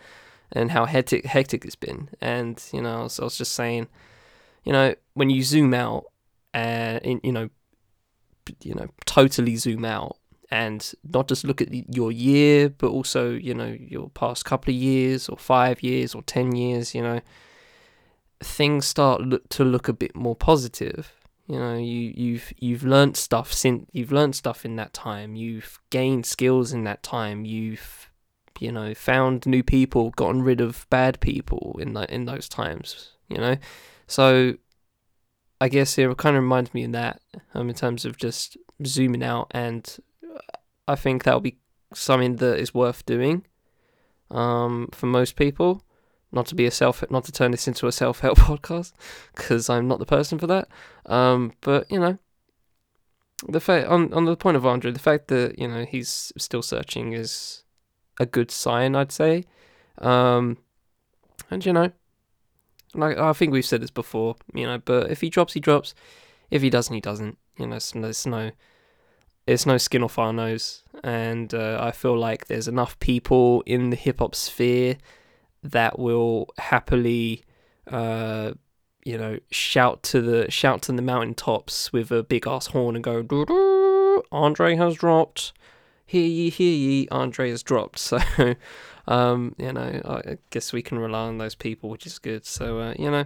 and 0.51 0.71
how 0.71 0.85
hectic 0.85 1.25
hectic 1.25 1.65
it's 1.65 1.75
been. 1.75 2.09
And 2.21 2.61
you 2.73 2.81
know, 2.81 2.99
I 2.99 3.03
was, 3.03 3.19
I 3.19 3.23
was 3.23 3.37
just 3.37 3.53
saying, 3.53 3.87
you 4.63 4.73
know, 4.73 4.95
when 5.13 5.29
you 5.29 5.43
zoom 5.43 5.73
out 5.73 6.05
and 6.53 7.01
in, 7.03 7.21
you 7.23 7.31
know, 7.31 7.49
you 8.61 8.75
know, 8.75 8.87
totally 9.05 9.55
zoom 9.55 9.85
out 9.85 10.17
and 10.51 10.93
not 11.03 11.27
just 11.27 11.43
look 11.43 11.61
at 11.61 11.95
your 11.95 12.11
year, 12.11 12.69
but 12.69 12.87
also 12.87 13.31
you 13.31 13.53
know 13.53 13.75
your 13.79 14.09
past 14.09 14.45
couple 14.45 14.73
of 14.73 14.79
years 14.79 15.29
or 15.29 15.37
five 15.37 15.81
years 15.83 16.15
or 16.15 16.21
ten 16.23 16.55
years. 16.55 16.93
You 16.93 17.01
know, 17.01 17.21
things 18.41 18.85
start 18.85 19.21
look, 19.21 19.47
to 19.49 19.63
look 19.63 19.87
a 19.87 19.93
bit 19.93 20.15
more 20.15 20.35
positive. 20.35 21.11
You 21.47 21.59
know, 21.59 21.75
you 21.75 22.13
you've 22.15 22.53
you've 22.59 22.83
learnt 22.83 23.17
stuff 23.17 23.53
since 23.53 23.87
you've 23.91 24.11
learnt 24.11 24.35
stuff 24.35 24.65
in 24.65 24.75
that 24.77 24.93
time. 24.93 25.35
You've 25.35 25.79
gained 25.89 26.25
skills 26.25 26.73
in 26.73 26.83
that 26.85 27.03
time. 27.03 27.45
You've 27.45 28.09
you 28.59 28.71
know 28.71 28.93
found 28.93 29.45
new 29.45 29.63
people, 29.63 30.11
gotten 30.11 30.41
rid 30.41 30.61
of 30.61 30.87
bad 30.89 31.19
people 31.19 31.77
in 31.79 31.93
that 31.93 32.09
in 32.09 32.25
those 32.25 32.49
times. 32.49 33.11
You 33.29 33.37
know, 33.37 33.57
so 34.07 34.55
I 35.61 35.69
guess 35.69 35.97
it 35.97 36.17
kind 36.17 36.35
of 36.35 36.43
reminds 36.43 36.73
me 36.73 36.83
of 36.83 36.91
that 36.93 37.21
um, 37.53 37.69
in 37.69 37.75
terms 37.75 38.05
of 38.05 38.17
just 38.17 38.57
zooming 38.85 39.23
out, 39.23 39.47
and 39.51 39.97
I 40.87 40.95
think 40.95 41.23
that'll 41.23 41.39
be 41.39 41.57
something 41.93 42.37
that 42.37 42.57
is 42.59 42.73
worth 42.73 43.05
doing 43.05 43.45
um, 44.29 44.89
for 44.91 45.05
most 45.05 45.35
people 45.35 45.83
not 46.31 46.47
to 46.47 46.55
be 46.55 46.65
a 46.65 46.71
self 46.71 47.03
not 47.09 47.23
to 47.25 47.31
turn 47.31 47.51
this 47.51 47.67
into 47.67 47.87
a 47.87 47.91
self-help 47.91 48.37
podcast 48.49 48.93
because 49.35 49.69
I'm 49.69 49.87
not 49.87 49.99
the 49.99 50.05
person 50.05 50.37
for 50.37 50.47
that 50.47 50.67
um 51.05 51.53
but 51.61 51.89
you 51.89 51.99
know 51.99 52.17
the 53.47 53.59
fact 53.59 53.87
on 53.87 54.13
on 54.13 54.25
the 54.25 54.35
point 54.35 54.57
of 54.57 54.65
Andre, 54.65 54.91
the 54.91 54.99
fact 54.99 55.27
that 55.27 55.59
you 55.59 55.67
know 55.67 55.85
he's 55.85 56.31
still 56.37 56.61
searching 56.61 57.13
is 57.13 57.63
a 58.19 58.25
good 58.25 58.51
sign, 58.51 58.95
I'd 58.95 59.11
say. 59.11 59.43
Um, 59.97 60.57
and 61.51 61.65
you 61.65 61.73
know, 61.73 61.91
like 62.93 63.17
I 63.17 63.33
think 63.33 63.51
we've 63.51 63.65
said 63.65 63.81
this 63.81 63.91
before, 63.91 64.35
you 64.53 64.65
know, 64.65 64.79
but 64.83 65.11
if 65.11 65.21
he 65.21 65.29
drops, 65.29 65.53
he 65.53 65.59
drops. 65.59 65.93
If 66.49 66.61
he 66.61 66.69
doesn't, 66.69 66.93
he 66.93 67.01
doesn't. 67.01 67.37
You 67.57 67.67
know, 67.67 67.79
there's 67.93 68.25
no, 68.25 68.51
it's 69.47 69.65
no 69.65 69.77
skin 69.77 70.03
off 70.03 70.17
our 70.17 70.33
nose, 70.33 70.83
and 71.03 71.53
uh, 71.53 71.79
I 71.81 71.91
feel 71.91 72.17
like 72.17 72.47
there's 72.47 72.67
enough 72.67 72.99
people 72.99 73.61
in 73.65 73.89
the 73.91 73.95
hip 73.95 74.19
hop 74.19 74.35
sphere 74.35 74.97
that 75.63 75.99
will 75.99 76.49
happily, 76.57 77.43
uh, 77.87 78.51
you 79.03 79.17
know, 79.17 79.37
shout 79.51 80.03
to 80.03 80.21
the 80.21 80.49
shout 80.49 80.81
to 80.83 80.91
the 80.91 81.01
mountaintops 81.01 81.93
with 81.93 82.11
a 82.11 82.23
big 82.23 82.47
ass 82.47 82.67
horn 82.67 82.95
and 82.95 83.03
go, 83.03 84.25
Andre 84.31 84.75
has 84.75 84.95
dropped. 84.95 85.53
Hear 86.07 86.27
ye, 86.27 86.49
hear 86.49 86.73
ye, 86.73 87.07
Andre 87.09 87.49
has 87.49 87.63
dropped. 87.63 87.99
So, 89.07 89.13
um, 89.13 89.55
you 89.59 89.71
know, 89.71 90.01
I 90.03 90.37
guess 90.49 90.73
we 90.73 90.81
can 90.81 90.97
rely 90.97 91.27
on 91.27 91.37
those 91.37 91.53
people, 91.53 91.89
which 91.91 92.07
is 92.07 92.17
good. 92.17 92.45
So, 92.45 92.79
uh, 92.79 92.95
you 92.97 93.11
know, 93.11 93.25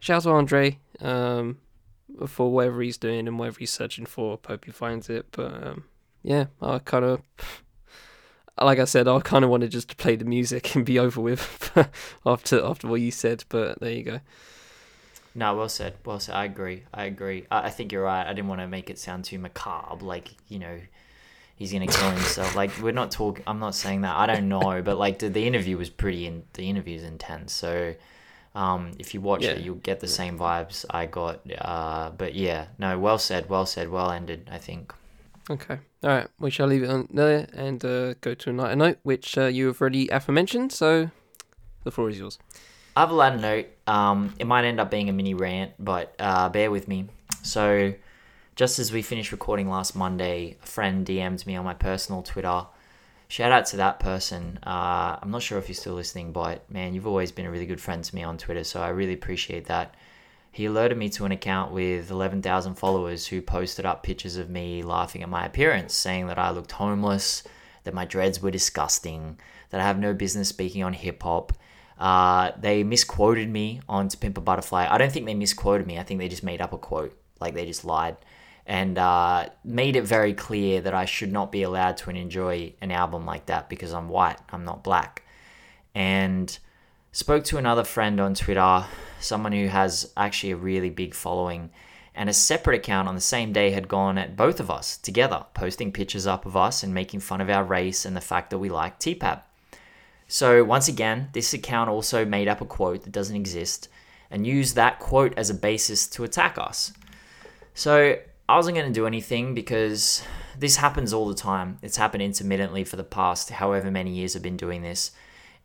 shout 0.00 0.22
to 0.22 0.30
Andre 0.30 0.78
um, 1.00 1.58
for 2.26 2.50
whatever 2.50 2.82
he's 2.82 2.98
doing 2.98 3.28
and 3.28 3.38
whatever 3.38 3.58
he's 3.58 3.70
searching 3.70 4.06
for. 4.06 4.38
Hope 4.46 4.64
he 4.64 4.72
finds 4.72 5.08
it. 5.10 5.26
But 5.32 5.52
um, 5.66 5.84
yeah, 6.22 6.46
I 6.60 6.78
kind 6.78 7.04
of 7.04 7.22
like 8.60 8.78
I 8.78 8.84
said, 8.84 9.06
I 9.06 9.20
kind 9.20 9.44
of 9.44 9.50
wanted 9.50 9.70
just 9.70 9.90
to 9.90 9.96
play 9.96 10.16
the 10.16 10.24
music 10.24 10.74
and 10.74 10.84
be 10.84 10.98
over 10.98 11.20
with 11.20 11.72
after 12.26 12.64
after 12.64 12.88
what 12.88 13.00
you 13.00 13.10
said. 13.10 13.44
But 13.48 13.80
there 13.80 13.92
you 13.92 14.02
go. 14.02 14.20
No, 15.34 15.54
well 15.54 15.68
said. 15.68 15.94
Well 16.04 16.18
said. 16.18 16.34
I 16.34 16.44
agree. 16.44 16.84
I 16.94 17.04
agree. 17.04 17.46
I, 17.50 17.66
I 17.66 17.70
think 17.70 17.92
you're 17.92 18.04
right. 18.04 18.26
I 18.26 18.32
didn't 18.32 18.48
want 18.48 18.62
to 18.62 18.68
make 18.68 18.88
it 18.88 18.98
sound 18.98 19.24
too 19.24 19.38
macabre, 19.38 20.04
like 20.04 20.30
you 20.48 20.58
know, 20.58 20.80
he's 21.56 21.72
gonna 21.72 21.86
kill 21.86 22.10
himself. 22.10 22.56
like 22.56 22.70
we're 22.80 22.92
not 22.92 23.10
talking. 23.10 23.44
I'm 23.46 23.58
not 23.58 23.74
saying 23.74 24.02
that. 24.02 24.16
I 24.16 24.26
don't 24.26 24.48
know, 24.48 24.80
but 24.82 24.96
like 24.96 25.18
the, 25.18 25.28
the 25.28 25.46
interview 25.46 25.76
was 25.76 25.90
pretty. 25.90 26.26
In 26.26 26.44
the 26.54 26.68
interview 26.70 26.96
is 26.96 27.04
intense. 27.04 27.52
So, 27.52 27.94
um, 28.56 28.92
if 28.98 29.12
you 29.14 29.20
watch 29.20 29.42
Yeah. 29.44 29.50
it, 29.50 29.60
you'll 29.64 29.76
get 29.90 30.00
the 30.00 30.08
same 30.08 30.38
vibes 30.38 30.84
I 30.90 31.06
got. 31.06 31.40
Uh, 31.58 32.10
but 32.10 32.34
yeah, 32.34 32.66
no, 32.78 32.98
well 32.98 33.18
said. 33.18 33.48
Well 33.48 33.66
said. 33.66 33.88
Well 33.90 34.10
ended. 34.10 34.48
I 34.50 34.58
think. 34.58 34.92
Okay. 35.48 35.78
All 36.02 36.10
right. 36.10 36.28
We 36.40 36.50
shall 36.50 36.66
leave 36.66 36.82
it 36.82 36.90
on 36.90 37.06
there 37.12 37.46
and 37.52 37.84
uh, 37.84 38.14
go 38.20 38.34
to 38.34 38.50
a 38.50 38.52
night 38.52 38.76
note, 38.78 38.98
which 39.04 39.38
uh, 39.38 39.44
you 39.46 39.66
have 39.68 39.80
already 39.80 40.08
aforementioned. 40.08 40.72
So 40.72 41.10
the 41.84 41.90
floor 41.90 42.08
is 42.10 42.18
yours. 42.18 42.38
I 42.96 43.00
have 43.00 43.10
a 43.10 43.14
lighter 43.14 43.36
note. 43.36 43.66
Um, 43.86 44.34
it 44.38 44.46
might 44.46 44.64
end 44.64 44.80
up 44.80 44.90
being 44.90 45.08
a 45.08 45.12
mini 45.12 45.34
rant, 45.34 45.72
but 45.78 46.14
uh, 46.18 46.48
bear 46.48 46.70
with 46.70 46.88
me. 46.88 47.08
So, 47.42 47.92
just 48.56 48.78
as 48.78 48.90
we 48.90 49.02
finished 49.02 49.30
recording 49.32 49.68
last 49.68 49.94
Monday, 49.94 50.56
a 50.62 50.66
friend 50.66 51.06
DM'd 51.06 51.46
me 51.46 51.54
on 51.56 51.64
my 51.64 51.74
personal 51.74 52.22
Twitter. 52.22 52.66
Shout 53.28 53.50
out 53.50 53.66
to 53.66 53.78
that 53.78 53.98
person. 53.98 54.58
Uh, 54.64 55.18
I'm 55.20 55.30
not 55.30 55.42
sure 55.42 55.58
if 55.58 55.68
you're 55.68 55.74
still 55.74 55.94
listening, 55.94 56.32
but 56.32 56.70
man, 56.70 56.94
you've 56.94 57.06
always 57.06 57.32
been 57.32 57.46
a 57.46 57.50
really 57.50 57.66
good 57.66 57.80
friend 57.80 58.02
to 58.04 58.14
me 58.14 58.22
on 58.22 58.38
Twitter, 58.38 58.62
so 58.62 58.80
I 58.80 58.88
really 58.88 59.14
appreciate 59.14 59.66
that. 59.66 59.94
He 60.52 60.64
alerted 60.64 60.96
me 60.96 61.10
to 61.10 61.26
an 61.26 61.32
account 61.32 61.72
with 61.72 62.10
11,000 62.10 62.76
followers 62.76 63.26
who 63.26 63.42
posted 63.42 63.84
up 63.84 64.02
pictures 64.02 64.36
of 64.36 64.48
me 64.48 64.82
laughing 64.82 65.22
at 65.22 65.28
my 65.28 65.44
appearance, 65.44 65.92
saying 65.92 66.28
that 66.28 66.38
I 66.38 66.50
looked 66.50 66.72
homeless, 66.72 67.42
that 67.84 67.92
my 67.92 68.04
dreads 68.04 68.40
were 68.40 68.50
disgusting, 68.50 69.38
that 69.70 69.80
I 69.80 69.84
have 69.84 69.98
no 69.98 70.14
business 70.14 70.48
speaking 70.48 70.82
on 70.82 70.92
hip 70.92 71.22
hop. 71.22 71.52
Uh, 71.98 72.52
they 72.58 72.84
misquoted 72.84 73.50
me 73.50 73.80
on 73.88 74.08
To 74.08 74.16
Pimp 74.16 74.38
a 74.38 74.40
Butterfly. 74.40 74.86
I 74.88 74.98
don't 74.98 75.12
think 75.12 75.26
they 75.26 75.34
misquoted 75.34 75.86
me. 75.86 75.98
I 75.98 76.04
think 76.04 76.20
they 76.20 76.28
just 76.28 76.42
made 76.42 76.62
up 76.62 76.72
a 76.72 76.78
quote. 76.78 77.18
Like 77.40 77.54
they 77.54 77.66
just 77.66 77.84
lied. 77.84 78.16
And 78.66 78.98
uh, 78.98 79.48
made 79.64 79.94
it 79.94 80.02
very 80.02 80.34
clear 80.34 80.80
that 80.80 80.92
I 80.92 81.04
should 81.04 81.32
not 81.32 81.52
be 81.52 81.62
allowed 81.62 81.96
to 81.98 82.10
enjoy 82.10 82.72
an 82.80 82.90
album 82.90 83.24
like 83.24 83.46
that 83.46 83.68
because 83.68 83.92
I'm 83.92 84.08
white, 84.08 84.38
I'm 84.50 84.64
not 84.64 84.82
black. 84.82 85.22
And 85.94 86.56
spoke 87.12 87.44
to 87.44 87.58
another 87.58 87.84
friend 87.84 88.20
on 88.20 88.34
Twitter, 88.34 88.84
someone 89.20 89.52
who 89.52 89.68
has 89.68 90.12
actually 90.16 90.50
a 90.50 90.56
really 90.56 90.90
big 90.90 91.14
following, 91.14 91.70
and 92.16 92.28
a 92.28 92.32
separate 92.32 92.76
account 92.76 93.06
on 93.06 93.14
the 93.14 93.20
same 93.20 93.52
day 93.52 93.70
had 93.70 93.86
gone 93.86 94.18
at 94.18 94.36
both 94.36 94.58
of 94.58 94.70
us 94.70 94.96
together, 94.96 95.44
posting 95.54 95.92
pictures 95.92 96.26
up 96.26 96.44
of 96.44 96.56
us 96.56 96.82
and 96.82 96.92
making 96.92 97.20
fun 97.20 97.40
of 97.40 97.48
our 97.48 97.62
race 97.62 98.04
and 98.04 98.16
the 98.16 98.20
fact 98.20 98.50
that 98.50 98.58
we 98.58 98.68
like 98.68 98.98
TPAB. 98.98 99.42
So, 100.26 100.64
once 100.64 100.88
again, 100.88 101.28
this 101.34 101.54
account 101.54 101.88
also 101.88 102.24
made 102.24 102.48
up 102.48 102.60
a 102.60 102.64
quote 102.64 103.04
that 103.04 103.12
doesn't 103.12 103.36
exist 103.36 103.88
and 104.30 104.46
used 104.46 104.74
that 104.74 104.98
quote 104.98 105.32
as 105.36 105.50
a 105.50 105.54
basis 105.54 106.08
to 106.08 106.24
attack 106.24 106.58
us. 106.58 106.92
So, 107.74 108.16
I 108.48 108.56
wasn't 108.56 108.76
going 108.76 108.86
to 108.86 108.94
do 108.94 109.06
anything 109.06 109.54
because 109.54 110.22
this 110.58 110.76
happens 110.76 111.12
all 111.12 111.28
the 111.28 111.34
time. 111.34 111.78
It's 111.82 111.96
happened 111.96 112.22
intermittently 112.22 112.84
for 112.84 112.96
the 112.96 113.04
past 113.04 113.50
however 113.50 113.90
many 113.90 114.10
years 114.12 114.36
I've 114.36 114.42
been 114.42 114.56
doing 114.56 114.82
this. 114.82 115.10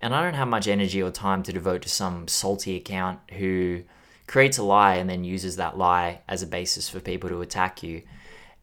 And 0.02 0.16
I 0.16 0.24
don't 0.24 0.34
have 0.34 0.48
much 0.48 0.68
energy 0.68 1.02
or 1.02 1.12
time 1.12 1.44
to 1.44 1.54
devote 1.54 1.84
to 1.84 1.90
some 1.90 2.28
salty 2.28 2.76
account 2.76 3.20
who 3.34 3.84
creates 4.26 4.58
a 4.58 4.64
lie 4.64 4.96
and 4.96 5.08
then 5.10 5.24
uses 5.24 5.58
that 5.58 5.78
lie 5.78 6.22
as 6.28 6.42
a 6.42 6.48
basis 6.48 6.90
for 6.90 7.00
people 7.00 7.30
to 7.30 7.42
attack 7.42 7.84
you. 7.84 8.02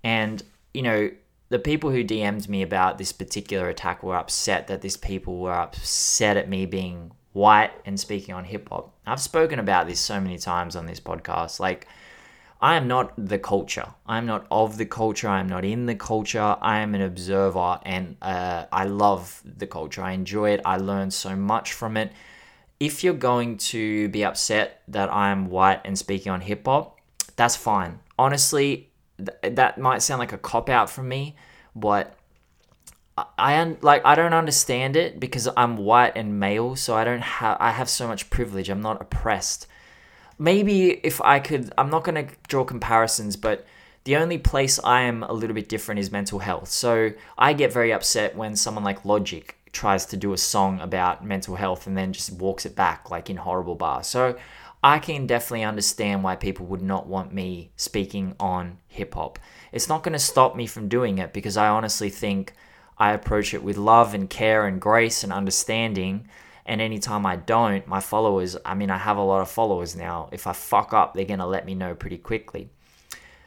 And, 0.02 0.42
you 0.74 0.82
know, 0.82 1.10
the 1.48 1.60
people 1.60 1.90
who 1.90 2.02
DM'd 2.02 2.48
me 2.48 2.62
about 2.62 2.98
this 2.98 3.12
particular 3.12 3.68
attack 3.68 4.02
were 4.02 4.16
upset 4.16 4.66
that 4.66 4.82
these 4.82 4.96
people 4.96 5.38
were 5.38 5.52
upset 5.52 6.36
at 6.36 6.48
me 6.48 6.66
being 6.66 7.12
white 7.32 7.70
and 7.86 8.00
speaking 8.00 8.34
on 8.34 8.44
hip 8.44 8.68
hop. 8.68 8.92
I've 9.06 9.20
spoken 9.20 9.60
about 9.60 9.86
this 9.86 10.00
so 10.00 10.20
many 10.20 10.38
times 10.38 10.74
on 10.74 10.86
this 10.86 11.00
podcast. 11.00 11.60
Like, 11.60 11.86
I 12.60 12.74
am 12.76 12.88
not 12.88 13.12
the 13.16 13.38
culture. 13.38 13.86
I'm 14.06 14.26
not 14.26 14.46
of 14.50 14.78
the 14.78 14.86
culture. 14.86 15.28
I'm 15.28 15.48
not 15.48 15.64
in 15.64 15.86
the 15.86 15.94
culture. 15.94 16.56
I 16.60 16.78
am 16.80 16.94
an 16.94 17.02
observer 17.02 17.78
and 17.84 18.16
uh, 18.20 18.66
I 18.72 18.84
love 18.84 19.42
the 19.44 19.66
culture. 19.66 20.02
I 20.02 20.12
enjoy 20.12 20.50
it. 20.50 20.60
I 20.64 20.76
learn 20.76 21.10
so 21.12 21.36
much 21.36 21.72
from 21.72 21.96
it. 21.96 22.12
If 22.80 23.04
you're 23.04 23.14
going 23.14 23.58
to 23.58 24.08
be 24.08 24.24
upset 24.24 24.82
that 24.88 25.12
I'm 25.12 25.50
white 25.50 25.80
and 25.84 25.96
speaking 25.96 26.32
on 26.32 26.40
hip 26.40 26.66
hop, 26.66 26.98
that's 27.36 27.54
fine. 27.54 28.00
Honestly, 28.18 28.90
th- 29.18 29.54
that 29.54 29.78
might 29.78 30.02
sound 30.02 30.18
like 30.18 30.32
a 30.32 30.38
cop 30.38 30.68
out 30.68 30.90
from 30.90 31.08
me, 31.08 31.36
but 31.76 32.16
I- 33.16 33.26
I 33.38 33.60
un- 33.60 33.78
like 33.82 34.04
I 34.04 34.16
don't 34.16 34.34
understand 34.34 34.96
it 34.96 35.20
because 35.20 35.48
I'm 35.56 35.76
white 35.76 36.14
and 36.16 36.40
male, 36.40 36.74
so 36.74 36.96
I 36.96 37.04
don't 37.04 37.22
have 37.22 37.56
I 37.60 37.70
have 37.70 37.88
so 37.88 38.08
much 38.08 38.30
privilege. 38.30 38.68
I'm 38.68 38.80
not 38.82 39.00
oppressed 39.00 39.67
maybe 40.38 40.92
if 40.92 41.20
I 41.22 41.40
could, 41.40 41.72
I'm 41.76 41.90
not 41.90 42.04
going 42.04 42.26
to 42.26 42.34
draw 42.48 42.64
comparisons, 42.64 43.36
but 43.36 43.66
the 44.04 44.16
only 44.16 44.38
place 44.38 44.78
I 44.82 45.02
am 45.02 45.22
a 45.22 45.32
little 45.32 45.54
bit 45.54 45.68
different 45.68 45.98
is 45.98 46.10
mental 46.10 46.38
health. 46.38 46.68
So 46.68 47.12
I 47.36 47.52
get 47.52 47.72
very 47.72 47.92
upset 47.92 48.36
when 48.36 48.56
someone 48.56 48.84
like 48.84 49.04
Logic 49.04 49.54
tries 49.72 50.06
to 50.06 50.16
do 50.16 50.32
a 50.32 50.38
song 50.38 50.80
about 50.80 51.24
mental 51.24 51.56
health 51.56 51.86
and 51.86 51.96
then 51.96 52.12
just 52.12 52.32
walks 52.32 52.64
it 52.64 52.74
back 52.74 53.10
like 53.10 53.28
in 53.28 53.36
horrible 53.36 53.74
bars. 53.74 54.06
So 54.06 54.38
I 54.82 54.98
can 54.98 55.26
definitely 55.26 55.64
understand 55.64 56.22
why 56.22 56.36
people 56.36 56.66
would 56.66 56.82
not 56.82 57.06
want 57.06 57.34
me 57.34 57.70
speaking 57.76 58.34
on 58.38 58.78
hip 58.86 59.14
hop. 59.14 59.38
It's 59.72 59.88
not 59.88 60.02
going 60.02 60.12
to 60.12 60.18
stop 60.18 60.56
me 60.56 60.66
from 60.66 60.88
doing 60.88 61.18
it 61.18 61.32
because 61.32 61.56
I 61.56 61.68
honestly 61.68 62.10
think 62.10 62.54
I 62.96 63.12
approach 63.12 63.52
it 63.54 63.62
with 63.62 63.76
love 63.76 64.14
and 64.14 64.30
care 64.30 64.66
and 64.66 64.80
grace 64.80 65.22
and 65.22 65.32
understanding. 65.32 66.28
And 66.68 66.82
anytime 66.82 67.24
I 67.24 67.36
don't, 67.36 67.86
my 67.88 68.00
followers, 68.00 68.54
I 68.62 68.74
mean, 68.74 68.90
I 68.90 68.98
have 68.98 69.16
a 69.16 69.22
lot 69.22 69.40
of 69.40 69.50
followers 69.50 69.96
now. 69.96 70.28
If 70.32 70.46
I 70.46 70.52
fuck 70.52 70.92
up, 70.92 71.14
they're 71.14 71.24
going 71.24 71.38
to 71.38 71.46
let 71.46 71.64
me 71.64 71.74
know 71.74 71.94
pretty 71.94 72.18
quickly. 72.18 72.68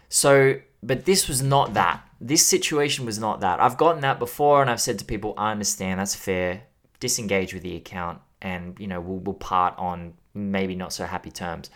So, 0.09 0.59
but 0.82 1.05
this 1.05 1.28
was 1.28 1.43
not 1.43 1.76
that. 1.76 2.03
This 2.19 2.43
situation 2.43 3.05
was 3.05 3.19
not 3.19 3.41
that. 3.41 3.59
I've 3.61 3.78
gotten 3.78 4.01
that 4.01 4.17
before 4.17 4.63
and 4.63 4.72
I've 4.72 4.82
said 4.82 4.97
to 4.99 5.05
people, 5.05 5.36
I 5.38 5.51
understand, 5.51 5.99
that's 5.99 6.15
fair. 6.15 6.63
Disengage 6.99 7.53
with 7.53 7.61
the 7.61 7.76
account 7.76 8.22
and, 8.41 8.76
you 8.80 8.88
know, 8.88 8.99
we'll, 8.99 9.19
we'll 9.19 9.36
part 9.36 9.76
on 9.78 10.15
maybe 10.34 10.74
not 10.74 10.91
so 10.91 11.05
happy 11.05 11.30
terms. 11.30 11.69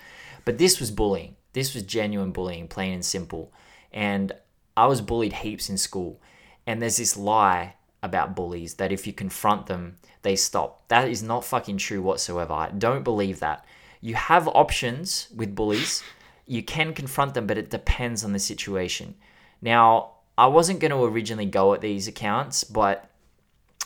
But 0.45 0.57
this 0.57 0.79
was 0.79 0.89
bullying. 0.89 1.35
This 1.53 1.75
was 1.75 1.83
genuine 1.83 2.31
bullying, 2.31 2.67
plain 2.67 2.91
and 2.91 3.05
simple. 3.05 3.53
And 3.93 4.31
I 4.75 4.87
was 4.87 4.99
bullied 4.99 5.33
heaps 5.33 5.69
in 5.69 5.77
school. 5.77 6.19
And 6.65 6.81
there's 6.81 6.97
this 6.97 7.15
lie 7.15 7.75
about 8.05 8.35
bullies 8.35 8.75
that 8.75 8.91
if 8.91 9.05
you 9.05 9.13
confront 9.13 9.65
them, 9.65 9.97
they 10.21 10.35
stop. 10.35 10.87
That 10.87 11.09
is 11.09 11.21
not 11.21 11.43
fucking 11.43 11.77
true 11.77 12.01
whatsoever. 12.01 12.53
I 12.53 12.69
don't 12.69 13.03
believe 13.03 13.39
that. 13.41 13.65
You 14.01 14.15
have 14.15 14.47
options 14.47 15.27
with 15.35 15.55
bullies. 15.55 16.03
You 16.45 16.63
can 16.63 16.93
confront 16.93 17.33
them, 17.33 17.47
but 17.47 17.57
it 17.57 17.69
depends 17.69 18.23
on 18.23 18.33
the 18.33 18.39
situation. 18.39 19.15
Now, 19.61 20.11
I 20.37 20.47
wasn't 20.47 20.79
going 20.79 20.91
to 20.91 21.03
originally 21.03 21.45
go 21.45 21.73
at 21.73 21.81
these 21.81 22.07
accounts, 22.07 22.63
but 22.63 23.09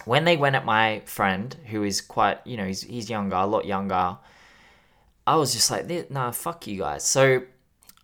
when 0.05 0.25
they 0.25 0.37
went 0.37 0.55
at 0.55 0.65
my 0.65 1.01
friend, 1.05 1.55
who 1.67 1.83
is 1.83 2.01
quite, 2.01 2.39
you 2.45 2.57
know, 2.57 2.65
he's, 2.65 2.81
he's 2.81 3.09
younger, 3.09 3.35
a 3.35 3.45
lot 3.45 3.65
younger, 3.65 4.17
I 5.25 5.35
was 5.35 5.53
just 5.53 5.69
like, 5.69 6.09
nah, 6.09 6.31
fuck 6.31 6.67
you 6.67 6.79
guys. 6.79 7.05
So 7.05 7.43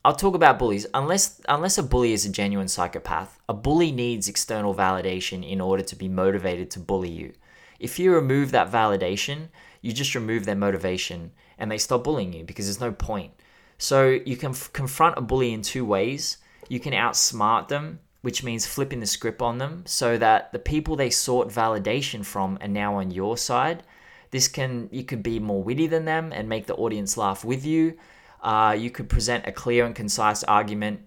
I'll 0.05 0.13
talk 0.15 0.35
about 0.35 0.59
bullies. 0.59 0.85
Unless 0.93 1.41
unless 1.49 1.79
a 1.79 1.83
bully 1.83 2.13
is 2.13 2.27
a 2.27 2.29
genuine 2.29 2.67
psychopath, 2.67 3.39
a 3.49 3.55
bully 3.55 3.91
needs 3.91 4.27
external 4.27 4.75
validation 4.75 5.43
in 5.43 5.59
order 5.59 5.81
to 5.81 5.95
be 5.95 6.07
motivated 6.07 6.69
to 6.71 6.79
bully 6.79 7.09
you. 7.09 7.33
If 7.79 7.97
you 7.97 8.13
remove 8.13 8.51
that 8.51 8.71
validation, 8.71 9.47
you 9.81 9.93
just 9.93 10.13
remove 10.13 10.45
their 10.45 10.55
motivation 10.55 11.31
and 11.57 11.71
they 11.71 11.79
stop 11.79 12.03
bullying 12.03 12.33
you 12.33 12.43
because 12.43 12.67
there's 12.67 12.79
no 12.79 12.91
point. 12.91 13.31
So 13.79 14.19
you 14.27 14.37
can 14.37 14.51
f- 14.51 14.71
confront 14.73 15.17
a 15.17 15.21
bully 15.21 15.53
in 15.53 15.63
two 15.63 15.83
ways. 15.83 16.37
you 16.69 16.79
can 16.79 16.93
outsmart 16.93 17.67
them, 17.67 17.99
which 18.21 18.43
means 18.43 18.67
flipping 18.67 18.99
the 18.99 19.07
script 19.07 19.41
on 19.41 19.57
them 19.57 19.83
so 19.87 20.17
that 20.17 20.51
the 20.51 20.59
people 20.59 20.95
they 20.95 21.09
sought 21.09 21.49
validation 21.49 22.23
from 22.23 22.59
are 22.61 22.67
now 22.67 22.93
on 22.95 23.09
your 23.09 23.37
side. 23.37 23.81
This 24.29 24.47
can 24.47 24.87
you 24.91 25.03
could 25.03 25.23
be 25.23 25.39
more 25.39 25.63
witty 25.63 25.87
than 25.87 26.05
them 26.05 26.31
and 26.31 26.47
make 26.47 26.67
the 26.67 26.75
audience 26.75 27.17
laugh 27.17 27.43
with 27.43 27.65
you. 27.65 27.97
Uh, 28.45 28.73
you 28.77 28.91
could 28.91 29.09
present 29.09 29.47
a 29.47 29.51
clear 29.51 29.87
and 29.87 29.95
concise 29.95 30.43
argument 30.43 30.99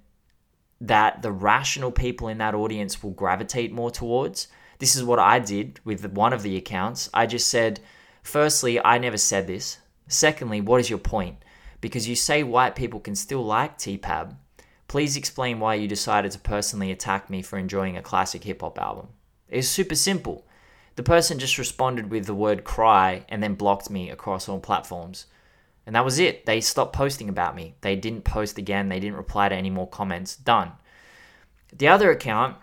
that 0.80 1.22
the 1.22 1.30
rational 1.30 1.92
people 1.92 2.26
in 2.26 2.38
that 2.38 2.52
audience 2.52 3.00
will 3.00 3.12
gravitate 3.12 3.72
more 3.72 3.92
towards. 3.92 4.48
This 4.80 4.96
is 4.96 5.04
what 5.04 5.20
I 5.20 5.38
did 5.38 5.78
with 5.84 6.04
one 6.04 6.32
of 6.32 6.42
the 6.42 6.56
accounts. 6.56 7.08
I 7.14 7.26
just 7.26 7.46
said, 7.46 7.78
firstly, 8.24 8.84
I 8.84 8.98
never 8.98 9.16
said 9.16 9.46
this. 9.46 9.78
Secondly, 10.08 10.60
what 10.60 10.80
is 10.80 10.90
your 10.90 10.98
point? 10.98 11.36
Because 11.80 12.08
you 12.08 12.16
say 12.16 12.42
white 12.42 12.74
people 12.74 12.98
can 12.98 13.14
still 13.14 13.44
like 13.44 13.78
TPAB. 13.78 14.34
Please 14.88 15.16
explain 15.16 15.60
why 15.60 15.74
you 15.74 15.86
decided 15.86 16.32
to 16.32 16.40
personally 16.40 16.90
attack 16.90 17.30
me 17.30 17.40
for 17.42 17.56
enjoying 17.56 17.96
a 17.96 18.02
classic 18.02 18.42
hip 18.42 18.62
hop 18.62 18.80
album. 18.80 19.08
It's 19.48 19.68
super 19.68 19.94
simple. 19.94 20.44
The 20.96 21.04
person 21.04 21.38
just 21.38 21.56
responded 21.56 22.10
with 22.10 22.26
the 22.26 22.34
word 22.34 22.64
cry 22.64 23.24
and 23.28 23.40
then 23.40 23.54
blocked 23.54 23.90
me 23.90 24.10
across 24.10 24.48
all 24.48 24.58
platforms. 24.58 25.26
And 25.88 25.94
that 25.94 26.04
was 26.04 26.18
it. 26.18 26.44
They 26.44 26.60
stopped 26.60 26.92
posting 26.92 27.30
about 27.30 27.56
me. 27.56 27.74
They 27.80 27.96
didn't 27.96 28.24
post 28.24 28.58
again. 28.58 28.90
They 28.90 29.00
didn't 29.00 29.16
reply 29.16 29.48
to 29.48 29.54
any 29.54 29.70
more 29.70 29.88
comments. 29.88 30.36
Done. 30.36 30.72
The 31.74 31.88
other 31.88 32.10
account, 32.10 32.58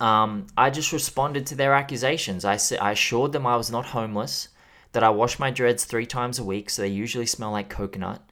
um, 0.00 0.46
I 0.56 0.70
just 0.70 0.94
responded 0.94 1.44
to 1.48 1.54
their 1.54 1.74
accusations. 1.74 2.46
I, 2.46 2.58
I 2.80 2.92
assured 2.92 3.32
them 3.32 3.46
I 3.46 3.56
was 3.56 3.70
not 3.70 3.84
homeless, 3.84 4.48
that 4.92 5.02
I 5.02 5.10
wash 5.10 5.38
my 5.38 5.50
dreads 5.50 5.84
three 5.84 6.06
times 6.06 6.38
a 6.38 6.42
week, 6.42 6.70
so 6.70 6.80
they 6.80 6.88
usually 6.88 7.26
smell 7.26 7.50
like 7.50 7.68
coconut, 7.68 8.22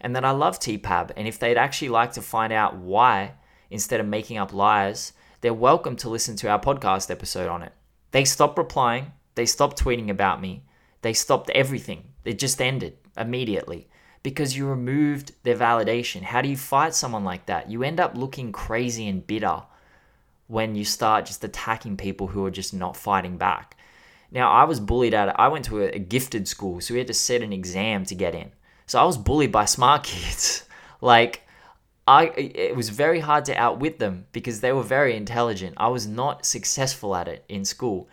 and 0.00 0.14
that 0.14 0.24
I 0.24 0.30
love 0.30 0.60
TPAB. 0.60 1.10
And 1.16 1.26
if 1.26 1.40
they'd 1.40 1.58
actually 1.58 1.88
like 1.88 2.12
to 2.12 2.22
find 2.22 2.52
out 2.52 2.76
why, 2.76 3.32
instead 3.70 3.98
of 3.98 4.06
making 4.06 4.38
up 4.38 4.52
lies, 4.52 5.14
they're 5.40 5.52
welcome 5.52 5.96
to 5.96 6.08
listen 6.08 6.36
to 6.36 6.48
our 6.48 6.60
podcast 6.60 7.10
episode 7.10 7.48
on 7.48 7.64
it. 7.64 7.72
They 8.12 8.24
stopped 8.24 8.56
replying, 8.56 9.10
they 9.34 9.46
stopped 9.46 9.82
tweeting 9.82 10.10
about 10.10 10.40
me, 10.40 10.62
they 11.02 11.12
stopped 11.12 11.50
everything. 11.50 12.04
It 12.24 12.38
just 12.38 12.62
ended 12.62 12.98
immediately 13.16 13.88
because 14.22 14.56
you 14.56 14.66
removed 14.66 15.32
their 15.44 15.56
validation. 15.56 16.22
How 16.22 16.42
do 16.42 16.48
you 16.48 16.56
fight 16.56 16.94
someone 16.94 17.24
like 17.24 17.46
that? 17.46 17.70
You 17.70 17.84
end 17.84 18.00
up 18.00 18.16
looking 18.16 18.50
crazy 18.50 19.06
and 19.06 19.24
bitter 19.24 19.62
when 20.48 20.74
you 20.74 20.84
start 20.84 21.26
just 21.26 21.44
attacking 21.44 21.96
people 21.96 22.28
who 22.28 22.44
are 22.44 22.50
just 22.50 22.74
not 22.74 22.96
fighting 22.96 23.36
back. 23.36 23.76
Now, 24.30 24.50
I 24.50 24.64
was 24.64 24.80
bullied 24.80 25.14
at 25.14 25.38
I 25.38 25.48
went 25.48 25.64
to 25.66 25.82
a, 25.82 25.98
gifted 25.98 26.48
school, 26.48 26.80
so 26.80 26.94
we 26.94 26.98
had 26.98 27.06
to 27.06 27.14
set 27.14 27.42
an 27.42 27.52
exam 27.52 28.04
to 28.06 28.14
get 28.14 28.34
in. 28.34 28.50
So 28.86 29.00
I 29.00 29.04
was 29.04 29.16
bullied 29.16 29.52
by 29.52 29.64
smart 29.64 30.02
kids. 30.12 30.64
like 31.00 31.42
I 32.08 32.26
it 32.36 32.76
was 32.76 32.88
very 32.88 33.20
hard 33.20 33.44
to 33.46 33.54
outwit 33.56 33.98
them 33.98 34.26
because 34.32 34.60
they 34.60 34.72
were 34.72 34.82
very 34.82 35.16
intelligent. 35.16 35.74
I 35.76 35.88
was 35.88 36.06
not 36.06 36.46
successful 36.46 37.14
at 37.14 37.28
it 37.28 37.44
in 37.48 37.64
school. 37.64 38.08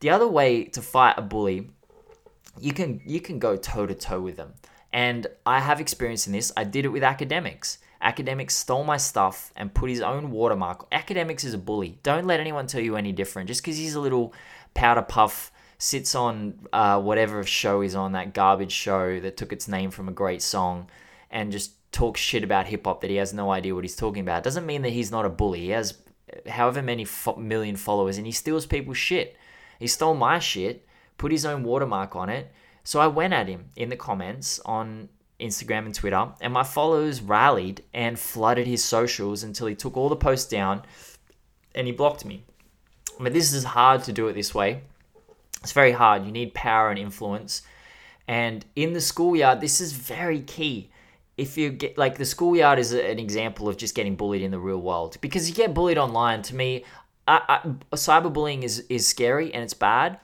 The 0.00 0.10
other 0.10 0.28
way 0.28 0.64
to 0.64 0.82
fight 0.82 1.18
a 1.18 1.22
bully, 1.22 1.70
you 2.60 2.72
can 2.72 3.00
you 3.06 3.20
can 3.20 3.38
go 3.38 3.56
toe 3.56 3.86
to 3.86 3.94
toe 3.94 4.20
with 4.20 4.36
them. 4.36 4.54
And 4.92 5.26
I 5.44 5.60
have 5.60 5.80
experience 5.80 6.26
in 6.26 6.32
this. 6.32 6.50
I 6.56 6.64
did 6.64 6.84
it 6.84 6.88
with 6.88 7.02
Akademiks. 7.02 7.78
Akademiks 8.02 8.52
stole 8.52 8.84
my 8.84 8.96
stuff 8.96 9.52
and 9.56 9.74
put 9.74 9.90
his 9.90 10.00
own 10.00 10.30
watermark. 10.30 10.90
Akademiks 10.90 11.44
is 11.44 11.52
a 11.52 11.58
bully. 11.58 11.98
Don't 12.02 12.26
let 12.26 12.40
anyone 12.40 12.66
tell 12.66 12.80
you 12.80 12.96
any 12.96 13.12
different. 13.12 13.48
Just 13.48 13.60
because 13.62 13.76
he's 13.76 13.94
a 13.94 14.00
little 14.00 14.32
powder 14.74 15.02
puff, 15.02 15.52
sits 15.78 16.14
on 16.14 16.66
uh, 16.72 17.00
whatever 17.00 17.42
show 17.44 17.80
he's 17.80 17.94
on, 17.94 18.12
that 18.12 18.34
garbage 18.34 18.72
show 18.72 19.20
that 19.20 19.36
took 19.36 19.52
its 19.52 19.68
name 19.68 19.90
from 19.90 20.08
a 20.08 20.12
great 20.12 20.42
song, 20.42 20.88
and 21.30 21.52
just 21.52 21.72
talks 21.92 22.20
shit 22.20 22.44
about 22.44 22.66
hip 22.66 22.84
hop 22.86 23.00
that 23.00 23.10
he 23.10 23.16
has 23.16 23.34
no 23.34 23.50
idea 23.50 23.74
what 23.74 23.84
he's 23.84 23.96
talking 23.96 24.22
about. 24.22 24.42
Doesn't 24.42 24.66
mean 24.66 24.82
that 24.82 24.92
he's 24.92 25.10
not 25.10 25.24
a 25.24 25.30
bully. 25.30 25.60
He 25.60 25.70
has 25.70 25.94
however 26.48 26.82
many 26.82 27.04
fo- 27.04 27.36
million 27.36 27.76
followers 27.76 28.18
and 28.18 28.26
he 28.26 28.32
steals 28.32 28.66
people's 28.66 28.98
shit. 28.98 29.36
He 29.78 29.86
stole 29.86 30.14
my 30.14 30.38
shit, 30.38 30.86
put 31.18 31.32
his 31.32 31.44
own 31.44 31.62
watermark 31.64 32.16
on 32.16 32.30
it. 32.30 32.50
So 32.84 33.00
I 33.00 33.08
went 33.08 33.34
at 33.34 33.48
him 33.48 33.66
in 33.76 33.90
the 33.90 33.96
comments 33.96 34.60
on 34.64 35.10
Instagram 35.38 35.86
and 35.86 35.94
Twitter, 35.94 36.28
and 36.40 36.52
my 36.52 36.64
followers 36.64 37.20
rallied 37.20 37.84
and 37.92 38.18
flooded 38.18 38.66
his 38.66 38.82
socials 38.82 39.42
until 39.42 39.66
he 39.66 39.74
took 39.74 39.96
all 39.96 40.08
the 40.08 40.16
posts 40.16 40.50
down 40.50 40.82
and 41.74 41.86
he 41.86 41.92
blocked 41.92 42.24
me. 42.24 42.44
But 43.20 43.32
this 43.32 43.52
is 43.52 43.64
hard 43.64 44.04
to 44.04 44.12
do 44.12 44.28
it 44.28 44.32
this 44.32 44.54
way. 44.54 44.82
It's 45.62 45.72
very 45.72 45.92
hard. 45.92 46.24
You 46.24 46.32
need 46.32 46.54
power 46.54 46.90
and 46.90 46.98
influence. 46.98 47.62
And 48.26 48.64
in 48.76 48.92
the 48.92 49.00
schoolyard, 49.00 49.60
this 49.60 49.80
is 49.80 49.92
very 49.92 50.40
key. 50.40 50.90
If 51.36 51.56
you 51.56 51.70
get 51.70 51.96
like 51.96 52.18
the 52.18 52.24
schoolyard 52.24 52.78
is 52.78 52.92
an 52.92 53.18
example 53.18 53.68
of 53.68 53.76
just 53.76 53.94
getting 53.94 54.16
bullied 54.16 54.42
in 54.42 54.50
the 54.50 54.58
real 54.58 54.80
world 54.80 55.18
because 55.20 55.48
you 55.48 55.54
get 55.54 55.72
bullied 55.72 55.98
online. 55.98 56.42
To 56.42 56.54
me, 56.54 56.84
I, 57.28 57.60
I, 57.92 57.96
cyberbullying 57.96 58.62
is 58.62 58.80
is 58.88 59.06
scary 59.06 59.54
and 59.54 59.62
it's 59.62 59.74
bad. 59.74 60.18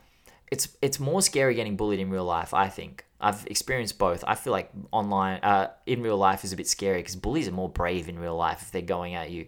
It's 0.55 0.69
it's 0.81 1.01
more 1.01 1.21
scary 1.21 1.55
getting 1.57 1.77
bullied 1.77 1.99
in 1.99 2.11
real 2.11 2.25
life. 2.25 2.55
I 2.55 2.69
think 2.69 3.05
I've 3.21 3.45
experienced 3.47 3.99
both. 3.99 4.23
I 4.33 4.37
feel 4.37 4.53
like 4.53 4.71
online, 4.93 5.41
uh, 5.43 5.71
in 5.85 6.01
real 6.01 6.17
life, 6.17 6.45
is 6.45 6.53
a 6.53 6.57
bit 6.57 6.69
scary 6.69 7.01
because 7.01 7.17
bullies 7.17 7.49
are 7.49 7.59
more 7.61 7.69
brave 7.69 8.09
in 8.09 8.19
real 8.21 8.37
life 8.37 8.63
if 8.63 8.71
they're 8.71 8.83
going 8.97 9.15
at 9.15 9.31
you. 9.31 9.47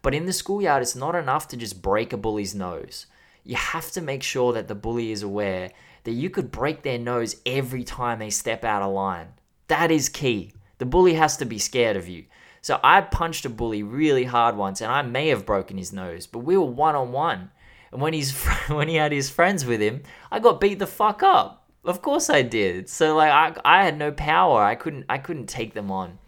But 0.00 0.14
in 0.14 0.24
the 0.24 0.32
schoolyard, 0.32 0.82
it's 0.82 0.96
not 0.96 1.14
enough 1.14 1.46
to 1.48 1.56
just 1.56 1.82
break 1.82 2.12
a 2.12 2.16
bully's 2.16 2.54
nose. 2.54 3.06
You 3.44 3.56
have 3.56 3.90
to 3.92 4.00
make 4.00 4.22
sure 4.22 4.54
that 4.54 4.66
the 4.66 4.74
bully 4.74 5.12
is 5.12 5.22
aware 5.22 5.72
that 6.04 6.12
you 6.12 6.30
could 6.30 6.50
break 6.50 6.82
their 6.82 6.98
nose 6.98 7.36
every 7.44 7.84
time 7.84 8.18
they 8.18 8.30
step 8.30 8.64
out 8.64 8.82
of 8.82 8.92
line. 8.92 9.28
That 9.68 9.90
is 9.90 10.08
key. 10.08 10.54
The 10.78 10.86
bully 10.86 11.14
has 11.14 11.36
to 11.38 11.44
be 11.44 11.58
scared 11.58 11.96
of 11.96 12.08
you. 12.08 12.24
So 12.62 12.80
I 12.82 13.00
punched 13.00 13.44
a 13.44 13.50
bully 13.50 13.82
really 13.82 14.24
hard 14.24 14.56
once, 14.56 14.80
and 14.80 14.90
I 14.90 15.02
may 15.02 15.28
have 15.28 15.44
broken 15.44 15.76
his 15.76 15.92
nose, 15.92 16.26
but 16.26 16.40
we 16.40 16.56
were 16.56 16.64
one 16.64 16.94
on 16.94 17.12
one. 17.12 17.50
And 17.92 18.00
when 18.00 18.12
he's 18.12 18.32
when 18.68 18.88
he 18.88 18.96
had 18.96 19.12
his 19.12 19.30
friends 19.30 19.64
with 19.64 19.80
him, 19.80 20.02
I 20.30 20.38
got 20.38 20.60
beat 20.60 20.78
the 20.78 20.86
fuck 20.86 21.22
up. 21.22 21.64
Of 21.84 22.02
course 22.02 22.28
I 22.28 22.42
did. 22.42 22.88
So 22.88 23.16
like 23.16 23.30
I, 23.30 23.60
I 23.64 23.84
had 23.84 23.98
no 23.98 24.12
power. 24.12 24.62
I 24.62 24.74
couldn't 24.74 25.06
I 25.08 25.18
couldn't 25.18 25.46
take 25.46 25.74
them 25.74 25.90
on. 25.90 26.18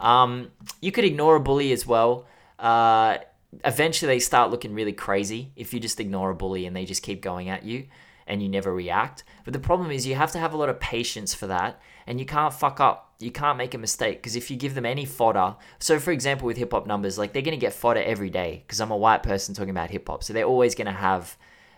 Um, 0.00 0.50
you 0.80 0.90
could 0.90 1.04
ignore 1.04 1.36
a 1.36 1.40
bully 1.40 1.72
as 1.72 1.86
well. 1.86 2.26
Uh, 2.58 3.18
eventually 3.64 4.14
they 4.14 4.18
start 4.18 4.50
looking 4.50 4.72
really 4.74 4.92
crazy 4.92 5.52
if 5.56 5.74
you 5.74 5.80
just 5.80 6.00
ignore 6.00 6.30
a 6.30 6.34
bully 6.34 6.66
and 6.66 6.74
they 6.74 6.84
just 6.84 7.02
keep 7.02 7.20
going 7.20 7.48
at 7.50 7.64
you 7.64 7.86
and 8.32 8.42
you 8.42 8.48
never 8.48 8.74
react. 8.74 9.24
But 9.44 9.52
the 9.52 9.60
problem 9.60 9.90
is 9.90 10.06
you 10.06 10.14
have 10.14 10.32
to 10.32 10.38
have 10.38 10.54
a 10.54 10.56
lot 10.56 10.68
of 10.68 10.80
patience 10.80 11.34
for 11.34 11.46
that 11.48 11.80
and 12.06 12.18
you 12.18 12.26
can't 12.26 12.54
fuck 12.54 12.80
up. 12.80 13.14
You 13.20 13.30
can't 13.30 13.58
make 13.58 13.74
a 13.74 13.78
mistake 13.78 14.18
because 14.18 14.34
if 14.34 14.50
you 14.50 14.56
give 14.56 14.74
them 14.74 14.86
any 14.86 15.04
fodder, 15.04 15.54
so 15.78 16.00
for 16.00 16.10
example 16.10 16.46
with 16.46 16.56
hip 16.56 16.72
hop 16.72 16.86
numbers, 16.86 17.18
like 17.18 17.32
they're 17.32 17.42
going 17.42 17.58
to 17.58 17.60
get 17.60 17.74
fodder 17.74 18.02
every 18.02 18.30
day 18.30 18.64
because 18.66 18.80
I'm 18.80 18.90
a 18.90 18.96
white 18.96 19.22
person 19.22 19.54
talking 19.54 19.70
about 19.70 19.90
hip 19.90 20.08
hop. 20.08 20.24
So 20.24 20.32
they're 20.32 20.44
always 20.44 20.74
going 20.74 20.86
to 20.86 20.92
have 20.92 21.36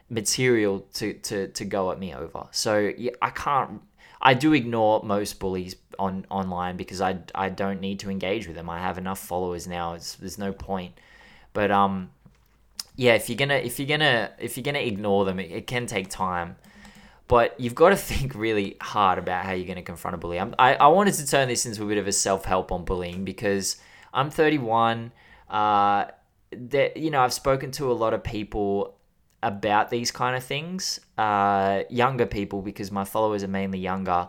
material 0.09 0.87
to, 0.95 1.15
to, 1.15 1.49
to 1.49 1.65
go 1.65 1.91
at 1.91 1.99
me 1.99 2.15
over. 2.15 2.47
So 2.53 2.93
yeah, 2.97 3.13
I 3.21 3.31
can't 3.31 3.83
I 4.23 4.33
do 4.33 4.55
ignore 4.55 5.03
most 5.03 5.39
bullies 5.39 5.77
on 5.99 6.25
online 6.31 6.77
because 6.77 7.01
I, 7.01 7.19
I 7.35 7.51
don't 7.51 7.81
need 7.81 8.01
to 8.01 8.11
engage 8.11 8.47
with 8.47 8.57
them. 8.57 8.71
I 8.71 8.81
have 8.81 8.97
enough 8.97 9.19
followers 9.19 9.67
now. 9.67 9.95
It's, 9.95 10.15
there's 10.15 10.39
no 10.39 10.53
point. 10.53 10.99
But 11.53 11.71
um, 11.71 12.11
yeah, 12.97 13.15
if 13.15 13.29
you're 13.29 13.37
gonna 13.37 13.55
if 13.55 13.79
you're 13.79 13.89
gonna 13.89 14.31
if 14.39 14.57
you're 14.57 14.65
gonna 14.65 14.79
ignore 14.79 15.25
them, 15.25 15.41
it, 15.41 15.51
it 15.51 15.67
can 15.67 15.87
take 15.87 16.09
time. 16.09 16.57
But 17.27 17.59
you've 17.59 17.75
got 17.75 17.91
to 17.91 17.97
think 18.11 18.35
really 18.35 18.77
hard 18.81 19.19
about 19.19 19.45
how 19.45 19.53
you're 19.53 19.67
going 19.67 19.77
to 19.77 19.83
confront 19.83 20.15
a 20.15 20.19
bully. 20.19 20.39
I'm, 20.39 20.55
I, 20.59 20.75
I 20.75 20.87
wanted 20.89 21.15
to 21.15 21.27
turn 21.27 21.49
this 21.49 21.67
into 21.67 21.83
a 21.83 21.87
bit 21.87 21.99
of 21.99 22.07
a 22.07 22.13
self 22.13 22.45
help 22.45 22.71
on 22.71 22.85
bullying 22.85 23.25
because 23.25 23.77
I'm 24.13 24.31
31. 24.31 25.13
Uh, 25.49 26.07
that 26.53 26.97
you 26.97 27.11
know, 27.11 27.21
I've 27.21 27.33
spoken 27.33 27.71
to 27.73 27.91
a 27.91 27.95
lot 27.95 28.15
of 28.15 28.23
people 28.23 28.97
about 29.43 29.91
these 29.91 30.11
kind 30.11 30.37
of 30.37 30.45
things, 30.45 31.01
uh, 31.19 31.83
younger 31.91 32.27
people 32.27 32.63
because 32.63 32.91
my 32.91 33.05
followers 33.05 33.43
are 33.43 33.49
mainly 33.49 33.79
younger, 33.79 34.29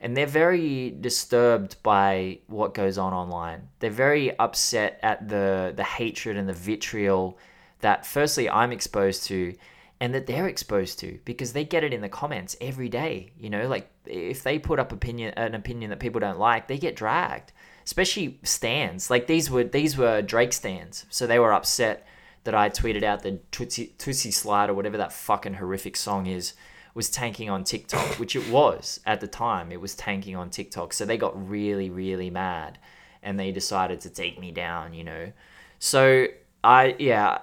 and 0.00 0.16
they're 0.16 0.26
very 0.26 0.90
disturbed 0.90 1.76
by 1.82 2.38
what 2.46 2.74
goes 2.74 2.98
on 2.98 3.12
online. 3.12 3.68
They're 3.78 3.90
very 3.90 4.36
upset 4.38 4.98
at 5.02 5.28
the 5.28 5.72
the 5.76 5.84
hatred 5.84 6.36
and 6.36 6.48
the 6.48 6.54
vitriol 6.54 7.38
that 7.86 8.04
firstly 8.04 8.50
I'm 8.50 8.72
exposed 8.72 9.22
to 9.26 9.54
and 10.00 10.12
that 10.12 10.26
they're 10.26 10.48
exposed 10.48 10.98
to 10.98 11.20
because 11.24 11.52
they 11.52 11.64
get 11.64 11.84
it 11.84 11.94
in 11.94 12.00
the 12.00 12.08
comments 12.08 12.56
every 12.60 12.88
day, 12.88 13.30
you 13.38 13.48
know, 13.48 13.68
like 13.68 13.88
if 14.06 14.42
they 14.42 14.58
put 14.58 14.80
up 14.80 14.90
opinion 14.90 15.32
an 15.36 15.54
opinion 15.54 15.90
that 15.90 16.00
people 16.00 16.20
don't 16.20 16.40
like, 16.40 16.66
they 16.66 16.78
get 16.78 16.96
dragged. 16.96 17.52
Especially 17.84 18.40
stands. 18.42 19.08
Like 19.08 19.28
these 19.28 19.48
were 19.48 19.62
these 19.62 19.96
were 19.96 20.20
Drake 20.20 20.52
stands. 20.52 21.06
So 21.10 21.28
they 21.28 21.38
were 21.38 21.52
upset 21.52 22.04
that 22.42 22.56
I 22.56 22.70
tweeted 22.70 23.04
out 23.04 23.22
the 23.22 23.38
Toosie, 23.52 23.92
Toosie 23.98 24.32
Slide 24.32 24.68
or 24.68 24.74
whatever 24.74 24.96
that 24.96 25.12
fucking 25.12 25.54
horrific 25.54 25.96
song 25.96 26.26
is 26.26 26.54
was 26.92 27.08
tanking 27.08 27.48
on 27.50 27.62
TikTok, 27.62 28.18
which 28.18 28.34
it 28.34 28.50
was 28.50 28.98
at 29.06 29.20
the 29.20 29.28
time. 29.28 29.70
It 29.70 29.80
was 29.80 29.94
tanking 29.94 30.34
on 30.34 30.50
TikTok. 30.50 30.92
So 30.92 31.04
they 31.04 31.18
got 31.18 31.48
really, 31.48 31.88
really 31.88 32.30
mad 32.30 32.80
and 33.22 33.38
they 33.38 33.52
decided 33.52 34.00
to 34.00 34.10
take 34.10 34.40
me 34.40 34.50
down, 34.50 34.92
you 34.92 35.04
know. 35.04 35.32
So 35.78 36.26
I, 36.64 36.96
yeah, 36.98 37.38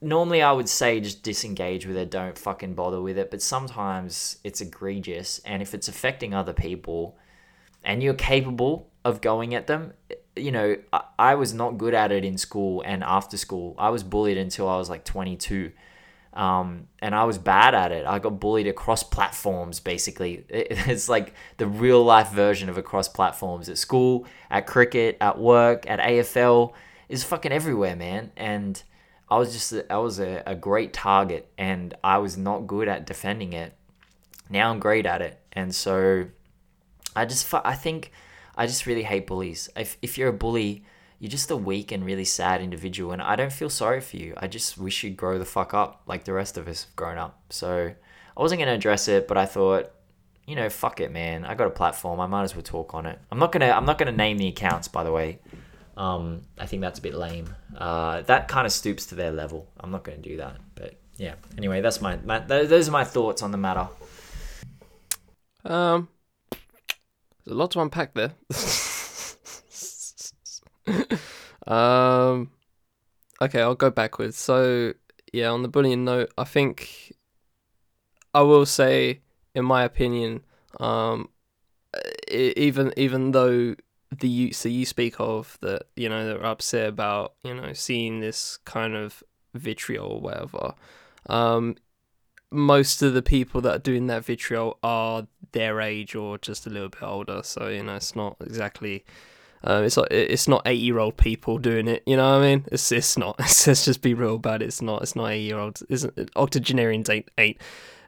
normally 0.00 0.42
I 0.42 0.52
would 0.52 0.68
say 0.68 1.00
just 1.00 1.22
disengage 1.22 1.86
with 1.86 1.96
it, 1.96 2.10
don't 2.10 2.38
fucking 2.38 2.74
bother 2.74 3.00
with 3.00 3.18
it. 3.18 3.30
But 3.30 3.42
sometimes 3.42 4.38
it's 4.44 4.60
egregious. 4.60 5.40
And 5.44 5.62
if 5.62 5.74
it's 5.74 5.88
affecting 5.88 6.34
other 6.34 6.52
people 6.52 7.16
and 7.84 8.02
you're 8.02 8.14
capable 8.14 8.88
of 9.04 9.20
going 9.20 9.54
at 9.54 9.66
them, 9.66 9.92
you 10.36 10.52
know, 10.52 10.76
I, 10.92 11.02
I 11.18 11.34
was 11.34 11.52
not 11.52 11.78
good 11.78 11.94
at 11.94 12.12
it 12.12 12.24
in 12.24 12.38
school 12.38 12.82
and 12.84 13.02
after 13.02 13.36
school. 13.36 13.74
I 13.78 13.90
was 13.90 14.02
bullied 14.02 14.38
until 14.38 14.68
I 14.68 14.76
was 14.76 14.88
like 14.88 15.04
22. 15.04 15.72
Um, 16.34 16.86
and 17.00 17.14
I 17.14 17.24
was 17.24 17.36
bad 17.36 17.74
at 17.74 17.90
it. 17.90 18.06
I 18.06 18.20
got 18.20 18.38
bullied 18.38 18.68
across 18.68 19.02
platforms, 19.02 19.80
basically. 19.80 20.44
It's 20.50 21.08
like 21.08 21.34
the 21.56 21.66
real 21.66 22.04
life 22.04 22.30
version 22.30 22.68
of 22.68 22.78
across 22.78 23.08
platforms 23.08 23.68
at 23.68 23.78
school, 23.78 24.26
at 24.50 24.66
cricket, 24.66 25.16
at 25.20 25.38
work, 25.38 25.88
at 25.90 25.98
AFL. 25.98 26.74
Is 27.08 27.24
fucking 27.24 27.52
everywhere, 27.52 27.96
man. 27.96 28.30
And 28.36 28.80
I 29.30 29.38
was 29.38 29.52
just, 29.52 29.74
I 29.90 29.98
was 29.98 30.18
a, 30.20 30.42
a 30.46 30.54
great 30.54 30.92
target 30.92 31.50
and 31.58 31.94
I 32.02 32.18
was 32.18 32.36
not 32.36 32.66
good 32.66 32.88
at 32.88 33.06
defending 33.06 33.52
it. 33.52 33.74
Now 34.48 34.70
I'm 34.70 34.78
great 34.78 35.06
at 35.06 35.20
it. 35.20 35.38
And 35.52 35.74
so 35.74 36.26
I 37.14 37.24
just, 37.24 37.52
I 37.52 37.74
think 37.74 38.12
I 38.56 38.66
just 38.66 38.86
really 38.86 39.02
hate 39.02 39.26
bullies. 39.26 39.68
If, 39.76 39.98
if 40.00 40.16
you're 40.16 40.30
a 40.30 40.32
bully, 40.32 40.84
you're 41.18 41.30
just 41.30 41.50
a 41.50 41.56
weak 41.56 41.90
and 41.92 42.04
really 42.04 42.24
sad 42.24 42.60
individual 42.60 43.12
and 43.12 43.20
i 43.20 43.34
don't 43.36 43.52
feel 43.52 43.70
sorry 43.70 44.00
for 44.00 44.16
you 44.16 44.34
i 44.36 44.46
just 44.46 44.78
wish 44.78 45.02
you'd 45.02 45.16
grow 45.16 45.38
the 45.38 45.44
fuck 45.44 45.74
up 45.74 46.02
like 46.06 46.24
the 46.24 46.32
rest 46.32 46.56
of 46.56 46.68
us 46.68 46.84
have 46.84 46.96
grown 46.96 47.18
up 47.18 47.40
so 47.50 47.92
i 48.36 48.40
wasn't 48.40 48.58
going 48.58 48.68
to 48.68 48.74
address 48.74 49.08
it 49.08 49.26
but 49.26 49.36
i 49.36 49.44
thought 49.44 49.90
you 50.46 50.54
know 50.54 50.68
fuck 50.68 51.00
it 51.00 51.10
man 51.10 51.44
i 51.44 51.54
got 51.54 51.66
a 51.66 51.70
platform 51.70 52.20
i 52.20 52.26
might 52.26 52.44
as 52.44 52.54
well 52.54 52.62
talk 52.62 52.94
on 52.94 53.06
it 53.06 53.18
i'm 53.30 53.38
not 53.38 53.52
to 53.52 53.76
i'm 53.76 53.84
not 53.84 53.98
to 53.98 54.10
name 54.12 54.38
the 54.38 54.48
accounts 54.48 54.88
by 54.88 55.02
the 55.02 55.12
way 55.12 55.38
um, 55.98 56.42
i 56.58 56.64
think 56.64 56.80
that's 56.80 56.98
a 56.98 57.02
bit 57.02 57.14
lame. 57.14 57.54
Uh, 57.76 58.22
that 58.22 58.48
kind 58.48 58.66
of 58.66 58.72
stoops 58.72 59.06
to 59.06 59.14
their 59.14 59.32
level. 59.32 59.68
I'm 59.78 59.90
not 59.90 60.04
going 60.04 60.22
to 60.22 60.28
do 60.28 60.36
that 60.38 60.56
but 60.74 60.94
yeah. 61.16 61.34
Anyway 61.58 61.80
that's 61.80 62.00
my, 62.00 62.16
my 62.24 62.38
those 62.38 62.88
are 62.88 62.92
my 62.92 63.04
thoughts 63.04 63.42
on 63.42 63.50
the 63.50 63.58
matter. 63.58 63.88
Um 65.64 66.08
there's 67.44 67.54
a 67.54 67.58
lot 67.58 67.70
to 67.72 67.80
unpack 67.80 68.14
there. 68.14 68.32
Um, 71.68 72.50
okay, 73.42 73.60
I'll 73.60 73.74
go 73.74 73.90
backwards. 73.90 74.36
So 74.36 74.94
yeah, 75.32 75.50
on 75.50 75.62
the 75.62 75.68
bullying 75.68 76.04
note, 76.04 76.32
I 76.38 76.44
think 76.44 77.12
I 78.34 78.40
will 78.40 78.66
say, 78.66 79.20
in 79.54 79.66
my 79.66 79.84
opinion, 79.84 80.40
um, 80.80 81.28
even 82.30 82.92
even 82.96 83.32
though 83.32 83.76
the 84.16 84.28
youths 84.28 84.62
that 84.62 84.70
you 84.70 84.86
speak 84.86 85.16
of 85.18 85.58
that 85.60 85.82
you 85.96 86.08
know 86.08 86.26
they're 86.26 86.44
upset 86.44 86.88
about 86.88 87.34
you 87.42 87.54
know 87.54 87.72
seeing 87.72 88.20
this 88.20 88.58
kind 88.64 88.94
of 88.94 89.22
vitriol 89.54 90.12
or 90.12 90.20
whatever, 90.20 90.74
um, 91.26 91.76
most 92.50 93.02
of 93.02 93.14
the 93.14 93.22
people 93.22 93.60
that 93.60 93.74
are 93.74 93.78
doing 93.78 94.06
that 94.06 94.24
vitriol 94.24 94.78
are 94.82 95.26
their 95.52 95.80
age 95.80 96.14
or 96.14 96.38
just 96.38 96.66
a 96.66 96.70
little 96.70 96.88
bit 96.88 97.02
older. 97.02 97.42
So 97.42 97.68
you 97.68 97.82
know 97.82 97.96
it's 97.96 98.16
not 98.16 98.36
exactly 98.40 99.04
um, 99.64 99.84
it's 99.84 99.96
not 99.96 100.12
it's 100.12 100.48
not 100.48 100.62
eight 100.66 100.80
year 100.80 100.98
old 100.98 101.16
people 101.16 101.58
doing 101.58 101.88
it. 101.88 102.02
You 102.06 102.16
know 102.16 102.30
what 102.30 102.44
I 102.44 102.48
mean? 102.48 102.64
It's 102.70 102.90
it's 102.92 103.18
not. 103.18 103.36
It's, 103.38 103.66
let's 103.66 103.84
just 103.84 104.02
be 104.02 104.14
real 104.14 104.36
about 104.36 104.62
it. 104.62 104.66
It's 104.66 104.82
not. 104.82 105.02
It's 105.02 105.16
not 105.16 105.28
eight 105.28 105.42
year 105.42 105.58
olds. 105.58 105.82
Isn't 105.88 106.30
octogenarians 106.36 107.10
ain't 107.10 107.28
ain't 107.38 107.58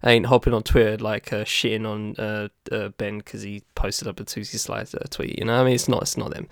ain't 0.05 0.27
hopping 0.27 0.55
on 0.55 0.62
Twitter 0.62 0.97
like 0.97 1.32
uh, 1.32 1.44
shitting 1.44 1.86
on 1.86 2.16
uh, 2.16 2.48
uh, 2.72 2.89
Ben 2.90 3.18
because 3.18 3.43
he 3.43 3.62
posted 3.74 4.09
up 4.09 4.20
a 4.20 4.24
Toosie 4.24 4.59
Slides 4.59 4.94
uh, 4.94 5.06
tweet. 5.10 5.39
You 5.39 5.44
know 5.44 5.60
I 5.60 5.64
mean? 5.64 5.74
It's 5.74 5.89
not. 5.89 6.02
It's 6.02 6.16
not 6.16 6.32
them. 6.32 6.48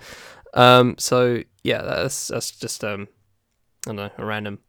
Um. 0.53 0.95
So 0.97 1.43
yeah, 1.63 1.81
that's 1.81 2.27
that's 2.27 2.51
just 2.51 2.83
um, 2.83 3.07
I 3.85 3.89
don't 3.89 3.95
know, 3.95 4.09
a 4.17 4.25
random 4.25 4.59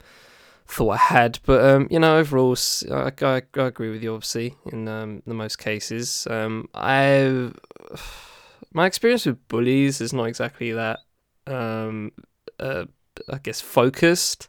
thought 0.66 0.90
I 0.90 0.97
had. 0.97 1.39
But 1.44 1.65
um, 1.65 1.89
you 1.90 1.98
know, 1.98 2.19
overall, 2.19 2.57
I, 2.90 3.12
I, 3.23 3.43
I 3.57 3.62
agree 3.62 3.90
with 3.90 4.02
you. 4.02 4.15
Obviously, 4.15 4.57
in 4.73 4.89
um 4.89 5.23
the 5.27 5.35
most 5.35 5.59
cases, 5.59 6.27
um, 6.31 6.69
I 6.74 7.51
my 8.73 8.86
experience 8.86 9.27
with 9.27 9.47
bullies 9.48 10.01
is 10.01 10.12
not 10.12 10.24
exactly 10.24 10.73
that. 10.73 11.01
Um, 11.47 12.12
uh, 12.59 12.85
I 13.28 13.39
guess 13.39 13.61
focused. 13.61 14.48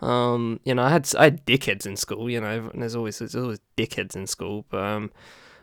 Um, 0.00 0.60
you 0.64 0.74
know, 0.74 0.82
I 0.82 0.90
had 0.90 1.08
I 1.18 1.24
had 1.24 1.46
dickheads 1.46 1.86
in 1.86 1.96
school. 1.96 2.28
You 2.30 2.40
know, 2.40 2.70
and 2.72 2.82
there's 2.82 2.96
always 2.96 3.18
there's 3.18 3.34
always 3.34 3.60
dickheads 3.76 4.16
in 4.16 4.26
school, 4.26 4.66
but 4.68 4.82
um, 4.82 5.10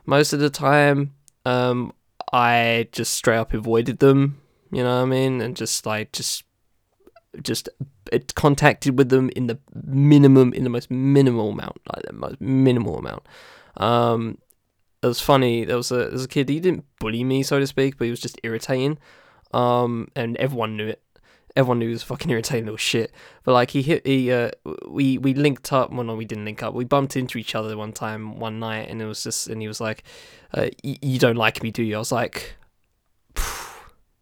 most 0.06 0.34
of 0.34 0.40
the 0.40 0.50
time, 0.50 1.14
um, 1.46 1.94
I 2.32 2.88
just 2.92 3.14
straight 3.14 3.38
up 3.38 3.54
avoided 3.54 4.00
them. 4.00 4.42
You 4.72 4.84
know 4.84 4.98
what 4.98 5.04
I 5.04 5.06
mean? 5.06 5.42
And 5.42 5.56
just 5.56 5.86
like 5.86 6.12
just 6.12 6.44
just 7.42 7.70
it 8.12 8.36
contacted 8.36 8.98
with 8.98 9.10
them 9.10 9.30
in 9.36 9.48
the 9.48 9.60
minimum 9.84 10.54
in 10.54 10.64
the 10.64 10.70
most 10.70 10.92
minimal 10.92 11.50
amount, 11.52 11.80
like 11.94 12.06
the 12.06 12.14
most 12.14 12.42
minimal 12.42 12.98
amount. 12.98 13.24
Um, 13.78 14.38
it 15.02 15.08
was 15.08 15.20
funny. 15.20 15.66
There 15.66 15.78
was 15.78 15.92
a 15.92 15.96
there 15.96 16.12
was 16.12 16.26
a 16.26 16.28
kid. 16.28 16.50
He 16.50 16.60
didn't 16.60 16.86
bully 17.00 17.24
me, 17.24 17.44
so 17.44 17.60
to 17.60 17.68
speak, 17.68 17.98
but 17.98 18.06
he 18.06 18.12
was 18.12 18.22
just 18.22 18.40
irritating. 18.44 18.98
Um, 19.54 20.08
and 20.16 20.38
everyone 20.38 20.78
knew 20.78 20.88
it. 20.88 21.02
Everyone 21.56 21.80
knew 21.80 21.88
he 21.88 21.94
was 21.94 22.04
fucking 22.04 22.32
irritating 22.32 22.66
little 22.66 22.78
shit. 22.78 23.12
But 23.44 23.54
like 23.54 23.72
he 23.72 23.82
hit, 23.82 24.06
he 24.08 24.32
uh, 24.32 24.52
we 24.88 25.18
we 25.18 25.34
linked 25.34 25.72
up. 25.72 25.92
Well, 25.92 26.04
no, 26.04 26.16
we 26.16 26.26
didn't 26.26 26.46
link 26.46 26.64
up. 26.64 26.74
We 26.74 26.84
bumped 26.84 27.16
into 27.16 27.38
each 27.38 27.54
other 27.56 27.78
one 27.78 27.94
time, 27.94 28.40
one 28.40 28.60
night, 28.60 28.90
and 28.90 29.02
it 29.02 29.06
was 29.06 29.24
just, 29.24 29.48
and 29.48 29.62
he 29.62 29.68
was 29.68 29.80
like, 29.80 30.04
uh, 30.54 30.70
"You 30.84 31.20
don't 31.20 31.38
like 31.38 31.62
me, 31.62 31.72
do 31.72 31.84
you?" 31.84 31.96
I 31.96 32.00
was 32.00 32.12
like, 32.12 32.56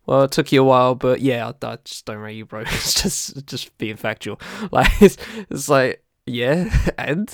well, 0.05 0.23
it 0.23 0.31
took 0.31 0.51
you 0.51 0.61
a 0.61 0.65
while, 0.65 0.95
but 0.95 1.21
yeah, 1.21 1.47
I, 1.47 1.65
I 1.65 1.77
just 1.85 2.05
don't 2.05 2.17
rate 2.17 2.35
you, 2.35 2.45
bro. 2.45 2.61
it's 2.67 3.01
just 3.01 3.45
just 3.45 3.77
being 3.77 3.95
factual. 3.95 4.39
Like 4.71 5.01
it's, 5.01 5.17
it's 5.49 5.69
like 5.69 6.03
yeah, 6.25 6.69
and 6.97 7.29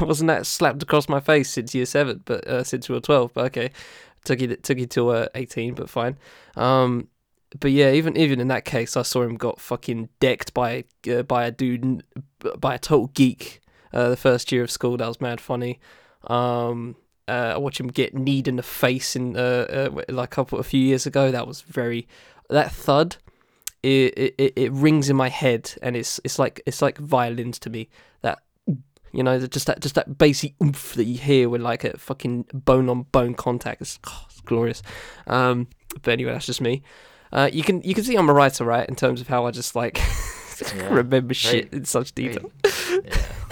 wasn't 0.00 0.28
that 0.28 0.46
slapped 0.46 0.82
across 0.82 1.08
my 1.08 1.20
face 1.20 1.50
since 1.50 1.74
year 1.74 1.86
seven, 1.86 2.22
but 2.24 2.46
uh, 2.46 2.64
since 2.64 2.88
we 2.88 2.94
were 2.94 3.00
twelve. 3.00 3.32
But 3.34 3.46
okay, 3.46 3.70
took 4.24 4.40
you 4.40 4.56
took 4.56 4.78
you 4.78 4.86
till 4.86 5.10
uh, 5.10 5.26
eighteen, 5.34 5.74
but 5.74 5.90
fine. 5.90 6.16
Um, 6.56 7.08
but 7.58 7.70
yeah, 7.70 7.92
even 7.92 8.16
even 8.16 8.40
in 8.40 8.48
that 8.48 8.64
case, 8.64 8.96
I 8.96 9.02
saw 9.02 9.22
him 9.22 9.36
got 9.36 9.60
fucking 9.60 10.08
decked 10.20 10.54
by 10.54 10.84
uh, 11.10 11.22
by 11.22 11.44
a 11.44 11.50
dude 11.50 12.02
by 12.58 12.74
a 12.74 12.78
total 12.78 13.08
geek. 13.08 13.60
Uh, 13.92 14.08
the 14.08 14.16
first 14.16 14.50
year 14.50 14.64
of 14.64 14.70
school, 14.70 14.96
that 14.96 15.06
was 15.06 15.20
mad 15.20 15.40
funny. 15.40 15.78
Um, 16.26 16.96
uh, 17.28 17.52
I 17.54 17.58
watched 17.58 17.78
him 17.78 17.88
get 17.88 18.12
kneed 18.14 18.48
in 18.48 18.56
the 18.56 18.62
face 18.62 19.14
in 19.14 19.36
uh, 19.36 19.90
uh 19.96 20.02
like 20.08 20.32
a 20.32 20.34
couple 20.34 20.58
a 20.58 20.64
few 20.64 20.80
years 20.80 21.06
ago. 21.06 21.30
That 21.30 21.46
was 21.46 21.60
very 21.60 22.08
that 22.50 22.72
thud 22.72 23.16
it, 23.84 24.34
it, 24.38 24.52
it 24.56 24.72
rings 24.72 25.10
in 25.10 25.16
my 25.16 25.28
head 25.28 25.72
and 25.82 25.94
it's 25.94 26.18
it's 26.24 26.38
like 26.38 26.62
it's 26.64 26.80
like 26.80 26.96
violins 26.96 27.58
to 27.58 27.70
me 27.70 27.90
that 28.22 28.40
you 29.12 29.22
know 29.22 29.46
just 29.46 29.66
that 29.66 29.80
just 29.80 29.94
that 29.94 30.16
basic 30.16 30.54
oomph 30.62 30.94
that 30.94 31.04
you 31.04 31.18
hear 31.18 31.50
when 31.50 31.62
like 31.62 31.84
a 31.84 31.96
fucking 31.98 32.46
bone 32.52 32.88
on 32.88 33.02
bone 33.12 33.34
contact 33.34 33.82
it's, 33.82 33.98
oh, 34.06 34.24
it's 34.30 34.40
glorious 34.40 34.82
um 35.26 35.68
but 36.02 36.12
anyway 36.12 36.32
that's 36.32 36.46
just 36.46 36.62
me 36.62 36.82
uh 37.34 37.50
you 37.52 37.62
can 37.62 37.82
you 37.82 37.94
can 37.94 38.04
see 38.04 38.16
I'm 38.16 38.30
a 38.30 38.34
writer 38.34 38.64
right 38.64 38.88
in 38.88 38.96
terms 38.96 39.20
of 39.20 39.28
how 39.28 39.46
I 39.46 39.50
just 39.50 39.76
like 39.76 39.98
yeah. 40.76 40.88
remember 40.94 41.34
shit 41.34 41.72
in 41.72 41.84
such 41.84 42.14
detail 42.14 42.50
yeah 43.04 43.26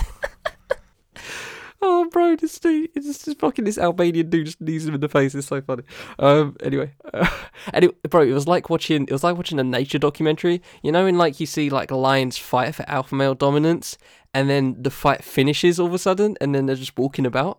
Oh, 1.85 2.09
bro, 2.09 2.37
this 2.37 2.61
dude, 2.61 2.91
it's 2.95 3.25
just 3.25 3.41
fucking 3.41 3.65
this 3.65 3.77
Albanian 3.77 4.31
dude 4.31 4.47
just 4.47 4.61
knees 4.61 4.87
him 4.87 4.95
in 4.95 5.01
the 5.01 5.09
face. 5.09 5.35
It's 5.35 5.49
so 5.49 5.61
funny. 5.61 5.83
Um, 6.17 6.57
anyway, 6.61 6.93
uh, 7.13 7.29
anyway, 7.75 7.95
bro, 8.09 8.23
it 8.23 8.33
was 8.33 8.47
like 8.47 8.71
watching, 8.71 9.03
it 9.03 9.11
was 9.11 9.25
like 9.25 9.37
watching 9.37 9.59
a 9.59 9.65
nature 9.65 9.99
documentary. 9.99 10.63
You 10.85 10.93
know, 10.93 11.07
in 11.07 11.19
like 11.19 11.41
you 11.41 11.47
see 11.47 11.71
like 11.71 11.91
lions 11.91 12.39
fight 12.39 12.77
for 12.77 12.89
alpha 12.89 13.17
male 13.17 13.35
dominance, 13.35 13.99
and 14.33 14.49
then 14.49 14.81
the 14.81 14.91
fight 14.91 15.25
finishes 15.25 15.81
all 15.81 15.89
of 15.89 15.95
a 15.95 15.99
sudden, 15.99 16.37
and 16.41 16.55
then 16.55 16.67
they're 16.67 16.77
just 16.77 16.97
walking 16.97 17.27
about. 17.27 17.59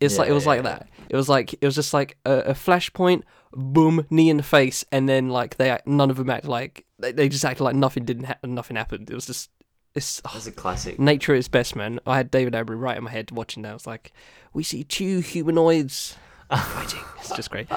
It's 0.00 0.14
yeah, 0.14 0.20
like 0.20 0.30
it 0.30 0.34
was 0.34 0.44
yeah, 0.44 0.50
like 0.50 0.58
yeah. 0.58 0.62
that. 0.62 0.88
It 1.08 1.16
was 1.16 1.28
like 1.28 1.54
it 1.54 1.64
was 1.64 1.74
just 1.74 1.92
like 1.92 2.16
a, 2.24 2.38
a 2.38 2.52
flashpoint, 2.52 3.22
boom, 3.52 4.06
knee 4.10 4.30
in 4.30 4.36
the 4.36 4.42
face, 4.42 4.84
and 4.92 5.08
then 5.08 5.28
like 5.28 5.56
they 5.56 5.78
none 5.86 6.10
of 6.10 6.16
them 6.16 6.30
act 6.30 6.44
like 6.46 6.84
they, 6.98 7.12
they 7.12 7.28
just 7.28 7.44
acted 7.44 7.62
like 7.62 7.76
nothing 7.76 8.04
didn't 8.04 8.24
happen, 8.24 8.54
nothing 8.54 8.76
happened. 8.76 9.10
It 9.10 9.14
was 9.14 9.26
just 9.26 9.50
it's 9.94 10.20
that's 10.20 10.46
a 10.46 10.52
classic. 10.52 10.98
Nature 10.98 11.34
at 11.34 11.38
its 11.38 11.48
best, 11.48 11.74
man. 11.74 11.98
I 12.06 12.16
had 12.16 12.30
David 12.30 12.52
Attenborough 12.52 12.80
right 12.80 12.96
in 12.96 13.04
my 13.04 13.10
head 13.10 13.30
watching 13.30 13.62
that. 13.62 13.70
I 13.70 13.74
was 13.74 13.86
like, 13.86 14.12
we 14.52 14.62
see 14.62 14.84
two 14.84 15.20
humanoids 15.20 16.16
fighting. 16.50 17.00
it's 17.18 17.34
just 17.34 17.50
great. 17.50 17.68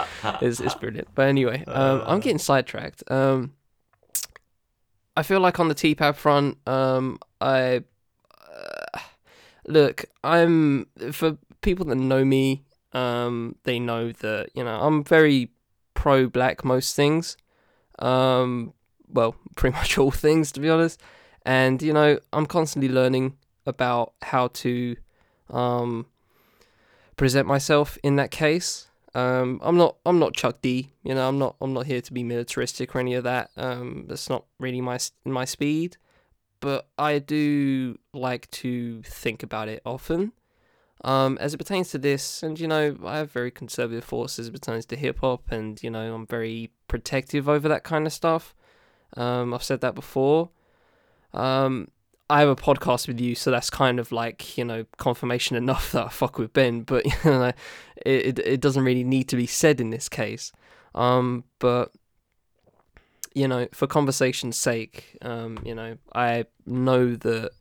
It's, 0.41 0.60
it's 0.60 0.76
brilliant. 0.76 1.07
But 1.15 1.27
anyway, 1.27 1.64
um, 1.65 2.03
I'm 2.06 2.19
getting 2.19 2.38
sidetracked. 2.38 3.03
Um, 3.10 3.53
I 5.15 5.23
feel 5.23 5.39
like 5.39 5.60
on 5.60 5.68
the 5.68 5.76
TPAB 5.76 6.15
front, 6.15 6.57
um, 6.68 7.19
I 7.39 7.84
uh, 8.39 8.99
look. 9.68 10.06
I'm 10.23 10.88
for 11.11 11.38
people 11.61 11.85
that 11.88 11.95
know 11.95 12.23
me. 12.23 12.64
Um, 12.93 13.56
they 13.64 13.80
know 13.80 14.11
that 14.11 14.49
you 14.53 14.64
know 14.64 14.80
I'm 14.81 15.03
very 15.03 15.49
pro 15.93 16.27
black 16.27 16.63
most 16.63 16.95
things. 16.95 17.38
Um, 17.99 18.73
well, 19.07 19.35
pretty 19.55 19.76
much 19.76 19.97
all 19.97 20.11
things 20.11 20.51
to 20.53 20.59
be 20.59 20.69
honest 20.69 21.01
and 21.45 21.81
you 21.81 21.93
know 21.93 22.19
I'm 22.31 22.45
constantly 22.45 22.89
learning 22.89 23.38
about 23.65 24.13
how 24.22 24.47
to 24.47 24.95
um, 25.49 26.07
present 27.15 27.47
myself 27.47 27.97
in 28.03 28.15
that 28.18 28.31
case. 28.31 28.88
Um, 29.13 29.59
I'm 29.63 29.77
not 29.77 29.97
I'm 30.05 30.19
not 30.19 30.34
Chuck 30.34 30.61
D. 30.61 30.93
You 31.03 31.15
know 31.15 31.27
I'm 31.27 31.38
not 31.38 31.55
I'm 31.61 31.73
not 31.73 31.85
here 31.85 32.01
to 32.01 32.13
be 32.13 32.23
militaristic 32.23 32.95
or 32.95 32.99
any 32.99 33.13
of 33.15 33.23
that. 33.23 33.51
Um, 33.57 34.05
that's 34.07 34.30
not 34.30 34.45
really 34.59 34.81
my 34.81 34.99
my 35.26 35.45
speed. 35.45 35.97
But 36.59 36.88
I 36.95 37.18
do 37.18 37.97
like 38.13 38.49
to 38.51 39.01
think 39.01 39.41
about 39.41 39.68
it 39.68 39.81
often. 39.84 40.31
Um, 41.03 41.38
as 41.41 41.53
it 41.53 41.57
pertains 41.57 41.90
to 41.91 41.98
this, 41.98 42.44
and 42.44 42.60
you 42.60 42.68
know, 42.68 42.95
I 43.03 43.18
have 43.18 43.32
very 43.32 43.49
conservative 43.49 44.03
thoughts 44.03 44.38
as 44.38 44.48
it 44.48 44.52
pertains 44.52 44.86
to 44.88 44.95
hip 44.95 45.19
hop, 45.22 45.52
and 45.52 45.82
you 45.82 45.90
know, 45.90 46.14
I'm 46.14 46.28
very 46.28 46.72
protective 46.88 47.49
over 47.49 47.68
that 47.69 47.84
kind 47.84 48.06
of 48.06 48.14
stuff. 48.14 48.53
Um, 49.18 49.53
I've 49.53 49.64
said 49.64 49.82
that 49.82 49.95
before. 49.95 50.49
Um, 51.34 51.88
I 52.30 52.40
have 52.40 52.49
a 52.49 52.56
podcast 52.56 53.07
with 53.07 53.19
you, 53.19 53.36
so 53.36 53.52
that's 53.52 53.69
kind 53.69 53.99
of 53.99 54.11
like 54.11 54.57
you 54.57 54.64
know 54.64 54.86
confirmation 54.98 55.57
enough 55.57 55.91
that 55.91 56.06
I 56.06 56.10
fuck 56.10 56.38
with 56.38 56.53
Ben. 56.53 56.82
But 56.84 57.06
you 57.26 57.32
know, 57.32 57.52
it 58.06 58.40
it, 58.40 58.61
doesn't 58.61 58.84
really 58.84 59.03
need 59.03 59.28
to 59.30 59.36
be 59.36 59.48
said 59.48 59.82
in 59.82 59.90
this 59.90 60.07
case. 60.07 60.52
Um, 60.94 61.45
but 61.60 61.91
you 63.34 63.48
know, 63.48 63.68
for 63.73 63.88
conversation's 63.88 64.57
sake, 64.57 65.18
um, 65.22 65.57
you 65.65 65.73
know, 65.73 65.98
I 66.14 66.45
know 66.65 67.15
that 67.15 67.52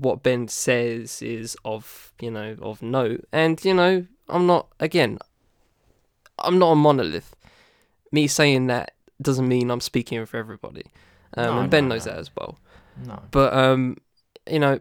what 0.00 0.22
Ben 0.22 0.48
says 0.48 1.22
is 1.22 1.56
of 1.64 2.12
you 2.20 2.30
know 2.30 2.56
of 2.60 2.82
note, 2.82 3.26
and 3.32 3.62
you 3.64 3.74
know, 3.74 4.06
I'm 4.28 4.46
not 4.46 4.68
again. 4.80 5.18
I'm 6.38 6.58
not 6.58 6.72
a 6.72 6.76
monolith. 6.76 7.34
Me 8.12 8.26
saying 8.26 8.66
that 8.66 8.92
doesn't 9.20 9.48
mean 9.48 9.70
I'm 9.70 9.80
speaking 9.80 10.24
for 10.26 10.36
everybody, 10.36 10.84
um, 11.36 11.46
No, 11.46 11.60
and 11.60 11.70
Ben 11.70 11.88
no, 11.88 11.94
knows 11.94 12.06
no. 12.06 12.12
that 12.12 12.18
as 12.20 12.30
well. 12.36 12.58
No. 13.04 13.22
But 13.30 13.54
um, 13.54 13.96
you 14.50 14.58
know, 14.58 14.80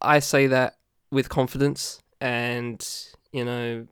I 0.00 0.20
say 0.20 0.46
that 0.46 0.76
with 1.10 1.28
confidence, 1.28 2.00
and 2.20 2.86
you 3.32 3.44
know, 3.44 3.86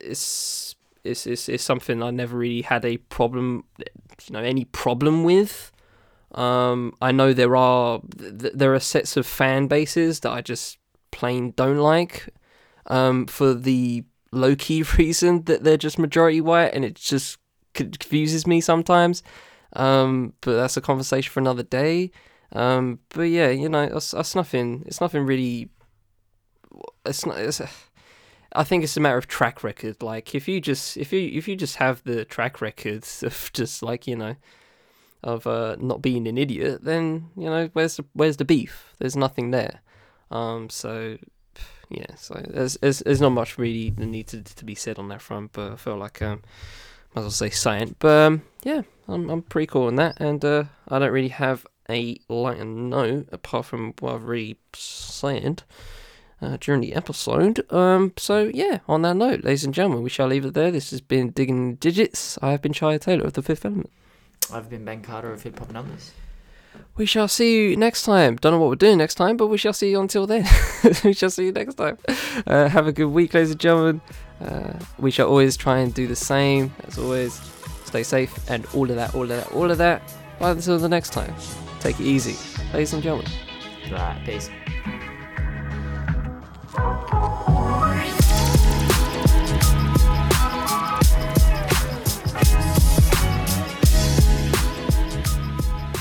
it's 0.00 0.74
it's 1.02 1.26
it's, 1.26 1.48
it's 1.48 1.64
something 1.64 2.02
I 2.02 2.10
never 2.10 2.36
really 2.38 2.62
had 2.62 2.84
a 2.84 2.96
problem, 2.96 3.64
you 3.78 4.32
know, 4.32 4.40
any 4.40 4.64
problem 4.64 5.24
with. 5.24 5.70
Um, 6.34 6.94
I 7.00 7.12
know 7.12 7.32
there 7.32 7.56
are 7.56 8.00
th- 8.18 8.52
there 8.54 8.74
are 8.74 8.80
sets 8.80 9.16
of 9.16 9.26
fan 9.26 9.68
bases 9.68 10.20
that 10.20 10.32
I 10.32 10.40
just 10.40 10.78
plain 11.10 11.52
don't 11.52 11.78
like, 11.78 12.28
um, 12.86 13.26
for 13.26 13.54
the 13.54 14.04
low 14.32 14.56
key 14.56 14.82
reason 14.98 15.44
that 15.44 15.64
they're 15.64 15.76
just 15.76 15.98
majority 15.98 16.40
white, 16.40 16.74
and 16.74 16.84
it 16.84 16.96
just 16.96 17.38
confuses 17.72 18.46
me 18.46 18.60
sometimes. 18.60 19.22
Um, 19.74 20.34
but 20.40 20.54
that's 20.54 20.76
a 20.76 20.80
conversation 20.80 21.30
for 21.30 21.40
another 21.40 21.62
day. 21.62 22.10
Um, 22.52 23.00
but 23.10 23.22
yeah, 23.22 23.48
you 23.50 23.68
know, 23.68 23.82
it's 23.82 24.34
nothing. 24.34 24.84
It's 24.86 25.00
nothing 25.00 25.26
really. 25.26 25.70
It's 27.04 27.26
not. 27.26 27.38
It's, 27.38 27.60
I 28.54 28.62
think 28.62 28.84
it's 28.84 28.96
a 28.96 29.00
matter 29.00 29.18
of 29.18 29.26
track 29.26 29.64
record. 29.64 30.02
Like 30.02 30.34
if 30.34 30.46
you 30.46 30.60
just 30.60 30.96
if 30.96 31.12
you 31.12 31.20
if 31.32 31.48
you 31.48 31.56
just 31.56 31.76
have 31.76 32.02
the 32.04 32.24
track 32.24 32.60
records 32.60 33.22
of 33.24 33.50
just 33.52 33.82
like 33.82 34.06
you 34.06 34.16
know, 34.16 34.36
of 35.24 35.46
uh, 35.46 35.76
not 35.80 36.02
being 36.02 36.28
an 36.28 36.38
idiot, 36.38 36.84
then 36.84 37.30
you 37.36 37.46
know 37.46 37.70
where's 37.72 37.96
the 37.96 38.04
where's 38.12 38.36
the 38.36 38.44
beef? 38.44 38.94
There's 38.98 39.16
nothing 39.16 39.50
there. 39.50 39.80
Um, 40.30 40.70
so 40.70 41.18
yeah, 41.90 42.14
so 42.16 42.42
there's 42.48 42.74
there's, 42.74 43.00
there's 43.00 43.20
not 43.20 43.30
much 43.30 43.58
really 43.58 43.90
needs 43.96 44.32
to, 44.32 44.42
to 44.42 44.64
be 44.64 44.74
said 44.74 44.98
on 44.98 45.08
that 45.08 45.22
front. 45.22 45.52
But 45.52 45.72
I 45.72 45.76
feel 45.76 45.96
like 45.96 46.22
um, 46.22 46.42
might 47.14 47.22
as 47.22 47.24
well 47.24 47.30
say 47.30 47.50
science. 47.50 47.94
But 47.98 48.26
um, 48.26 48.42
yeah, 48.62 48.82
I'm 49.08 49.30
I'm 49.30 49.42
pretty 49.42 49.66
cool 49.66 49.86
on 49.86 49.96
that, 49.96 50.20
and 50.20 50.44
uh, 50.44 50.64
I 50.88 50.98
don't 50.98 51.12
really 51.12 51.28
have 51.28 51.66
a 51.88 52.18
lighter 52.28 52.64
note 52.64 53.28
apart 53.32 53.66
from 53.66 53.94
what 54.00 54.14
I've 54.14 54.24
already 54.24 54.58
said 54.74 55.62
uh, 56.40 56.56
during 56.60 56.80
the 56.80 56.94
episode. 56.94 57.70
Um, 57.72 58.12
so 58.18 58.50
yeah, 58.52 58.80
on 58.88 59.02
that 59.02 59.16
note, 59.16 59.44
ladies 59.44 59.64
and 59.64 59.74
gentlemen, 59.74 60.02
we 60.02 60.10
shall 60.10 60.28
leave 60.28 60.44
it 60.44 60.54
there. 60.54 60.70
This 60.70 60.90
has 60.90 61.00
been 61.00 61.30
digging 61.30 61.76
digits. 61.76 62.38
I 62.42 62.50
have 62.50 62.62
been 62.62 62.72
Shia 62.72 63.00
Taylor 63.00 63.24
of 63.24 63.34
the 63.34 63.42
Fifth 63.42 63.64
Element. 63.64 63.90
I've 64.52 64.68
been 64.68 64.84
Ben 64.84 65.02
Carter 65.02 65.32
of 65.32 65.42
Hip 65.42 65.58
Hop 65.58 65.70
Numbers. 65.70 66.12
We 66.96 67.06
shall 67.06 67.28
see 67.28 67.70
you 67.70 67.76
next 67.76 68.04
time. 68.04 68.36
Don't 68.36 68.52
know 68.52 68.58
what 68.58 68.68
we're 68.68 68.76
doing 68.76 68.98
next 68.98 69.14
time, 69.14 69.36
but 69.36 69.46
we 69.48 69.58
shall 69.58 69.72
see 69.72 69.90
you 69.90 70.00
until 70.00 70.26
then. 70.26 70.46
we 71.04 71.12
shall 71.12 71.30
see 71.30 71.46
you 71.46 71.52
next 71.52 71.74
time. 71.74 71.98
Uh, 72.46 72.68
have 72.68 72.86
a 72.86 72.92
good 72.92 73.06
week, 73.06 73.34
ladies 73.34 73.52
and 73.52 73.60
gentlemen. 73.60 74.00
Uh, 74.40 74.72
we 74.98 75.10
shall 75.10 75.28
always 75.28 75.56
try 75.56 75.78
and 75.78 75.94
do 75.94 76.06
the 76.06 76.16
same 76.16 76.72
as 76.86 76.98
always. 76.98 77.40
Stay 77.84 78.02
safe 78.02 78.50
and 78.50 78.66
all 78.74 78.90
of 78.90 78.96
that, 78.96 79.14
all 79.14 79.22
of 79.22 79.28
that, 79.28 79.52
all 79.52 79.70
of 79.70 79.78
that. 79.78 80.02
Bye 80.40 80.50
until 80.50 80.78
the 80.78 80.88
next 80.88 81.10
time. 81.12 81.32
Take 81.80 82.00
it 82.00 82.04
easy, 82.04 82.36
ladies 82.72 82.92
and 82.92 83.02
gentlemen. 83.02 83.30
Right, 83.90 84.20
peace. 84.24 84.50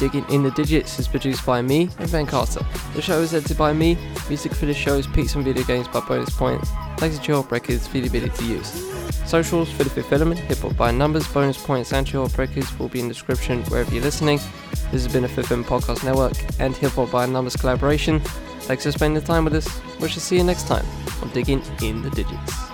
Digging 0.04 0.26
in 0.28 0.44
the 0.44 0.52
Digits 0.52 1.00
is 1.00 1.08
produced 1.08 1.46
by 1.46 1.62
me 1.62 1.90
and 1.98 2.12
Ben 2.12 2.26
Carter. 2.26 2.60
The 2.94 3.02
show 3.02 3.22
is 3.22 3.34
edited 3.34 3.58
by 3.58 3.72
me. 3.72 3.98
Music 4.28 4.54
for 4.54 4.66
the 4.66 4.74
show 4.74 4.96
is 4.96 5.08
Peaks 5.08 5.34
and 5.36 5.46
Video 5.46 5.64
Games 5.64 5.88
by 5.88 6.02
Bonus 6.02 6.30
Points. 6.32 6.70
Thanks 6.98 7.18
to 7.18 7.24
Chill 7.24 7.42
for 7.42 7.58
the 7.58 8.08
ability 8.08 8.30
to 8.30 8.46
use. 8.46 8.68
Socials 9.26 9.72
for 9.72 9.86
the 9.86 9.90
Fifth 9.90 10.12
Element, 10.12 10.42
Hip 10.42 10.58
Hop 10.58 10.76
by 10.76 10.92
Numbers, 10.92 11.26
Bonus 11.30 11.56
Points, 11.56 11.94
and 11.94 12.14
Records 12.14 12.78
will 12.78 12.90
be 12.90 13.00
in 13.00 13.08
the 13.08 13.14
description 13.14 13.64
wherever 13.68 13.94
you're 13.94 14.04
listening. 14.04 14.40
This 14.92 15.06
has 15.06 15.08
been 15.08 15.24
a 15.24 15.30
Fifth 15.30 15.50
Element 15.50 15.70
Podcast 15.70 16.04
Network 16.04 16.36
and 16.60 16.76
Hip 16.76 16.92
Hop 16.92 17.10
by 17.10 17.26
Numbers 17.26 17.56
collaboration. 17.56 18.20
Thanks 18.64 18.84
for 18.84 18.92
spending 18.92 19.22
the 19.22 19.26
time 19.26 19.46
with 19.46 19.56
us. 19.56 19.82
We 20.02 20.10
shall 20.10 20.20
see 20.20 20.36
you 20.36 20.44
next 20.44 20.68
time 20.68 20.86
on 21.22 21.30
Digging 21.30 21.64
in 21.82 22.02
the 22.02 22.10
Digits. 22.10 22.74